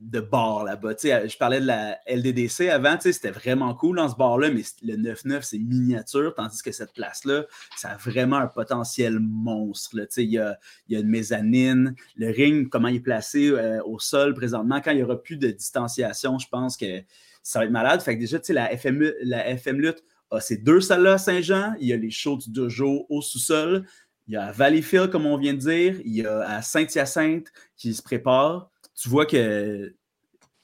de 0.00 0.18
bar 0.20 0.64
là-bas. 0.64 0.94
Je 1.00 1.36
parlais 1.38 1.60
de 1.60 1.66
la 1.66 1.96
LDDC 2.08 2.68
avant, 2.68 2.96
c'était 3.00 3.30
vraiment 3.30 3.72
cool 3.74 3.96
dans 3.98 4.08
ce 4.08 4.16
bar-là, 4.16 4.50
mais 4.50 4.62
le 4.82 4.96
9-9, 4.96 5.42
c'est 5.42 5.58
miniature, 5.58 6.34
tandis 6.34 6.60
que 6.60 6.72
cette 6.72 6.92
place-là, 6.92 7.44
ça 7.76 7.90
a 7.90 7.96
vraiment 7.98 8.36
un 8.36 8.48
potentiel 8.48 9.20
monstre. 9.20 9.96
Il 10.16 10.24
y 10.30 10.38
a, 10.38 10.58
y 10.88 10.96
a 10.96 11.00
une 11.00 11.08
mezzanine, 11.08 11.94
le 12.16 12.30
ring, 12.30 12.68
comment 12.68 12.88
il 12.88 12.96
est 12.96 13.00
placé 13.00 13.50
euh, 13.50 13.80
au 13.84 14.00
sol 14.00 14.34
présentement. 14.34 14.80
Quand 14.80 14.90
il 14.90 14.96
n'y 14.96 15.02
aura 15.04 15.22
plus 15.22 15.36
de 15.36 15.50
distanciation, 15.52 16.36
je 16.38 16.48
pense 16.48 16.76
que 16.76 17.02
ça 17.44 17.60
va 17.60 17.66
être 17.66 17.70
malade. 17.70 18.00
Fait 18.02 18.16
que 18.16 18.20
déjà, 18.20 18.38
la 18.48 18.72
FM, 18.72 19.12
la 19.22 19.48
FM 19.50 19.80
Lutte 19.80 20.02
a 20.32 20.40
ces 20.40 20.56
deux 20.56 20.80
salles-là 20.80 21.12
à 21.12 21.18
Saint-Jean. 21.18 21.74
Il 21.78 21.86
y 21.86 21.92
a 21.92 21.96
les 21.96 22.10
shows 22.10 22.38
du 22.38 22.50
dojo 22.50 23.06
au 23.08 23.22
sous-sol. 23.22 23.86
Il 24.32 24.36
y 24.36 24.38
a 24.38 24.46
à 24.46 24.52
Valleyfield, 24.52 25.10
comme 25.10 25.26
on 25.26 25.36
vient 25.36 25.52
de 25.52 25.58
dire. 25.58 26.00
Il 26.04 26.14
y 26.14 26.26
a 26.26 26.40
à 26.48 26.62
Saint-Hyacinthe 26.62 27.52
qui 27.76 27.92
se 27.92 28.02
prépare 28.02 28.72
tu 28.94 29.08
vois 29.08 29.26
que 29.26 29.94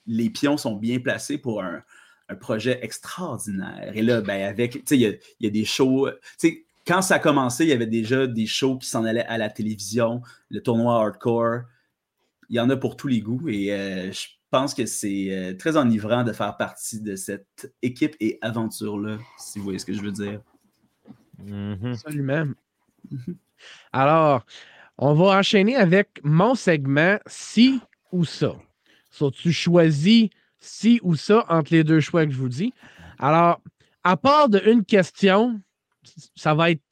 les 0.06 0.30
pions 0.30 0.56
sont 0.56 0.76
bien 0.76 1.00
placés 1.00 1.38
pour 1.38 1.62
un, 1.62 1.82
un 2.28 2.34
projet 2.36 2.78
extraordinaire. 2.82 3.92
Et 3.94 4.02
là, 4.02 4.20
ben, 4.20 4.48
avec, 4.48 4.72
tu 4.72 4.82
sais, 4.86 4.96
il 4.96 5.00
y 5.00 5.06
a, 5.06 5.10
il 5.10 5.44
y 5.44 5.46
a 5.46 5.50
des 5.50 5.64
shows. 5.64 6.08
Tu 6.10 6.48
sais, 6.48 6.64
quand 6.86 7.02
ça 7.02 7.16
a 7.16 7.18
commencé, 7.18 7.64
il 7.64 7.70
y 7.70 7.72
avait 7.72 7.86
déjà 7.86 8.26
des 8.26 8.46
shows 8.46 8.78
qui 8.78 8.88
s'en 8.88 9.04
allaient 9.04 9.26
à 9.26 9.38
la 9.38 9.50
télévision, 9.50 10.22
le 10.50 10.62
tournoi 10.62 10.94
hardcore. 10.94 11.62
Il 12.48 12.56
y 12.56 12.60
en 12.60 12.70
a 12.70 12.76
pour 12.76 12.96
tous 12.96 13.08
les 13.08 13.20
goûts 13.20 13.48
et 13.48 13.72
euh, 13.72 14.10
je 14.12 14.28
pense 14.50 14.72
que 14.72 14.86
c'est 14.86 15.28
euh, 15.30 15.54
très 15.54 15.76
enivrant 15.76 16.24
de 16.24 16.32
faire 16.32 16.56
partie 16.56 17.00
de 17.00 17.14
cette 17.16 17.74
équipe 17.82 18.16
et 18.20 18.38
aventure-là, 18.40 19.18
si 19.38 19.58
vous 19.58 19.64
voyez 19.64 19.78
ce 19.78 19.84
que 19.84 19.92
je 19.92 20.00
veux 20.00 20.12
dire. 20.12 20.40
Mhm. 21.38 21.92
Absolument. 21.92 22.46
Alors, 23.92 24.44
on 24.98 25.14
va 25.14 25.38
enchaîner 25.38 25.76
avec 25.76 26.20
mon 26.22 26.54
segment 26.54 27.18
si 27.26 27.80
ou 28.12 28.24
ça. 28.24 28.54
So, 29.10 29.30
tu 29.30 29.52
choisis 29.52 30.28
si 30.60 31.00
ou 31.02 31.14
ça 31.14 31.44
entre 31.48 31.72
les 31.72 31.84
deux 31.84 32.00
choix 32.00 32.26
que 32.26 32.32
je 32.32 32.38
vous 32.38 32.48
dis. 32.48 32.72
Alors, 33.18 33.60
à 34.04 34.16
part 34.16 34.48
de 34.48 34.60
une 34.64 34.84
question, 34.84 35.60
ça 36.34 36.54
va 36.54 36.70
être 36.70 36.82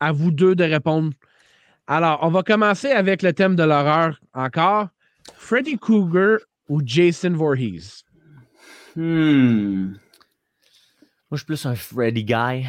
à 0.00 0.12
vous 0.12 0.30
deux 0.30 0.54
de 0.54 0.64
répondre. 0.64 1.12
Alors, 1.86 2.20
on 2.22 2.30
va 2.30 2.42
commencer 2.42 2.90
avec 2.90 3.22
le 3.22 3.32
thème 3.32 3.56
de 3.56 3.62
l'horreur 3.62 4.20
encore. 4.34 4.88
Freddy 5.36 5.78
Krueger 5.78 6.38
ou 6.68 6.80
Jason 6.84 7.34
Voorhees? 7.34 8.04
Hmm. 8.96 9.92
Moi, 9.92 9.98
je 11.32 11.36
suis 11.38 11.46
plus 11.46 11.66
un 11.66 11.74
Freddy 11.74 12.24
guy. 12.24 12.66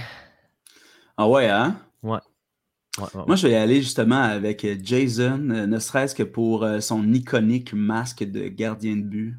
Ah 1.17 1.27
ouais, 1.27 1.49
hein? 1.49 1.79
Ouais. 2.01 2.19
Ouais, 2.99 3.05
ouais, 3.15 3.23
Moi, 3.25 3.35
je 3.35 3.47
vais 3.47 3.53
y 3.53 3.55
aller 3.55 3.81
justement 3.81 4.21
avec 4.21 4.63
euh, 4.65 4.75
Jason, 4.81 5.49
euh, 5.49 5.65
ne 5.65 5.79
serait-ce 5.79 6.13
que 6.13 6.23
pour 6.23 6.63
euh, 6.63 6.79
son 6.79 7.11
iconique 7.13 7.73
masque 7.73 8.23
de 8.23 8.47
gardien 8.47 8.95
de 8.95 9.01
but. 9.01 9.35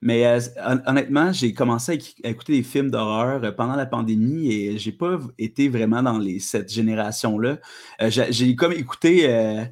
Mais 0.00 0.26
euh, 0.26 0.38
hon- 0.64 0.82
honnêtement, 0.86 1.32
j'ai 1.32 1.54
commencé 1.54 1.92
à, 1.92 1.94
éc- 1.96 2.20
à 2.24 2.28
écouter 2.28 2.52
des 2.52 2.62
films 2.62 2.90
d'horreur 2.90 3.42
euh, 3.42 3.50
pendant 3.50 3.74
la 3.74 3.86
pandémie 3.86 4.52
et 4.52 4.78
j'ai 4.78 4.92
pas 4.92 5.18
été 5.38 5.68
vraiment 5.68 6.02
dans 6.02 6.18
les, 6.18 6.38
cette 6.40 6.72
génération-là. 6.72 7.58
Euh, 8.02 8.10
j'ai 8.30 8.54
comme 8.54 8.72
écouté 8.72 9.22
euh, 9.32 9.64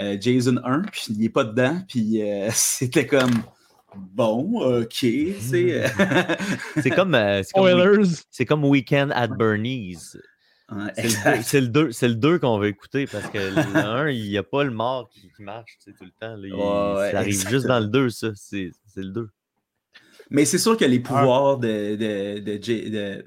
euh, 0.00 0.16
Jason 0.20 0.56
1, 0.62 0.82
puis 0.82 1.06
il 1.10 1.18
n'est 1.18 1.30
pas 1.30 1.44
dedans, 1.44 1.80
puis 1.88 2.22
euh, 2.22 2.48
c'était 2.52 3.06
comme 3.06 3.30
Bon, 3.96 4.60
ok. 4.82 4.92
C'est 4.92 5.90
C'est 6.80 6.90
comme, 6.90 7.14
c'est 7.14 7.52
comme, 7.54 7.66
Spoilers. 7.66 8.02
c'est 8.30 8.44
comme 8.44 8.64
Weekend 8.66 9.10
at 9.14 9.28
Bernie's. 9.28 10.16
Ouais, 10.70 10.92
C'est 10.94 11.02
le 11.02 11.08
deux- 11.08 11.14
exact. 11.16 11.42
C'est 11.46 11.60
le 11.60 11.68
2 11.68 11.92
c'est 11.92 12.08
le 12.08 12.14
deux 12.14 12.38
qu'on 12.38 12.58
va 12.58 12.68
écouter 12.68 13.06
parce 13.06 13.26
que 13.30 13.38
le 13.38 13.76
1, 13.76 14.10
il 14.10 14.28
n'y 14.28 14.36
a 14.36 14.42
pas 14.42 14.64
le 14.64 14.70
mort 14.70 15.08
qui, 15.08 15.30
qui 15.34 15.42
marche 15.42 15.78
tu 15.82 15.90
sais, 15.90 15.96
tout 15.96 16.04
le 16.04 16.10
temps. 16.10 16.36
là. 16.36 16.46
Il- 16.46 16.52
Ouais, 16.52 16.94
ouais, 17.00 17.10
ça 17.12 17.18
arrive 17.20 17.48
juste 17.48 17.66
dans 17.66 17.80
le 17.80 17.86
2, 17.86 18.10
ça. 18.10 18.28
C'est 18.34 18.70
c'est 18.86 19.00
le 19.02 19.10
2. 19.10 19.30
Mais 20.30 20.44
c'est 20.44 20.58
sûr 20.58 20.76
que 20.76 20.84
les 20.84 21.00
pouvoirs 21.00 21.56
de, 21.56 21.96
de, 21.96 22.40
de, 22.40 22.62
J- 22.62 22.90
de- 22.90 23.24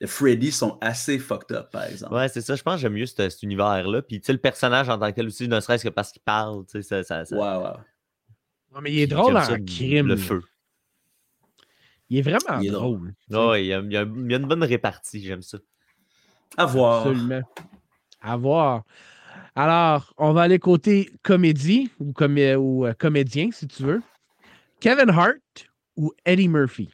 de 0.00 0.06
Freddy 0.06 0.50
sont 0.50 0.78
assez 0.80 1.18
fucked 1.18 1.54
up, 1.54 1.70
par 1.70 1.84
exemple. 1.84 2.14
Ouais, 2.14 2.28
c'est 2.30 2.40
ça. 2.40 2.56
Je 2.56 2.62
pense 2.62 2.76
que 2.76 2.80
j'aime 2.80 2.94
mieux 2.94 3.04
ce- 3.04 3.28
cet 3.28 3.42
univers-là. 3.42 4.00
Puis, 4.00 4.18
tu 4.20 4.24
sais, 4.26 4.32
le 4.32 4.38
personnage 4.38 4.88
en 4.88 4.98
tant 4.98 5.10
que 5.10 5.16
tel 5.16 5.26
aussi, 5.26 5.48
ne 5.48 5.60
serait-ce 5.60 5.84
que 5.84 5.90
parce 5.90 6.10
qu'il 6.12 6.22
parle, 6.22 6.64
tu 6.64 6.80
sais, 6.80 6.82
ça. 6.82 7.04
ça, 7.04 7.24
ça- 7.26 7.36
Ouais, 7.36 7.62
ouais. 7.66 7.74
Non, 8.72 8.80
mais 8.80 8.90
il 8.90 9.00
est 9.00 9.06
puis 9.06 9.16
drôle 9.16 9.36
en 9.36 9.42
ça, 9.44 9.58
crime. 9.58 10.06
Le 10.06 10.16
feu. 10.16 10.40
Il 12.08 12.18
est 12.18 12.22
vraiment 12.22 12.58
Il 12.60 12.68
est 12.68 12.70
drôle. 12.70 13.12
drôle. 13.28 13.50
Ouais, 13.50 13.64
il 13.64 13.68
y, 13.68 13.74
a, 13.74 13.80
il 13.80 13.92
y 13.92 13.96
a- 13.98 14.02
il 14.02 14.30
y 14.30 14.34
a 14.34 14.38
une 14.38 14.46
bonne 14.46 14.64
répartie, 14.64 15.22
j'aime 15.22 15.42
ça. 15.42 15.58
À 16.56 16.66
voir. 16.66 17.06
Absolument. 17.06 17.42
À 18.20 18.36
voir. 18.36 18.84
Alors, 19.54 20.12
on 20.18 20.32
va 20.32 20.42
aller 20.42 20.58
côté 20.58 21.10
comédie 21.22 21.90
ou, 21.98 22.12
comé- 22.12 22.56
ou 22.56 22.86
euh, 22.86 22.92
comédien, 22.92 23.50
si 23.52 23.66
tu 23.66 23.82
veux. 23.82 24.02
Kevin 24.80 25.10
Hart 25.10 25.36
ou 25.96 26.12
Eddie 26.24 26.48
Murphy? 26.48 26.90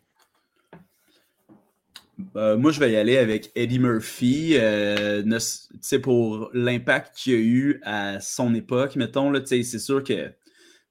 Euh, 2.35 2.57
moi, 2.57 2.73
je 2.73 2.81
vais 2.81 2.93
y 2.93 2.97
aller 2.97 3.19
avec 3.19 3.51
Eddie 3.55 3.79
Murphy. 3.79 4.57
euh, 4.57 5.23
ne 5.23 5.99
pour 5.99 6.51
l'impact 6.55 7.15
qu'il 7.17 7.35
a 7.35 7.39
eu 7.39 7.81
à 7.85 8.21
son 8.21 8.55
époque, 8.55 8.97
mettons, 8.97 9.31
là, 9.31 9.41
tu 9.41 9.49
sais, 9.49 9.63
c'est 9.63 9.79
sûr 9.79 10.03
que 10.03 10.29
tu 10.29 10.33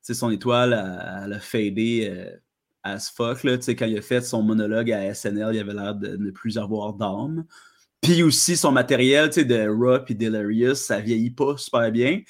sais, 0.01 0.13
son 0.13 0.29
étoile, 0.29 0.73
a- 0.73 1.23
elle 1.25 1.33
a 1.33 1.39
fadé 1.39 2.07
euh, 2.11 2.37
as 2.83 3.09
fuck. 3.09 3.43
Là, 3.43 3.57
tu 3.57 3.63
sais, 3.63 3.75
quand 3.75 3.87
il 3.87 3.97
a 3.97 4.01
fait 4.01 4.21
son 4.21 4.43
monologue 4.43 4.91
à 4.91 5.03
SNL, 5.13 5.55
il 5.55 5.59
avait 5.59 5.73
l'air 5.73 5.95
de 5.95 6.15
ne 6.15 6.29
plus 6.29 6.57
avoir 6.59 6.93
d'âme. 6.93 7.45
Puis 8.05 8.21
aussi, 8.21 8.55
son 8.55 8.71
matériel 8.71 9.31
de 9.31 9.67
Raw 9.67 10.05
et 10.07 10.13
Delirious, 10.13 10.75
ça 10.75 10.99
vieillit 10.99 11.31
pas 11.31 11.57
super 11.57 11.91
bien. 11.91 12.21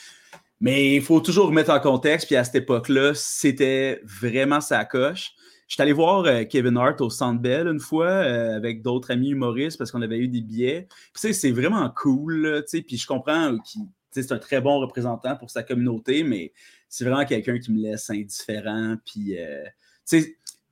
Mais 0.61 0.95
il 0.95 1.01
faut 1.01 1.19
toujours 1.19 1.47
remettre 1.47 1.69
en 1.69 1.82
contexte. 1.82 2.28
Puis 2.28 2.38
à 2.38 2.45
cette 2.45 2.55
époque-là, 2.55 3.11
c'était 3.13 3.99
vraiment 4.05 4.61
sa 4.61 4.86
coche. 4.86 5.34
Je 5.67 5.73
suis 5.73 5.82
allé 5.82 5.91
voir 5.91 6.23
euh, 6.23 6.45
Kevin 6.45 6.78
Hart 6.78 7.01
au 7.01 7.09
Centre 7.09 7.41
Bell 7.41 7.67
une 7.67 7.82
fois 7.82 8.07
euh, 8.07 8.55
avec 8.55 8.84
d'autres 8.84 9.11
amis 9.11 9.32
humoristes 9.32 9.78
parce 9.78 9.91
qu'on 9.91 10.01
avait 10.01 10.17
eu 10.17 10.30
des 10.30 10.39
billets. 10.39 10.88
Puis, 11.13 11.34
c'est 11.34 11.51
vraiment 11.51 11.91
cool. 11.93 12.63
sais, 12.67 12.82
Puis 12.82 12.97
je 12.97 13.05
comprends 13.05 13.57
qu'il 13.57 13.82
c'est 14.11 14.32
un 14.32 14.39
très 14.39 14.61
bon 14.61 14.80
représentant 14.80 15.36
pour 15.36 15.49
sa 15.49 15.61
communauté, 15.61 16.23
mais 16.23 16.53
c'est 16.88 17.03
vraiment 17.03 17.26
quelqu'un 17.26 17.59
qui 17.59 17.73
me 17.73 17.82
laisse 17.82 18.09
indifférent. 18.09 18.95
Puis, 19.05 19.38
euh, 19.38 19.65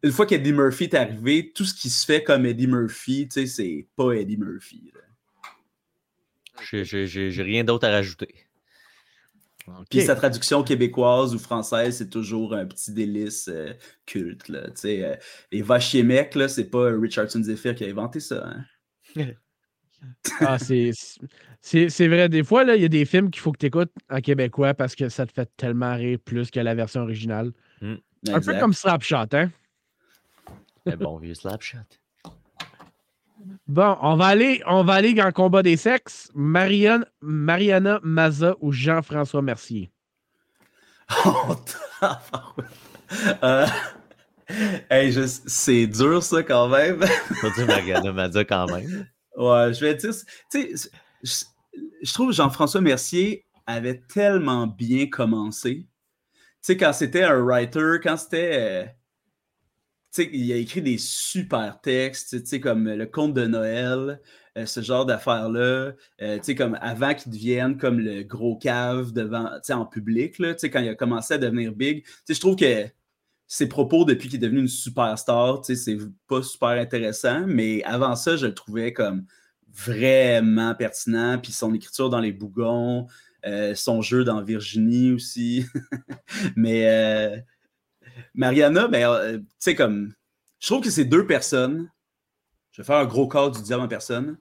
une 0.04 0.12
fois 0.12 0.26
qu'Eddie 0.26 0.54
Murphy 0.54 0.84
est 0.86 0.95
arrivé, 0.95 1.51
tout 1.56 1.64
ce 1.66 1.74
qui 1.74 1.89
se 1.89 2.06
fait 2.06 2.24
comme 2.24 2.45
Eddie 2.45 2.68
Murphy, 2.68 3.28
tu 3.28 3.41
sais, 3.41 3.47
c'est 3.47 3.88
pas 3.95 4.12
Eddie 4.12 4.38
Murphy. 4.38 4.91
J'ai- 6.62 7.43
rien 7.43 7.64
d'autre 7.64 7.88
à 7.88 7.91
rajouter. 7.91 8.34
Puis 9.89 9.99
sa 10.06 10.16
traduction 10.16 10.62
québécoise 10.62 11.34
ou 11.34 11.39
française, 11.39 11.97
c'est 11.97 12.10
toujours 12.10 12.54
un 12.54 12.66
petit 12.66 12.91
délice 12.91 13.47
euh, 13.47 13.72
culte. 14.06 14.49
Là, 14.49 14.66
tu 14.68 14.72
sais, 14.76 15.04
euh, 15.06 15.16
les 15.54 15.62
vachiers 15.62 16.04
mecs, 16.04 16.36
là, 16.36 16.49
c'est 16.49 16.70
pas 16.70 16.91
Richardson 16.91 17.41
Zephyr 17.41 17.74
qui 17.74 17.86
a 17.86 17.88
inventé 17.88 18.20
ça. 18.20 18.45
hein. 18.45 18.66
Ah, 20.41 20.60
c'est, 20.60 20.91
c'est, 21.62 21.88
c'est 21.89 22.08
vrai. 22.10 22.28
Des 22.28 22.43
fois, 22.43 22.66
là, 22.66 22.76
il 22.76 22.82
y 22.82 22.86
a 22.86 22.89
des 22.89 23.06
films 23.06 23.32
qu'il 23.32 23.41
faut 23.41 23.54
que 23.54 23.58
tu 23.60 23.68
écoutes 23.68 23.91
en 24.10 24.20
québécois 24.20 24.74
parce 24.74 24.95
que 24.95 25.08
ça 25.08 25.26
te 25.26 25.32
fait 25.32 25.49
tellement 25.56 25.95
rire 25.95 26.20
plus 26.24 26.51
que 26.51 26.60
la 26.60 26.76
version 26.76 27.01
originale. 27.01 27.51
Un 28.28 28.39
peu 28.41 28.51
comme 28.60 28.74
Slapshot, 28.74 29.28
hein? 29.34 29.49
Mais 30.86 30.96
bon, 30.96 31.18
vieux 31.18 31.34
Slapshot. 31.36 31.78
Bon, 33.68 33.98
on 34.02 34.16
va 34.16 34.28
aller, 34.28 34.62
on 34.68 34.84
va 34.84 34.94
aller 34.94 35.14
dans 35.14 35.26
le 35.26 35.32
combat 35.32 35.64
des 35.64 35.76
sexes. 35.78 36.32
Marianne, 36.34 37.06
Mariana 37.22 38.00
Maza 38.04 38.56
ou 38.62 38.72
Jean-François 38.72 39.42
Mercier? 39.42 39.92
Oh. 41.26 41.56
Euh, 43.44 43.66
hey, 44.90 45.12
je- 45.12 45.22
c'est 45.46 45.88
dur 45.88 46.24
ça 46.24 46.42
quand 46.44 46.68
même. 46.70 47.00
Dire 47.00 47.68
Mariana 47.68 48.12
Mazza 48.12 48.44
quand 48.46 48.66
même. 48.68 49.08
ouais, 49.38 49.74
je 49.74 49.80
vais 49.86 49.96
dire. 49.96 50.12
Tu 50.52 50.76
sais, 50.78 50.90
je, 51.22 51.44
je 52.02 52.14
trouve 52.14 52.34
Jean-François 52.34 52.82
Mercier 52.82 53.46
avait 53.68 54.02
tellement 54.14 54.68
bien 54.68 55.08
commencé. 55.08 55.86
Tu 55.86 55.88
sais, 56.62 56.78
quand 56.78 56.94
c'était 56.94 57.24
un 57.24 57.36
writer, 57.42 57.98
quand 58.02 58.18
c'était. 58.18 58.96
Euh, 60.20 60.26
il 60.32 60.51
a 60.51 60.55
écrit 60.55 60.82
des 60.82 60.97
super 60.97 61.80
textes, 61.82 62.59
comme 62.59 62.89
Le 62.89 63.05
Conte 63.05 63.34
de 63.34 63.45
Noël, 63.45 64.20
euh, 64.57 64.66
ce 64.66 64.82
genre 64.82 65.05
d'affaires-là. 65.05 65.93
Euh, 66.22 66.39
avant 66.82 67.14
qu'il 67.14 67.32
devienne 67.32 67.78
comme 67.78 67.99
le 67.99 68.24
gros 68.24 68.57
cave 68.57 69.11
devant, 69.11 69.49
en 69.70 69.86
public, 69.86 70.39
là, 70.39 70.53
quand 70.53 70.80
il 70.80 70.89
a 70.89 70.95
commencé 70.95 71.34
à 71.34 71.38
devenir 71.38 71.74
big. 71.74 72.05
Je 72.30 72.39
trouve 72.39 72.55
que 72.55 72.86
ses 73.47 73.68
propos 73.68 74.05
depuis 74.05 74.30
qu'il 74.30 74.38
est 74.38 74.47
devenu 74.47 74.61
une 74.61 74.68
superstar, 74.68 75.61
tu 75.61 75.76
sais, 75.76 75.97
c'est 75.97 75.97
pas 76.28 76.41
super 76.41 76.70
intéressant, 76.70 77.45
mais 77.45 77.84
avant 77.84 78.16
ça, 78.16 78.36
je 78.36 78.47
le 78.47 78.53
trouvais 78.53 78.93
comme 78.93 79.26
vraiment 79.74 80.74
pertinent. 80.76 81.38
Puis 81.39 81.51
son 81.51 81.74
écriture 81.74 82.09
dans 82.09 82.20
Les 82.20 82.32
Bougons, 82.32 83.07
euh, 83.45 83.76
son 83.76 84.01
jeu 84.01 84.24
dans 84.24 84.41
Virginie 84.41 85.11
aussi. 85.11 85.66
mais 86.55 86.88
euh, 86.88 87.38
Mariana, 88.36 88.88
ben, 88.88 89.07
euh, 89.09 89.38
tu 89.39 89.45
sais, 89.59 89.76
comme, 89.76 90.14
je 90.59 90.68
trouve 90.68 90.82
que 90.84 90.89
c'est 90.89 91.05
deux 91.05 91.26
personnes. 91.28 91.91
Je 92.72 92.82
vais 92.82 92.86
faire 92.86 92.97
un 92.97 93.05
gros 93.05 93.28
corps 93.28 93.51
du 93.51 93.61
diable 93.61 93.84
en 93.84 93.88
personne. 93.88 94.38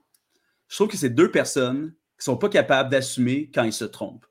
Je 0.69 0.75
trouve 0.77 0.89
que 0.89 0.97
c'est 0.97 1.11
deux 1.11 1.31
personnes 1.31 1.95
qui 2.19 2.25
sont 2.25 2.37
pas 2.37 2.49
capables 2.49 2.91
d'assumer 2.91 3.51
quand 3.53 3.65
ils 3.65 3.73
se 3.73 3.85
trompent. 3.85 4.27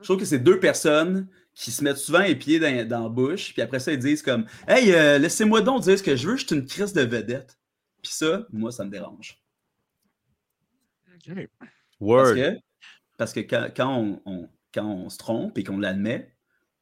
Je 0.00 0.04
trouve 0.04 0.18
que 0.18 0.24
c'est 0.24 0.38
deux 0.38 0.60
personnes 0.60 1.28
qui 1.54 1.70
se 1.70 1.82
mettent 1.84 1.98
souvent 1.98 2.20
les 2.20 2.34
pieds 2.36 2.58
dans, 2.58 2.88
dans 2.88 3.02
la 3.04 3.08
bouche, 3.08 3.52
puis 3.52 3.62
après 3.62 3.78
ça, 3.78 3.92
ils 3.92 3.98
disent 3.98 4.22
comme 4.22 4.46
Hey, 4.66 4.92
euh, 4.92 5.18
laissez-moi 5.18 5.60
donc 5.62 5.82
dire 5.82 5.98
ce 5.98 6.02
que 6.02 6.16
je 6.16 6.28
veux, 6.28 6.36
je 6.36 6.46
suis 6.46 6.56
une 6.56 6.66
crise 6.66 6.92
de 6.92 7.02
vedette. 7.02 7.58
Puis 8.02 8.12
ça, 8.12 8.46
moi, 8.52 8.72
ça 8.72 8.84
me 8.84 8.90
dérange. 8.90 9.38
Parce 11.58 11.62
Word. 12.00 12.34
que, 12.34 12.58
parce 13.16 13.32
que 13.32 13.40
quand, 13.40 13.68
quand 13.74 13.96
on, 13.98 14.22
on- 14.26 14.48
quand 14.72 14.84
on 14.86 15.08
se 15.08 15.18
trompe 15.18 15.56
et 15.58 15.62
qu'on 15.64 15.78
l'admet, 15.78 16.33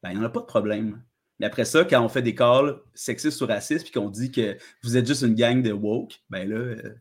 ben, 0.03 0.11
il 0.11 0.19
n'y 0.19 0.23
en 0.23 0.27
a 0.27 0.31
pas 0.31 0.41
de 0.41 0.47
problème. 0.47 1.03
Mais 1.39 1.47
après 1.47 1.65
ça, 1.65 1.85
quand 1.85 2.01
on 2.05 2.09
fait 2.09 2.23
des 2.23 2.35
calls 2.35 2.77
sexistes 2.95 3.41
ou 3.41 3.47
racistes 3.47 3.85
puis 3.85 3.93
qu'on 3.93 4.11
dit 4.11 4.31
que 4.31 4.57
vous 4.83 4.97
êtes 4.97 5.07
juste 5.07 5.23
une 5.23 5.35
gang 5.35 5.63
de 5.63 5.73
woke, 5.73 6.21
ben 6.31 6.49
là, 6.49 6.57
euh, 6.57 6.95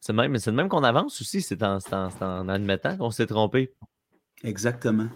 C'est 0.00 0.12
le 0.12 0.16
même, 0.28 0.36
même 0.52 0.68
qu'on 0.68 0.82
avance 0.84 1.20
aussi, 1.20 1.40
c'est 1.42 1.62
en, 1.62 1.78
c'est 1.80 1.94
en- 1.94 2.10
c'est 2.10 2.22
en 2.24 2.48
admettant 2.48 2.96
qu'on 2.96 3.10
s'est 3.10 3.26
trompé. 3.26 3.72
exactement. 4.42 5.08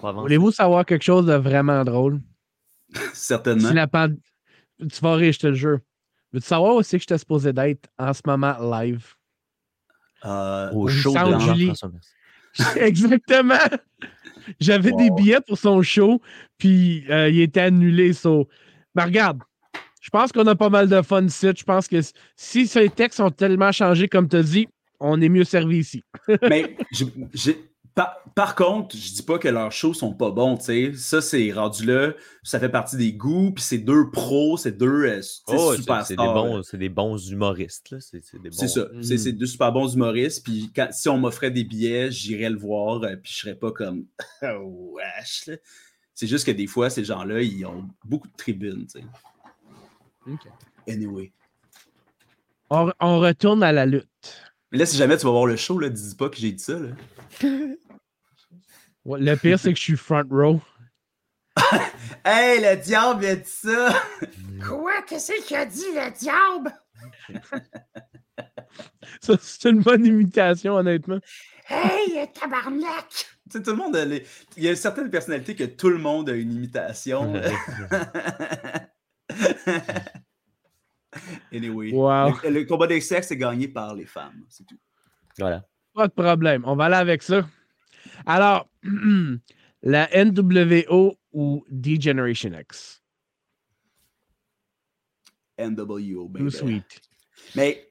Voulez-vous 0.00 0.52
savoir 0.52 0.86
quelque 0.86 1.02
chose 1.02 1.26
de 1.26 1.34
vraiment 1.34 1.84
drôle? 1.84 2.20
Certainement. 3.12 3.68
Si 3.68 3.74
la 3.74 3.88
pand- 3.88 4.16
Tu 4.78 5.00
vas 5.00 5.14
rire, 5.16 5.32
je 5.32 5.38
te 5.40 5.46
le 5.48 5.54
jure. 5.54 5.78
Veux-tu 6.32 6.46
savoir 6.46 6.84
c'est 6.84 6.98
que 6.98 7.02
j'étais 7.02 7.18
supposé 7.18 7.52
d'être 7.52 7.88
en 7.98 8.12
ce 8.12 8.20
moment 8.24 8.56
live? 8.80 9.14
Euh, 10.24 10.70
Au 10.72 10.84
Au 10.84 10.88
show 10.88 11.12
de 11.12 11.38
Julie. 11.40 11.72
Exactement! 12.76 13.54
J'avais 14.60 14.92
des 14.92 15.10
billets 15.10 15.40
pour 15.46 15.58
son 15.58 15.82
show, 15.82 16.20
puis 16.58 17.04
euh, 17.10 17.28
il 17.28 17.40
était 17.40 17.60
annulé. 17.60 18.12
So. 18.12 18.48
Mais 18.94 19.04
regarde, 19.04 19.42
je 20.00 20.10
pense 20.10 20.32
qu'on 20.32 20.46
a 20.46 20.54
pas 20.54 20.70
mal 20.70 20.88
de 20.88 21.02
fun 21.02 21.24
ici. 21.24 21.48
Je 21.56 21.64
pense 21.64 21.88
que 21.88 22.00
si 22.36 22.66
ces 22.66 22.88
textes 22.88 23.20
ont 23.20 23.30
tellement 23.30 23.72
changé, 23.72 24.08
comme 24.08 24.28
tu 24.28 24.36
as 24.36 24.42
dit, 24.42 24.68
on 25.00 25.20
est 25.20 25.28
mieux 25.28 25.44
servi 25.44 25.78
ici. 25.78 26.02
Mais 26.48 26.76
par, 27.98 28.22
par 28.36 28.54
contre, 28.54 28.96
je 28.96 29.12
dis 29.12 29.22
pas 29.24 29.38
que 29.40 29.48
leurs 29.48 29.72
shows 29.72 29.92
sont 29.92 30.12
pas 30.14 30.30
bons, 30.30 30.56
tu 30.56 30.64
sais. 30.66 30.92
Ça, 30.94 31.20
c'est 31.20 31.50
rendu 31.52 31.84
là. 31.84 32.12
Ça 32.44 32.60
fait 32.60 32.68
partie 32.68 32.96
des 32.96 33.12
goûts, 33.12 33.50
puis 33.50 33.64
c'est 33.64 33.78
deux 33.78 34.08
pros, 34.10 34.56
c'est 34.56 34.70
deux 34.70 35.04
euh, 35.06 35.20
Oh, 35.48 35.72
c'est- 35.72 35.80
superstars. 35.80 36.06
c'est 36.06 36.14
des, 36.16 36.22
bons, 36.24 36.62
c'est 36.62 36.76
des 36.78 36.88
bons 36.88 37.16
humoristes. 37.30 37.90
là. 37.90 37.98
C'est 38.00 38.22
bons- 38.40 38.52
ça. 38.52 38.86
C'est 39.02 39.14
Mm. 39.14 39.18
c'est 39.18 39.32
deux 39.32 39.46
super 39.46 39.72
bons 39.72 39.92
humoristes. 39.92 40.44
Puis 40.44 40.70
quand- 40.76 40.90
si 40.92 41.08
on 41.08 41.18
m'offrait 41.18 41.50
des 41.50 41.64
billets, 41.64 42.12
j'irais 42.12 42.50
le 42.50 42.56
voir. 42.58 43.02
euh, 43.02 43.16
puis 43.16 43.32
je 43.32 43.38
serais 43.40 43.56
pas 43.56 43.72
comme 43.72 44.04
oh, 44.42 44.94
wesh. 44.96 45.50
C'est 46.14 46.26
juste 46.28 46.46
que 46.46 46.52
des 46.52 46.68
fois, 46.68 46.90
ces 46.90 47.04
gens-là, 47.04 47.42
ils 47.42 47.66
ont 47.66 47.88
beaucoup 48.04 48.28
de 48.28 48.36
tribunes. 48.36 48.86
tu 48.86 49.00
sais. 49.00 50.38
Anyway. 50.92 51.32
On, 52.70 52.92
on 53.00 53.18
retourne 53.18 53.62
à 53.64 53.72
la 53.72 53.86
lutte. 53.86 54.06
Mais 54.70 54.78
là, 54.78 54.86
si 54.86 54.96
jamais 54.96 55.16
tu 55.16 55.24
vas 55.24 55.32
voir 55.32 55.46
le 55.46 55.56
show, 55.56 55.78
là, 55.78 55.88
dis 55.88 56.14
pas 56.14 56.28
que 56.28 56.36
j'ai 56.36 56.52
dit 56.52 56.62
ça. 56.62 56.78
Là. 56.78 56.90
Ouais, 59.08 59.20
Le 59.20 59.36
pire, 59.36 59.58
c'est 59.58 59.72
que 59.72 59.78
je 59.78 59.82
suis 59.84 59.96
front 59.96 60.22
row. 60.30 60.60
Hey, 62.24 62.60
le 62.60 62.76
diable 62.76 63.24
a 63.24 63.36
dit 63.36 63.48
ça! 63.48 63.88
Quoi? 64.66 65.00
Qu'est-ce 65.06 65.32
qu'il 65.46 65.56
a 65.56 65.64
dit, 65.64 65.84
le 65.94 66.10
diable? 66.18 66.72
Ça, 69.22 69.34
c'est 69.40 69.70
une 69.70 69.80
bonne 69.80 70.04
imitation, 70.04 70.74
honnêtement. 70.74 71.18
Hey, 71.68 72.30
tabarnak! 72.38 73.08
Tu 73.08 73.24
sais, 73.50 73.62
tout 73.62 73.70
le 73.70 73.76
monde 73.76 73.96
a 73.96 74.04
les- 74.04 74.26
Il 74.58 74.64
y 74.64 74.68
a 74.68 74.76
certaines 74.76 75.08
personnalités 75.10 75.54
que 75.54 75.64
tout 75.64 75.88
le 75.88 75.96
monde 75.98 76.28
a 76.28 76.34
une 76.34 76.52
imitation. 76.52 77.32
anyway. 81.52 81.90
Wow. 81.92 82.34
Le, 82.44 82.50
le 82.50 82.64
combat 82.64 82.86
des 82.86 83.00
sexes 83.00 83.30
est 83.30 83.36
gagné 83.36 83.68
par 83.68 83.94
les 83.94 84.06
femmes. 84.06 84.44
C'est 84.48 84.64
tout. 84.66 84.78
Voilà. 85.38 85.64
Pas 85.94 86.08
de 86.08 86.12
problème. 86.12 86.62
On 86.66 86.76
va 86.76 86.84
aller 86.86 86.96
avec 86.96 87.22
ça. 87.22 87.46
Alors, 88.26 88.68
la 89.82 90.08
NWO 90.24 91.16
ou 91.32 91.64
D-Generation 91.70 92.52
X? 92.58 93.02
NWO, 95.58 96.28
baby. 96.28 96.44
Too 96.44 96.50
sweet. 96.50 97.00
Mais 97.56 97.88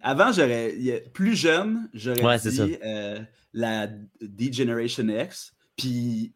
avant, 0.00 0.32
j'aurais. 0.32 0.74
Plus 1.12 1.34
jeune, 1.34 1.88
j'aurais 1.94 2.22
Ouais, 2.22 2.38
dit 2.38 2.76
euh, 2.84 3.20
la 3.52 3.86
D-Generation 4.20 5.08
X. 5.08 5.54
Puis 5.76 6.34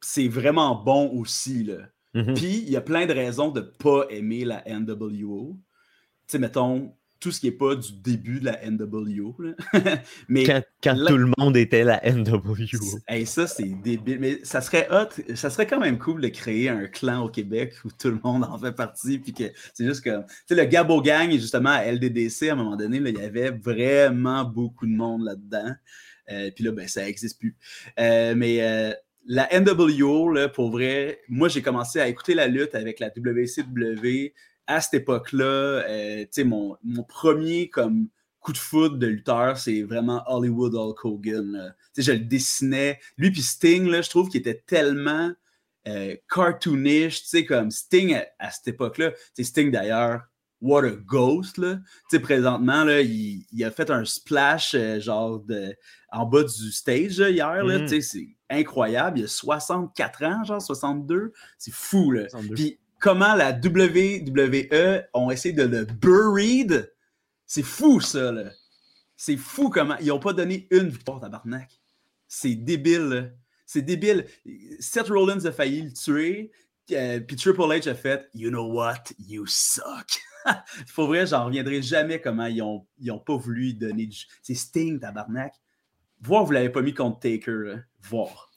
c'est 0.00 0.28
vraiment 0.28 0.74
bon 0.74 1.10
aussi, 1.10 1.64
là. 1.64 1.88
Mhm. 2.14 2.34
Puis 2.34 2.58
il 2.58 2.70
y 2.70 2.76
a 2.76 2.82
plein 2.82 3.06
de 3.06 3.12
raisons 3.12 3.50
de 3.50 3.60
pas 3.60 4.04
aimer 4.10 4.44
la 4.44 4.62
NWO. 4.66 5.58
Tu 6.26 6.32
sais, 6.32 6.38
mettons, 6.38 6.94
tout 7.22 7.30
ce 7.30 7.38
qui 7.38 7.46
n'est 7.46 7.52
pas 7.52 7.76
du 7.76 7.92
début 7.92 8.40
de 8.40 8.46
la 8.46 8.58
NWO. 8.68 9.36
là. 9.38 9.52
Mais 10.28 10.42
Quand, 10.42 10.60
quand 10.82 10.94
là- 10.94 11.06
tout 11.08 11.16
le 11.16 11.30
monde 11.38 11.56
était 11.56 11.84
la 11.84 12.00
NWO. 12.04 12.56
Hey, 13.06 13.24
ça, 13.26 13.46
c'est 13.46 13.62
débile. 13.82 14.18
Mais 14.18 14.40
ça 14.42 14.60
serait 14.60 14.88
hot, 14.90 15.08
ça 15.36 15.48
serait 15.48 15.68
quand 15.68 15.78
même 15.78 15.98
cool 15.98 16.20
de 16.20 16.26
créer 16.28 16.68
un 16.68 16.88
clan 16.88 17.24
au 17.24 17.28
Québec 17.28 17.74
où 17.84 17.88
tout 17.96 18.08
le 18.08 18.18
monde 18.24 18.42
en 18.42 18.58
fait 18.58 18.72
partie. 18.72 19.18
Puis 19.20 19.32
que 19.32 19.44
c'est 19.72 19.86
juste 19.86 20.02
comme. 20.02 20.24
Tu 20.26 20.32
sais, 20.48 20.54
le 20.56 20.64
Gabo 20.64 21.00
Gang, 21.00 21.30
justement, 21.30 21.70
à 21.70 21.84
LDDC, 21.84 22.48
à 22.48 22.52
un 22.54 22.56
moment 22.56 22.76
donné, 22.76 22.98
là, 22.98 23.10
il 23.10 23.18
y 23.18 23.22
avait 23.22 23.50
vraiment 23.50 24.44
beaucoup 24.44 24.86
de 24.86 24.92
monde 24.92 25.22
là-dedans. 25.24 25.72
Euh, 26.32 26.50
puis 26.52 26.64
là, 26.64 26.72
ben, 26.72 26.88
ça 26.88 27.04
n'existe 27.04 27.38
plus. 27.38 27.56
Euh, 28.00 28.34
mais 28.36 28.62
euh, 28.62 28.92
la 29.26 29.48
NWO, 29.60 30.28
là, 30.32 30.48
pour 30.48 30.72
vrai, 30.72 31.20
moi, 31.28 31.48
j'ai 31.48 31.62
commencé 31.62 32.00
à 32.00 32.08
écouter 32.08 32.34
la 32.34 32.48
lutte 32.48 32.74
avec 32.74 32.98
la 32.98 33.10
WCW 33.14 34.32
à 34.66 34.80
cette 34.80 34.94
époque-là. 34.94 35.44
Euh, 35.44 36.24
mon, 36.44 36.76
mon 36.82 37.02
premier 37.04 37.68
comme 37.68 38.08
coup 38.40 38.52
de 38.52 38.58
foot 38.58 38.98
de 38.98 39.06
lutteur, 39.06 39.56
c'est 39.56 39.82
vraiment 39.82 40.22
Hollywood 40.26 40.74
Hulk 40.74 41.04
Hogan. 41.04 41.74
je 41.96 42.12
le 42.12 42.18
dessinais. 42.18 42.98
Lui 43.16 43.30
puis 43.30 43.42
Sting, 43.42 43.88
là, 43.88 44.02
je 44.02 44.10
trouve 44.10 44.28
qu'il 44.28 44.40
était 44.40 44.62
tellement 44.66 45.32
euh, 45.86 46.16
cartoonish, 46.28 47.22
tu 47.22 47.28
sais, 47.28 47.44
comme 47.44 47.70
Sting 47.70 48.14
à, 48.14 48.26
à 48.38 48.50
cette 48.50 48.68
époque-là. 48.68 49.12
Sting 49.38 49.70
d'ailleurs, 49.70 50.22
what 50.62 50.84
a 50.84 50.90
ghost, 50.90 51.58
là. 51.58 51.76
Tu 52.08 52.16
sais, 52.16 52.20
présentement, 52.20 52.84
là, 52.84 53.00
il, 53.00 53.44
il 53.52 53.64
a 53.64 53.70
fait 53.70 53.90
un 53.90 54.04
splash, 54.04 54.74
euh, 54.74 55.00
genre, 55.00 55.40
de, 55.40 55.74
en 56.10 56.24
bas 56.24 56.44
du 56.44 56.72
stage, 56.72 57.18
là, 57.18 57.30
hier, 57.30 57.64
là. 57.64 57.80
Tu 57.80 57.88
sais, 57.88 58.00
c'est 58.00 58.28
incroyable. 58.48 59.18
Il 59.18 59.24
a 59.24 59.28
64 59.28 60.24
ans, 60.24 60.44
genre, 60.44 60.62
62. 60.62 61.32
C'est 61.58 61.74
fou, 61.74 62.12
là. 62.12 62.28
62. 62.28 62.54
Puis 62.54 62.78
comment 63.02 63.34
la 63.34 63.50
WWE 63.50 65.02
ont 65.12 65.30
essayé 65.30 65.52
de 65.52 65.64
le 65.64 65.84
buried, 65.84 66.94
c'est 67.44 67.64
fou 67.64 68.00
ça, 68.00 68.30
là. 68.32 68.44
C'est 69.16 69.36
fou 69.36 69.68
comment. 69.68 69.96
Ils 70.00 70.06
n'ont 70.06 70.20
pas 70.20 70.32
donné 70.32 70.68
une 70.70 70.88
victoire, 70.88 71.20
tabarnak. 71.20 71.80
C'est 72.28 72.54
débile, 72.54 73.02
là. 73.02 73.24
C'est 73.66 73.82
débile. 73.82 74.26
Seth 74.80 75.08
Rollins 75.08 75.44
a 75.44 75.52
failli 75.52 75.82
le 75.82 75.92
tuer. 75.92 76.52
euh, 76.92 77.20
puis 77.20 77.36
Triple 77.36 77.62
H 77.62 77.88
a 77.88 77.94
fait 77.94 78.28
You 78.34 78.50
know 78.50 78.70
what? 78.72 79.02
You 79.18 79.46
suck. 79.46 80.20
Pour 80.94 81.06
vrai, 81.08 81.26
j'en 81.26 81.46
reviendrai 81.46 81.82
jamais 81.82 82.20
comment 82.20 82.46
ils 82.46 82.62
ont, 82.62 82.86
ils 82.98 83.10
ont 83.10 83.18
pas 83.18 83.36
voulu 83.36 83.74
donner 83.74 84.06
du. 84.06 84.18
C'est 84.42 84.54
Sting, 84.54 85.00
tabarnak. 85.00 85.54
Voir, 86.20 86.44
vous 86.44 86.52
l'avez 86.52 86.70
pas 86.70 86.82
mis 86.82 86.94
contre 86.94 87.18
Taker. 87.20 87.64
là. 87.64 87.76
Voir. 88.00 88.50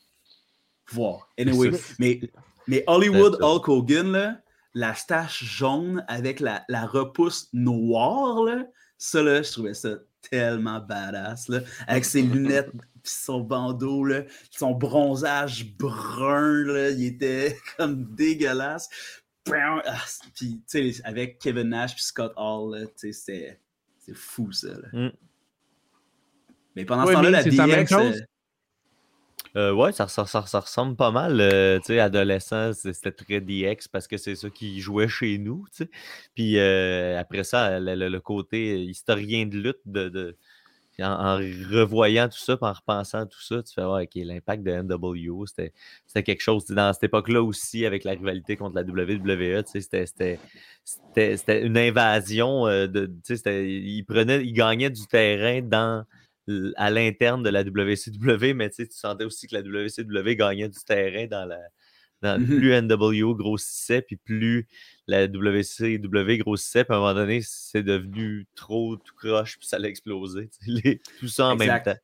Voir. 0.91 1.29
Anyway, 1.37 1.71
mais, 1.97 2.21
mais 2.67 2.83
Hollywood. 2.87 3.37
Hulk 3.41 3.67
Hogan, 3.67 4.11
là, 4.11 4.41
la 4.73 4.93
stache 4.93 5.43
jaune 5.43 6.03
avec 6.07 6.39
la, 6.39 6.63
la 6.69 6.85
repousse 6.85 7.49
noire, 7.53 8.43
là, 8.43 8.65
ça, 8.97 9.21
là, 9.23 9.41
je 9.41 9.51
trouvais 9.51 9.73
ça 9.73 9.89
tellement 10.29 10.79
badass, 10.79 11.47
là, 11.49 11.59
avec 11.87 12.05
ses 12.05 12.21
lunettes 12.23 12.71
pis 13.03 13.11
son 13.11 13.41
bandeau, 13.41 14.03
là, 14.03 14.23
son 14.49 14.71
bronzage 14.73 15.75
brun, 15.77 16.63
là, 16.65 16.89
il 16.89 17.05
était 17.05 17.57
comme 17.77 18.15
dégueulasse. 18.15 18.89
Ah, 19.51 20.03
Puis, 20.35 20.59
tu 20.67 20.91
sais, 20.93 21.01
avec 21.03 21.37
Kevin 21.37 21.69
Nash 21.69 21.93
puis 21.93 22.03
Scott 22.03 22.33
Hall, 22.35 22.75
là, 22.79 22.87
tu 22.87 22.93
sais, 22.95 23.11
c'était- 23.11 23.59
c'est 23.99 24.15
fou, 24.15 24.51
ça, 24.51 24.69
là. 24.69 24.87
Mm. 24.91 25.11
Mais 26.75 26.83
pendant 26.85 27.03
Ouais, 27.05 27.09
ce 27.09 27.13
temps-là, 27.13 27.29
la 27.29 27.43
c'est 27.43 27.51
la 27.51 27.67
même 27.67 27.85
DX... 27.85 28.23
euh, 29.55 29.73
ouais, 29.73 29.91
ça, 29.93 30.05
ressemble 30.05 30.95
pas 30.95 31.11
mal. 31.11 31.39
euh, 31.39 31.79
tu 31.79 31.87
sais, 31.87 31.99
adolescent, 31.99 32.73
c'était 32.73 33.11
très 33.11 33.39
DX 33.41 33.87
parce 33.91 34.07
que 34.07 34.17
c'est 34.17 34.35
ça 34.35 34.49
qui 34.49 34.79
jouait 34.81 35.07
chez 35.07 35.37
nous. 35.37 35.65
Puis 36.33 36.57
euh, 36.59 37.17
après 37.19 37.43
ça, 37.43 37.79
le, 37.79 38.19
côté 38.19 38.83
historien 38.83 39.45
de 39.45 39.57
lutte, 39.57 39.79
de, 39.85 40.35
en, 41.03 41.37
revoyant 41.37 42.29
tout 42.29 42.37
ça, 42.37 42.57
en 42.61 42.71
repensant 42.73 43.19
à 43.19 43.25
tout 43.25 43.41
ça, 43.41 43.61
tu 43.63 43.73
fais, 43.73 43.83
ouais, 43.83 44.03
OK, 44.03 44.11
l'impact 44.15 44.63
de 44.63 44.71
NWO, 44.81 45.45
c'était 45.45 45.71
quelque 46.23 46.41
chose. 46.41 46.65
Dans 46.67 46.93
cette 46.93 47.03
époque-là 47.03 47.41
aussi, 47.41 47.85
avec 47.85 48.03
la 48.03 48.11
rivalité 48.11 48.55
contre 48.55 48.75
la 48.75 48.83
WWE, 48.83 49.63
c'était- 49.65 50.39
une 51.47 51.77
invasion. 51.77 52.67
euh, 52.67 52.87
de, 52.87 53.11
tu 53.25 53.35
ils, 53.35 54.03
prenaient, 54.03 54.43
ils 54.43 54.53
gagnaient 54.53 54.89
du 54.89 55.05
terrain 55.07 55.61
dans 55.61 56.05
à 56.75 56.89
l'interne 56.91 57.43
de 57.43 57.49
la 57.49 57.63
WCW, 57.63 58.53
mais 58.53 58.69
tu 58.69 58.85
sentais 58.91 59.25
aussi 59.25 59.47
que 59.47 59.55
la 59.55 59.61
WCW 59.61 60.35
gagnait 60.35 60.69
du 60.69 60.79
terrain 60.85 61.27
dans 61.27 61.45
la. 61.45 61.59
dans- 62.21 62.39
Mhm. 62.41 62.45
Plus 62.57 62.71
NWO 62.73 63.35
grossissait, 63.35 64.01
puis 64.01 64.15
plus 64.15 64.67
la 65.07 65.27
WCW 65.27 66.37
grossissait, 66.39 66.83
puis 66.83 66.93
à 66.93 66.97
un 66.97 66.99
moment 67.01 67.13
donné, 67.13 67.41
c'est 67.43 67.83
devenu 67.83 68.47
trop 68.55 68.95
tout 68.95 69.13
croche, 69.15 69.57
puis 69.59 69.67
ça 69.67 69.75
allait 69.75 69.89
exploser. 69.89 70.49
tu 70.49 70.73
sais, 70.75 70.81
les- 70.83 71.01
tout 71.19 71.27
ça 71.27 71.47
en 71.47 71.59
Exact. 71.59 71.85
même 71.87 71.95
temps. 71.95 72.01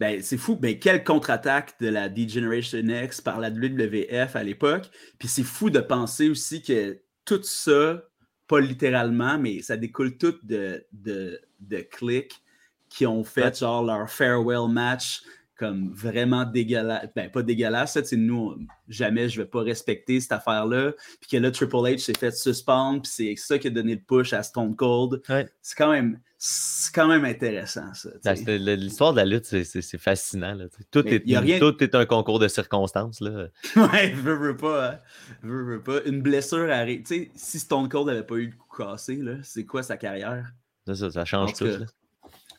Ben, 0.00 0.22
c'est 0.22 0.38
fou. 0.38 0.56
Ben, 0.56 0.78
quelle 0.78 1.02
contre-attaque 1.04 1.74
de 1.80 1.88
la 1.88 2.08
D-Generation 2.08 2.82
X 3.04 3.20
par 3.20 3.38
la 3.40 3.50
WWF 3.50 4.34
à 4.36 4.42
l'époque. 4.44 4.88
Puis 5.18 5.28
c'est 5.28 5.42
fou 5.42 5.70
de 5.70 5.80
penser 5.80 6.30
aussi 6.30 6.62
que 6.62 7.00
tout 7.24 7.42
ça, 7.42 8.02
pas 8.46 8.60
littéralement, 8.60 9.38
mais 9.38 9.60
ça 9.60 9.76
découle 9.76 10.16
tout 10.16 10.36
de, 10.44 10.86
de, 10.92 11.40
de 11.60 11.78
clics 11.80 12.40
qui 12.88 13.06
ont 13.06 13.24
fait 13.24 13.58
genre 13.58 13.82
leur 13.84 14.08
farewell 14.10 14.70
match 14.70 15.22
comme 15.56 15.92
vraiment 15.92 16.44
dégueulasse. 16.44 17.08
Ben, 17.16 17.28
pas 17.32 17.42
dégueulasse, 17.42 18.00
sais, 18.04 18.16
nous, 18.16 18.54
on- 18.56 18.66
jamais 18.88 19.28
je 19.28 19.40
vais 19.42 19.48
pas 19.48 19.60
respecter 19.62 20.20
cette 20.20 20.30
affaire-là. 20.30 20.92
Puis 21.20 21.30
que 21.32 21.36
là, 21.36 21.50
Triple 21.50 21.74
H 21.78 21.98
s'est 21.98 22.16
fait 22.16 22.30
suspendre, 22.30 23.02
puis 23.02 23.10
c'est 23.12 23.34
ça 23.36 23.58
qui 23.58 23.66
a 23.66 23.70
donné 23.70 23.96
le 23.96 24.00
push 24.00 24.32
à 24.32 24.44
Stone 24.44 24.76
Cold. 24.76 25.20
Ouais. 25.28 25.48
C'est 25.60 25.76
quand 25.76 25.90
même, 25.90 26.20
c'est 26.38 26.94
quand 26.94 27.08
même 27.08 27.24
intéressant, 27.24 27.92
ça. 27.92 28.10
Ben, 28.24 28.36
L'histoire 28.76 29.10
de 29.10 29.16
la 29.16 29.24
lutte, 29.24 29.46
c'est- 29.46 29.64
c'est 29.64 29.82
c'est 29.82 29.98
fascinant. 29.98 30.54
là, 30.54 30.66
tout, 30.92 31.02
Mais 31.04 31.20
est, 31.26 31.38
rien- 31.38 31.58
tout 31.58 31.82
est 31.82 31.96
un 31.96 32.06
concours 32.06 32.38
de 32.38 32.46
circonstances. 32.46 33.20
Là. 33.20 33.48
Ouais, 33.76 34.12
veux, 34.12 34.36
veux 34.36 34.56
pas, 34.56 34.92
hein. 34.92 34.98
Veux, 35.42 35.64
veux 35.64 35.82
pas. 35.82 36.04
Une 36.06 36.22
blessure 36.22 36.70
arrive. 36.70 37.02
Tu 37.02 37.14
sais, 37.16 37.30
si 37.34 37.58
Stone 37.58 37.88
Cold 37.88 38.06
n'avait 38.06 38.22
pas 38.22 38.36
eu 38.36 38.46
le 38.46 38.52
coup 38.56 38.76
cassé, 38.76 39.20
c'est 39.42 39.66
quoi 39.66 39.82
sa 39.82 39.96
carrière? 39.96 40.52
Ça, 40.86 40.94
ça, 40.94 41.10
ça 41.10 41.24
change 41.24 41.52
tout 41.54 41.64
tout. 41.64 41.70
cas, 41.72 41.78
là. 41.78 41.86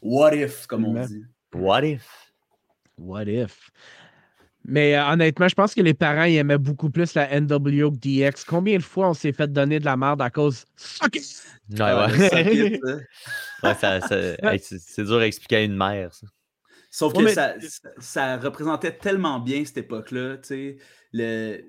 What 0.01 0.33
if, 0.33 0.65
comme 0.67 0.85
on 0.85 1.05
dit. 1.05 1.23
What 1.53 1.83
if? 1.83 2.31
What 2.97 3.25
if? 3.27 3.69
Mais 4.65 4.95
euh, 4.95 5.03
honnêtement, 5.13 5.47
je 5.47 5.55
pense 5.55 5.73
que 5.73 5.81
les 5.81 5.93
parents 5.93 6.25
ils 6.25 6.35
aimaient 6.37 6.57
beaucoup 6.57 6.89
plus 6.89 7.13
la 7.15 7.39
NWO 7.39 7.91
que 7.91 7.97
DX. 7.97 8.43
Combien 8.45 8.77
de 8.77 8.83
fois 8.83 9.09
on 9.09 9.13
s'est 9.13 9.31
fait 9.31 9.51
donner 9.51 9.79
de 9.79 9.85
la 9.85 9.97
merde 9.97 10.21
à 10.21 10.29
cause. 10.29 10.65
Suck 10.75 11.15
it! 11.15 11.43
Ouais, 11.71 11.93
ouais. 11.93 12.79
Ouais, 13.63 13.75
hey, 14.53 14.59
c'est 14.59 15.03
dur 15.03 15.17
à 15.17 15.27
expliquer 15.27 15.57
à 15.57 15.61
une 15.63 15.75
mère. 15.75 16.13
Ça. 16.13 16.27
Sauf 16.89 17.13
Ouais, 17.13 17.19
que 17.19 17.25
mais- 17.25 17.33
ça, 17.33 17.53
ça- 17.99 18.37
représentait 18.37 18.93
tellement 18.97 19.39
bien 19.39 19.63
cette 19.65 19.77
époque-là, 19.79 20.37
tu 20.37 20.47
sais. 20.47 20.77
Le, 21.13 21.61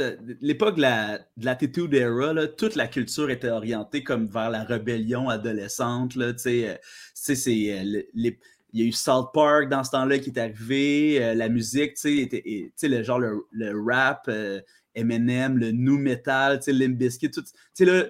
euh, 0.00 0.16
l'époque 0.40 0.76
de 0.76 0.82
la, 0.82 1.18
de 1.36 1.96
era, 1.96 2.32
là, 2.32 2.46
toute 2.46 2.76
la 2.76 2.86
culture 2.86 3.30
était 3.30 3.50
orientée 3.50 4.04
comme 4.04 4.26
vers 4.26 4.50
la 4.50 4.64
rébellion 4.64 5.28
adolescente, 5.28 6.14
là, 6.16 6.32
euh, 6.46 6.76
c'est, 7.14 7.46
euh, 7.46 8.02
il 8.14 8.36
y 8.80 8.82
a 8.82 8.86
eu 8.86 8.92
South 8.92 9.30
Park 9.34 9.68
dans 9.68 9.84
ce 9.84 9.90
temps-là 9.90 10.18
qui 10.18 10.30
est 10.30 10.38
arrivé, 10.38 11.34
la 11.34 11.48
musique, 11.48 11.96
le 12.04 13.02
genre 13.02 13.18
le, 13.18 13.44
le 13.50 13.82
rap, 13.84 14.24
euh, 14.28 14.60
Eminem, 14.94 15.58
le 15.58 15.72
new 15.72 15.98
metal, 15.98 16.60
tu 16.60 17.30
tout, 17.30 17.44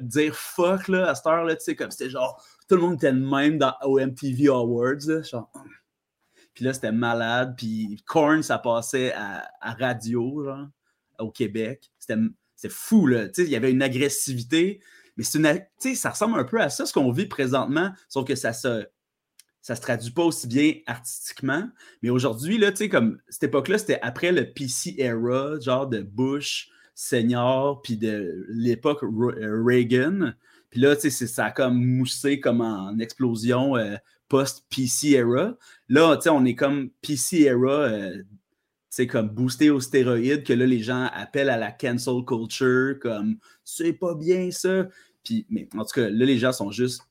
dire 0.00 0.34
fuck, 0.34 0.88
là, 0.88 1.10
à 1.10 1.14
cette 1.14 1.26
heure-là, 1.26 1.56
comme 1.76 1.90
c'était 1.90 2.10
genre, 2.10 2.44
tout 2.68 2.76
le 2.76 2.82
monde 2.82 2.94
était 2.94 3.12
le 3.12 3.20
même 3.20 3.58
dans, 3.58 3.74
au 3.82 3.98
MTV 3.98 4.48
Awards, 4.48 5.24
genre, 5.24 5.50
puis 6.54 6.64
là, 6.64 6.72
c'était 6.72 6.92
malade. 6.92 7.54
Puis 7.56 8.02
Korn, 8.06 8.42
ça 8.42 8.58
passait 8.58 9.12
à, 9.14 9.48
à 9.60 9.72
radio, 9.72 10.44
genre, 10.44 10.66
au 11.22 11.30
Québec. 11.30 11.90
C'était 11.98 12.18
fou, 12.68 13.06
là. 13.06 13.28
Il 13.38 13.48
y 13.48 13.56
avait 13.56 13.70
une 13.70 13.82
agressivité. 13.82 14.80
Mais 15.16 15.24
c'est 15.24 15.38
une. 15.38 15.94
ça 15.94 16.10
ressemble 16.10 16.38
un 16.38 16.44
peu 16.44 16.60
à 16.60 16.70
ça, 16.70 16.86
ce 16.86 16.92
qu'on 16.92 17.12
vit 17.12 17.26
présentement. 17.26 17.92
Sauf 18.08 18.26
que 18.26 18.34
ça 18.34 18.52
se. 18.52 18.86
ça 19.60 19.76
se 19.76 19.80
traduit 19.80 20.10
pas 20.10 20.24
aussi 20.24 20.46
bien 20.46 20.74
artistiquement. 20.86 21.68
Mais 22.02 22.10
aujourd'hui, 22.10 22.58
là, 22.58 22.70
tu 22.70 22.78
sais, 22.78 22.88
comme 22.88 23.20
cette 23.28 23.44
époque-là, 23.44 23.78
c'était 23.78 24.00
après 24.02 24.32
le 24.32 24.52
PC 24.52 24.94
era, 24.98 25.58
genre 25.60 25.86
de 25.86 26.02
Bush, 26.02 26.70
Senior, 26.94 27.82
puis 27.82 27.96
de 27.96 28.46
l'époque 28.48 29.02
euh, 29.02 29.62
Reagan. 29.64 30.32
Puis 30.70 30.80
là, 30.80 30.96
tu 30.96 31.10
sais, 31.10 31.26
ça 31.26 31.46
a 31.46 31.50
comme 31.50 31.84
moussé 31.84 32.40
comme 32.40 32.62
en 32.62 32.98
explosion 32.98 33.76
euh, 33.76 33.96
post-PC 34.28 35.10
era. 35.10 35.54
Là, 35.88 36.16
tu 36.16 36.22
sais, 36.22 36.30
on 36.30 36.44
est 36.46 36.54
comme 36.54 36.88
PC 37.02 37.42
era, 37.42 37.82
euh, 37.82 38.22
sais, 38.96 39.06
comme 39.06 39.28
boosté 39.28 39.70
aux 39.70 39.80
stéroïdes, 39.80 40.44
que 40.44 40.52
là, 40.52 40.66
les 40.66 40.80
gens 40.80 41.08
appellent 41.14 41.50
à 41.50 41.56
la 41.56 41.72
cancel 41.72 42.24
culture, 42.26 42.98
comme 43.00 43.36
c'est 43.64 43.92
pas 43.92 44.14
bien 44.14 44.50
ça. 44.50 44.86
Puis, 45.24 45.46
mais 45.50 45.68
en 45.76 45.84
tout 45.84 45.94
cas, 45.94 46.10
là, 46.10 46.24
les 46.24 46.38
gens 46.38 46.52
sont 46.52 46.70
juste 46.70 47.02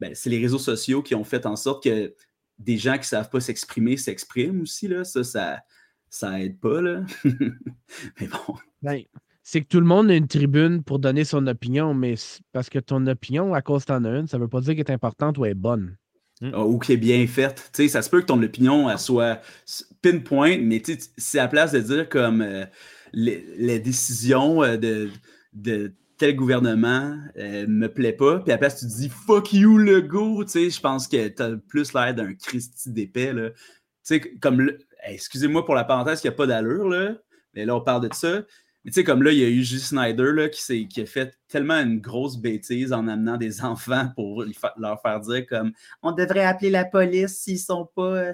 ben, 0.00 0.14
c'est 0.14 0.30
les 0.30 0.40
réseaux 0.40 0.58
sociaux 0.58 1.02
qui 1.02 1.14
ont 1.14 1.24
fait 1.24 1.46
en 1.46 1.56
sorte 1.56 1.84
que 1.84 2.14
des 2.58 2.78
gens 2.78 2.98
qui 2.98 3.06
savent 3.06 3.28
pas 3.28 3.40
s'exprimer 3.40 3.96
s'expriment 3.96 4.62
aussi. 4.62 4.88
Là. 4.88 5.04
Ça, 5.04 5.22
ça, 5.22 5.62
ça 6.08 6.40
aide 6.40 6.58
pas. 6.58 6.80
Là. 6.80 7.04
mais 7.24 8.26
bon. 8.26 8.56
Ben, 8.82 9.02
c'est 9.42 9.60
que 9.62 9.68
tout 9.68 9.80
le 9.80 9.86
monde 9.86 10.10
a 10.10 10.14
une 10.14 10.26
tribune 10.26 10.82
pour 10.82 10.98
donner 10.98 11.24
son 11.24 11.46
opinion, 11.46 11.92
mais 11.92 12.14
parce 12.52 12.70
que 12.70 12.78
ton 12.78 13.06
opinion, 13.06 13.52
à 13.54 13.62
cause 13.62 13.84
t'en 13.84 14.04
as 14.04 14.18
une, 14.18 14.26
ça 14.26 14.38
veut 14.38 14.48
pas 14.48 14.60
dire 14.60 14.74
qu'elle 14.74 14.90
est 14.90 14.90
importante 14.90 15.38
ou 15.38 15.44
est 15.44 15.54
bonne. 15.54 15.96
Ah, 16.42 16.64
ou 16.64 16.78
qu'elle 16.78 16.94
est 16.94 16.98
bien 16.98 17.26
faite. 17.26 17.70
ça 17.88 18.00
se 18.00 18.08
peut 18.08 18.22
que 18.22 18.26
ton 18.26 18.42
opinion 18.42 18.96
soit 18.96 19.42
pinpoint, 20.00 20.56
mais 20.58 20.82
c'est 21.18 21.38
à 21.38 21.48
place 21.48 21.72
de 21.72 21.80
dire 21.80 22.08
comme 22.08 22.40
euh, 22.40 22.64
les, 23.12 23.78
décisions 23.78 24.62
euh, 24.62 24.78
de, 24.78 25.10
de 25.52 25.92
tel 26.16 26.36
gouvernement 26.36 27.18
euh, 27.36 27.66
me 27.68 27.88
plaît 27.88 28.14
pas, 28.14 28.38
puis 28.38 28.52
après 28.52 28.74
tu 28.74 28.86
dis 28.86 29.10
fuck 29.10 29.52
you 29.52 29.76
le 29.76 30.00
go, 30.00 30.42
tu 30.44 30.50
sais, 30.50 30.70
je 30.70 30.80
pense 30.80 31.08
que 31.08 31.28
t'as 31.28 31.56
plus 31.68 31.92
l'air 31.92 32.14
d'un 32.14 32.32
Christy 32.32 32.90
d'épais. 32.90 33.34
Tu 33.34 33.52
sais, 34.02 34.20
comme, 34.40 34.72
excusez-moi 35.04 35.66
pour 35.66 35.74
la 35.74 35.84
parenthèse 35.84 36.22
qui 36.22 36.28
a 36.28 36.32
pas 36.32 36.46
d'allure, 36.46 36.88
là, 36.88 37.16
mais 37.52 37.66
là 37.66 37.76
on 37.76 37.82
parle 37.82 38.08
de 38.08 38.14
ça. 38.14 38.44
Mais 38.84 38.90
tu 38.90 38.94
sais, 38.94 39.04
comme 39.04 39.22
là, 39.22 39.30
il 39.32 39.38
y 39.38 39.44
a 39.44 39.48
eu 39.48 39.62
J. 39.62 39.78
Snyder 39.78 40.32
là, 40.32 40.48
qui, 40.48 40.88
qui 40.88 41.00
a 41.02 41.06
fait 41.06 41.36
tellement 41.48 41.74
une 41.74 42.00
grosse 42.00 42.38
bêtise 42.38 42.92
en 42.92 43.08
amenant 43.08 43.36
des 43.36 43.60
enfants 43.64 44.10
pour 44.14 44.44
leur 44.76 45.00
faire 45.02 45.20
dire 45.20 45.46
comme 45.46 45.72
on 46.02 46.12
devrait 46.12 46.44
appeler 46.44 46.70
la 46.70 46.84
police 46.84 47.38
s'ils 47.38 47.58
sont 47.58 47.88
pas. 47.94 48.16
Euh, 48.16 48.32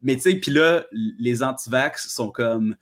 mais 0.00 0.16
tu 0.16 0.22
sais, 0.22 0.34
puis 0.34 0.50
là, 0.50 0.84
les 0.92 1.42
anti-vax 1.42 2.08
sont 2.08 2.30
comme 2.30 2.76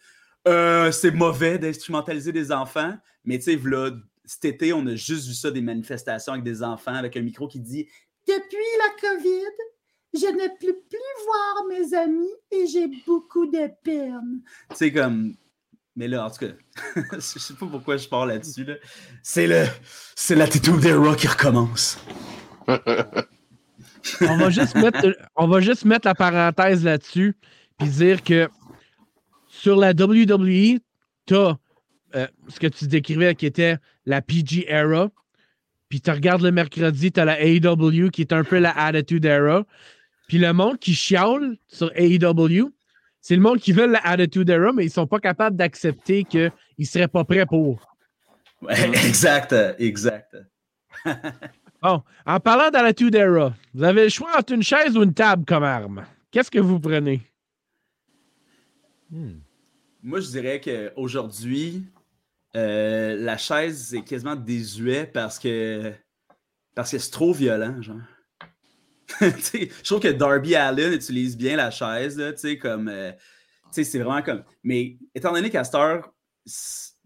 euh, 0.48 0.90
c'est 0.90 1.10
mauvais 1.10 1.58
d'instrumentaliser 1.58 2.32
des 2.32 2.50
enfants. 2.52 2.94
Mais 3.24 3.38
tu 3.38 3.44
sais, 3.44 3.60
là, 3.62 3.90
cet 4.24 4.44
été, 4.44 4.72
on 4.72 4.86
a 4.86 4.94
juste 4.94 5.26
vu 5.26 5.34
ça, 5.34 5.50
des 5.50 5.60
manifestations 5.60 6.32
avec 6.32 6.44
des 6.44 6.62
enfants 6.62 6.94
avec 6.94 7.16
un 7.16 7.22
micro 7.22 7.48
qui 7.48 7.60
dit 7.60 7.88
Depuis 8.26 8.56
la 8.78 9.08
COVID, 9.08 9.50
je 10.14 10.26
ne 10.26 10.48
peux 10.58 10.78
plus 10.88 11.24
voir 11.26 11.64
mes 11.68 11.94
amis 11.94 12.32
et 12.50 12.66
j'ai 12.66 12.88
beaucoup 13.06 13.46
de 13.46 13.68
peine. 13.82 14.42
Tu 14.70 14.76
sais, 14.76 14.92
comme. 14.92 15.34
Mais 16.00 16.08
là, 16.08 16.24
en 16.24 16.30
tout 16.30 16.46
cas, 16.46 16.52
je 17.12 17.18
sais 17.20 17.52
pas 17.52 17.66
pourquoi 17.66 17.98
je 17.98 18.08
parle 18.08 18.30
là-dessus. 18.30 18.64
Là. 18.64 18.76
C'est 19.22 19.46
le. 19.46 19.66
C'est 20.16 20.34
l'attitude 20.34 20.80
des 20.80 20.94
rock 20.94 21.18
qui 21.18 21.28
recommence. 21.28 21.98
on, 22.66 24.36
va 24.38 24.48
juste 24.48 24.74
mettre, 24.76 25.14
on 25.36 25.46
va 25.46 25.60
juste 25.60 25.84
mettre 25.84 26.08
la 26.08 26.14
parenthèse 26.14 26.84
là-dessus 26.84 27.36
puis 27.78 27.90
dire 27.90 28.22
que 28.22 28.48
sur 29.46 29.76
la 29.76 29.90
WWE, 29.90 30.78
tu 31.26 31.34
as 31.34 31.58
euh, 32.14 32.26
ce 32.48 32.58
que 32.58 32.68
tu 32.68 32.86
décrivais 32.86 33.34
qui 33.34 33.44
était 33.44 33.76
la 34.06 34.22
PG 34.22 34.72
era. 34.72 35.10
Puis 35.90 36.00
tu 36.00 36.10
regardes 36.10 36.40
le 36.40 36.50
mercredi, 36.50 37.12
tu 37.12 37.20
as 37.20 37.26
la 37.26 37.38
AEW 37.42 38.08
qui 38.10 38.22
est 38.22 38.32
un 38.32 38.42
peu 38.42 38.58
la 38.58 38.70
Attitude 38.70 39.26
era. 39.26 39.66
Puis 40.28 40.38
le 40.38 40.54
monde 40.54 40.78
qui 40.78 40.94
chiale 40.94 41.58
sur 41.66 41.92
AEW, 41.94 42.72
c'est 43.20 43.36
le 43.36 43.42
monde 43.42 43.58
qui 43.58 43.72
veut 43.72 43.86
la 43.86 44.00
Attitude 44.00 44.48
era, 44.48 44.72
mais 44.72 44.86
ils 44.86 44.90
sont 44.90 45.06
pas 45.06 45.20
capables 45.20 45.56
d'accepter 45.56 46.24
qu'ils 46.24 46.52
ne 46.78 46.84
seraient 46.84 47.08
pas 47.08 47.24
prêts 47.24 47.46
pour. 47.46 47.86
exact, 48.68 49.54
exact. 49.78 50.36
bon, 51.82 52.02
en 52.26 52.40
parlant 52.40 52.70
d'Attitude 52.70 53.14
era, 53.14 53.54
vous 53.74 53.84
avez 53.84 54.04
le 54.04 54.08
choix 54.08 54.30
entre 54.38 54.52
une 54.52 54.62
chaise 54.62 54.96
ou 54.96 55.02
une 55.02 55.14
table 55.14 55.44
comme 55.44 55.64
arme. 55.64 56.04
Qu'est-ce 56.30 56.50
que 56.50 56.58
vous 56.58 56.80
prenez? 56.80 57.22
Hmm. 59.10 59.40
Moi, 60.02 60.20
je 60.20 60.28
dirais 60.28 60.60
qu'aujourd'hui, 60.60 61.84
euh, 62.56 63.16
la 63.16 63.36
chaise 63.36 63.94
est 63.94 64.02
quasiment 64.02 64.36
désuet 64.36 65.06
parce 65.06 65.38
que 65.38 65.92
parce 66.74 66.92
que 66.92 66.98
c'est 66.98 67.10
trop 67.10 67.32
violent, 67.32 67.82
genre. 67.82 67.96
je 69.20 69.84
trouve 69.84 70.00
que 70.00 70.08
Darby 70.08 70.54
Allen 70.54 70.92
utilise 70.92 71.36
bien 71.36 71.56
la 71.56 71.70
chaise, 71.70 72.22
tu 72.40 72.58
comme. 72.58 72.88
Euh, 72.88 73.12
c'est 73.70 73.98
vraiment 73.98 74.22
comme. 74.22 74.42
Mais 74.64 74.98
étant 75.14 75.32
donné 75.32 75.50
qu'à 75.50 75.64
cette 75.64 76.96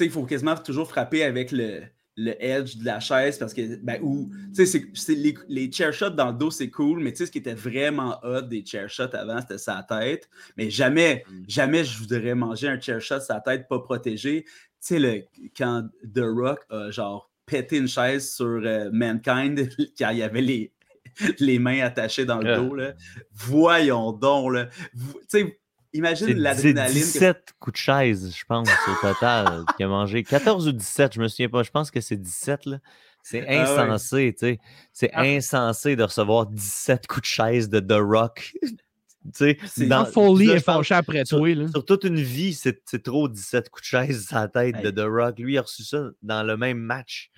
il 0.00 0.10
faut 0.10 0.24
quasiment 0.24 0.56
toujours 0.56 0.88
frapper 0.88 1.22
avec 1.22 1.52
le, 1.52 1.82
le 2.16 2.44
edge 2.44 2.76
de 2.76 2.84
la 2.84 2.98
chaise 2.98 3.38
parce 3.38 3.54
que, 3.54 3.76
ben, 3.76 4.00
ou, 4.02 4.28
tu 4.54 4.66
sais, 4.66 4.82
les, 5.08 5.34
les 5.48 5.70
chair 5.70 5.92
shots 5.92 6.10
dans 6.10 6.32
le 6.32 6.34
dos, 6.34 6.50
c'est 6.50 6.68
cool, 6.68 7.00
mais 7.00 7.12
tu 7.12 7.18
sais, 7.18 7.26
ce 7.26 7.30
qui 7.30 7.38
était 7.38 7.54
vraiment 7.54 8.18
hot 8.24 8.42
des 8.42 8.66
chair 8.66 8.90
shots 8.90 9.14
avant, 9.14 9.40
c'était 9.40 9.58
sa 9.58 9.84
tête. 9.88 10.28
Mais 10.56 10.68
jamais, 10.68 11.24
mm. 11.28 11.44
jamais 11.46 11.84
je 11.84 11.96
voudrais 11.98 12.34
manger 12.34 12.68
un 12.68 12.80
chair 12.80 13.00
shot 13.00 13.20
sa 13.20 13.40
tête 13.40 13.68
pas 13.68 13.78
protégée 13.78 14.44
sais, 14.84 15.28
quand 15.56 15.88
The 16.14 16.24
Rock 16.24 16.60
a 16.70 16.90
genre 16.90 17.30
pété 17.46 17.78
une 17.78 17.88
chaise 17.88 18.34
sur 18.34 18.60
euh, 18.64 18.90
Mankind, 18.92 19.68
quand 19.98 20.10
il 20.10 20.18
y 20.18 20.22
avait 20.22 20.42
les, 20.42 20.72
les 21.38 21.58
mains 21.58 21.80
attachées 21.80 22.24
dans 22.24 22.38
le 22.38 22.52
ah. 22.52 22.56
dos, 22.56 22.74
là, 22.74 22.92
voyons 23.32 24.12
donc, 24.12 24.52
là. 24.52 24.66
Tu 24.66 25.00
sais, 25.28 25.58
imagine 25.92 26.38
l'adrénaline. 26.38 26.94
17 26.94 27.54
coups 27.58 27.74
de 27.74 27.78
chaise, 27.78 28.34
je 28.36 28.44
pense, 28.44 28.68
au 28.88 29.06
total, 29.06 29.64
qui 29.76 29.82
a 29.82 29.88
mangé. 29.88 30.22
14 30.22 30.68
ou 30.68 30.72
17, 30.72 31.14
je 31.14 31.20
me 31.20 31.28
souviens 31.28 31.48
pas, 31.48 31.62
je 31.62 31.70
pense 31.70 31.90
que 31.90 32.00
c'est 32.00 32.16
17, 32.16 32.66
là. 32.66 32.78
C'est 33.22 33.46
ah 33.48 33.62
insensé, 33.62 34.34
tu 34.38 34.46
sais. 34.46 34.60
C'est 34.92 35.10
ah. 35.14 35.22
insensé 35.22 35.96
de 35.96 36.02
recevoir 36.02 36.46
17 36.46 37.06
coups 37.06 37.22
de 37.22 37.26
chaise 37.26 37.68
de 37.70 37.80
The 37.80 37.98
Rock 37.98 38.52
c'est 39.32 39.86
dans 39.86 40.04
Foley 40.04 40.46
est 40.46 40.60
fâché 40.60 40.94
après 40.94 41.24
toi. 41.24 41.48
Sur 41.70 41.84
toute 41.84 42.04
une 42.04 42.20
vie, 42.20 42.54
c'est 42.54 43.02
trop 43.02 43.28
17 43.28 43.70
coups 43.70 43.82
de 43.82 43.86
chaise 43.86 44.28
à 44.32 44.42
la 44.42 44.48
tête 44.48 44.82
de 44.82 44.90
The 44.90 45.06
Rock. 45.06 45.38
Lui, 45.38 45.54
il 45.54 45.58
a 45.58 45.62
reçu 45.62 45.84
ça 45.84 46.10
dans 46.22 46.42
le 46.42 46.56
même 46.56 46.78
match, 46.78 47.30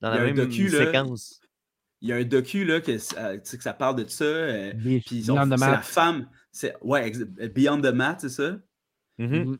dans 0.00 0.10
la 0.10 0.20
même 0.20 0.50
séquence. 0.50 1.40
Il 2.02 2.08
y 2.08 2.12
a 2.12 2.16
un 2.16 2.24
docu 2.24 2.64
là, 2.64 2.80
que, 2.80 2.92
euh, 2.92 3.38
que 3.38 3.62
ça 3.62 3.72
parle 3.72 3.96
de 3.96 4.08
ça. 4.08 4.24
Euh, 4.24 4.72
puis 5.06 5.24
c'est 5.24 5.32
la 5.32 5.80
femme. 5.80 6.26
Ouais, 6.82 7.10
Beyond 7.54 7.80
the 7.80 7.94
Mat, 7.94 8.18
c'est 8.20 8.28
ça? 8.28 8.56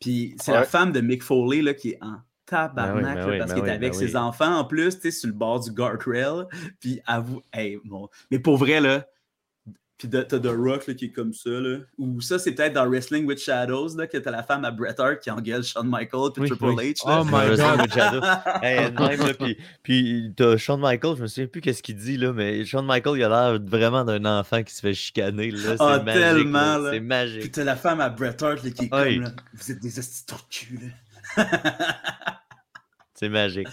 Puis 0.01 0.35
c'est 0.41 0.53
la 0.53 0.65
femme 0.65 0.93
de 0.93 1.01
Mick 1.01 1.23
Foley 1.23 1.63
là, 1.63 1.73
qui 1.73 1.91
est 1.91 1.99
en 2.03 2.17
tabarnak 2.47 3.17
ben 3.17 3.27
ben 3.27 3.39
parce 3.39 3.53
ben 3.53 3.61
qu'il 3.61 3.69
est 3.69 3.73
avec 3.73 3.95
ses 3.95 4.17
enfants 4.17 4.57
en 4.57 4.65
plus, 4.65 4.97
tu 4.97 5.03
sais, 5.03 5.11
sur 5.13 5.29
le 5.29 5.35
bord 5.35 5.61
du 5.61 5.71
guardrail. 5.71 6.47
Puis 6.81 7.01
avoue, 7.07 7.43
hey, 7.53 7.79
bon. 7.85 8.09
Mais 8.33 8.41
pour 8.41 8.57
vrai, 8.57 8.81
là, 8.81 9.07
puis 9.99 10.09
t'as 10.09 10.25
The 10.25 10.47
Rock 10.47 10.89
là, 10.89 10.95
qui 10.95 11.07
est 11.07 11.13
comme 11.13 11.33
ça. 11.33 11.51
Là. 11.51 11.79
Ou 11.99 12.21
ça, 12.21 12.39
c'est 12.39 12.53
peut-être 12.53 12.73
dans 12.73 12.89
Wrestling 12.89 13.25
with 13.25 13.39
Shadows, 13.39 13.97
là, 13.97 14.07
que 14.07 14.19
t'as 14.19 14.31
la 14.31 14.43
femme 14.43 14.65
à 14.65 14.71
Bret 14.71 14.99
Hart 14.99 15.21
qui 15.21 15.31
engueule 15.31 15.63
Shawn 15.63 15.89
Michaels 15.89 16.33
puis 16.35 16.49
Triple 16.49 16.65
H. 16.65 17.07
Là. 17.07 17.21
Oh 17.21 17.25
my 17.25 17.87
god! 17.89 18.63
hey, 18.63 18.91
même, 18.91 19.35
puis, 19.35 19.57
puis 19.83 20.33
t'as 20.37 20.57
Shawn 20.57 20.81
Michaels, 20.81 21.17
je 21.19 21.23
me 21.23 21.27
souviens 21.29 21.47
plus 21.47 21.61
qu'est-ce 21.61 21.83
qu'il 21.83 21.97
dit, 21.97 22.17
là, 22.17 22.33
mais 22.33 22.65
Shawn 22.65 22.85
Michaels, 22.87 23.19
il 23.19 23.25
a 23.25 23.29
l'air 23.29 23.61
vraiment 23.63 24.05
d'un 24.05 24.25
enfant 24.25 24.63
qui 24.63 24.75
se 24.75 24.81
fait 24.81 24.95
chicaner. 24.95 25.51
Là. 25.51 25.77
Ah, 25.79 26.03
magique, 26.03 26.21
tellement! 26.21 26.91
C'est 26.91 27.01
magique. 27.01 27.41
Puis 27.41 27.51
t'as 27.51 27.65
la 27.65 27.77
femme 27.77 28.01
à 28.01 28.09
Bret 28.09 28.43
Hart 28.43 28.65
là, 28.65 28.71
qui 28.71 28.85
est 28.85 28.89
comme, 28.89 29.21
là, 29.23 29.33
vous 29.55 29.71
êtes 29.71 29.81
des 29.81 29.99
astuces 29.99 30.27
de 30.27 30.35
cul, 30.51 30.81
là. 31.37 31.47
c'est 33.15 33.29
magique. 33.29 33.69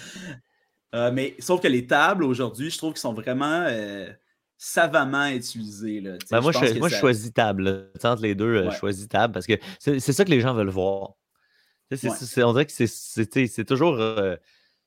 Euh, 0.94 1.12
mais 1.12 1.36
sauf 1.40 1.62
que 1.62 1.68
les 1.68 1.88
tables 1.88 2.24
aujourd'hui, 2.24 2.70
je 2.70 2.78
trouve 2.78 2.94
qu'ils 2.94 3.02
sont 3.02 3.14
vraiment... 3.14 3.66
Euh, 3.68 4.10
savamment 4.60 5.28
utilisé. 5.28 6.02
Là, 6.02 6.18
ben 6.30 6.42
moi, 6.42 6.52
je, 6.52 6.78
moi 6.78 6.90
je 6.90 6.98
choisis 6.98 7.34
table. 7.34 7.90
Entre 8.04 8.22
les 8.22 8.36
deux, 8.36 8.56
euh, 8.56 8.70
je 8.70 8.78
choisis 8.78 9.08
table 9.08 9.34
parce 9.34 9.48
que 9.48 9.54
c'est 9.80 10.00
ça 10.00 10.26
que 10.26 10.30
les 10.30 10.42
gens 10.42 10.54
veulent 10.54 10.70
voir. 10.70 11.14
on 11.92 12.52
dirait 12.54 12.66
que 12.66 12.72
c'est 12.86 13.66
toujours. 13.66 13.96
Euh, 13.96 14.36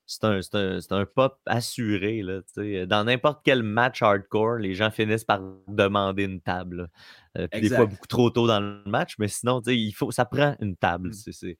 c'est 0.05 0.25
un, 0.25 0.41
un, 0.53 0.79
un, 0.91 1.05
pop 1.05 1.39
assuré. 1.45 2.21
Là, 2.21 2.41
Dans 2.85 3.03
n'importe 3.05 3.41
quel 3.43 3.63
match 3.63 4.01
hardcore, 4.01 4.57
les 4.57 4.75
gens 4.75 4.91
finissent 4.91 5.23
par 5.23 5.41
demander 5.67 6.23
une 6.23 6.41
table. 6.41 6.89
Euh, 7.37 7.47
des 7.51 7.69
fois 7.69 7.85
beaucoup 7.85 8.07
trop 8.07 8.29
tôt 8.29 8.45
dans 8.45 8.59
le 8.59 8.83
match, 8.85 9.15
mais 9.17 9.27
sinon, 9.27 9.61
il 9.65 9.91
faut, 9.93 10.11
ça 10.11 10.25
prend 10.25 10.55
une 10.59 10.75
table. 10.75 11.09
Mmh. 11.09 11.31
C'est 11.31 11.57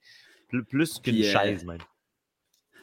plus, 0.48 0.64
plus 0.64 0.98
qu'une 1.00 1.22
chaise 1.22 1.64
même. 1.64 1.78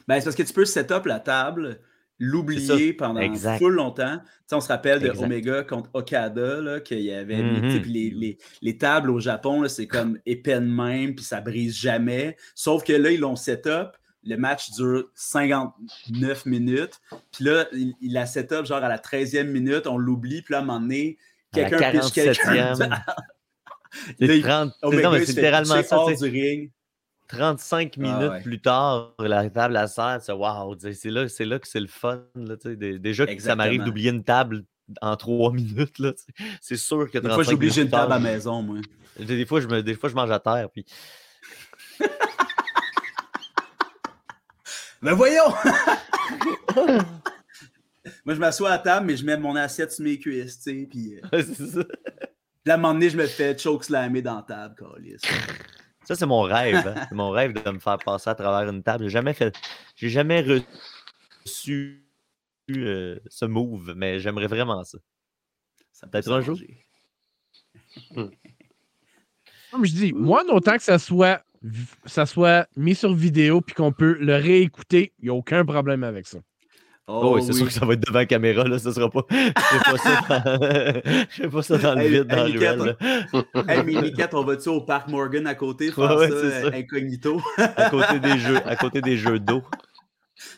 Ben, 0.08 0.18
c'est 0.18 0.24
parce 0.24 0.36
que 0.36 0.42
tu 0.42 0.52
peux 0.52 0.64
set 0.64 0.90
up 0.90 1.06
la 1.06 1.20
table 1.20 1.80
l'oublier 2.18 2.92
pendant 2.92 3.34
full 3.58 3.74
longtemps. 3.74 4.20
on 4.52 4.60
se 4.60 4.68
rappelle 4.68 5.00
de 5.00 5.10
Omega 5.10 5.64
contre 5.64 5.90
Okada, 5.92 6.80
qu'il 6.80 7.00
y 7.00 7.12
avait 7.12 7.42
mm-hmm. 7.42 7.84
les, 7.84 8.38
les, 8.60 8.78
tables 8.78 9.10
au 9.10 9.18
Japon, 9.18 9.66
c'est 9.68 9.86
comme 9.86 10.18
épais 10.26 10.60
de 10.60 10.66
même, 10.66 11.14
puis 11.14 11.24
ça 11.24 11.40
brise 11.40 11.76
jamais. 11.76 12.36
Sauf 12.54 12.84
que 12.84 12.92
là, 12.92 13.10
ils 13.10 13.20
l'ont 13.20 13.36
set 13.36 13.66
up. 13.66 13.96
Le 14.24 14.36
match 14.36 14.70
dure 14.70 15.10
59 15.16 16.46
minutes. 16.46 17.00
Puis 17.32 17.44
là, 17.44 17.66
il, 17.72 18.16
a 18.16 18.24
set 18.24 18.52
up 18.52 18.66
genre 18.66 18.84
à 18.84 18.88
la 18.88 18.98
13e 18.98 19.48
minute, 19.48 19.88
on 19.88 19.98
l'oublie. 19.98 20.42
Puis 20.42 20.52
là, 20.52 20.58
à 20.58 20.62
un 20.62 20.64
moment 20.64 20.80
donné, 20.80 21.18
Quelqu'un 21.52 21.90
pitch 21.90 22.12
quelqu'un. 22.12 22.72
47e. 22.74 22.88
Là, 22.88 23.04
C'est 24.28 24.38
il- 24.38 24.42
30 24.42 24.72
c'est- 24.72 24.86
Omega, 24.86 25.02
non, 25.02 25.10
mais 25.10 25.18
il 25.18 25.20
c'est 25.20 25.26
se 25.26 25.32
fait 25.32 25.40
littéralement 25.40 25.82
ça. 25.82 25.96
hors 25.98 26.16
du 26.16 26.24
ring. 26.24 26.70
35 27.32 27.96
minutes 27.96 28.16
Ah 28.20 28.28
ouais. 28.30 28.42
plus 28.42 28.60
tard, 28.60 29.14
la 29.18 29.48
table 29.48 29.76
à 29.76 29.86
serre, 29.86 30.20
sais, 30.20 30.32
wow, 30.32 30.76
c'est 30.78 31.10
là, 31.10 31.28
c'est 31.28 31.46
là 31.46 31.58
que 31.58 31.66
c'est 31.66 31.80
le 31.80 31.86
fun. 31.86 32.22
là, 32.34 32.56
déjà 32.76 33.26
que 33.26 33.40
ça 33.40 33.56
m'arrive 33.56 33.84
d'oublier 33.84 34.10
une 34.10 34.22
table 34.24 34.64
en 35.00 35.16
trois 35.16 35.50
minutes. 35.54 35.96
C'est 36.60 36.76
sûr 36.76 37.10
que 37.10 37.18
Des 37.18 37.28
35 37.28 37.34
fois, 37.34 37.42
j'ai 37.44 37.54
obligé 37.54 37.82
une 37.82 37.86
minutes 37.86 37.98
table 37.98 38.12
à 38.12 38.16
la 38.16 38.20
maison, 38.20 38.62
moi. 38.62 38.78
Des, 39.18 39.24
des 39.24 39.46
fois, 39.46 39.60
je 39.60 39.66
me, 39.66 39.82
des 39.82 39.94
fois, 39.94 40.08
je 40.10 40.14
mange 40.14 40.30
à 40.30 40.38
terre. 40.38 40.68
Puis... 40.70 40.84
Ben 45.02 45.14
voyons! 45.14 45.52
Moi, 48.24 48.36
je 48.36 48.38
m'assois 48.38 48.70
à 48.70 48.78
table, 48.78 49.06
mais 49.06 49.16
je 49.16 49.24
mets 49.24 49.36
mon 49.36 49.56
assiette 49.56 49.90
sur 49.90 50.04
mes 50.04 50.16
cuisses, 50.16 50.60
tu 50.60 50.70
sais, 50.70 50.86
puis... 50.88 51.16
euh, 51.16 51.42
c'est 51.42 51.66
ça. 51.66 51.82
Puis 52.62 52.70
à 52.70 52.74
un 52.74 52.76
moment 52.76 52.94
donné, 52.94 53.10
je 53.10 53.16
me 53.16 53.26
fais 53.26 53.58
choke 53.58 53.82
slammer 53.82 54.22
dans 54.22 54.36
la 54.36 54.42
table, 54.42 54.76
câlisse. 54.76 55.22
Ça, 56.04 56.14
c'est 56.16 56.26
mon 56.26 56.42
rêve. 56.42 56.86
hein. 56.86 57.06
C'est 57.08 57.14
mon 57.14 57.30
rêve 57.30 57.52
de 57.52 57.70
me 57.70 57.78
faire 57.78 57.98
passer 57.98 58.30
à 58.30 58.34
travers 58.34 58.68
une 58.68 58.82
table. 58.82 59.04
J'ai 59.04 59.10
jamais 59.10 59.34
fait. 59.34 59.54
J'ai 59.96 60.08
jamais 60.08 60.44
reçu 61.44 62.04
euh, 62.70 63.18
ce 63.28 63.44
move, 63.44 63.92
mais 63.96 64.18
j'aimerais 64.18 64.46
vraiment 64.46 64.82
ça. 64.84 64.98
Ça 65.92 66.06
peut 66.06 66.12
Peut-être 66.12 66.32
un 66.32 66.40
jour. 66.40 66.58
Comme 69.70 69.84
je 69.86 69.92
dis, 69.92 70.12
moi, 70.12 70.44
autant 70.48 70.76
que 70.76 70.82
ça 70.82 70.98
soit, 70.98 71.42
ça 72.04 72.26
soit 72.26 72.68
mis 72.76 72.94
sur 72.94 73.14
vidéo 73.14 73.60
puis 73.60 73.74
qu'on 73.74 73.92
peut 73.92 74.16
le 74.20 74.36
réécouter, 74.36 75.12
il 75.18 75.24
n'y 75.24 75.30
a 75.30 75.34
aucun 75.34 75.64
problème 75.64 76.04
avec 76.04 76.26
ça. 76.26 76.38
Oh, 77.08 77.34
oui, 77.34 77.42
c'est 77.44 77.52
sûr 77.52 77.66
que 77.66 77.72
ça 77.72 77.84
va 77.84 77.94
être 77.94 78.06
devant 78.06 78.20
la 78.20 78.26
caméra, 78.26 78.62
là. 78.64 78.78
Ce 78.78 78.92
sera 78.92 79.10
pas. 79.10 79.26
Je 79.28 79.36
fais 79.36 79.78
pas 79.84 79.98
ça 79.98 80.20
dans, 80.28 80.62
je 81.28 81.42
fais 81.42 81.48
pas 81.48 81.62
ça 81.62 81.78
dans 81.78 81.94
le 81.96 82.06
vide, 82.06 82.24
dans 82.24 82.46
hey, 82.46 82.56
ruelle. 82.56 82.96
Hey, 83.68 83.82
mais 83.84 84.02
Niquette, 84.02 84.34
on 84.34 84.44
va-tu 84.44 84.68
au 84.68 84.80
Parc 84.82 85.08
Morgan 85.08 85.46
à 85.48 85.54
côté 85.56 85.90
faire 85.90 86.04
Ouais, 86.16 86.16
ouais, 86.16 86.28
ça, 86.28 86.34
euh, 86.34 86.70
incognito? 86.72 87.40
À 87.58 87.90
côté 87.90 88.20
des 88.20 88.38
jeux, 88.38 88.56
à 88.64 88.76
côté 88.76 89.00
des 89.00 89.16
jeux 89.16 89.40
d'eau. 89.40 89.62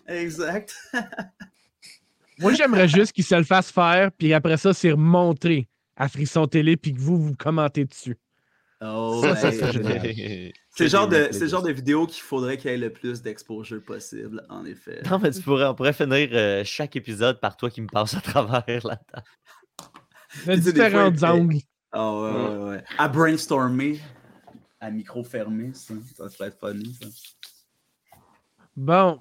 exact. 0.07 0.77
Moi, 2.39 2.53
j'aimerais 2.53 2.89
juste 2.89 3.13
qu'il 3.13 3.25
se 3.25 3.35
le 3.37 3.45
fasse 3.45 3.71
faire, 3.71 4.11
puis 4.13 4.35
après 4.35 4.57
ça, 4.57 4.75
c'est 4.75 4.91
remonté 4.91 5.69
à 5.97 6.09
Frisson 6.09 6.47
Télé, 6.47 6.77
puis 6.77 6.93
que 6.93 7.01
vous, 7.01 7.17
vous 7.17 7.35
commentez 7.37 7.85
dessus. 7.85 8.19
Oh, 8.83 9.23
Ça, 9.23 9.49
ouais. 9.49 10.53
C'est 10.77 10.85
le 10.85 10.91
genre 10.91 11.07
de, 11.07 11.29
le 11.33 11.47
genre 11.47 11.63
de 11.63 11.71
vidéo 11.71 12.05
qu'il 12.07 12.23
faudrait 12.23 12.57
qu'il 12.57 12.69
y 12.69 12.75
ait 12.75 12.79
le 12.79 12.93
plus 12.93 13.23
d'exposure 13.23 13.81
possible, 13.81 14.45
en 14.49 14.65
effet. 14.65 15.03
Non, 15.09 15.21
mais 15.21 15.31
tu 15.31 15.41
pourrais, 15.41 15.67
on 15.67 15.75
pourrait 15.75 15.93
finir 15.93 16.29
euh, 16.33 16.65
chaque 16.65 16.97
épisode 16.97 17.39
par 17.39 17.57
toi 17.57 17.71
qui 17.71 17.81
me 17.81 17.87
passe 17.87 18.15
à 18.15 18.21
travers 18.21 18.85
la 18.85 18.97
table. 18.97 19.27
De 20.47 20.57
différents 20.57 21.23
angles. 21.23 21.59
Ah 21.93 22.13
ouais, 22.13 22.33
ouais, 22.33 22.69
ouais. 22.71 22.85
À 22.99 23.07
brainstormer, 23.07 24.01
à 24.81 24.91
micro 24.91 25.23
fermé, 25.23 25.73
ça, 25.75 25.95
ça 26.17 26.29
serait 26.29 26.49
être 26.49 26.59
funny, 26.59 26.93
ça. 27.01 27.07
Bon. 28.77 29.21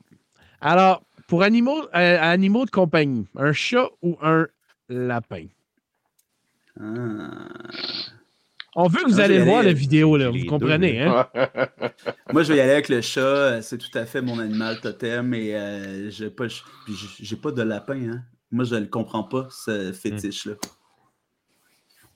Alors, 0.59 1.03
pour 1.27 1.43
animaux, 1.43 1.83
euh, 1.93 2.17
animaux 2.19 2.65
de 2.65 2.71
compagnie, 2.71 3.27
un 3.35 3.53
chat 3.53 3.89
ou 4.01 4.17
un 4.23 4.47
lapin? 4.89 5.45
Ah. 6.79 7.47
On 8.75 8.87
veut 8.87 9.03
que 9.03 9.09
vous 9.09 9.19
allez 9.19 9.39
voir 9.39 9.59
aller- 9.59 9.67
la 9.69 9.73
vidéo, 9.73 10.17
là. 10.17 10.29
Vous 10.29 10.37
deux, 10.39 10.45
comprenez, 10.45 11.01
hein? 11.01 11.27
Moi, 12.33 12.43
je 12.43 12.51
vais 12.53 12.57
y 12.57 12.61
aller 12.61 12.71
avec 12.71 12.89
le 12.89 13.01
chat. 13.01 13.19
euh, 13.21 13.61
C'est 13.61 13.77
tout 13.77 13.95
à 13.97 14.05
fait 14.05 14.21
mon 14.21 14.39
animal 14.39 14.79
totem 14.81 15.33
et 15.33 15.53
euh, 15.55 16.09
j'ai 16.09 16.29
pas, 16.29 16.45
j'ai 17.19 17.35
pas 17.35 17.51
de 17.51 17.61
lapin. 17.61 18.09
Hein. 18.11 18.21
Moi, 18.51 18.65
je 18.65 18.75
ne 18.75 18.85
comprends 18.85 19.23
pas, 19.23 19.47
ce 19.51 19.91
fétiche-là. 19.91 20.53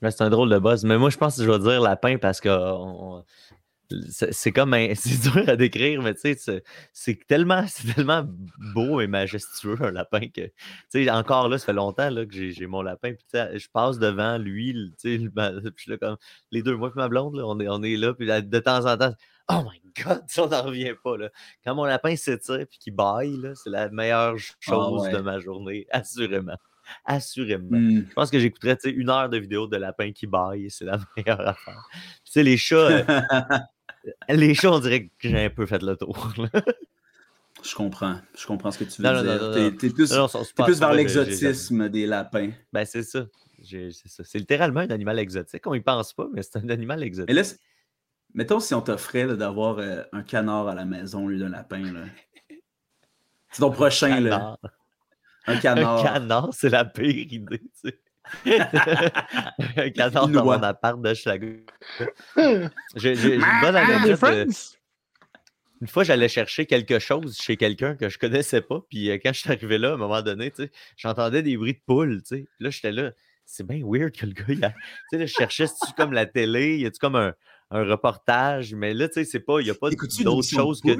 Mais 0.02 0.10
c'est 0.10 0.22
un 0.22 0.30
drôle 0.30 0.48
de 0.50 0.58
buzz. 0.58 0.84
Mais 0.84 0.98
moi, 0.98 1.10
je 1.10 1.16
pense 1.16 1.36
que 1.36 1.44
je 1.44 1.50
vais 1.50 1.58
dire 1.58 1.80
lapin 1.80 2.18
parce 2.18 2.40
que 2.40 2.48
on- 2.48 3.24
c'est 4.10 4.52
comme 4.52 4.74
un- 4.74 4.94
c'est 4.94 5.30
dur 5.30 5.48
à 5.48 5.56
décrire, 5.56 6.02
mais 6.02 6.14
tu 6.14 6.34
sais, 6.34 6.62
c'est- 6.92 7.26
tellement, 7.26 7.64
c'est 7.66 7.94
tellement 7.94 8.26
beau 8.74 9.00
et 9.00 9.06
majestueux 9.06 9.76
un 9.80 9.90
lapin 9.90 10.20
que, 10.28 10.42
tu 10.42 10.52
sais, 10.90 11.10
encore 11.10 11.48
là, 11.48 11.58
ça 11.58 11.66
fait 11.66 11.72
longtemps 11.72 12.10
là, 12.10 12.26
que 12.26 12.50
j'ai 12.50 12.66
mon 12.66 12.82
lapin, 12.82 13.12
puis 13.12 13.24
tu 13.32 13.38
sais, 13.38 13.58
je 13.58 13.68
passe 13.70 13.98
devant 13.98 14.38
lui, 14.38 14.74
tu 15.00 15.16
sais, 15.16 15.18
le- 15.18 15.30
ma- 15.34 15.50
puis 15.60 15.72
je 15.76 15.82
suis 15.82 15.90
là 15.90 15.98
comme 15.98 16.16
les 16.50 16.62
deux, 16.62 16.76
moi 16.76 16.90
et 16.94 16.98
ma 16.98 17.08
blonde, 17.08 17.36
là, 17.36 17.44
on, 17.46 17.58
est, 17.60 17.68
on 17.68 17.82
est 17.82 17.96
là, 17.96 18.14
puis 18.14 18.26
là, 18.26 18.40
de 18.40 18.58
temps 18.58 18.86
en 18.86 18.96
temps, 18.96 19.14
oh 19.50 19.62
my 19.70 19.80
god, 20.04 20.22
ça 20.28 20.46
n'en 20.46 20.62
revient 20.62 20.94
pas 21.02 21.16
là. 21.16 21.30
Quand 21.64 21.74
mon 21.74 21.84
lapin 21.84 22.14
s'étire 22.16 22.66
puis 22.68 22.78
qu'il 22.78 22.94
baille, 22.94 23.36
là, 23.38 23.54
c'est 23.54 23.70
la 23.70 23.88
meilleure 23.90 24.36
chose 24.60 25.02
ouais. 25.02 25.12
de 25.12 25.18
ma 25.18 25.38
journée, 25.40 25.86
assurément, 25.90 26.56
assurément. 27.04 27.78
Hmm. 27.78 28.04
Je 28.08 28.14
pense 28.14 28.30
que 28.30 28.38
j'écouterais 28.38 28.76
tu 28.76 28.90
sais, 28.90 28.94
une 28.94 29.10
heure 29.10 29.28
de 29.28 29.38
vidéo 29.38 29.66
de 29.66 29.76
lapin 29.76 30.12
qui 30.12 30.26
baille, 30.26 30.70
c'est 30.70 30.84
la 30.84 30.98
meilleure 31.16 31.40
affaire. 31.40 31.88
Tu 32.24 32.32
sais, 32.32 32.42
les 32.42 32.56
chats, 32.56 32.76
euh, 32.76 33.58
les 34.28 34.54
chats, 34.54 34.72
on 34.72 34.78
dirait 34.78 35.06
que 35.06 35.28
j'ai 35.28 35.44
un 35.46 35.50
peu 35.50 35.66
fait 35.66 35.82
le 35.82 35.96
tour. 35.96 36.32
là. 36.38 36.48
Je 37.64 37.74
comprends. 37.74 38.20
Je 38.36 38.46
comprends 38.46 38.70
ce 38.70 38.78
que 38.78 38.84
tu 38.84 39.02
veux 39.02 39.08
Non, 39.12 39.20
dire. 39.22 39.72
T'es- 39.76 39.90
plus, 39.90 40.12
Non, 40.12 40.28
t'es 40.28 40.62
plus 40.64 40.78
vers 40.78 40.92
l'exotisme 40.92 41.88
des 41.88 42.06
lapins. 42.06 42.50
Ben, 42.72 42.84
c'est 42.84 43.02
ça. 43.02 43.26
J'ai- 43.62 43.90
C'est 43.90 44.08
ça. 44.08 44.22
C'est 44.24 44.38
littéralement 44.38 44.80
un 44.80 44.90
animal 44.90 45.18
exotique. 45.18 45.66
On 45.66 45.74
y 45.74 45.80
pense 45.80 46.12
pas, 46.12 46.28
mais 46.32 46.42
c'est 46.42 46.56
un 46.58 46.68
animal 46.68 47.02
exotique. 47.02 47.34
Là, 47.34 47.42
mettons 48.34 48.60
si 48.60 48.74
on 48.74 48.80
t'offrait 48.80 49.26
là, 49.26 49.34
d'avoir 49.34 49.78
euh, 49.78 50.02
un 50.12 50.22
canard 50.22 50.68
à 50.68 50.74
la 50.76 50.84
maison 50.84 51.24
au 51.24 51.28
lieu 51.28 51.38
d'un 51.40 51.48
lapin. 51.48 51.82
là. 51.92 52.04
C'est 53.50 53.60
ton 53.60 53.72
prochain, 53.72 54.20
là. 54.20 54.30
Canard. 54.30 54.58
Un 55.46 55.54
Un 55.54 55.56
canard. 55.58 56.02
canard, 56.04 56.48
c'est 56.52 56.68
la 56.68 56.84
pire 56.84 57.08
idée, 57.32 57.58
tu 57.58 57.68
sais. 57.90 58.00
Un 58.46 59.86
Une 59.86 60.32
dans 60.32 60.44
mon 60.44 60.62
appart 60.62 61.00
de 61.00 61.14
Schlager. 61.14 61.64
J'ai 62.96 63.12
une 63.34 63.44
bonne 63.62 63.74
les 63.74 63.80
anecdote. 63.80 64.10
de- 64.10 64.16
friends? 64.16 64.74
Une 65.80 65.86
fois, 65.86 66.02
j'allais 66.02 66.28
chercher 66.28 66.66
quelque 66.66 66.98
chose 66.98 67.36
chez 67.40 67.56
quelqu'un 67.56 67.94
que 67.94 68.08
je 68.08 68.18
connaissais 68.18 68.60
pas. 68.60 68.80
Puis 68.90 69.10
euh, 69.10 69.18
quand 69.22 69.32
je 69.32 69.40
suis 69.40 69.50
arrivé 69.50 69.78
là, 69.78 69.90
à 69.90 69.94
un 69.94 69.96
moment 69.96 70.22
donné, 70.22 70.50
tu 70.50 70.64
sais, 70.64 70.70
j'entendais 70.96 71.40
des 71.42 71.56
bruits 71.56 71.74
de 71.74 71.80
poules. 71.86 72.20
tu 72.22 72.28
sais. 72.36 72.36
Puis 72.56 72.64
Là, 72.64 72.70
j'étais 72.70 72.90
là. 72.92 73.12
C'est 73.44 73.64
bien 73.66 73.80
weird 73.84 74.10
que 74.12 74.26
le 74.26 74.32
gars, 74.32 74.44
il 74.48 74.64
a... 74.64 74.70
tu 74.70 74.76
sais, 75.12 75.18
là, 75.18 75.26
je 75.26 75.32
cherchais, 75.32 75.66
c'est-tu 75.68 75.92
comme 75.94 76.12
la 76.12 76.26
télé, 76.26 76.78
y 76.78 76.84
a-tu 76.86 76.98
comme 76.98 77.14
un, 77.16 77.32
un 77.70 77.84
reportage, 77.84 78.74
mais 78.74 78.92
là, 78.92 79.08
tu 79.08 79.14
sais, 79.14 79.24
c'est 79.24 79.40
pas, 79.40 79.60
il 79.60 79.68
y 79.68 79.70
a 79.70 79.74
pas 79.74 79.88
d'autre 79.90 80.46
chose 80.48 80.80
que. 80.82 80.90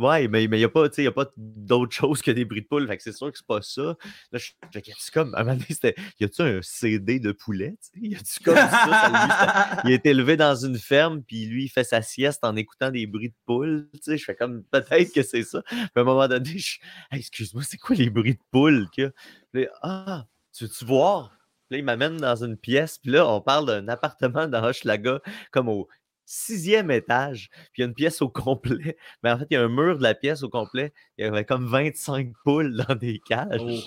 Ouais, 0.00 0.28
mais 0.28 0.44
il 0.44 0.50
n'y 0.50 0.64
a 0.64 0.68
pas, 0.70 0.88
pas 0.88 1.30
d'autre 1.36 1.92
chose 1.94 2.22
que 2.22 2.30
des 2.30 2.46
bruits 2.46 2.62
de 2.62 2.66
poules. 2.66 2.86
Fait 2.86 2.96
que 2.96 3.02
c'est 3.02 3.12
sûr 3.12 3.30
que 3.30 3.36
c'est 3.36 3.46
pas 3.46 3.60
ça. 3.60 3.96
Là, 4.32 4.38
je 4.38 4.78
y 4.78 5.10
comme, 5.12 5.34
à 5.34 5.40
un 5.40 5.44
moment 5.44 5.56
donné, 5.56 5.66
c'était, 5.68 5.94
y 6.18 6.24
a-tu 6.24 6.40
un 6.40 6.60
CD 6.62 7.20
de 7.20 7.32
poulet? 7.32 7.76
Y 7.96 8.16
a-tu 8.16 8.40
comme 8.42 8.56
ça? 8.56 8.70
ça, 8.70 9.80
lui, 9.84 9.90
il 9.90 9.94
été 9.94 10.10
élevé 10.10 10.38
dans 10.38 10.54
une 10.54 10.78
ferme, 10.78 11.22
puis 11.22 11.44
lui, 11.44 11.64
il 11.64 11.68
fait 11.68 11.84
sa 11.84 12.00
sieste 12.00 12.40
en 12.44 12.56
écoutant 12.56 12.90
des 12.90 13.06
bruits 13.06 13.28
de 13.28 13.88
sais, 14.00 14.16
je 14.16 14.24
fais 14.24 14.34
comme 14.34 14.64
peut-être 14.64 15.12
que 15.12 15.22
c'est 15.22 15.42
ça. 15.42 15.60
Puis 15.62 15.90
à 15.96 16.00
un 16.00 16.04
moment 16.04 16.28
donné, 16.28 16.56
je 16.56 16.78
Hey, 17.10 17.20
excuse-moi, 17.20 17.62
c'est 17.62 17.76
quoi 17.76 17.94
les 17.94 18.08
bruits 18.08 18.34
de 18.34 19.10
là, 19.52 19.66
ah, 19.82 20.26
tu 20.52 20.64
veux-tu 20.64 20.84
voir? 20.86 21.30
Puis 21.68 21.76
là, 21.76 21.78
il 21.78 21.84
m'amène 21.84 22.16
dans 22.16 22.42
une 22.42 22.56
pièce, 22.56 22.98
puis 22.98 23.12
là, 23.12 23.28
on 23.28 23.40
parle 23.40 23.66
d'un 23.66 23.88
appartement 23.88 24.48
dans 24.48 24.64
Hochelaga, 24.64 25.20
comme 25.50 25.68
au 25.68 25.88
sixième 26.32 26.90
étage, 26.92 27.50
puis 27.72 27.78
il 27.78 27.80
y 27.80 27.84
a 27.84 27.86
une 27.88 27.94
pièce 27.94 28.22
au 28.22 28.28
complet. 28.28 28.96
Mais 29.24 29.30
en 29.32 29.38
fait, 29.38 29.46
il 29.50 29.54
y 29.54 29.56
a 29.56 29.62
un 29.62 29.68
mur 29.68 29.98
de 29.98 30.02
la 30.02 30.14
pièce 30.14 30.42
au 30.44 30.48
complet. 30.48 30.92
Il 31.18 31.24
y 31.24 31.28
avait 31.28 31.44
comme 31.44 31.66
25 31.66 32.32
poules 32.44 32.76
dans 32.86 32.94
des 32.94 33.18
cages. 33.26 33.60
Oh. 33.60 33.80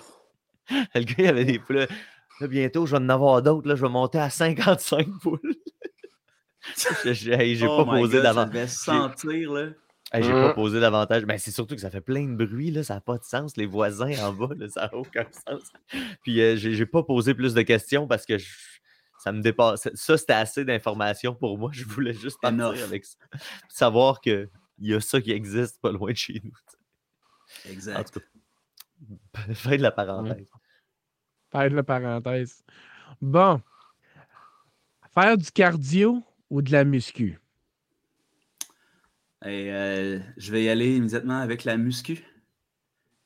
Le 0.95 1.02
gars, 1.03 1.15
il 1.20 1.28
avait 1.28 1.45
des 1.45 1.60
poules. 1.60 1.88
Là, 2.41 2.48
bientôt, 2.48 2.86
je 2.86 2.91
vais 2.95 3.02
en 3.03 3.10
avoir 3.10 3.41
d'autres. 3.41 3.68
Là, 3.68 3.76
je 3.76 3.82
vais 3.82 3.90
monter 3.91 4.18
à 4.20 4.30
55 4.30 5.07
poules. 5.22 5.40
J'ai 7.06 7.68
Oh 7.68 7.84
pas 7.86 7.94
my 7.95 8.02
posé 8.02 8.22
davantage. 8.22 8.53
devait 8.53 8.68
sentir, 8.68 9.52
là. 9.53 9.70
Hey, 10.14 10.24
j'ai 10.24 10.32
pas 10.32 10.53
posé 10.53 10.80
davantage. 10.80 11.26
Mais 11.26 11.38
c'est 11.38 11.52
surtout 11.52 11.76
que 11.76 11.82
ça 11.82 11.90
fait 11.90 12.02
plein 12.02 12.26
de 12.28 12.45
bruit, 12.45 12.72
là. 12.72 12.84
Ça 12.84 12.95
n'a 12.95 13.02
pas 13.02 13.18
de 13.18 13.24
sens. 13.24 13.57
Les 13.57 13.65
voisins 13.65 14.11
en 14.24 14.32
bas, 14.34 14.49
là, 14.56 14.68
ça 14.70 14.82
n'a 14.82 14.95
aucun 14.95 15.26
sens. 15.32 15.72
Puis 16.24 16.40
euh, 16.41 16.56
j'ai 16.56 16.74
j'ai 16.74 16.86
pas 16.86 17.03
posé 17.03 17.34
plus 17.34 17.53
de 17.53 17.61
questions 17.61 18.07
parce 18.07 18.26
que 18.26 18.38
je- 18.38 18.45
ça 19.24 19.32
me 19.32 19.41
dépasse. 19.41 19.88
Ça, 19.94 20.18
c'était 20.18 20.34
assez 20.34 20.66
d'informations 20.66 21.34
pour 21.34 21.58
moi. 21.58 21.70
Je 21.74 21.86
voulais 21.86 22.14
juste 22.14 22.41
partir 22.41 22.68
Enough. 22.68 22.84
avec 22.84 23.06
ça. 23.06 23.18
Savoir 23.70 24.20
qu'il 24.20 24.50
y 24.80 24.94
a 24.94 25.00
ça 25.00 25.22
qui 25.22 25.32
existe 25.32 25.80
pas 25.82 25.94
loin 25.94 26.12
de 26.12 26.18
chez 26.18 26.41
nous. 26.44 26.52
En 27.66 27.70
Exact. 27.72 28.12
tout 28.14 28.20
cas, 28.20 29.54
fin 29.54 29.78
de 29.78 29.82
la 29.82 29.91
parenthèse. 29.91 30.50
Faire 31.54 31.70
la 31.70 31.84
parenthèse. 31.84 32.64
Bon. 33.22 33.62
Faire 35.14 35.38
du 35.38 35.50
cardio 35.52 36.22
ou 36.50 36.62
de 36.62 36.72
la 36.74 36.84
muscu? 36.84 37.40
Et, 39.45 39.72
euh, 39.72 40.20
je 40.36 40.52
vais 40.52 40.64
y 40.66 40.70
aller 40.70 40.98
immédiatement 40.98 41.40
avec 41.40 41.64
la 41.64 41.78
muscu. 41.78 42.26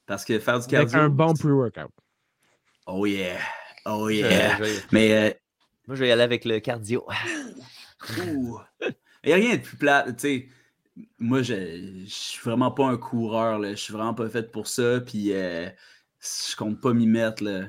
Parce 0.05 0.23
que 0.25 0.37
faire 0.39 0.59
du 0.59 0.75
Avec 0.75 0.89
cardio. 0.89 0.99
un 0.99 1.09
bon 1.09 1.33
pre-workout. 1.33 1.91
Oh 2.85 3.05
yeah. 3.07 3.39
Oh 3.85 4.09
yeah. 4.09 4.59
Mais 4.91 5.11
euh, 5.11 5.33
moi, 5.87 5.95
je 5.95 6.01
vais 6.01 6.09
y 6.09 6.11
aller 6.11 6.23
avec 6.23 6.45
le 6.45 6.59
cardio. 6.59 7.05
Il 8.17 9.27
n'y 9.27 9.33
a 9.33 9.35
rien 9.35 9.55
de 9.55 9.61
plus 9.61 9.77
plat. 9.77 10.05
Moi, 11.19 11.41
je, 11.41 12.03
je 12.05 12.09
suis 12.09 12.41
vraiment 12.43 12.71
pas 12.71 12.85
un 12.85 12.97
coureur. 12.97 13.63
Je 13.63 13.75
suis 13.75 13.93
vraiment 13.93 14.13
pas 14.13 14.29
fait 14.29 14.51
pour 14.51 14.67
ça. 14.67 14.99
Puis, 15.01 15.31
euh, 15.31 15.69
je 16.19 16.55
compte 16.55 16.81
pas 16.81 16.93
m'y 16.93 17.07
mettre. 17.07 17.43
Là. 17.43 17.67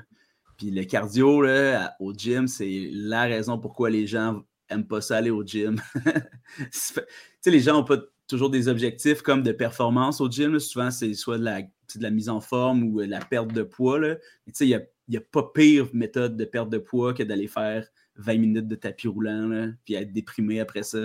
Puis 0.56 0.70
le 0.70 0.84
cardio 0.84 1.42
là, 1.42 1.94
au 2.00 2.12
gym, 2.12 2.48
c'est 2.48 2.90
la 2.92 3.22
raison 3.22 3.58
pourquoi 3.58 3.90
les 3.90 4.06
gens 4.06 4.42
aiment 4.68 4.86
pas 4.86 5.00
ça 5.00 5.18
aller 5.18 5.30
au 5.30 5.44
gym. 5.44 5.80
les 7.46 7.60
gens 7.60 7.74
n'ont 7.74 7.84
pas 7.84 7.98
toujours 8.26 8.50
des 8.50 8.68
objectifs 8.68 9.22
comme 9.22 9.42
de 9.42 9.52
performance 9.52 10.20
au 10.20 10.28
gym. 10.28 10.58
Souvent, 10.58 10.90
c'est 10.90 11.14
soit 11.14 11.38
de 11.38 11.44
la, 11.44 11.62
de 11.62 11.68
la, 12.00 12.10
mise 12.10 12.28
en 12.28 12.40
forme 12.40 12.82
ou 12.82 12.98
la 12.98 13.20
perte 13.20 13.52
de 13.52 13.62
poids. 13.62 13.98
Là. 13.98 14.16
Il 14.60 14.80
n'y 15.08 15.16
a, 15.16 15.20
pas 15.20 15.50
pire 15.54 15.88
méthode 15.92 16.36
de 16.36 16.44
perte 16.44 16.68
de 16.70 16.78
poids 16.78 17.14
que 17.14 17.22
d'aller 17.22 17.48
faire 17.48 17.88
20 18.18 18.38
minutes 18.38 18.68
de 18.68 18.74
tapis 18.74 19.08
roulant, 19.08 19.48
là, 19.48 19.68
puis 19.84 19.94
être 19.94 20.12
déprimé 20.12 20.60
après 20.60 20.82
ça. 20.82 20.98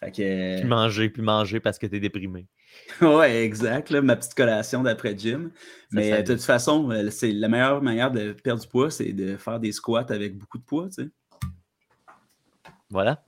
Fait 0.00 0.10
que... 0.10 0.60
Puis 0.60 0.68
manger, 0.68 1.10
puis 1.10 1.22
manger 1.22 1.60
parce 1.60 1.78
que 1.78 1.86
tu 1.86 1.96
es 1.96 2.00
déprimé. 2.00 2.46
ouais, 3.00 3.44
exact. 3.44 3.92
ma 3.92 4.16
petite 4.16 4.34
collation 4.34 4.82
d'après 4.82 5.16
gym. 5.16 5.50
Mais 5.92 6.22
de 6.22 6.34
toute 6.34 6.42
façon, 6.42 6.90
euh, 6.90 7.10
c'est 7.10 7.32
la 7.32 7.48
meilleure 7.48 7.82
manière 7.82 8.10
de 8.10 8.32
perdre 8.32 8.62
du 8.62 8.68
poids, 8.68 8.90
c'est 8.90 9.12
de 9.12 9.36
faire 9.36 9.60
des 9.60 9.72
squats 9.72 10.06
avec 10.08 10.36
beaucoup 10.36 10.58
de 10.58 10.64
poids, 10.64 10.88
tu 10.88 11.04
sais. 11.04 11.10
Voilà. 12.90 13.24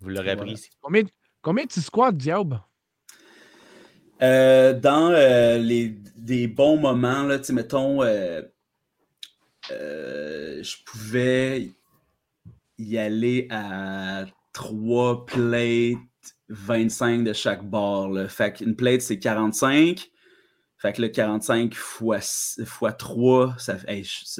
Vous 0.00 0.08
l'aurez 0.08 0.30
appris 0.30 0.52
ici. 0.52 0.70
Combien, 0.80 1.02
combien 1.42 1.66
tu 1.66 1.80
squats, 1.80 2.12
diable? 2.12 2.60
Euh, 4.22 4.78
dans 4.78 5.10
euh, 5.10 5.58
les, 5.58 5.88
des 6.16 6.46
bons 6.46 6.76
moments, 6.76 7.22
là, 7.22 7.38
mettons, 7.50 8.02
euh, 8.02 8.42
je 9.68 10.84
pouvais 10.84 11.70
y 12.78 12.98
aller 12.98 13.46
à 13.50 14.24
trois 14.52 15.26
plates, 15.26 15.98
25 16.48 17.24
de 17.24 17.32
chaque 17.32 17.64
barre. 17.68 18.08
Là. 18.08 18.28
Fait 18.28 18.52
qu'une 18.52 18.74
plate, 18.74 19.02
c'est 19.02 19.18
45. 19.18 20.10
Fait 20.78 20.94
que 20.94 21.02
le 21.02 21.08
45 21.08 21.74
x, 21.74 22.60
3, 22.98 23.54
ça, 23.58 23.76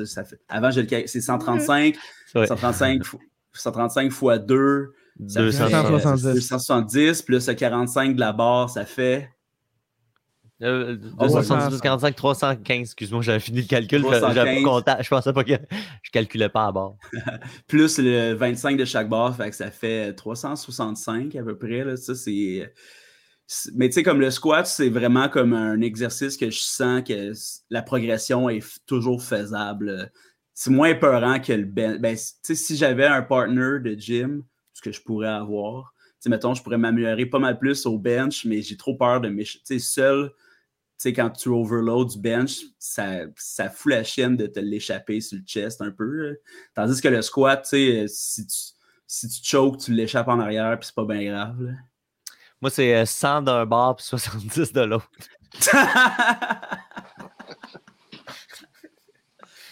ça, 0.07 0.25
fait. 0.25 0.41
Avant, 0.49 0.71
c'est 0.73 1.07
135. 1.07 1.97
135 2.33 3.03
135 3.53 4.13
fois 4.13 4.39
2, 4.39 4.93
ça 5.27 5.41
270. 5.43 6.03
Fait 6.03 6.33
270, 6.33 7.23
plus 7.23 7.47
le 7.47 7.55
45 7.55 8.15
de 8.15 8.21
la 8.21 8.33
barre, 8.33 8.71
ça 8.71 8.85
fait. 8.85 9.31
Euh, 10.63 10.97
270, 11.19 11.81
45, 11.81 12.17
315. 12.17 12.81
Excuse-moi, 12.81 13.23
j'avais 13.23 13.41
fini 13.41 13.63
le 13.63 13.67
calcul. 13.67 14.05
J'avais 14.11 14.63
pas 14.63 15.03
Je 15.03 15.09
pensais 15.09 15.33
pas 15.33 15.45
que 15.45 15.55
je 16.03 16.11
calculais 16.11 16.49
pas 16.49 16.67
à 16.67 16.73
bord. 16.73 16.97
plus 17.67 17.99
le 17.99 18.35
25 18.35 18.77
de 18.77 18.85
chaque 18.85 19.09
barre, 19.09 19.37
fait 19.37 19.51
que 19.51 19.57
ça 19.57 19.71
fait 19.71 20.13
365 20.15 21.35
à 21.37 21.43
peu 21.43 21.57
près. 21.57 21.85
Là. 21.85 21.97
Ça, 21.97 22.15
c'est. 22.15 22.73
Mais 23.75 23.89
tu 23.89 23.95
sais, 23.95 24.03
comme 24.03 24.21
le 24.21 24.31
squat, 24.31 24.67
c'est 24.67 24.91
vraiment 24.91 25.29
comme 25.29 25.55
un 25.55 25.81
exercice 25.81 26.37
que 26.37 26.51
je 26.51 26.61
sens 26.61 27.03
que 27.03 27.33
la 27.71 27.83
progression 27.83 28.49
est 28.49 28.65
toujours 28.87 29.23
faisable 29.23 30.11
c'est 30.61 30.71
moins 30.71 30.95
peurant 30.95 31.41
que 31.41 31.55
le 31.55 31.65
bench. 31.65 32.01
Ben, 32.01 32.15
si 32.17 32.77
j'avais 32.77 33.07
un 33.07 33.23
partner 33.23 33.79
de 33.83 33.99
gym, 33.99 34.45
ce 34.75 34.83
que 34.83 34.93
je 34.93 35.01
pourrais 35.01 35.29
avoir, 35.29 35.95
mettons, 36.27 36.53
je 36.53 36.63
pourrais 36.63 36.77
m'améliorer 36.77 37.25
pas 37.25 37.39
mal 37.39 37.59
plus 37.59 37.87
au 37.87 37.99
bench, 37.99 38.45
mais 38.45 38.61
j'ai 38.61 38.77
trop 38.77 38.95
peur 38.95 39.23
de 39.23 39.31
m'échapper. 39.31 39.79
Seul, 39.79 40.31
quand 41.09 41.31
tu 41.31 41.49
overload 41.49 42.09
du 42.09 42.19
bench, 42.19 42.59
ça, 42.79 43.21
ça 43.37 43.71
fout 43.71 43.93
la 43.93 44.05
chienne 44.05 44.37
de 44.37 44.47
te 44.47 44.61
l'échapper 44.61 45.21
sur 45.21 45.39
le 45.39 45.45
chest 45.45 45.81
un 45.81 45.91
peu. 45.91 46.37
Tandis 46.75 47.01
que 47.01 47.09
le 47.09 47.23
squat, 47.23 47.65
si 47.67 48.07
tu, 48.07 48.53
si 49.07 49.29
tu 49.29 49.41
choques, 49.43 49.79
tu 49.79 49.93
l'échappes 49.93 50.29
en 50.29 50.39
arrière, 50.39 50.79
puis 50.79 50.87
c'est 50.87 50.95
pas 50.95 51.05
bien 51.05 51.31
grave. 51.31 51.75
Moi, 52.61 52.71
c'est 52.71 53.07
100 53.07 53.39
euh, 53.39 53.41
d'un 53.41 53.67
bord, 53.67 53.97
puis 53.97 54.05
70 54.05 54.73
de 54.73 54.81
l'autre. 54.83 55.11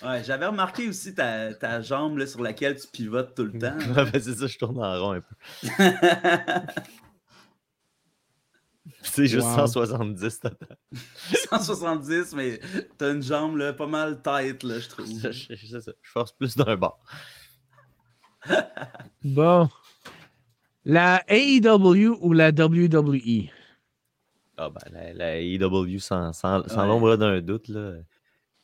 Ouais, 0.00 0.22
j'avais 0.22 0.46
remarqué 0.46 0.88
aussi 0.88 1.12
ta, 1.12 1.52
ta 1.54 1.80
jambe 1.80 2.18
là, 2.18 2.26
sur 2.26 2.40
laquelle 2.40 2.76
tu 2.78 2.86
pivotes 2.86 3.34
tout 3.34 3.44
le 3.44 3.52
temps. 3.58 3.76
ben, 3.94 4.10
c'est 4.12 4.34
ça, 4.34 4.46
je 4.46 4.56
tourne 4.56 4.78
en 4.78 5.00
rond 5.00 5.12
un 5.12 5.20
peu. 5.20 5.34
c'est 9.02 9.26
juste 9.26 9.46
170 9.46 10.40
total. 10.40 10.78
170, 11.48 12.34
mais 12.34 12.60
t'as 12.96 13.12
une 13.12 13.22
jambe 13.22 13.56
là, 13.56 13.72
pas 13.72 13.86
mal 13.86 14.20
tight, 14.22 14.62
là, 14.62 14.78
je 14.78 14.88
trouve. 14.88 15.06
Je 15.06 15.92
force 16.02 16.32
plus 16.32 16.56
d'un 16.56 16.76
bord. 16.76 17.00
bon. 19.24 19.68
La 20.84 21.22
AEW 21.28 22.16
ou 22.20 22.32
la 22.32 22.48
WWE? 22.50 23.50
Ah 24.56 24.70
ben, 24.70 24.92
la, 24.92 25.12
la 25.12 25.40
AEW 25.40 25.98
sans, 25.98 26.32
sans, 26.32 26.66
sans 26.66 26.86
l'ombre 26.86 27.16
d'un 27.16 27.40
doute. 27.40 27.68
Là. 27.68 27.94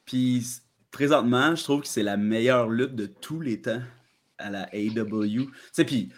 Puis 0.05 0.45
présentement, 0.91 1.55
je 1.55 1.63
trouve 1.63 1.83
que 1.83 1.89
c'est 1.89 2.03
la 2.03 2.17
meilleure 2.17 2.69
lutte 2.69 2.95
de 2.95 3.07
tous 3.07 3.41
les 3.41 3.61
temps 3.61 3.83
à 4.39 4.51
la 4.51 4.75
AEW. 4.75 5.47
Tu 5.47 5.51
sais, 5.73 5.85
puis 5.85 6.11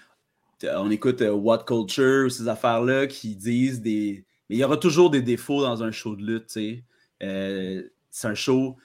on 0.65 0.91
écoute 0.91 1.23
euh, 1.23 1.33
What 1.33 1.65
Culture, 1.65 2.31
ces 2.31 2.49
affaires-là 2.49 3.07
qui 3.07 3.37
disent 3.37 3.81
des. 3.81 4.25
Mais 4.49 4.57
il 4.57 4.59
y 4.59 4.65
aura 4.65 4.77
toujours 4.77 5.11
des 5.11 5.23
défauts 5.23 5.63
dans 5.63 5.83
un 5.83 5.91
show 5.91 6.15
de 6.17 6.25
lutte, 6.25 6.47
tu 6.47 6.53
sais. 6.53 6.85
Euh, 7.23 7.83
c'est 8.11 8.29
un 8.29 8.35
show 8.35 8.77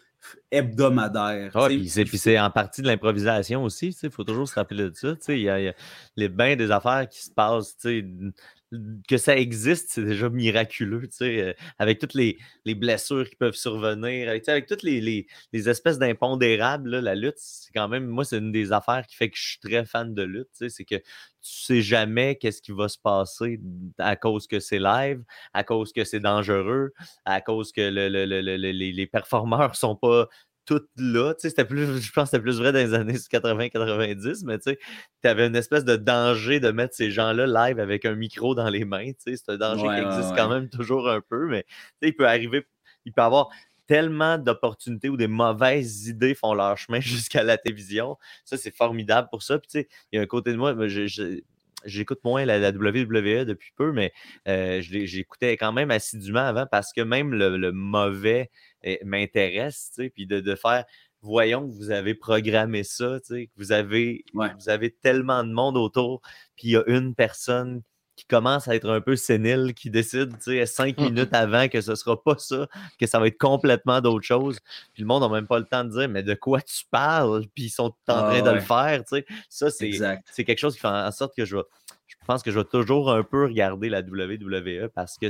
hebdomadaire. 0.52 1.52
Ah, 1.56 1.68
puis 1.68 1.89
c'est 1.89 2.39
en 2.39 2.49
partie 2.49 2.81
de 2.81 2.88
l'improvisation 2.88 3.64
aussi, 3.64 3.95
il 4.03 4.10
faut 4.11 4.23
toujours 4.23 4.48
se 4.48 4.56
rappeler 4.56 4.89
de 4.89 4.95
ça. 4.95 5.15
Il 5.30 5.39
y, 5.39 5.49
a, 5.49 5.60
y 5.60 5.68
a 5.69 5.73
les 6.15 6.30
bains 6.30 6.56
des 6.56 6.72
affaires 6.72 7.07
qui 7.07 7.23
se 7.23 7.31
passent 7.31 7.76
que 9.07 9.18
ça 9.18 9.35
existe, 9.35 9.89
c'est 9.89 10.03
déjà 10.03 10.30
miraculeux, 10.30 11.02
tu 11.02 11.18
sais, 11.18 11.41
euh, 11.41 11.53
avec 11.77 11.99
toutes 11.99 12.14
les, 12.14 12.38
blessures 12.76 13.30
qui 13.30 13.35
peuvent 13.35 13.56
survenir, 13.56 14.30
avec, 14.30 14.65
toutes 14.65 14.84
les, 14.84 15.27
espèces 15.53 15.99
d'impondérables, 15.99 16.99
la 16.99 17.15
lutte, 17.15 17.38
c'est 17.38 17.73
quand 17.73 17.89
même, 17.89 18.07
moi, 18.07 18.23
c'est 18.23 18.38
une 18.38 18.52
des 18.52 18.72
affaires 18.72 19.06
qui 19.07 19.15
fait 19.15 19.30
que 19.30 19.38
je 19.38 19.49
suis 19.49 19.60
très 19.60 19.85
fan 19.85 20.14
de 20.14 20.23
lutte, 20.23 20.49
tu 20.57 20.69
sais, 20.69 20.69
c'est 20.69 20.85
que 20.85 20.95
tu 20.95 21.03
sais 21.41 21.81
jamais 21.81 22.35
qu'est-ce 22.35 22.61
qui 22.61 22.72
va 22.72 22.88
se 22.88 22.99
passer 22.99 23.60
à 23.98 24.15
cause 24.15 24.48
que 24.48 24.60
c'est 24.60 24.80
live, 24.80 25.23
à 25.53 25.64
cause 25.64 25.91
que 25.91 26.03
c'est 26.03 26.19
dangereux, 26.19 26.93
à 27.26 27.41
cause 27.41 27.72
que 27.72 27.81
les, 27.81 28.93
les 28.93 29.07
performeurs 29.07 29.76
sont 29.76 29.95
pas 29.95 30.27
tout 30.72 30.88
là. 30.95 31.34
C'était 31.38 31.65
plus, 31.65 32.02
je 32.02 32.11
pense 32.14 32.26
que 32.26 32.38
c'était 32.38 32.41
plus 32.41 32.60
vrai 32.60 32.72
dans 32.72 32.80
les 32.80 32.93
années 32.93 33.14
80-90, 33.14 34.43
mais 34.45 34.57
tu 34.60 34.77
avais 35.23 35.48
une 35.48 35.56
espèce 35.56 35.84
de 35.84 35.98
danger 35.98 36.61
de 36.61 36.72
mettre 36.72 36.95
ces 36.95 37.11
gens-là 37.11 37.68
live 37.68 37.80
avec 37.80 38.06
un 38.06 38.15
micro 38.15 38.56
dans 38.56 38.69
les 38.69 38.85
mains. 38.85 39.11
C'est 39.18 39.49
un 39.49 39.57
danger 39.57 39.88
qui 39.88 40.06
existe 40.06 40.34
quand 40.35 40.49
même 40.49 40.69
toujours 40.69 41.10
un 41.10 41.19
peu, 41.19 41.48
mais 41.48 41.65
il 42.02 42.15
peut 42.15 42.27
arriver, 42.27 42.65
il 43.06 43.11
peut 43.11 43.22
avoir 43.22 43.49
tellement 43.85 44.38
d'opportunités 44.38 45.10
où 45.10 45.18
des 45.18 45.27
mauvaises 45.27 46.07
idées 46.07 46.35
font 46.35 46.53
leur 46.53 46.77
chemin 46.77 46.99
jusqu'à 47.02 47.43
la 47.43 47.57
télévision. 47.57 48.18
Ça, 48.45 48.56
c'est 48.56 48.73
formidable 48.73 49.27
pour 49.30 49.43
ça. 49.43 49.60
Puis, 49.60 49.88
il 50.11 50.15
y 50.15 50.19
a 50.19 50.22
un 50.22 50.26
côté 50.26 50.53
de 50.53 50.57
moi, 50.57 50.73
j'écoute 51.84 52.19
moins 52.23 52.45
la, 52.45 52.69
WWE 52.69 53.43
depuis 53.43 53.73
peu, 53.76 53.91
mais 53.91 54.14
euh, 54.48 54.80
j'écoutais 54.81 55.57
quand 55.57 55.73
même 55.73 55.91
assidûment 55.91 56.39
avant 56.39 56.65
parce 56.65 56.93
que 56.93 57.02
même 57.02 57.34
le 57.34 57.72
mauvais 57.73 58.49
m'intéresse, 59.03 59.99
puis 60.13 60.25
de, 60.25 60.39
de, 60.39 60.55
faire 60.55 60.85
voyons 61.21 61.67
que 61.67 61.73
vous 61.73 61.91
avez 61.91 62.15
programmé 62.15 62.83
ça, 62.83 63.19
que 63.29 63.47
vous 63.55 63.71
avez, 63.71 64.25
vous 64.33 64.69
avez 64.69 64.91
tellement 64.91 65.43
de 65.43 65.51
monde 65.51 65.77
autour, 65.77 66.21
puis 66.55 66.69
il 66.69 66.71
y 66.71 66.77
a 66.77 66.83
une 66.87 67.13
personne 67.15 67.81
qui 68.15 68.25
commence 68.25 68.67
à 68.67 68.75
être 68.75 68.89
un 68.89 69.01
peu 69.01 69.15
sénile, 69.15 69.73
qui 69.73 69.89
décide 69.89 70.31
cinq 70.65 70.97
minutes 70.99 71.33
avant 71.33 71.67
que 71.67 71.81
ce 71.81 71.91
ne 71.91 71.95
sera 71.95 72.21
pas 72.21 72.37
ça, 72.37 72.67
que 72.99 73.07
ça 73.07 73.19
va 73.19 73.27
être 73.27 73.37
complètement 73.37 74.01
d'autre 74.01 74.25
chose. 74.25 74.59
Puis 74.93 75.01
le 75.01 75.07
monde 75.07 75.23
n'a 75.23 75.29
même 75.29 75.47
pas 75.47 75.59
le 75.59 75.65
temps 75.65 75.83
de 75.83 75.89
dire 75.89 76.09
Mais 76.09 76.21
de 76.21 76.33
quoi 76.33 76.61
tu 76.61 76.83
parles? 76.91 77.45
Puis 77.55 77.65
ils 77.65 77.69
sont 77.69 77.95
en 78.07 78.13
train 78.13 78.39
ah 78.39 78.41
de 78.41 78.51
le 78.51 78.59
faire. 78.59 79.01
Ça, 79.49 79.69
c'est 79.71 80.43
quelque 80.43 80.59
chose 80.59 80.75
qui 80.75 80.81
fait 80.81 80.87
en 80.87 81.11
sorte 81.11 81.35
que 81.35 81.45
je 81.45 81.57
Je 82.07 82.15
pense 82.27 82.43
que 82.43 82.51
je 82.51 82.59
vais 82.59 82.65
toujours 82.65 83.11
un 83.11 83.23
peu 83.23 83.45
regarder 83.45 83.89
la 83.89 84.01
WWE 84.01 84.89
parce 84.93 85.17
que 85.17 85.29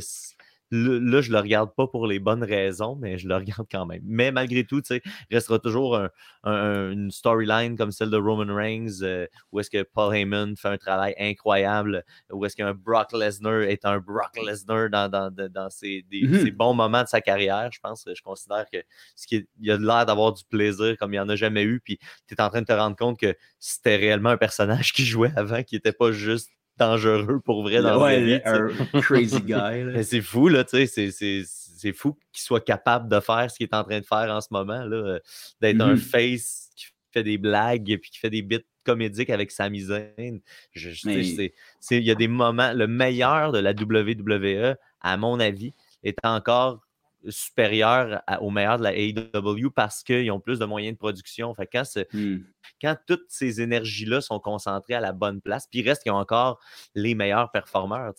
Là, 0.72 1.22
je 1.22 1.30
ne 1.30 1.34
le 1.34 1.40
regarde 1.40 1.76
pas 1.76 1.88
pour 1.88 2.08
les 2.08 2.20
bonnes 2.20 2.44
raisons, 2.44 2.96
mais 2.96 3.18
je 3.18 3.28
le 3.28 3.36
regarde 3.42 3.68
quand 3.70 3.86
même. 3.86 4.02
Mais 4.06 4.32
malgré 4.32 4.64
tout, 4.64 4.82
il 4.90 5.02
restera 5.30 5.60
toujours 5.60 6.00
une 6.46 7.12
storyline 7.12 7.78
comme 7.78 7.92
celle 7.92 8.10
de 8.10 8.18
Roman 8.18 8.54
Reigns, 8.54 9.02
euh, 9.02 9.28
où 9.52 9.60
est-ce 9.60 9.70
que 9.70 9.84
Paul 9.84 10.16
Heyman 10.16 10.56
fait 10.56 10.70
un 10.70 10.78
travail 10.78 11.14
incroyable, 11.20 12.04
où 12.32 12.46
est-ce 12.46 12.56
qu'un 12.56 12.74
Brock 12.74 13.12
Lesnar 13.14 13.62
est 13.64 13.86
un 13.86 14.00
Brock 14.00 14.38
Lesnar 14.46 14.90
dans, 14.90 15.10
dans, 15.10 15.32
dans 15.32 15.70
ses, 15.70 16.06
mmh 16.12 16.52
bons 16.52 16.74
moments 16.74 17.04
de 17.04 17.08
sa 17.08 17.22
carrière. 17.22 17.70
Je 17.72 17.80
pense, 17.80 18.06
je 18.14 18.22
considère 18.22 18.66
que 18.72 18.78
ce 19.16 19.28
qui 19.28 19.48
il 19.60 19.72
a 19.72 19.78
l'air 19.78 20.06
d'avoir 20.06 20.34
du 20.34 20.44
plaisir 20.46 20.96
comme 20.98 21.12
il 21.14 21.18
n'y 21.18 21.20
en 21.20 21.30
a 21.30 21.36
jamais 21.36 21.64
eu. 21.64 21.80
Puis 21.80 21.98
tu 22.28 22.36
es 22.36 22.42
en 22.42 22.50
train 22.50 22.62
de 22.62 22.66
te 22.66 22.74
rendre 22.74 22.96
compte 22.96 23.20
que 23.20 23.36
c'était 23.60 23.96
réellement 23.96 24.30
un 24.30 24.38
personnage 24.38 24.94
qui 24.94 25.06
jouait 25.06 25.32
avant, 25.36 25.64
qui 25.64 25.76
n'était 25.76 25.94
pas 25.94 26.12
juste 26.12 26.50
dangereux 26.82 27.40
pour 27.40 27.62
vrai 27.64 27.82
dans 27.82 28.02
ouais, 28.02 28.22
vie, 28.22 28.42
un 28.44 29.02
crazy 29.02 29.42
guy. 29.42 30.04
c'est 30.04 30.22
fou, 30.22 30.48
là, 30.48 30.64
tu 30.64 30.88
sais, 30.88 31.12
c'est 31.12 31.94
fou 31.94 32.18
qu'il 32.34 32.42
soit 32.42 32.64
capable 32.64 33.08
de 33.10 33.20
faire 33.20 33.50
ce 33.50 33.58
qu'il 33.58 33.68
est 33.68 33.76
en 33.76 33.84
train 33.84 34.00
de 34.00 34.06
faire 34.06 34.30
en 34.30 34.42
ce 34.42 34.48
moment, 34.52 34.84
là, 34.86 35.20
d'être 35.62 35.82
un 35.82 35.94
mm-hmm. 35.94 35.98
face 35.98 36.70
qui 36.76 36.88
fait 37.12 37.24
des 37.24 37.38
blagues 37.38 37.90
et 37.90 37.98
puis 37.98 38.10
qui 38.10 38.18
fait 38.18 38.30
des 38.30 38.42
bits 38.42 38.66
comédiques 38.84 39.30
avec 39.30 39.52
sa 39.52 39.70
Zayn. 39.70 40.40
Il 40.76 42.04
y 42.04 42.12
a 42.12 42.16
des 42.16 42.28
moments, 42.28 42.74
le 42.74 42.88
meilleur 42.88 43.52
de 43.52 43.60
la 43.60 43.72
WWE, 43.72 44.76
à 45.02 45.18
mon 45.18 45.40
avis, 45.40 45.74
est 46.04 46.18
encore 46.24 46.82
supérieurs 47.30 48.22
à- 48.28 48.42
aux 48.42 48.50
meilleurs 48.50 48.78
de 48.78 48.84
la 48.84 48.94
AEW 48.96 49.70
parce 49.76 50.04
qu'ils 50.04 50.32
ont 50.32 50.40
plus 50.40 50.60
de 50.60 50.66
moyens 50.66 50.94
de 50.96 50.98
production. 50.98 51.54
Fait 51.54 51.68
quand, 51.72 51.84
Hmm. 52.14 52.38
quand 52.82 52.96
toutes 53.08 53.26
ces 53.30 53.62
énergies-là 53.62 54.22
sont 54.22 54.40
concentrées 54.40 54.94
à 54.96 55.00
la 55.00 55.12
bonne 55.12 55.42
place, 55.42 55.68
puis 55.70 55.80
il 55.80 55.88
reste 55.88 56.04
qu'ils 56.04 56.12
ont 56.12 56.16
encore 56.18 56.60
les 56.96 57.16
meilleurs 57.16 57.52
performeurs. 57.52 58.14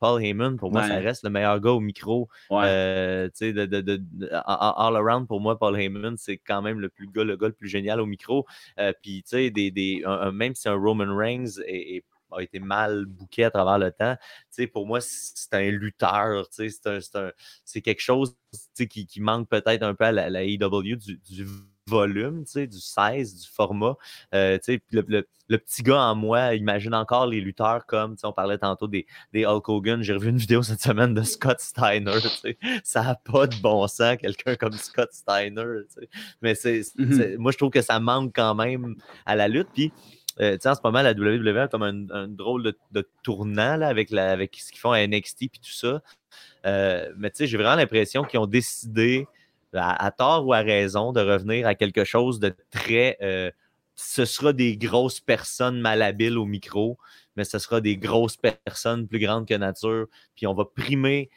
Paul 0.00 0.22
Heyman, 0.22 0.56
pour 0.58 0.70
moi, 0.70 0.82
ça 0.88 0.96
reste 0.98 1.24
le 1.24 1.30
meilleur 1.30 1.58
gars 1.60 1.70
au 1.72 1.80
micro. 1.80 2.28
Ouais. 2.50 2.64
Euh, 2.66 3.26
tu 3.28 3.32
sais, 3.36 3.52
de, 3.52 3.64
de- 3.64 3.80
de- 3.80 3.96
de- 4.00 4.28
all 4.32 4.96
around, 4.96 5.26
pour 5.26 5.40
moi, 5.40 5.58
Paul 5.58 5.78
Heyman, 5.80 6.16
c'est 6.18 6.36
quand 6.38 6.60
même 6.60 6.78
le 6.80 6.90
plus 6.90 7.08
gars, 7.08 7.24
le 7.24 7.36
gars 7.36 7.46
le 7.48 7.54
plus 7.54 7.68
génial 7.68 8.00
au 8.00 8.06
micro. 8.06 8.44
Euh, 8.78 8.92
puis, 9.02 9.22
tu 9.22 9.30
sais, 9.30 9.50
des, 9.50 9.70
des- 9.70 10.02
un- 10.04 10.10
un- 10.12 10.32
même 10.32 10.54
si 10.54 10.68
un 10.68 10.74
Roman 10.74 11.16
Reigns 11.16 11.58
est- 11.66 11.96
est- 11.96 12.04
a 12.32 12.40
été 12.42 12.58
mal 12.58 13.04
bouqué 13.06 13.44
à 13.44 13.50
travers 13.50 13.78
le 13.78 13.92
temps, 13.92 14.16
pour 14.72 14.86
moi, 14.86 15.00
c'est 15.00 15.52
un 15.54 15.70
lutteur. 15.70 16.46
C'est 16.50 16.68
un- 16.86 17.00
c'est 17.00 17.16
un- 17.16 17.32
c'est 17.64 17.80
quelque 17.82 18.00
chose 18.02 18.34
qui, 18.88 19.06
qui 19.06 19.20
manque 19.20 19.48
peut-être 19.48 19.82
un 19.82 19.94
peu 19.94 20.04
à 20.04 20.12
la, 20.12 20.44
AEW, 20.44 20.96
du, 20.96 21.18
du 21.18 21.46
volume, 21.86 22.44
du 22.44 22.80
size, 22.80 23.42
du 23.42 23.48
format. 23.48 23.94
Euh, 24.34 24.58
le, 24.90 25.04
le- 25.06 25.28
le 25.48 25.58
petit 25.58 25.82
gars 25.82 26.00
en 26.00 26.14
moi 26.14 26.54
imagine 26.54 26.94
encore 26.94 27.26
les 27.26 27.42
lutteurs 27.42 27.84
comme, 27.84 28.16
on 28.24 28.32
parlait 28.32 28.56
tantôt 28.56 28.88
des, 28.88 29.06
des 29.34 29.44
Hulk 29.44 29.68
Hogan. 29.68 30.02
J'ai 30.02 30.14
revu 30.14 30.30
une 30.30 30.38
vidéo 30.38 30.62
cette 30.62 30.80
semaine 30.80 31.12
de 31.12 31.22
Scott 31.22 31.60
Steiner. 31.60 32.12
Ça 32.82 33.02
n'a 33.02 33.14
pas 33.16 33.46
de 33.46 33.56
bon 33.60 33.86
sens, 33.86 34.16
quelqu'un 34.16 34.56
comme 34.56 34.72
Scott 34.72 35.12
Steiner. 35.12 35.82
Mais 36.40 36.54
c'est, 36.54 36.80
Mhm. 36.96 37.12
c'est- 37.12 37.36
moi, 37.36 37.52
je 37.52 37.58
trouve 37.58 37.70
que 37.70 37.82
ça 37.82 38.00
manque 38.00 38.32
quand 38.34 38.54
même 38.54 38.96
à 39.26 39.36
la 39.36 39.48
lutte. 39.48 39.68
Puis, 39.74 39.92
euh, 40.40 40.58
en 40.64 40.74
ce 40.74 40.80
moment, 40.82 41.02
la 41.02 41.12
WWE 41.12 41.56
a 41.58 41.68
comme 41.68 41.82
un, 41.82 42.28
drôle 42.28 42.74
de, 42.90 43.08
tournant 43.22 43.80
avec, 43.82 44.12
avec 44.12 44.56
ce 44.56 44.70
qu'ils 44.70 44.80
font 44.80 44.92
à 44.92 45.06
NXT 45.06 45.42
et 45.42 45.48
tout 45.48 45.70
ça. 45.70 46.02
Euh, 46.66 47.12
mais 47.16 47.30
tu 47.30 47.38
sais, 47.38 47.46
j'ai 47.46 47.56
vraiment 47.56 47.76
l'impression 47.76 48.24
qu'ils 48.24 48.40
ont 48.40 48.46
décidé, 48.46 49.26
à, 49.72 50.10
tort 50.10 50.46
ou 50.46 50.52
à 50.52 50.60
raison, 50.60 51.12
de 51.12 51.20
revenir 51.20 51.66
à 51.66 51.74
quelque 51.74 52.04
chose 52.04 52.40
de 52.40 52.54
très. 52.70 53.16
euh, 53.22 53.50
ce 53.96 54.24
sera 54.24 54.52
des 54.52 54.76
grosses 54.76 55.20
personnes 55.20 55.80
malhabiles 55.80 56.36
au 56.36 56.46
micro, 56.46 56.98
mais 57.36 57.44
ce 57.44 57.60
sera 57.60 57.80
des 57.80 57.96
grosses 57.96 58.36
personnes 58.36 59.06
plus 59.06 59.20
grandes 59.20 59.46
que 59.46 59.54
nature. 59.54 60.06
Puis 60.34 60.48
on 60.48 60.54
va 60.54 60.64
primer 60.64 61.30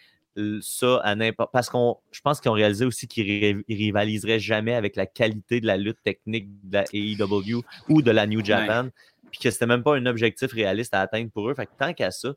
ça 0.61 0.97
à 1.03 1.15
n'importe. 1.15 1.51
Parce 1.51 1.69
qu'on, 1.69 1.97
je 2.11 2.22
pense 2.22 2.39
qu'ils 2.41 2.49
ont 2.51 2.53
réalisé 2.55 2.85
aussi 2.85 3.07
qu'ils 3.07 3.64
ils 3.68 3.77
rivaliseraient 3.77 4.39
jamais 4.39 4.73
avec 4.76 4.95
la 4.95 5.05
qualité 5.05 5.61
de 5.61 5.68
la 5.68 5.77
lutte 5.77 6.01
technique 6.03 6.49
de 6.64 6.73
la 6.77 6.85
AEW 6.93 7.64
ou 7.88 8.01
de 8.01 8.11
la 8.11 8.27
New 8.27 8.43
Japan. 8.43 8.89
Puis 9.31 9.39
que 9.41 9.51
c'était 9.51 9.65
même 9.68 9.84
pas 9.84 9.95
un 9.95 10.05
objectif 10.05 10.51
réaliste 10.53 10.93
à 10.93 11.01
atteindre 11.01 11.31
pour 11.31 11.49
eux. 11.49 11.55
Fait 11.55 11.65
que 11.68 11.72
tant 11.77 11.93
qu'à 11.93 12.11
ça, 12.11 12.34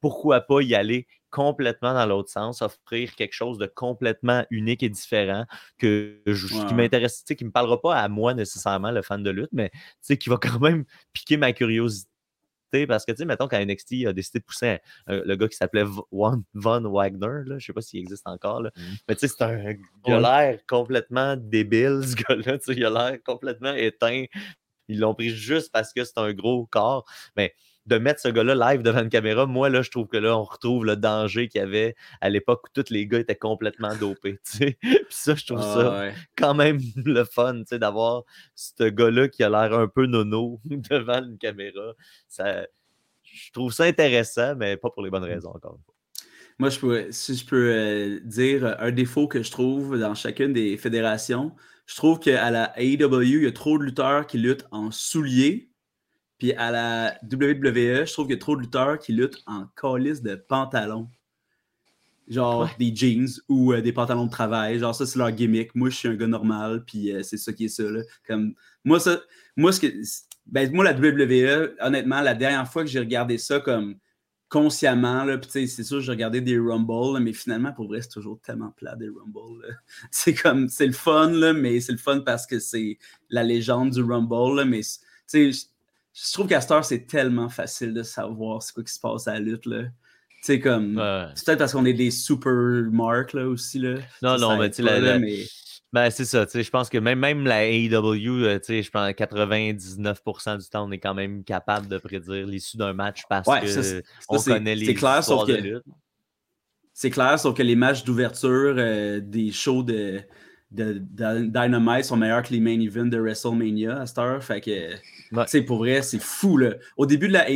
pourquoi 0.00 0.40
pas 0.42 0.60
y 0.62 0.74
aller 0.74 1.06
complètement 1.30 1.92
dans 1.94 2.06
l'autre 2.06 2.30
sens, 2.30 2.62
offrir 2.62 3.14
quelque 3.14 3.34
chose 3.34 3.58
de 3.58 3.66
complètement 3.66 4.44
unique 4.50 4.82
et 4.82 4.88
différent 4.88 5.44
que 5.78 6.22
je- 6.26 6.46
qui 6.66 6.74
m'intéresse, 6.74 7.24
qui 7.24 7.44
me 7.44 7.50
parlera 7.50 7.80
pas 7.80 7.96
à 7.96 8.08
moi 8.08 8.32
nécessairement, 8.34 8.90
le 8.92 9.02
fan 9.02 9.22
de 9.22 9.30
lutte, 9.30 9.50
mais 9.52 9.70
qui 10.18 10.28
va 10.30 10.36
quand 10.38 10.60
même 10.60 10.84
piquer 11.12 11.36
ma 11.36 11.52
curiosité. 11.52 12.10
Parce 12.88 13.04
que, 13.04 13.12
tu 13.12 13.18
sais, 13.18 13.24
mettons, 13.24 13.48
quand 13.48 13.58
NXT 13.58 14.06
a 14.06 14.12
décidé 14.12 14.40
de 14.40 14.44
pousser 14.44 14.78
un- 15.06 15.22
le 15.24 15.36
gars 15.36 15.48
qui 15.48 15.56
s'appelait 15.56 15.84
Von 16.12 16.42
Wagner, 16.54 17.42
là, 17.46 17.58
je 17.58 17.66
sais 17.66 17.72
pas 17.72 17.80
s'il 17.80 18.00
existe 18.00 18.26
encore, 18.26 18.62
là, 18.62 18.70
Mhm. 18.76 18.82
mais 19.08 19.14
tu 19.14 19.20
sais, 19.26 19.34
c'est 19.36 19.44
un. 19.44 19.74
Il 20.06 20.12
a 20.12 20.20
l'air 20.20 20.60
complètement 20.68 21.36
débile, 21.36 22.00
ce 22.14 22.16
gars-là, 22.16 22.58
tu 22.58 22.64
sais, 22.72 22.78
il 22.78 22.84
a 22.84 22.90
l'air 22.90 23.18
complètement 23.24 23.74
éteint. 23.74 24.24
Ils 24.88 25.00
l'ont 25.00 25.14
pris 25.14 25.30
juste 25.30 25.70
parce 25.72 25.92
que 25.92 26.02
c'est 26.04 26.16
un 26.18 26.32
gros 26.32 26.66
corps. 26.66 27.04
Mais 27.36 27.54
de 27.88 27.98
mettre 27.98 28.20
ce 28.20 28.28
gars-là 28.28 28.54
live 28.54 28.82
devant 28.82 29.02
une 29.02 29.08
caméra, 29.08 29.46
moi, 29.46 29.70
là, 29.70 29.82
je 29.82 29.90
trouve 29.90 30.06
que 30.08 30.18
là, 30.18 30.36
on 30.36 30.44
retrouve 30.44 30.84
le 30.84 30.96
danger 30.96 31.48
qu'il 31.48 31.60
y 31.60 31.64
avait 31.64 31.96
à 32.20 32.28
l'époque 32.28 32.64
où 32.66 32.68
tous 32.74 32.92
les 32.92 33.06
gars 33.06 33.18
étaient 33.18 33.34
complètement 33.34 33.94
dopés. 33.96 34.38
Puis 34.60 34.76
ça, 35.08 35.34
je 35.34 35.46
trouve 35.46 35.60
Ah, 35.62 35.74
ça 35.74 35.98
ouais. 36.00 36.14
quand 36.36 36.54
même 36.54 36.78
le 36.96 37.24
fun, 37.24 37.60
tu 37.60 37.64
sais, 37.68 37.78
d'avoir 37.78 38.24
ce 38.54 38.84
gars-là 38.84 39.28
qui 39.28 39.42
a 39.42 39.48
l'air 39.48 39.72
un 39.78 39.88
peu 39.88 40.06
nono 40.06 40.60
devant 40.64 41.24
une 41.24 41.38
caméra. 41.38 41.94
Ça, 42.28 42.66
je 43.24 43.50
trouve 43.52 43.72
ça 43.72 43.84
intéressant, 43.84 44.54
mais 44.56 44.76
pas 44.76 44.90
pour 44.90 45.02
les 45.02 45.10
bonnes 45.10 45.24
raisons, 45.24 45.50
encore 45.50 45.76
une 45.76 45.82
fois. 45.84 45.94
Moi, 46.58 46.70
je 46.70 46.78
peux, 46.80 47.06
si 47.10 47.36
je 47.36 47.46
peux 47.46 47.70
euh, 47.72 48.20
dire 48.24 48.76
un 48.80 48.90
défaut 48.90 49.28
que 49.28 49.42
je 49.42 49.50
trouve 49.50 49.98
dans 49.98 50.14
chacune 50.14 50.52
des 50.52 50.76
fédérations, 50.76 51.52
je 51.86 51.94
trouve 51.94 52.18
qu'à 52.18 52.50
la 52.50 52.78
AEW, 52.78 53.22
il 53.22 53.42
y 53.44 53.46
a 53.46 53.52
trop 53.52 53.78
de 53.78 53.84
lutteurs 53.84 54.26
qui 54.26 54.38
luttent 54.38 54.66
en 54.72 54.90
souliers. 54.90 55.67
Puis 56.38 56.52
à 56.54 56.70
la 56.70 57.18
WWE, 57.24 58.06
je 58.06 58.12
trouve 58.12 58.26
qu'il 58.26 58.34
y 58.34 58.38
a 58.38 58.40
trop 58.40 58.56
de 58.56 58.62
lutteurs 58.62 58.98
qui 58.98 59.12
luttent 59.12 59.42
en 59.46 59.66
calice 59.80 60.22
de 60.22 60.36
pantalons. 60.36 61.08
Genre 62.28 62.60
Ouais. 62.64 62.68
des 62.78 62.94
jeans 62.94 63.26
ou 63.48 63.72
euh, 63.72 63.80
des 63.80 63.92
pantalons 63.92 64.26
de 64.26 64.30
travail. 64.30 64.78
Genre 64.78 64.94
ça, 64.94 65.06
c'est 65.06 65.18
leur 65.18 65.30
gimmick. 65.32 65.74
Moi, 65.74 65.88
je 65.88 65.96
suis 65.96 66.08
un 66.08 66.14
gars 66.14 66.26
normal, 66.26 66.84
puis 66.84 67.10
euh, 67.10 67.22
c'est 67.22 67.38
ça 67.38 67.52
qui 67.54 67.64
est 67.64 67.68
ça. 67.68 67.84
là. 67.84 68.02
Comme, 68.26 68.54
moi, 68.84 69.00
ça, 69.00 69.20
moi, 69.56 69.72
ce 69.72 69.80
que, 69.80 69.86
ben, 70.46 70.70
moi, 70.72 70.84
la 70.84 70.92
WWE, 70.92 71.74
honnêtement, 71.80 72.20
la 72.20 72.34
dernière 72.34 72.70
fois 72.70 72.82
que 72.84 72.90
j'ai 72.90 72.98
regardé 72.98 73.38
ça 73.38 73.60
comme 73.60 73.96
consciemment, 74.50 75.24
là, 75.24 75.38
puis 75.38 75.68
c'est 75.68 75.84
sûr, 75.84 76.00
j'ai 76.00 76.10
regardé 76.12 76.40
des 76.42 76.58
Rumble, 76.58 77.14
là, 77.14 77.20
mais 77.20 77.32
finalement, 77.32 77.72
pour 77.72 77.86
vrai, 77.88 78.00
c'est 78.02 78.08
toujours 78.10 78.38
tellement 78.40 78.70
plat 78.72 78.94
des 78.96 79.08
Rumble. 79.08 79.78
C'est 80.10 80.34
comme, 80.34 80.68
c'est 80.70 80.86
le 80.86 80.92
fun, 80.92 81.30
là, 81.30 81.52
mais 81.52 81.80
c'est 81.80 81.92
le 81.92 81.98
fun 81.98 82.20
parce 82.20 82.46
que 82.46 82.58
c'est 82.58 82.98
la 83.28 83.42
légende 83.42 83.90
du 83.90 84.02
Rumble, 84.02 84.56
là, 84.56 84.64
mais 84.64 84.80
tu 84.80 85.52
sais, 85.52 85.66
je- 86.26 86.32
trouve 86.32 86.46
qu'à 86.48 86.60
cette 86.60 86.70
heure, 86.70 86.84
c'est 86.84 87.06
tellement 87.06 87.48
facile 87.48 87.92
de 87.94 88.02
savoir 88.02 88.62
c'est 88.62 88.72
quoi 88.74 88.84
qui 88.84 88.92
se 88.92 89.00
passe 89.00 89.28
à 89.28 89.34
la 89.34 89.40
lutte, 89.40 89.66
là. 89.66 89.82
Tu 89.84 89.88
sais, 90.42 90.60
comme, 90.60 90.96
Ouais. 90.96 91.26
c'est 91.34 91.44
peut-être 91.46 91.58
parce 91.58 91.72
qu'on 91.72 91.84
est 91.84 91.92
des 91.94 92.10
super 92.10 92.52
marks, 92.90 93.32
là, 93.32 93.46
aussi, 93.46 93.78
là. 93.78 93.94
Non, 94.22 94.36
Ça, 94.36 94.38
non, 94.38 94.50
ça 94.50 94.56
mais 94.56 94.70
tu 94.70 94.82
la- 94.82 94.98
là, 95.00 95.12
la- 95.12 95.18
mais- 95.18 95.44
Ben, 95.90 96.10
c'est 96.10 96.26
ça, 96.26 96.44
tu 96.44 96.52
sais, 96.52 96.62
je 96.62 96.70
pense 96.70 96.90
que 96.90 96.98
même, 96.98 97.18
même 97.18 97.46
la 97.46 97.64
AEW, 97.66 98.44
euh, 98.44 98.58
tu 98.58 98.66
sais, 98.66 98.82
je 98.82 98.90
pense 98.90 99.08
que 99.08 99.14
99% 99.16 100.58
du 100.58 100.68
temps, 100.68 100.86
on 100.86 100.90
est 100.92 100.98
quand 100.98 101.14
même 101.14 101.42
capable 101.44 101.88
de 101.88 101.96
prédire 101.96 102.46
l'issue 102.46 102.76
d'un 102.76 102.92
match 102.92 103.22
parce 103.28 103.48
Ouais, 103.48 103.62
que 103.62 103.66
ça, 103.68 103.82
c'est- 103.82 104.02
on 104.28 104.36
c'est- 104.38 104.50
connaît 104.52 104.74
les 104.74 104.84
c'est 104.86 104.94
clair, 104.94 105.24
sauf 105.24 105.46
de 105.48 105.56
que- 105.56 105.60
lutte. 105.62 105.84
C'est 106.92 107.10
clair, 107.10 107.38
sauf 107.38 107.56
que 107.56 107.62
les 107.62 107.76
matchs 107.76 108.04
d'ouverture 108.04 108.74
euh, 108.76 109.20
des 109.22 109.50
shows 109.50 109.82
de, 109.82 110.20
de, 110.72 110.94
de 111.10 111.46
Dynamite 111.46 112.04
sont 112.04 112.16
meilleurs 112.16 112.42
que 112.42 112.52
les 112.52 112.60
main 112.60 112.78
events 112.80 113.06
de 113.06 113.18
WrestleMania 113.18 114.00
à 114.00 114.06
cette 114.06 114.18
heure. 114.18 114.42
Fait 114.44 114.60
que, 114.60 114.94
Sais, 115.46 115.62
pour 115.62 115.78
vrai, 115.78 116.02
c'est 116.02 116.20
fou. 116.20 116.56
Là. 116.56 116.74
Au 116.96 117.06
début 117.06 117.28
de 117.28 117.32
la 117.32 117.48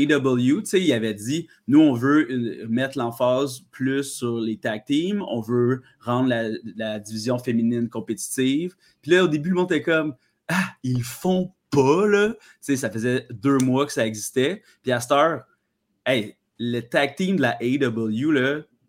sais, 0.64 0.80
il 0.80 0.92
avait 0.92 1.14
dit 1.14 1.48
nous, 1.68 1.80
on 1.80 1.94
veut 1.94 2.30
euh, 2.30 2.66
mettre 2.68 2.98
l'emphase 2.98 3.60
plus 3.70 4.04
sur 4.04 4.38
les 4.38 4.58
tag 4.58 4.84
teams, 4.84 5.22
on 5.28 5.40
veut 5.40 5.82
rendre 6.00 6.28
la, 6.28 6.98
division 6.98 7.38
féminine 7.38 7.88
compétitive. 7.88 8.74
Puis 9.00 9.12
là, 9.12 9.24
au 9.24 9.28
début, 9.28 9.50
le 9.50 9.56
monde 9.56 9.72
était 9.72 9.82
comme 9.82 10.14
Ah, 10.48 10.74
ils 10.82 11.02
font 11.02 11.52
pas, 11.70 12.06
là. 12.06 12.34
Ça 12.60 12.90
faisait 12.90 13.26
deux 13.30 13.58
mois 13.58 13.86
que 13.86 13.92
ça 13.92 14.06
existait. 14.06 14.62
Puis 14.82 14.92
à 14.92 15.00
cette 15.00 15.12
heure, 15.12 15.44
hey, 16.04 16.36
le 16.58 16.80
tag 16.80 17.16
team 17.16 17.36
de 17.36 17.42
la 17.42 17.56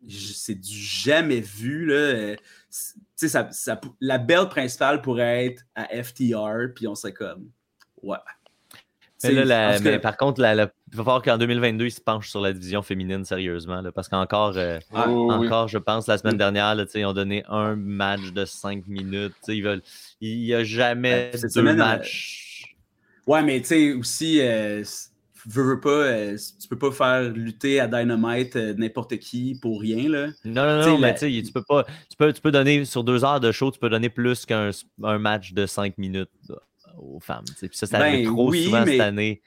j- 0.05 0.33
c'est 0.35 0.55
du 0.55 0.75
jamais 0.75 1.39
vu. 1.39 1.85
Là. 1.85 2.35
C'est- 2.69 3.27
ça, 3.29 3.49
ça 3.51 3.79
la 4.01 4.17
belle 4.17 4.49
principale 4.49 5.01
pourrait 5.01 5.45
être 5.45 5.63
à 5.75 5.85
FTR, 6.03 6.73
puis 6.75 6.87
on 6.87 6.95
serait 6.95 7.13
comme, 7.13 7.49
ouais. 8.01 8.17
Mais, 9.23 9.31
là, 9.45 9.79
la- 9.79 9.99
par 9.99 10.17
contre, 10.17 10.41
la- 10.41 10.55
la- 10.55 10.71
il 10.91 10.97
va 10.97 11.03
falloir 11.03 11.21
qu'en 11.21 11.37
2022, 11.37 11.85
ils 11.85 11.91
se 11.91 12.01
penchent 12.01 12.29
sur 12.29 12.41
la 12.41 12.53
division 12.53 12.81
féminine 12.81 13.25
sérieusement. 13.25 13.81
là, 13.81 13.91
parce 13.91 14.09
qu'encore, 14.09 14.53
euh, 14.57 14.79
Ah, 14.93 15.07
oui. 15.09 15.31
encore, 15.47 15.67
je 15.67 15.77
pense, 15.77 16.07
la 16.07 16.17
semaine 16.17 16.37
dernière, 16.37 16.75
là, 16.75 16.85
tu 16.85 16.91
sais, 16.91 16.99
ils 17.01 17.05
ont 17.05 17.13
donné 17.13 17.43
un 17.47 17.75
match 17.75 18.31
de 18.33 18.45
5 18.45 18.85
minutes. 18.87 19.33
Ils 19.47 19.63
veulent, 19.63 19.81
il 20.21 20.39
n'y 20.39 20.53
a 20.53 20.63
jamais 20.63 21.29
Ouais, 21.33 21.37
cette 21.37 21.43
deux 21.53 21.61
semaine, 21.61 21.79
euh, 21.79 21.83
matchs. 21.83 22.75
Ouais, 23.25 23.41
mais 23.43 23.59
tu 23.61 23.67
sais, 23.67 23.93
aussi, 23.93 24.41
euh, 24.41 24.83
veux, 25.45 25.63
veux 25.63 25.79
pas, 25.79 25.89
euh, 25.89 26.37
tu 26.61 26.67
peux 26.67 26.77
pas 26.77 26.91
faire 26.91 27.29
lutter 27.29 27.79
à 27.79 27.87
Dynamite 27.87 28.55
euh, 28.55 28.73
n'importe 28.73 29.17
qui 29.17 29.57
pour 29.61 29.79
rien, 29.81 30.09
là. 30.09 30.27
Non, 30.45 30.63
non, 30.65 30.79
non, 30.85 30.97
mais 30.97 31.07
la- 31.07 31.13
tu 31.13 31.33
sais, 31.33 31.41
tu 31.43 31.51
peux 31.53 31.63
pas. 31.63 31.83
Tu 32.09 32.17
peux, 32.17 32.31
tu 32.33 32.41
peux 32.41 32.51
donner 32.51 32.83
sur 32.85 33.03
deux 33.03 33.23
heures 33.23 33.39
de 33.39 33.51
show, 33.51 33.71
tu 33.71 33.79
peux 33.79 33.89
donner 33.89 34.09
plus 34.09 34.45
qu'un 34.45 34.71
un 35.03 35.17
match 35.19 35.53
de 35.53 35.65
5 35.65 35.97
minutes 35.97 36.29
là, 36.49 36.55
aux 36.97 37.19
femmes. 37.19 37.45
Puis 37.59 37.69
ça, 37.73 37.85
ça 37.87 37.97
arrive 37.99 38.25
Ben 38.27 38.33
trop 38.33 38.49
oui, 38.49 38.65
souvent 38.65 38.85
mais- 38.85 38.91
cette 38.91 39.01
année. 39.01 39.41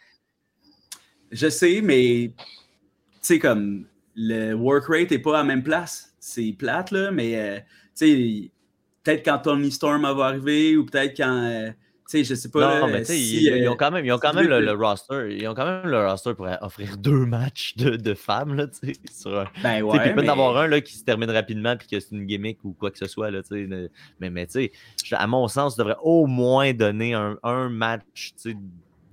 Je 1.31 1.49
sais, 1.49 1.81
mais 1.83 2.33
tu 2.37 2.43
sais, 3.21 3.39
comme 3.39 3.87
le 4.15 4.55
work 4.55 4.87
rate 4.89 5.11
n'est 5.11 5.19
pas 5.19 5.35
à 5.35 5.43
la 5.43 5.45
même 5.45 5.63
place. 5.63 6.15
C'est 6.21 6.55
plate, 6.59 6.91
là, 6.93 7.11
mais 7.11 7.37
euh, 7.37 7.59
tu 7.59 8.07
sais, 8.07 8.51
peut-être 9.03 9.25
quand 9.25 9.39
Tony 9.39 9.71
Storm 9.71 10.03
va 10.03 10.25
arriver 10.27 10.77
ou 10.77 10.85
peut-être 10.87 11.17
quand. 11.17 11.43
euh, 11.45 11.71
sais, 12.07 12.25
je 12.25 12.35
sais 12.35 12.49
pas. 12.51 12.61
non, 12.81 12.87
là, 12.87 12.93
mais 12.93 13.01
tu 13.01 13.07
sais, 13.07 13.13
si, 13.17 13.37
ils, 13.37 13.43
ils 13.57 13.67
euh, 13.67 13.73
ont 13.73 13.77
quand 13.77 13.91
même, 13.91 14.05
ils 14.05 14.13
ont 14.13 14.19
quand 14.19 14.33
même 14.33 14.47
le, 14.49 14.73
roster. 14.73 15.37
Ils 15.39 15.47
ont 15.49 15.55
quand 15.55 15.65
même 15.65 15.87
le 15.91 16.07
roster 16.07 16.35
pour 16.35 16.47
offrir 16.61 16.97
deux 16.99 17.27
matchs 17.27 17.77
de, 17.77 17.97
de 17.97 18.15
femmes, 18.15 18.55
là, 18.55 18.67
tu 18.67 18.89
sais, 18.89 19.01
sur 19.13 19.39
un, 19.41 19.47
Ben 19.63 19.83
ouais. 19.83 19.99
puis 19.99 20.09
il 20.11 20.15
peut 20.15 20.23
mais- 20.23 20.29
en 20.29 20.33
avoir 20.33 20.57
un 20.59 20.67
là, 20.69 20.81
qui 20.81 20.95
se 20.97 21.05
termine 21.05 21.31
rapidement 21.31 21.77
puis 21.77 21.89
que 21.89 21.99
c'est 22.01 22.15
une 22.15 22.27
gimmick 22.27 22.59
ou 22.65 22.73
quoi 22.73 22.91
que 22.91 22.99
ce 22.99 23.07
soit. 23.07 23.31
Là, 23.31 23.43
tu 23.43 23.49
sais, 23.49 23.67
ne- 23.67 23.89
mais, 24.21 24.31
mais 24.31 24.47
tu 24.47 24.53
sais, 24.53 24.73
je- 25.05 25.15
à 25.15 25.27
mon 25.27 25.49
sens, 25.49 25.75
tu 25.75 25.79
devrais 25.81 25.97
au 26.03 26.27
moins 26.27 26.73
donner 26.73 27.15
un, 27.15 27.39
un 27.43 27.69
match 27.69 28.05
tu 28.41 28.51
sais, 28.53 28.57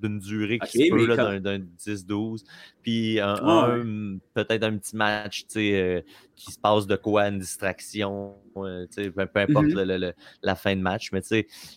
d'une 0.04 0.20
durée 0.20 0.60
qui 0.60 0.78
se 0.86 0.90
peut, 0.92 1.06
là, 1.08 1.16
d'un, 1.40 1.58
d'un 1.58 1.66
10-12. 1.78 2.44
Puis 2.82 3.20
un, 3.20 4.18
peut-être 4.34 4.64
un 4.64 4.78
petit 4.78 4.96
match 4.96 5.46
euh, 5.56 6.02
qui 6.36 6.52
se 6.52 6.60
passe 6.60 6.86
de 6.88 6.96
quoi, 6.96 7.28
une 7.30 7.40
distraction, 7.40 8.36
euh, 8.58 8.86
peu, 8.96 9.12
peu 9.12 9.40
importe 9.40 9.66
Mhm. 9.68 9.74
le- 9.76 9.84
le- 9.86 9.98
le- 9.98 10.14
la 10.42 10.56
fin 10.56 10.76
de 10.76 10.82
match. 10.82 11.12
Mais 11.12 11.22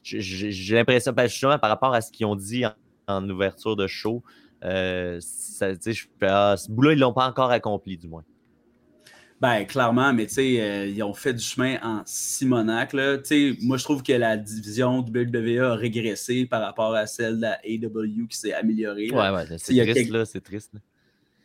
j'ai- 0.02 0.74
l'impression, 0.74 1.12
ben, 1.12 1.28
justement, 1.28 1.58
par 1.58 1.70
rapport 1.70 1.94
à 1.94 2.00
ce 2.00 2.10
qu'ils 2.10 2.26
ont 2.26 2.36
dit 2.36 2.66
en, 2.66 2.72
en 3.08 3.28
ouverture 3.30 3.76
de 3.76 3.86
show, 3.86 4.22
euh, 4.64 5.18
ça, 5.20 5.72
je 5.74 6.06
ah, 6.22 6.56
ce 6.56 6.70
bout-là, 6.70 6.92
ils 6.94 6.98
l'ont 6.98 7.12
pas 7.12 7.28
encore 7.28 7.50
accompli, 7.50 7.96
du 7.96 8.08
moins. 8.08 8.24
Ben, 9.38 9.64
clairement, 9.66 10.14
mais 10.14 10.26
tu 10.26 10.34
sais, 10.34 10.60
euh, 10.60 10.86
ils 10.86 11.02
ont 11.02 11.12
fait 11.12 11.34
du 11.34 11.44
chemin 11.44 11.76
en 11.82 12.00
Simonac. 12.06 12.94
Là. 12.94 13.18
Tu 13.18 13.24
sais, 13.52 13.58
moi, 13.60 13.76
je 13.76 13.84
trouve 13.84 14.02
que 14.02 14.12
la 14.14 14.36
division 14.38 15.00
WWE 15.00 15.60
a 15.62 15.74
régressé 15.74 16.46
par 16.46 16.62
rapport 16.62 16.94
à 16.94 17.06
celle 17.06 17.36
de 17.36 17.42
la 17.42 17.58
AW 17.62 18.26
qui 18.30 18.36
s'est 18.38 18.54
améliorée. 18.54 19.08
là. 19.08 19.32
Ouais, 19.32 19.36
ouais, 19.38 19.44
c'est 19.58 19.74
triste, 19.74 19.94
quelques- 19.94 20.10
là, 20.10 20.24
c'est 20.24 20.40
triste. 20.40 20.70
là. 20.72 20.80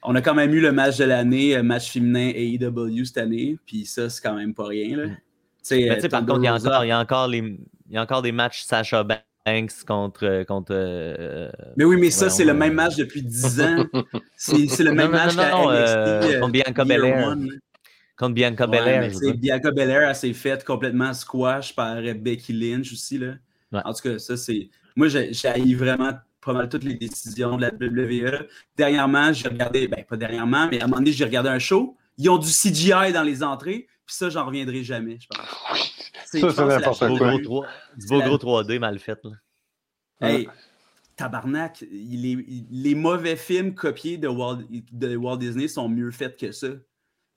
On 0.04 0.16
a 0.16 0.22
quand 0.22 0.34
même 0.34 0.54
eu 0.54 0.62
le 0.62 0.72
match 0.72 0.98
de 0.98 1.04
l'année, 1.04 1.56
euh, 1.56 1.64
match 1.64 1.92
féminin 1.92 2.32
AEW 2.34 3.04
cette 3.06 3.18
année, 3.18 3.58
puis 3.66 3.86
ça, 3.86 4.10
c'est 4.10 4.22
quand 4.24 4.36
même 4.36 4.54
pas 4.54 4.66
rien. 4.68 4.96
Là. 4.98 5.06
Mm. 5.08 5.10
Tu 5.10 5.18
sais, 5.64 5.76
Mais 5.90 6.06
euh, 6.06 6.10
par 6.10 6.26
contre, 6.26 6.40
il 6.40 6.46
y, 6.46 6.48
a 6.48 6.56
encore, 6.56 6.86
il, 6.86 6.88
y 6.88 6.92
a 6.92 7.00
encore 7.00 7.28
les, 7.28 7.38
il 7.40 7.94
y 7.94 7.98
a 7.98 8.02
encore 8.02 8.22
des 8.22 8.32
matchs 8.32 8.64
Sasha 8.64 9.04
Banks 9.04 9.84
contre. 9.86 10.44
contre 10.48 10.72
euh, 10.74 11.52
Mais 11.76 11.84
oui, 11.84 11.98
mais 12.00 12.10
ça, 12.10 12.30
c'est 12.30 12.46
le 12.46 12.52
euh, 12.52 12.54
même 12.56 12.74
match 12.74 12.96
depuis 12.96 13.22
10 13.22 13.62
ans. 13.62 13.86
C'est 14.38 14.80
le 14.80 14.92
même 14.94 15.08
non, 15.12 15.18
match 15.18 15.36
non, 15.36 15.44
non, 15.44 15.72
NXT. 15.72 15.94
euh, 15.94 16.42
euh, 16.42 16.48
Bianca 16.48 16.86
Belair. 16.86 17.28
One, 17.28 17.46
là. 17.48 17.56
Contre 18.22 18.36
Bianca 18.36 18.70
Ouais, 18.70 18.80
Belair. 18.80 19.34
Bianca 19.36 19.72
Belair, 19.72 20.10
elle 20.10 20.16
s'est 20.16 20.34
faite 20.34 20.64
complètement 20.64 21.12
squash 21.12 21.74
par 21.76 21.96
Becky 22.20 22.54
Lynch 22.54 22.94
aussi. 22.94 23.18
Là. 23.18 23.34
Ouais. 23.72 23.82
En 23.84 23.92
tout 23.94 24.04
cas, 24.04 24.20
ça, 24.20 24.38
c'est. 24.38 24.70
Moi, 24.96 25.08
j'ai 25.08 25.74
vraiment 25.76 26.12
pas 26.40 26.54
mal 26.54 26.70
toutes 26.70 26.84
les 26.84 26.94
décisions 26.94 27.58
de 27.58 27.62
la 27.64 27.72
WWE. 27.72 28.48
Dernièrement, 28.78 29.34
j'ai 29.34 29.48
regardé, 29.50 29.88
ben 29.88 30.04
pas 30.08 30.18
dernièrement, 30.18 30.68
mais 30.70 30.80
à 30.80 30.84
un 30.84 30.88
moment 30.88 30.98
donné, 31.00 31.12
j'ai 31.12 31.26
regardé 31.26 31.50
un 31.50 31.58
show. 31.58 31.98
Ils 32.20 32.30
ont 32.30 32.38
du 32.38 32.48
CGI 32.50 33.12
dans 33.12 33.24
les 33.24 33.42
entrées, 33.42 33.88
puis 34.06 34.16
ça, 34.16 34.30
j'en 34.30 34.46
reviendrai 34.46 34.84
jamais, 34.84 35.18
je 35.20 35.26
pense. 35.28 35.40
Ça, 36.26 36.52
c'est 36.54 36.66
n'importe 36.66 37.00
chose 37.00 37.14
Du 37.14 37.18
beau 37.18 37.18
quoi. 37.18 37.26
la 37.28 37.32
gros 37.32 37.38
plus- 37.38 37.44
3 37.46 37.68
du 37.98 38.08
beau 38.08 38.22
gros 38.22 38.38
3D 38.64 38.78
mal 38.80 39.00
fait. 39.00 39.20
Là. 39.24 39.32
Hey, 40.30 40.48
tabarnak, 41.16 41.82
il- 41.92 42.66
les 42.70 42.94
mauvais 42.96 43.36
films 43.36 43.74
copiés 43.74 44.18
de 44.18 44.28
Walt, 44.28 44.60
de 44.92 45.16
Walt 45.16 45.38
Disney 45.38 45.68
sont 45.68 45.90
mieux 45.90 46.12
faits 46.12 46.38
que 46.38 46.52
ça. 46.52 46.68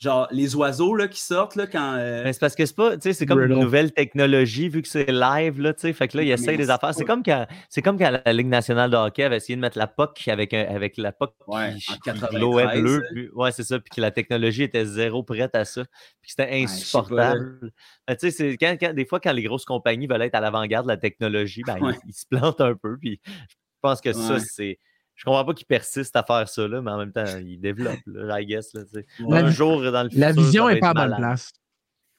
Genre, 0.04 0.28
les 0.30 0.54
oiseaux 0.54 0.94
là, 0.94 1.08
qui 1.08 1.18
sortent 1.20 1.56
là, 1.56 1.66
quand. 1.66 1.94
euh, 1.96 2.24
Mais 2.24 2.34
c'est 2.34 2.38
parce 2.40 2.54
que 2.54 2.66
c'est 2.66 2.76
pas, 2.76 2.92
tu 2.96 3.00
sais, 3.04 3.12
c'est 3.14 3.24
comme 3.24 3.40
une 3.40 3.58
nouvelle 3.58 3.90
technologie 3.92 4.68
vu 4.68 4.82
que 4.82 4.88
c'est 4.88 5.10
live, 5.10 5.60
là, 5.62 5.72
tu 5.72 5.80
sais. 5.80 5.92
Fait 5.94 6.08
que 6.08 6.18
là, 6.18 6.22
ils 6.22 6.30
essayent 6.30 6.58
des 6.58 6.68
affaires. 6.68 6.92
C'est 6.94 7.06
comme 7.06 7.22
quand, 7.22 7.46
c'est 7.70 7.80
comme 7.80 7.98
quand 7.98 8.10
la 8.24 8.32
Ligue 8.34 8.48
nationale 8.48 8.90
de 8.90 8.96
hockey 8.96 9.22
avait 9.24 9.38
essayé 9.38 9.56
de 9.56 9.62
mettre 9.62 9.78
la 9.78 9.86
POC 9.86 10.28
avec, 10.28 10.52
un- 10.52 10.66
avec 10.74 10.98
la 10.98 11.10
POC 11.12 11.34
Ouais, 11.46 11.74
qui, 11.76 11.90
en 11.90 11.94
qui 11.94 12.00
93, 12.00 12.38
glowait 12.38 12.80
bleu. 12.82 12.98
là. 12.98 13.06
puis- 13.14 13.28
ouais, 13.32 13.50
c'est 13.52 13.62
ça. 13.64 13.78
Puis 13.80 13.90
que 13.96 14.00
la 14.02 14.10
technologie 14.10 14.64
était 14.64 14.84
zéro 14.84 15.22
prête 15.22 15.54
à 15.54 15.64
ça. 15.64 15.84
Puis 16.20 16.34
que 16.34 16.42
c'était 16.42 16.62
insupportable. 16.62 17.70
Ben, 18.06 18.14
tu 18.16 18.30
sais, 18.30 18.30
c'est 18.30 18.56
quand, 18.58 18.76
quand- 18.78 18.92
des 18.94 19.06
fois, 19.06 19.20
quand 19.20 19.32
les 19.32 19.42
grosses 19.42 19.64
compagnies 19.64 20.06
veulent 20.06 20.20
être 20.22 20.34
à 20.34 20.40
l'avant-garde 20.40 20.86
de 20.86 20.92
la 20.92 20.96
technologie, 20.98 21.62
ben, 21.66 21.78
Ouais. 21.80 21.94
ils, 22.04 22.10
ils 22.10 22.12
se 22.14 22.26
plantent 22.30 22.60
un 22.60 22.74
peu. 22.74 22.98
Puis 22.98 23.20
je 23.26 23.32
pense 23.80 24.00
que 24.00 24.12
ça, 24.12 24.38
c'est. 24.38 24.78
Je 25.14 25.24
comprends 25.24 25.44
pas 25.44 25.54
qu'ils 25.54 25.66
persistent 25.66 26.16
à 26.16 26.22
faire 26.24 26.48
ça, 26.48 26.66
là, 26.66 26.82
mais 26.82 26.90
en 26.90 26.98
même 26.98 27.12
temps, 27.12 27.24
ils 27.40 27.58
développent, 27.60 28.00
là, 28.06 28.40
I 28.40 28.46
guess. 28.46 28.74
Là. 28.74 28.82
Ouais. 29.20 29.38
Un 29.38 29.50
jour, 29.50 29.80
dans 29.92 30.02
le 30.02 30.08
futur, 30.08 30.20
La 30.20 30.32
vision 30.32 30.68
est 30.68 30.80
pas 30.80 30.90
à 30.90 30.94
bonne 30.94 31.16
place. 31.16 31.52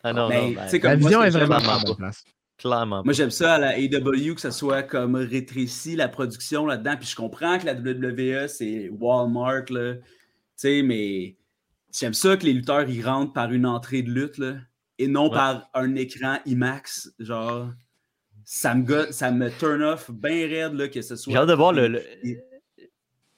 Ah 0.04 0.14
non, 0.14 0.30
Mais, 0.30 0.42
non, 0.50 0.56
ben, 0.56 0.80
comme 0.80 0.90
La 0.92 0.98
moi, 0.98 1.10
vision 1.10 1.24
est 1.24 1.30
vraiment 1.32 1.58
clairement 1.58 1.76
pas 1.76 1.82
à 1.82 1.84
bonne 1.86 1.96
place. 1.98 2.24
clairement. 2.58 3.02
Moi, 3.04 3.14
j'aime 3.14 3.32
ça 3.32 3.56
à 3.56 3.58
la 3.58 3.70
AW 3.78 4.36
que 4.36 4.42
ça 4.42 4.52
soit 4.52 4.84
comme 4.84 5.16
rétréci 5.16 5.96
la 5.96 6.08
production 6.08 6.66
là-dedans. 6.66 6.96
Puis 6.98 7.10
je 7.10 7.16
comprends 7.16 7.58
que 7.60 7.66
la 7.66 7.74
WWE, 7.74 8.48
c'est 8.48 8.90
Walmart, 8.90 9.66
là. 9.72 9.96
Tu 9.96 10.02
sais, 10.56 10.82
mais 10.82 11.36
j'aime 11.92 12.14
ça 12.14 12.38
que 12.38 12.46
les 12.46 12.54
lutteurs, 12.54 12.88
ils 12.90 13.06
rentrent 13.06 13.34
par 13.34 13.52
une 13.52 13.66
entrée 13.66 14.04
de 14.04 14.12
lutte, 14.12 14.38
là, 14.38 14.54
et 15.00 15.08
non 15.08 15.24
Ouais. 15.26 15.32
par 15.36 15.70
un 15.74 15.96
écran 15.96 16.38
IMAX. 16.46 17.12
Genre, 17.20 17.72
ça 18.46 18.74
me, 18.74 19.12
ça 19.12 19.32
me 19.32 19.50
turn 19.60 19.82
off 19.82 20.10
bien 20.12 20.48
raide, 20.48 20.76
là, 20.76 20.88
que 20.88 21.02
ce 21.02 21.18
soit. 21.18 21.34
J'ai 21.34 21.40
hâte 21.40 21.50
de 21.50 21.54
voir 21.54 21.74
le, 21.74 22.02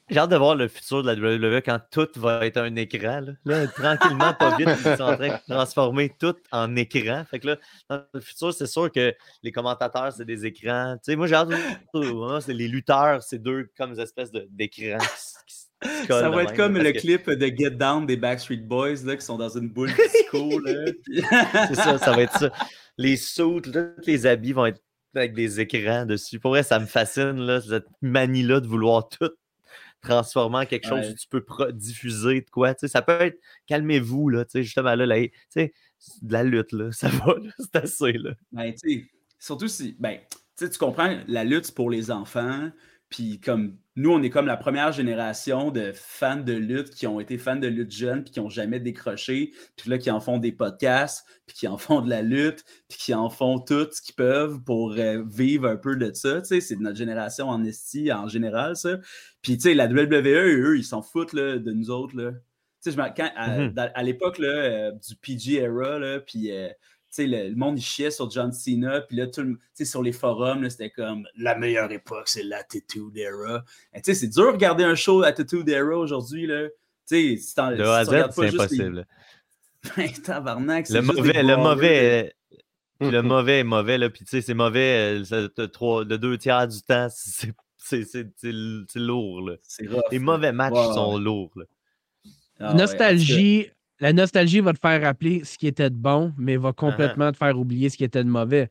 J'ai 0.10 0.20
hâte 0.20 0.30
de 0.30 0.38
voir 0.38 0.56
le 0.56 0.68
futur 0.70 1.04
de 1.04 1.12
la 1.12 1.16
WWE 1.16 1.62
quand 1.66 1.80
tout 1.92 2.08
va 2.16 2.46
être 2.46 2.58
un 2.58 2.74
écran. 2.78 3.20
Là, 3.20 3.34
Là, 3.44 3.68
tranquillement, 3.68 4.34
pas 4.34 4.56
vite, 4.58 4.70
ils 4.86 4.96
sont 4.96 5.04
en 5.04 5.18
train 5.18 5.28
de 5.36 5.54
transformer 5.54 6.14
tout 6.18 6.36
en 6.52 6.76
écran. 6.78 7.26
Fait 7.30 7.40
que 7.40 7.48
là, 7.48 7.58
dans 7.90 8.02
le 8.14 8.22
futur, 8.22 8.54
c'est 8.54 8.68
sûr 8.68 8.90
que 8.92 9.14
les 9.44 9.52
commentateurs, 9.52 10.14
c'est 10.14 10.24
des 10.26 10.46
écrans. 10.46 10.96
Tu 11.04 11.12
sais, 11.12 11.16
moi, 11.18 11.28
j'ai 11.28 11.36
hâte 11.36 11.50
de 11.50 12.06
voir, 12.08 12.42
c'est 12.42 12.54
les 12.54 12.70
lutteurs, 12.70 13.22
c'est 13.22 13.40
deux 13.40 13.70
comme 13.78 14.00
espèces 14.00 14.32
d'écrans 14.32 14.98
qui, 15.46 15.90
qui 16.02 16.08
Ça 16.08 16.30
va 16.30 16.44
être 16.44 16.50
même, 16.52 16.58
comme 16.58 16.78
le 16.78 16.92
que 16.94 17.00
clip 17.00 17.30
de 17.30 17.48
Get 17.48 17.72
Down 17.72 18.06
des 18.06 18.16
Backstreet 18.18 18.58
Boys 18.66 19.04
là, 19.06 19.16
qui 19.18 19.26
sont 19.26 19.38
dans 19.38 19.50
une 19.58 19.68
boule 19.70 19.90
disco. 20.14 20.62
puis- 21.04 21.22
C'est 21.68 21.76
ça, 21.76 21.98
ça 21.98 22.12
va 22.14 22.22
être 22.22 22.38
ça. 22.40 22.50
Les 22.98 23.18
suits, 23.18 23.62
tous 23.62 23.74
les 24.08 24.26
habits 24.26 24.54
vont 24.54 24.66
être 24.68 24.82
avec 25.16 25.34
des 25.34 25.60
écrans 25.60 26.06
dessus. 26.06 26.40
Pour 26.40 26.52
vrai, 26.52 26.64
ça 26.64 26.80
me 26.80 26.86
fascine, 26.86 27.34
là, 27.46 27.60
cette 27.60 27.88
manie-là 28.02 28.62
de 28.62 28.68
vouloir 28.68 29.10
tout 29.10 29.30
transformer 30.02 30.60
en 30.60 30.66
quelque 30.66 30.88
chose 30.88 31.00
Ouais. 31.06 31.12
où 31.12 31.16
tu 31.16 31.28
peux 31.28 31.44
diffuser 31.74 32.42
de 32.42 32.50
quoi. 32.50 32.74
Tu 32.74 32.82
sais, 32.82 32.88
ça 32.88 33.02
peut 33.02 33.20
être 33.22 33.40
calmez-vous, 33.66 34.30
là, 34.30 34.46
tu 34.46 34.52
sais, 34.52 34.64
justement, 34.64 34.96
là, 34.96 35.06
là, 35.06 35.20
tu 35.28 35.32
sais, 35.50 35.74
c'est 35.98 36.24
de 36.26 36.34
la 36.34 36.44
lutte, 36.44 36.72
là, 36.72 36.92
ça 36.92 37.10
va, 37.10 37.36
c'est 37.60 37.76
assez. 37.76 38.14
Là. 38.14 38.32
Ben, 38.52 38.74
tu 38.74 38.90
sais, 38.90 39.06
surtout 39.40 39.68
si, 39.68 39.96
ben, 40.00 40.20
tu 40.58 40.70
comprends, 40.80 41.20
la 41.28 41.44
lutte, 41.44 41.74
pour 41.74 41.90
les 41.90 42.12
enfants. 42.12 42.72
Puis 43.10 43.40
comme 43.40 43.78
nous, 43.98 44.12
on 44.12 44.22
est 44.22 44.30
comme 44.30 44.46
la 44.46 44.56
première 44.58 44.92
génération 44.94 45.72
de 45.72 45.92
fans 45.94 46.38
de 46.40 46.54
lutte 46.54 46.92
qui 46.92 47.08
ont 47.08 47.20
été 47.20 47.38
fans 47.38 47.56
de 47.58 47.68
lutte 47.68 47.92
jeunes 47.92 48.24
puis 48.24 48.32
qui 48.32 48.40
n'ont 48.40 48.50
jamais 48.50 48.80
décroché, 48.80 49.52
puis 49.76 49.90
là, 49.90 49.98
qui 49.98 50.10
en 50.12 50.20
font 50.22 50.38
des 50.38 50.52
podcasts, 50.52 51.26
puis 51.48 51.58
qui 51.58 51.68
en 51.68 51.78
font 51.78 52.02
de 52.02 52.10
la 52.10 52.22
lutte, 52.22 52.64
puis 52.88 52.98
qui 53.00 53.14
en 53.14 53.30
font 53.30 53.60
tout 53.60 53.88
ce 53.92 54.02
qu'ils 54.02 54.16
peuvent 54.16 54.62
pour 54.64 54.94
euh, 54.98 55.24
vivre 55.28 55.68
un 55.68 55.78
peu 55.78 55.96
de 55.96 56.14
ça. 56.14 56.40
Tu 56.42 56.48
sais, 56.48 56.62
c'est 56.62 56.76
de 56.76 56.82
notre 56.82 56.98
génération 56.98 57.50
en 57.50 57.64
esti 57.66 58.12
en 58.14 58.28
général, 58.28 58.76
ça. 58.78 59.00
Puis, 59.42 59.58
tu 59.58 59.64
sais, 59.64 59.74
la 59.74 59.88
WWE, 59.88 60.62
eux, 60.62 60.78
ils 60.78 60.84
s'en 60.86 61.02
foutent 61.02 61.34
là, 61.34 61.58
de 61.58 61.72
nous 61.72 61.90
autres, 61.90 62.16
là. 62.16 62.32
Tu 62.84 62.92
sais, 62.92 62.92
je 62.92 63.14
quand, 63.16 63.32
à, 63.36 63.58
Mhm. 63.58 63.74
dans- 63.74 63.92
à 63.96 64.04
l'époque 64.04 64.40
euh, 64.40 64.92
du 64.92 65.16
PG 65.16 65.56
era, 65.64 65.98
là, 65.98 66.20
puis 66.20 66.52
euh, 66.52 66.70
le, 67.26 67.50
le 67.50 67.56
monde 67.56 67.80
il 67.80 67.82
chiait 67.82 68.12
sur 68.12 68.30
John 68.30 68.52
Cena, 68.52 69.02
puis 69.02 69.18
là, 69.18 69.26
tout 69.28 69.42
le- 69.42 69.58
sur 69.86 70.04
les 70.04 70.12
forums, 70.12 70.70
c'était 70.70 70.92
comme 70.92 71.26
la 71.38 71.56
meilleure 71.58 71.92
époque, 71.92 72.28
c'est 72.28 72.44
l'Attitude 72.44 73.18
Era. 73.18 73.64
Et 73.94 74.02
Tu 74.02 74.14
sais, 74.14 74.20
c'est 74.20 74.28
dur 74.28 74.48
de 74.48 74.52
regarder 74.52 74.84
un 74.84 74.94
show 74.96 75.24
Attitude 75.24 75.68
Era 75.70 75.96
aujourd'hui, 75.98 76.46
là. 76.46 76.68
Tu 77.10 77.38
sais, 77.38 77.38
si 77.38 77.56
t'en- 77.56 77.72
De 77.72 77.78
si 77.78 77.82
A 77.82 77.96
à 77.96 78.04
tu 78.06 78.10
regardes 78.12 78.32
Z, 78.34 78.36
pas 78.36 78.42
c'est 78.48 78.52
les- 78.52 78.56
impossible. 78.84 79.08
Ben, 79.98 80.12
tabarnak, 80.12 80.90
Le 80.90 81.02
mauvais, 81.02 81.22
le 81.22 81.44
brawlers, 81.44 81.58
mauvais, 81.58 82.34
euh, 82.52 82.58
puis 83.00 83.12
le 83.12 83.22
mauvais 83.22 83.60
est 83.60 83.64
mauvais, 83.64 83.98
là, 83.98 84.10
puis 84.10 84.26
tu 84.26 84.32
sais, 84.32 84.42
c'est 84.42 84.54
mauvais, 84.54 85.24
euh, 85.32 85.48
trois, 85.68 86.04
de 86.04 86.18
deux 86.18 86.38
tiers 86.38 86.68
du 86.68 86.82
temps, 86.82 87.08
c'est 87.78 89.00
lourd, 89.00 89.42
là. 89.50 89.56
C'est 89.64 89.88
rough. 89.88 90.02
Les 90.12 90.20
mauvais 90.20 90.52
matchs 90.52 90.74
sont 90.94 91.18
lourds, 91.18 91.52
là. 91.56 91.64
Ah 92.60 92.74
ouais, 92.92 92.98
la 94.00 94.14
nostalgie 94.14 94.60
va 94.60 94.74
te 94.74 94.80
faire 94.80 95.02
rappeler 95.02 95.44
ce 95.44 95.58
qui 95.58 95.68
était 95.68 95.90
de 95.90 95.96
bon, 95.96 96.34
mais 96.38 96.58
va 96.58 96.74
complètement 96.74 97.32
te 97.32 97.38
faire 97.38 97.58
oublier 97.58 97.90
ce 97.90 97.98
qui 97.98 98.04
était 98.04 98.24
de 98.24 98.30
mauvais. 98.30 98.70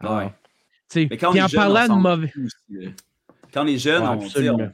Alors, 0.00 0.16
Ouais. 0.18 0.26
tu 0.88 1.02
sais, 1.02 1.06
Mais 1.10 1.16
quand 1.16 1.28
on 1.28 1.32
puis 1.32 1.40
est 1.40 1.42
en 1.42 1.48
jeune, 1.48 1.60
on 1.60 1.72
parlant 1.74 1.96
de 1.96 2.00
mauvais. 2.02 2.32
aussi. 2.44 2.94
Quand 3.52 3.64
on 3.64 3.66
est 3.66 3.78
jeune, 3.78 4.02
Ouais, 4.02 4.08
on, 4.08 4.54
on, 4.64 4.72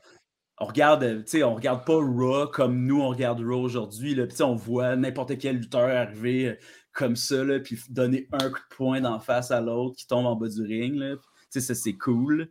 on 0.58 0.64
regarde, 0.66 1.02
euh, 1.02 1.22
on 1.44 1.54
regarde 1.54 1.84
pas 1.84 1.94
Raw 1.96 2.46
comme 2.48 2.86
nous 2.86 3.00
on 3.02 3.08
regarde 3.08 3.40
Raw 3.40 3.60
aujourd'hui. 3.62 4.16
on 4.40 4.54
voit 4.54 4.96
n'importe 4.96 5.36
quel 5.38 5.56
lutteur 5.58 5.88
arriver 5.88 6.48
euh, 6.48 6.54
comme 6.92 7.16
ça, 7.16 7.44
là, 7.44 7.60
puis 7.60 7.78
donner 7.90 8.26
un 8.32 8.48
coup 8.50 8.58
de 8.58 8.74
poing 8.76 9.00
d'en 9.02 9.20
face 9.20 9.50
à 9.50 9.60
l'autre 9.60 9.96
qui 9.96 10.06
tombe 10.06 10.24
en 10.26 10.34
bas 10.36 10.48
du 10.48 10.62
ring. 10.62 10.94
là. 10.96 11.16
Tu 11.16 11.22
sais, 11.50 11.60
ça 11.60 11.74
c'est 11.74 11.92
cool. 11.94 12.48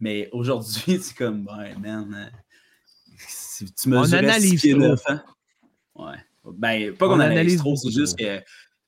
Mais 0.00 0.28
aujourd'hui, 0.32 0.98
c'est 1.00 1.16
comme, 1.16 1.46
ouais, 1.58 1.74
man, 1.76 2.30
si 3.16 3.64
tu 3.72 3.88
On 3.94 4.00
mesurais 4.00 4.18
analyse 4.18 4.60
trop. 4.62 4.94
hein? 5.08 5.22
Ouais. 5.94 6.16
Ben, 6.56 6.94
pas 6.94 7.06
qu'on 7.06 7.14
On 7.14 7.20
analyse, 7.20 7.38
analyse 7.38 7.58
trop, 7.58 7.76
c'est 7.76 7.90
juste 7.90 8.18
que 8.18 8.40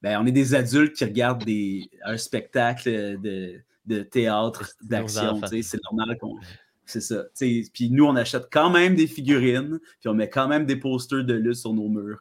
ben, 0.03 0.21
on 0.21 0.27
est 0.27 0.33
des 0.33 0.55
adultes 0.55 0.97
qui 0.97 1.05
regardent 1.05 1.45
des, 1.45 1.89
un 2.05 2.17
spectacle 2.17 3.21
de, 3.21 3.63
de 3.87 4.03
théâtre, 4.03 4.73
d'action. 4.83 5.41
C'est 5.63 5.83
normal 5.85 6.19
qu'on. 6.19 6.37
C'est 6.85 7.01
ça. 7.01 7.25
Puis 7.39 7.91
nous, 7.91 8.05
on 8.05 8.17
achète 8.17 8.49
quand 8.51 8.69
même 8.69 8.97
des 8.97 9.07
figurines, 9.07 9.79
puis 10.01 10.09
on 10.09 10.15
met 10.15 10.29
quand 10.29 10.49
même 10.49 10.67
des 10.67 10.77
posters 10.77 11.25
de 11.25 11.35
lutte 11.35 11.55
sur 11.55 11.73
nos 11.73 11.89
murs. 11.89 12.21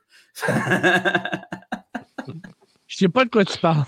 Je 2.87 2.97
sais 2.97 3.09
pas 3.09 3.25
de 3.25 3.29
quoi 3.29 3.43
tu 3.43 3.57
parles. 3.57 3.83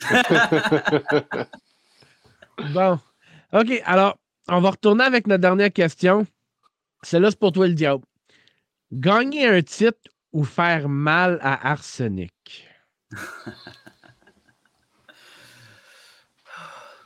bon. 2.74 2.98
OK, 3.52 3.82
alors, 3.84 4.18
on 4.48 4.60
va 4.60 4.70
retourner 4.70 5.04
avec 5.04 5.26
notre 5.26 5.40
dernière 5.40 5.72
question. 5.72 6.26
Celle-là, 7.02 7.30
c'est 7.30 7.38
pour 7.38 7.52
toi, 7.52 7.66
le 7.66 7.74
diable. 7.74 8.04
Gagner 8.92 9.46
un 9.46 9.62
titre 9.62 9.98
ou 10.32 10.44
faire 10.44 10.88
mal 10.88 11.38
à 11.42 11.70
Arsenic? 11.70 12.68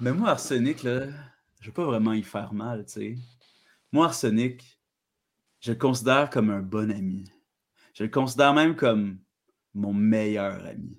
Mais 0.00 0.12
moi, 0.12 0.30
Arsenic, 0.30 0.82
là, 0.82 1.06
je 1.60 1.66
veux 1.66 1.72
pas 1.72 1.84
vraiment 1.84 2.12
y 2.12 2.22
faire 2.22 2.52
mal, 2.52 2.84
tu 2.84 2.92
sais. 2.92 3.16
moi, 3.90 4.06
Arsenic, 4.06 4.78
je 5.60 5.72
le 5.72 5.78
considère 5.78 6.28
comme 6.30 6.50
un 6.50 6.60
bon 6.60 6.90
ami. 6.90 7.24
Je 7.94 8.04
le 8.04 8.10
considère 8.10 8.52
même 8.52 8.76
comme 8.76 9.18
mon 9.74 9.94
meilleur 9.94 10.64
ami. 10.66 10.98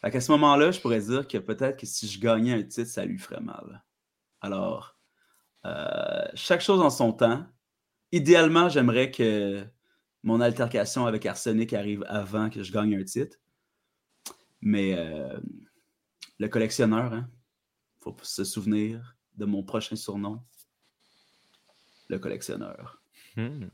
Fait 0.00 0.10
qu'à 0.10 0.20
ce 0.20 0.32
moment-là, 0.32 0.70
je 0.70 0.80
pourrais 0.80 1.00
dire 1.00 1.26
que 1.26 1.38
peut-être 1.38 1.78
que 1.78 1.86
si 1.86 2.08
je 2.08 2.20
gagnais 2.20 2.52
un 2.52 2.62
titre, 2.62 2.90
ça 2.90 3.04
lui 3.04 3.18
ferait 3.18 3.40
mal. 3.40 3.84
Alors, 4.40 4.98
euh, 5.64 6.26
chaque 6.34 6.60
chose 6.60 6.80
en 6.80 6.90
son 6.90 7.12
temps. 7.12 7.46
Idéalement, 8.12 8.68
j'aimerais 8.68 9.10
que 9.10 9.64
mon 10.24 10.40
altercation 10.40 11.06
avec 11.06 11.26
Arsenic 11.26 11.72
arrive 11.74 12.04
avant 12.08 12.48
que 12.48 12.62
je 12.62 12.72
gagne 12.72 12.96
un 12.96 13.04
titre. 13.04 13.36
Mais 14.62 14.94
euh, 14.96 15.38
le 16.38 16.48
collectionneur, 16.48 17.12
il 17.12 17.18
hein, 17.18 17.28
faut 18.00 18.16
se 18.22 18.42
souvenir 18.42 19.16
de 19.36 19.44
mon 19.44 19.62
prochain 19.62 19.96
surnom. 19.96 20.40
Le 22.08 22.18
collectionneur. 22.18 23.02
Hmm. 23.36 23.66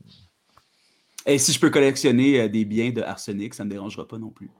Et 1.25 1.37
si 1.37 1.53
je 1.53 1.59
peux 1.59 1.69
collectionner 1.69 2.41
euh, 2.41 2.49
des 2.49 2.65
biens 2.65 2.91
de 2.91 3.01
Arsenic, 3.01 3.53
ça 3.53 3.63
ne 3.63 3.69
me 3.69 3.73
dérangera 3.73 4.05
pas 4.05 4.17
non 4.17 4.31
plus. 4.31 4.51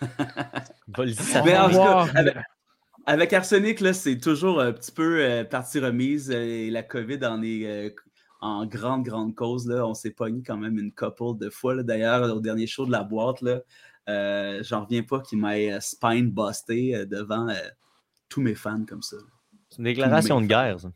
avec, 3.06 3.32
Arsenic, 3.32 3.78
c'est 3.94 4.18
toujours 4.18 4.60
un 4.60 4.72
petit 4.72 4.90
peu 4.90 5.22
euh, 5.22 5.44
partie 5.44 5.78
remise. 5.78 6.30
et 6.30 6.70
la 6.70 6.82
COVID 6.82 7.24
en 7.24 7.40
est 7.42 7.94
en 8.40 8.66
grande, 8.66 9.04
grande 9.04 9.34
cause. 9.34 9.66
Là. 9.66 9.86
On 9.86 9.94
s'est 9.94 10.10
pogné 10.10 10.42
quand 10.42 10.56
même 10.56 10.78
une 10.78 10.92
couple 10.92 11.38
de 11.38 11.50
fois. 11.50 11.82
D'ailleurs, 11.82 12.34
au 12.34 12.40
dernier 12.40 12.66
show 12.66 12.86
de 12.86 12.92
la 12.92 13.02
boîte, 13.02 13.40
là, 13.42 13.60
euh, 14.08 14.62
j'en 14.62 14.84
reviens 14.84 15.02
pas 15.02 15.20
qu'il 15.20 15.38
m'ait 15.38 15.72
euh, 15.72 15.80
spine 15.80 16.30
busté 16.30 16.94
euh, 16.94 17.06
devant 17.06 17.48
tous 18.28 18.40
mes 18.40 18.54
fans 18.54 18.84
comme 18.84 19.02
ça. 19.02 19.16
C'est 19.70 19.78
une 19.78 19.84
déclaration 19.84 20.40
de 20.40 20.46
guerre, 20.46 20.80
ça. 20.80 20.92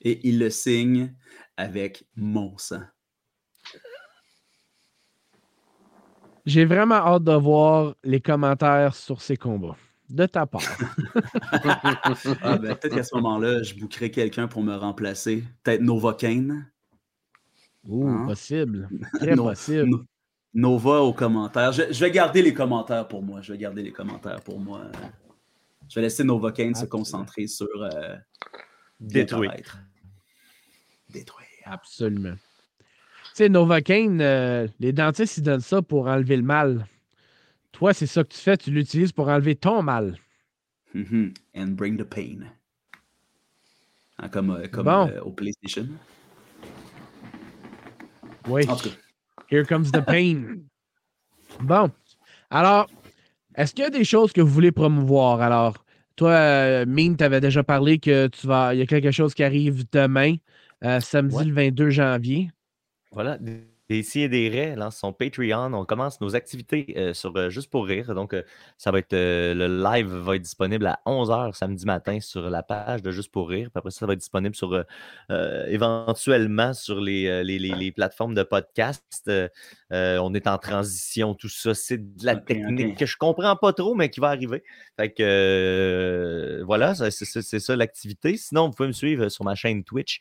Et 0.00 0.28
il 0.28 0.38
le 0.38 0.50
signe 0.50 1.14
avec 1.56 2.06
mon 2.16 2.56
sang. 2.58 2.82
J'ai 6.44 6.64
vraiment 6.64 6.96
hâte 6.96 7.22
de 7.22 7.34
voir 7.34 7.94
les 8.02 8.20
commentaires 8.20 8.96
sur 8.96 9.22
ces 9.22 9.36
combats 9.36 9.76
de 10.12 10.26
ta 10.26 10.46
part. 10.46 10.62
ah, 12.42 12.58
ben, 12.58 12.74
peut-être 12.76 12.94
qu'à 12.94 13.02
ce 13.02 13.14
moment-là, 13.16 13.62
je 13.62 13.74
bouquerai 13.74 14.10
quelqu'un 14.10 14.46
pour 14.46 14.62
me 14.62 14.74
remplacer. 14.76 15.42
Peut-être 15.62 15.80
Novocaine. 15.80 16.70
Ouh, 17.84 18.08
hein? 18.08 18.26
possible. 18.26 18.88
Très 19.14 19.34
possible. 19.34 20.04
Nova 20.54 21.00
aux 21.00 21.14
commentaires. 21.14 21.72
Je, 21.72 22.04
vais 22.04 22.10
garder 22.10 22.42
les 22.42 22.52
commentaires 22.52 23.08
pour 23.08 23.22
moi. 23.22 23.40
Je 23.40 23.52
vais 23.52 23.58
garder 23.58 23.82
les 23.82 23.92
commentaires 23.92 24.42
pour 24.42 24.60
moi. 24.60 24.82
Je 25.88 25.94
vais 25.94 26.02
laisser 26.02 26.24
Novocaine 26.24 26.74
se 26.74 26.84
concentrer 26.84 27.46
sur 27.46 27.66
euh, 27.76 28.16
détruire. 29.00 29.82
Détruire. 31.08 31.48
Absolument. 31.64 32.34
Tu 32.34 33.30
sais, 33.34 33.48
Novocaine, 33.48 34.20
euh, 34.20 34.68
les 34.78 34.92
dentistes, 34.92 35.38
ils 35.38 35.42
donnent 35.42 35.60
ça 35.60 35.80
pour 35.80 36.06
enlever 36.06 36.36
le 36.36 36.42
mal. 36.42 36.86
Toi, 37.82 37.92
c'est 37.92 38.06
ça 38.06 38.22
que 38.22 38.28
tu 38.28 38.38
fais, 38.38 38.56
tu 38.56 38.70
l'utilises 38.70 39.10
pour 39.10 39.26
enlever 39.26 39.56
ton 39.56 39.82
mal. 39.82 40.16
Mm-hmm. 40.94 41.34
And 41.56 41.66
bring 41.74 41.96
the 41.96 42.04
pain. 42.04 42.46
Hein, 44.20 44.28
comme 44.28 44.50
euh, 44.52 44.68
comme 44.68 44.86
euh, 44.86 45.20
au 45.22 45.32
PlayStation. 45.32 45.88
Oui. 48.46 48.62
Here 49.50 49.66
comes 49.66 49.90
the 49.90 50.00
pain. 50.00 50.60
bon. 51.60 51.90
Alors, 52.50 52.88
est-ce 53.56 53.74
qu'il 53.74 53.82
y 53.82 53.88
a 53.88 53.90
des 53.90 54.04
choses 54.04 54.32
que 54.32 54.40
vous 54.40 54.52
voulez 54.52 54.70
promouvoir? 54.70 55.40
Alors, 55.40 55.84
toi, 56.14 56.30
euh, 56.30 56.86
Mine, 56.86 57.16
tu 57.16 57.24
avais 57.24 57.40
déjà 57.40 57.64
parlé 57.64 57.98
que 57.98 58.28
tu 58.28 58.46
vas. 58.46 58.76
Il 58.76 58.78
y 58.78 58.82
a 58.82 58.86
quelque 58.86 59.10
chose 59.10 59.34
qui 59.34 59.42
arrive 59.42 59.86
demain, 59.90 60.36
samedi 61.00 61.46
le 61.46 61.52
22 61.52 61.90
janvier. 61.90 62.48
Voilà, 63.10 63.38
des 63.92 64.18
et 64.18 64.28
des 64.28 64.48
Raies 64.48 64.74
lance 64.74 64.96
son 64.96 65.12
Patreon. 65.12 65.74
On 65.74 65.84
commence 65.84 66.18
nos 66.22 66.34
activités 66.34 66.94
euh, 66.96 67.12
sur 67.12 67.36
euh, 67.36 67.50
Juste 67.50 67.70
pour 67.70 67.86
rire. 67.86 68.14
Donc, 68.14 68.32
euh, 68.32 68.42
ça 68.78 68.90
va 68.90 69.00
être 69.00 69.12
le 69.12 69.66
live 69.66 70.06
va 70.06 70.36
être 70.36 70.42
disponible 70.42 70.86
à 70.86 71.00
11h 71.04 71.54
samedi 71.54 71.84
matin 71.84 72.18
sur 72.20 72.48
la 72.48 72.62
page 72.62 73.02
de 73.02 73.10
Juste 73.10 73.30
pour 73.30 73.50
rire. 73.50 73.68
Puis 73.70 73.78
après 73.78 73.90
ça, 73.90 74.06
va 74.06 74.14
être 74.14 74.20
disponible 74.20 74.54
sur 74.54 74.82
éventuellement 75.28 76.72
sur 76.72 77.00
les, 77.00 77.44
les, 77.44 77.92
plateformes 77.92 78.34
de 78.34 78.42
podcast. 78.42 79.30
on 79.90 80.34
est 80.34 80.46
en 80.46 80.58
transition, 80.58 81.34
tout 81.34 81.48
ça. 81.50 81.74
C'est 81.74 81.98
de 82.16 82.24
la 82.24 82.36
technique 82.36 82.96
que 82.96 83.06
je 83.06 83.16
comprends 83.18 83.56
pas 83.56 83.74
trop, 83.74 83.94
mais 83.94 84.08
qui 84.08 84.20
va 84.20 84.28
arriver. 84.28 84.62
Fait 84.96 85.12
que 85.12 86.62
voilà, 86.64 86.94
c'est 86.94 87.60
ça 87.60 87.76
l'activité. 87.76 88.36
Sinon, 88.36 88.68
vous 88.68 88.72
pouvez 88.72 88.88
me 88.88 88.92
suivre 88.92 89.28
sur 89.28 89.44
ma 89.44 89.54
chaîne 89.54 89.84
Twitch, 89.84 90.20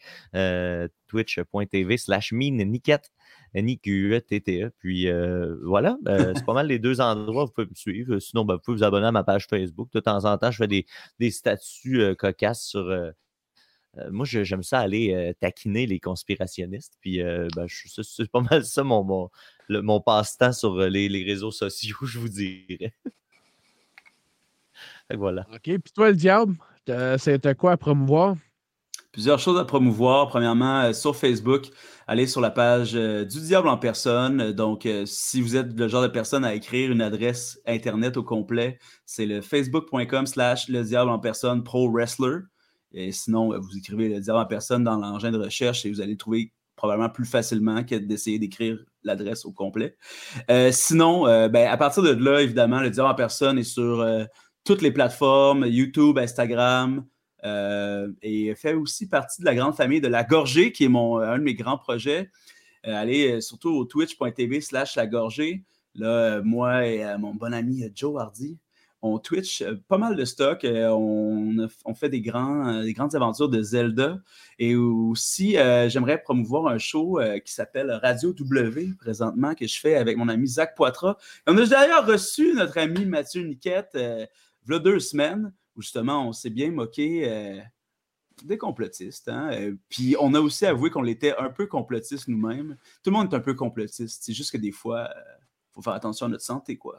twitch.tv 1.08 1.98
slash 1.98 2.34
niquette 2.34 3.12
N-I-Q-E-T-T-E. 3.54 4.72
Puis 4.80 5.10
euh, 5.10 5.58
voilà, 5.64 5.98
ben, 6.02 6.34
c'est 6.36 6.46
pas 6.46 6.54
mal 6.54 6.68
les 6.68 6.80
deux 6.80 7.02
endroits 7.02 7.44
où 7.44 7.48
vous 7.48 7.52
pouvez 7.52 7.68
me 7.68 7.76
suivre. 7.76 8.20
Sinon, 8.20 8.46
ben, 8.46 8.56
vous 8.56 8.62
pouvez 8.62 8.78
vous 8.78 8.84
abonner 8.84 9.08
à 9.08 9.12
ma 9.12 9.24
page 9.24 9.48
Facebook. 9.48 9.90
De 9.94 10.00
temps 10.00 10.26
en 10.26 10.38
temps, 10.38 10.52
je 10.52 10.58
fais 10.58 10.68
des, 10.68 10.86
des 11.20 11.32
statuts 11.32 12.02
euh, 12.02 12.16
cocasses 12.16 12.64
sur. 12.64 12.88
Euh, 12.88 13.12
moi, 14.10 14.26
j'aime 14.26 14.64
ça 14.64 14.80
aller 14.80 15.36
taquiner 15.42 15.86
les 15.86 16.00
conspirationnistes. 16.00 16.94
Puis 17.02 17.22
ben, 17.22 17.66
c'est 17.68 18.32
pas 18.32 18.40
mal 18.40 18.64
ça 18.64 18.86
mon, 18.86 19.04
mon, 19.04 19.30
mon 19.68 20.00
passe-temps 20.00 20.54
sur 20.54 20.78
les, 20.78 21.10
les, 21.10 21.26
réseaux 21.26 21.52
sociaux, 21.52 21.98
je 22.04 22.18
vous 22.18 22.30
dirais. 22.30 22.94
voilà. 25.14 25.46
OK. 25.54 25.64
Puis 25.64 25.92
toi, 25.94 26.10
le 26.10 26.16
diable, 26.16 26.56
c'était 27.18 27.54
quoi 27.54 27.74
à 27.74 27.78
promouvoir? 27.78 28.38
Plusieurs 29.12 29.40
choses 29.40 29.60
à 29.60 29.66
promouvoir. 29.66 30.30
Premièrement, 30.30 30.84
euh, 30.84 30.94
sur 30.94 31.18
Facebook, 31.18 31.68
allez 32.08 32.28
sur 32.28 32.40
la 32.40 32.50
page 32.50 32.96
euh, 32.96 33.26
du 33.26 33.42
Diable 33.42 33.68
en 33.68 33.78
personne. 33.78 34.54
Donc, 34.54 34.86
euh, 34.86 35.06
si 35.06 35.42
vous 35.42 35.58
êtes 35.58 35.78
le 35.78 35.90
genre 35.90 36.02
de 36.02 36.08
personne 36.08 36.46
à 36.46 36.54
écrire 36.54 36.90
une 36.94 37.02
adresse 37.02 37.60
Internet 37.66 38.16
au 38.16 38.24
complet, 38.24 38.80
c'est 39.06 39.26
le 39.26 39.42
facebook.com 39.42 40.26
slash 40.26 40.70
le 40.70 40.82
Diable 40.84 41.12
en 41.12 41.20
personne 41.20 41.62
pro 41.62 41.92
wrestler. 41.92 42.38
Et 42.94 43.12
sinon, 43.12 43.52
vous 43.60 43.78
écrivez 43.78 44.08
le 44.08 44.22
Diable 44.22 44.40
en 44.40 44.46
personne 44.46 44.86
dans 44.86 44.96
l'engin 44.96 45.32
de 45.32 45.38
recherche 45.38 45.86
et 45.86 45.92
vous 45.92 46.00
allez 46.00 46.14
le 46.14 46.18
trouver 46.18 46.54
probablement 46.78 47.10
plus 47.10 47.26
facilement 47.26 47.84
que 47.84 47.96
d'essayer 47.96 48.40
d'écrire 48.40 48.78
l'adresse 49.04 49.46
au 49.46 49.52
complet. 49.52 49.98
sinon, 50.72 51.26
ben, 51.26 51.68
à 51.70 51.78
partir 51.78 52.02
de 52.02 52.12
là, 52.12 52.42
évidemment, 52.42 52.80
le 52.80 52.90
Diable 52.90 53.10
en 53.10 53.16
personne 53.16 53.60
est 53.60 53.64
sur 53.64 54.06
toutes 54.66 54.82
les 54.82 54.92
plateformes, 54.92 55.66
YouTube, 55.68 56.18
Instagram, 56.18 57.06
et 57.44 58.54
fait 58.56 58.74
aussi 58.74 59.08
partie 59.08 59.42
de 59.42 59.46
la 59.46 59.56
grande 59.56 59.76
famille 59.76 60.02
de 60.02 60.08
La 60.08 60.24
Gorgée, 60.24 60.72
qui 60.72 60.86
est 60.86 60.90
mon, 60.90 61.18
un 61.18 61.38
de 61.38 61.44
mes 61.44 61.56
grands 61.56 61.78
projets. 61.78 62.30
Euh, 62.88 62.96
allez 62.96 63.34
euh, 63.34 63.42
surtout 63.42 63.70
au 63.70 63.86
twitch.tv 63.86 64.62
slash 64.62 64.96
La 64.96 65.08
Gorgée. 65.08 65.64
Là, 65.94 66.42
moi 66.42 66.88
et 66.88 67.18
mon 67.18 67.36
bon 67.36 67.54
ami 67.54 67.84
Joe 67.94 68.20
Hardy, 68.20 68.58
on 69.02 69.20
Twitch 69.20 69.62
pas 69.90 69.98
mal 69.98 70.16
de 70.16 70.24
stock. 70.24 70.66
On, 70.66 71.68
on 71.84 71.94
fait 71.94 72.08
des, 72.08 72.22
grands, 72.22 72.82
des 72.82 72.94
grandes 72.94 73.14
aventures 73.14 73.50
de 73.50 73.62
Zelda. 73.62 74.18
Et 74.58 74.74
aussi, 74.76 75.58
j'aimerais 75.90 76.22
promouvoir 76.22 76.68
un 76.68 76.78
show 76.78 77.20
qui 77.44 77.52
s'appelle 77.52 77.92
Radio 77.92 78.32
W 78.32 78.92
présentement, 78.98 79.54
que 79.54 79.68
je 79.68 79.78
fais 79.78 79.96
avec 79.96 80.16
mon 80.16 80.30
ami 80.30 80.48
Zach 80.48 80.76
Poitras. 80.78 81.18
on 81.46 81.58
a 81.58 81.66
d'ailleurs 81.66 82.06
reçu 82.06 82.54
notre 82.54 82.78
ami 82.78 83.04
Mathieu 83.04 83.44
Niquette 83.44 83.98
il 83.98 84.72
y 84.72 84.76
a 84.76 84.80
deux 84.80 85.00
semaines 85.00 85.52
où 85.76 85.82
justement 85.82 86.28
on 86.28 86.34
s'est 86.34 86.50
bien 86.50 86.72
moqué 86.72 87.30
euh, 87.30 87.60
des 88.44 88.58
complotistes. 88.58 89.30
Hein? 89.30 89.52
Euh, 89.54 89.76
puis 89.90 90.16
on 90.20 90.34
a 90.34 90.40
aussi 90.40 90.66
avoué 90.66 90.90
qu'on 90.90 91.06
était 91.06 91.36
un 91.38 91.50
peu 91.50 91.68
complotistes 91.68 92.28
nous-mêmes. 92.28 92.78
Tout 93.04 93.12
le 93.12 93.18
monde 93.18 93.32
est 93.32 93.36
un 93.36 93.42
peu 93.42 93.54
complotiste. 93.54 94.24
C'est 94.24 94.34
juste 94.34 94.52
que 94.52 94.58
des 94.58 94.72
fois, 94.72 95.10
il 95.14 95.18
euh, 95.18 95.46
faut 95.74 95.82
faire 95.82 95.94
attention 95.94 96.26
à 96.26 96.30
notre 96.30 96.44
santé, 96.44 96.78
quoi. 96.78 96.98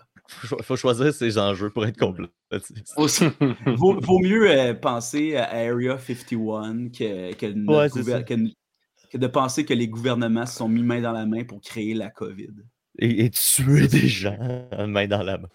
Il 0.58 0.64
faut 0.64 0.76
choisir 0.76 1.12
ses 1.12 1.38
enjeux 1.38 1.70
pour 1.70 1.84
être 1.86 1.98
complotiste. 1.98 2.94
vaut, 3.66 4.00
vaut, 4.00 4.18
mieux 4.18 4.78
penser 4.80 5.36
à 5.36 5.50
Area 5.50 5.98
51 5.98 6.88
que, 6.88 7.34
que, 7.34 9.16
de 9.16 9.26
penser 9.26 9.64
que 9.64 9.74
les 9.74 9.88
gouvernements 9.88 10.46
se 10.46 10.56
sont 10.56 10.68
mis 10.68 10.82
main 10.82 11.00
dans 11.00 11.12
la 11.12 11.26
main 11.26 11.44
pour 11.44 11.60
créer 11.60 11.94
la 11.94 12.10
COVID. 12.10 12.52
Et, 12.98 13.30
tuer 13.30 13.88
des 13.88 14.06
gens 14.06 14.68
main 14.86 15.06
dans 15.06 15.22
la 15.22 15.38
main. 15.38 15.48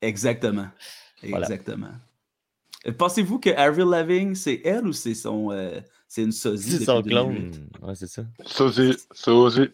exactement. 0.00 0.68
Exactement. 1.22 1.92
Pensez-vous 2.96 3.38
que 3.38 3.50
Avril 3.50 3.86
Lavigne, 3.86 4.34
c'est 4.34 4.60
elle 4.64 4.86
ou 4.86 4.92
c'est 4.92 5.14
son 5.14 5.50
euh, 5.50 5.80
c'est 6.06 6.22
une 6.22 6.32
sosie? 6.32 6.78
C'est 6.78 6.84
son 6.84 7.02
clone. 7.02 7.50
Ouais, 7.82 7.94
c'est 7.94 8.06
ça. 8.06 8.22
Sosie, 8.46 8.96
sosie. 9.12 9.70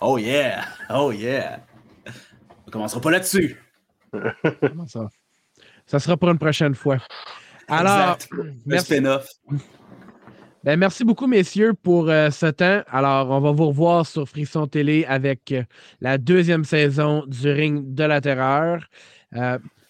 Oh 0.00 0.18
yeah! 0.18 0.64
Oh 0.90 1.12
yeah! 1.12 1.60
On 2.66 2.70
commencera 2.70 3.00
pas 3.00 3.10
là-dessus. 3.10 3.56
ça? 4.86 5.08
Ça 5.86 5.98
sera 5.98 6.16
pour 6.16 6.30
une 6.30 6.38
prochaine 6.38 6.74
fois. 6.74 6.98
Alors, 7.66 8.18
merci. 8.66 9.00
Ben, 10.64 10.76
merci 10.76 11.04
beaucoup, 11.04 11.26
messieurs, 11.26 11.72
pour 11.72 12.10
euh, 12.10 12.30
ce 12.30 12.46
temps. 12.46 12.82
Alors, 12.88 13.30
on 13.30 13.40
va 13.40 13.52
vous 13.52 13.68
revoir 13.68 14.04
sur 14.04 14.28
Frisson 14.28 14.66
Télé 14.66 15.04
avec 15.06 15.52
euh, 15.52 15.62
la 16.00 16.18
deuxième 16.18 16.64
saison 16.64 17.24
du 17.26 17.50
Ring 17.50 17.94
de 17.94 18.04
la 18.04 18.20
Terreur. 18.20 18.84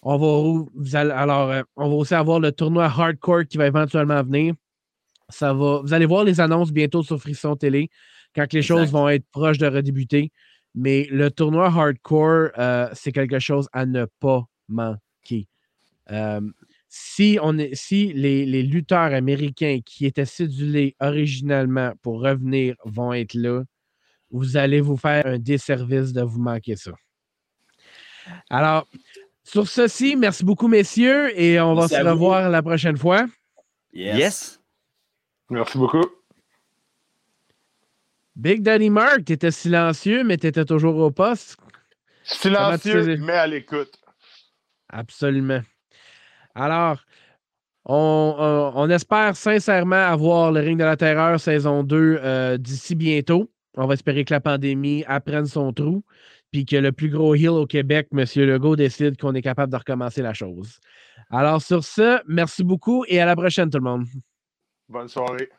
On 0.01 0.17
va, 0.17 0.65
vous 0.73 0.95
allez- 0.95 1.11
alors, 1.11 1.49
euh, 1.51 1.61
on 1.75 1.89
va 1.89 1.95
aussi 1.95 2.13
avoir 2.13 2.39
le 2.39 2.51
tournoi 2.51 2.85
Hardcore 2.85 3.45
qui 3.45 3.57
va 3.57 3.67
éventuellement 3.67 4.21
venir. 4.23 4.53
Ça 5.29 5.53
va, 5.53 5.81
vous 5.81 5.93
allez 5.93 6.05
voir 6.05 6.23
les 6.23 6.39
annonces 6.39 6.71
bientôt 6.71 7.03
sur 7.03 7.19
Frisson 7.19 7.55
Télé 7.55 7.89
quand 8.35 8.51
les 8.53 8.61
choses 8.61 8.91
vont 8.91 9.09
être 9.09 9.25
proches 9.31 9.57
de 9.57 9.67
redébuter. 9.67 10.31
Mais 10.73 11.07
le 11.11 11.29
tournoi 11.29 11.67
Hardcore, 11.67 12.49
euh, 12.57 12.89
c'est 12.93 13.11
quelque 13.11 13.39
chose 13.39 13.67
à 13.73 13.85
ne 13.85 14.05
pas 14.19 14.45
manquer. 14.67 15.47
Euh, 16.11 16.41
si 16.87 17.37
on 17.41 17.57
est, 17.57 17.75
si 17.75 18.13
les, 18.13 18.45
les 18.45 18.63
lutteurs 18.63 19.13
américains 19.13 19.79
qui 19.85 20.05
étaient 20.05 20.25
cédulés 20.25 20.95
originalement 20.99 21.91
pour 22.01 22.21
revenir 22.21 22.75
vont 22.85 23.13
être 23.13 23.33
là, 23.33 23.63
vous 24.31 24.57
allez 24.57 24.79
vous 24.81 24.97
faire 24.97 25.25
un 25.25 25.37
desservice 25.39 26.13
de 26.13 26.21
vous 26.21 26.39
manquer 26.41 26.75
ça. 26.75 26.91
Alors, 28.49 28.87
sur 29.43 29.67
ceci, 29.67 30.15
merci 30.15 30.43
beaucoup, 30.45 30.67
messieurs, 30.67 31.37
et 31.39 31.59
on 31.59 31.75
Merci 31.75 31.93
va 31.95 31.99
se 31.99 32.03
vous. 32.05 32.09
revoir 32.11 32.49
la 32.49 32.61
prochaine 32.61 32.97
fois. 32.97 33.25
Yes. 33.93 34.59
Merci 35.49 35.77
beaucoup. 35.77 36.03
Big 38.35 38.61
Daddy 38.61 38.89
Mark, 38.89 39.25
tu 39.25 39.33
étais 39.33 39.51
silencieux, 39.51 40.23
mais 40.23 40.37
tu 40.37 40.47
étais 40.47 40.65
toujours 40.65 40.95
au 40.97 41.11
poste. 41.11 41.57
Silencieux, 42.23 43.17
mais 43.17 43.33
à 43.33 43.47
l'écoute. 43.47 43.99
Absolument. 44.89 45.61
Alors, 46.55 46.99
on, 47.85 48.35
on- 48.37 48.71
on 48.75 48.89
espère 48.89 49.35
sincèrement 49.35 49.95
avoir 50.07 50.51
le 50.51 50.59
Ring 50.61 50.79
de 50.79 50.83
la 50.83 50.95
Terreur 50.95 51.39
saison 51.39 51.83
2 51.83 52.19
euh, 52.21 52.57
d'ici 52.57 52.95
bientôt. 52.95 53.51
On 53.75 53.87
va 53.87 53.93
espérer 53.95 54.25
que 54.25 54.33
la 54.33 54.41
pandémie 54.41 55.03
apprenne 55.07 55.45
son 55.45 55.73
trou, 55.73 56.03
puis 56.51 56.65
que 56.65 56.75
le 56.75 56.91
plus 56.91 57.09
gros 57.09 57.35
heel 57.35 57.49
au 57.49 57.65
Québec, 57.65 58.07
M. 58.11 58.25
Legault, 58.35 58.75
décide 58.75 59.17
qu'on 59.17 59.33
est 59.35 59.41
capable 59.41 59.71
de 59.71 59.77
recommencer 59.77 60.21
la 60.21 60.33
chose. 60.33 60.79
Alors, 61.29 61.61
sur 61.61 61.83
ce, 61.83 62.21
merci 62.27 62.63
beaucoup 62.63 63.05
et 63.07 63.19
à 63.19 63.25
la 63.25 63.35
prochaine, 63.35 63.69
tout 63.69 63.77
le 63.77 63.83
monde. 63.83 64.05
Bonne 64.87 65.07
soirée. 65.07 65.49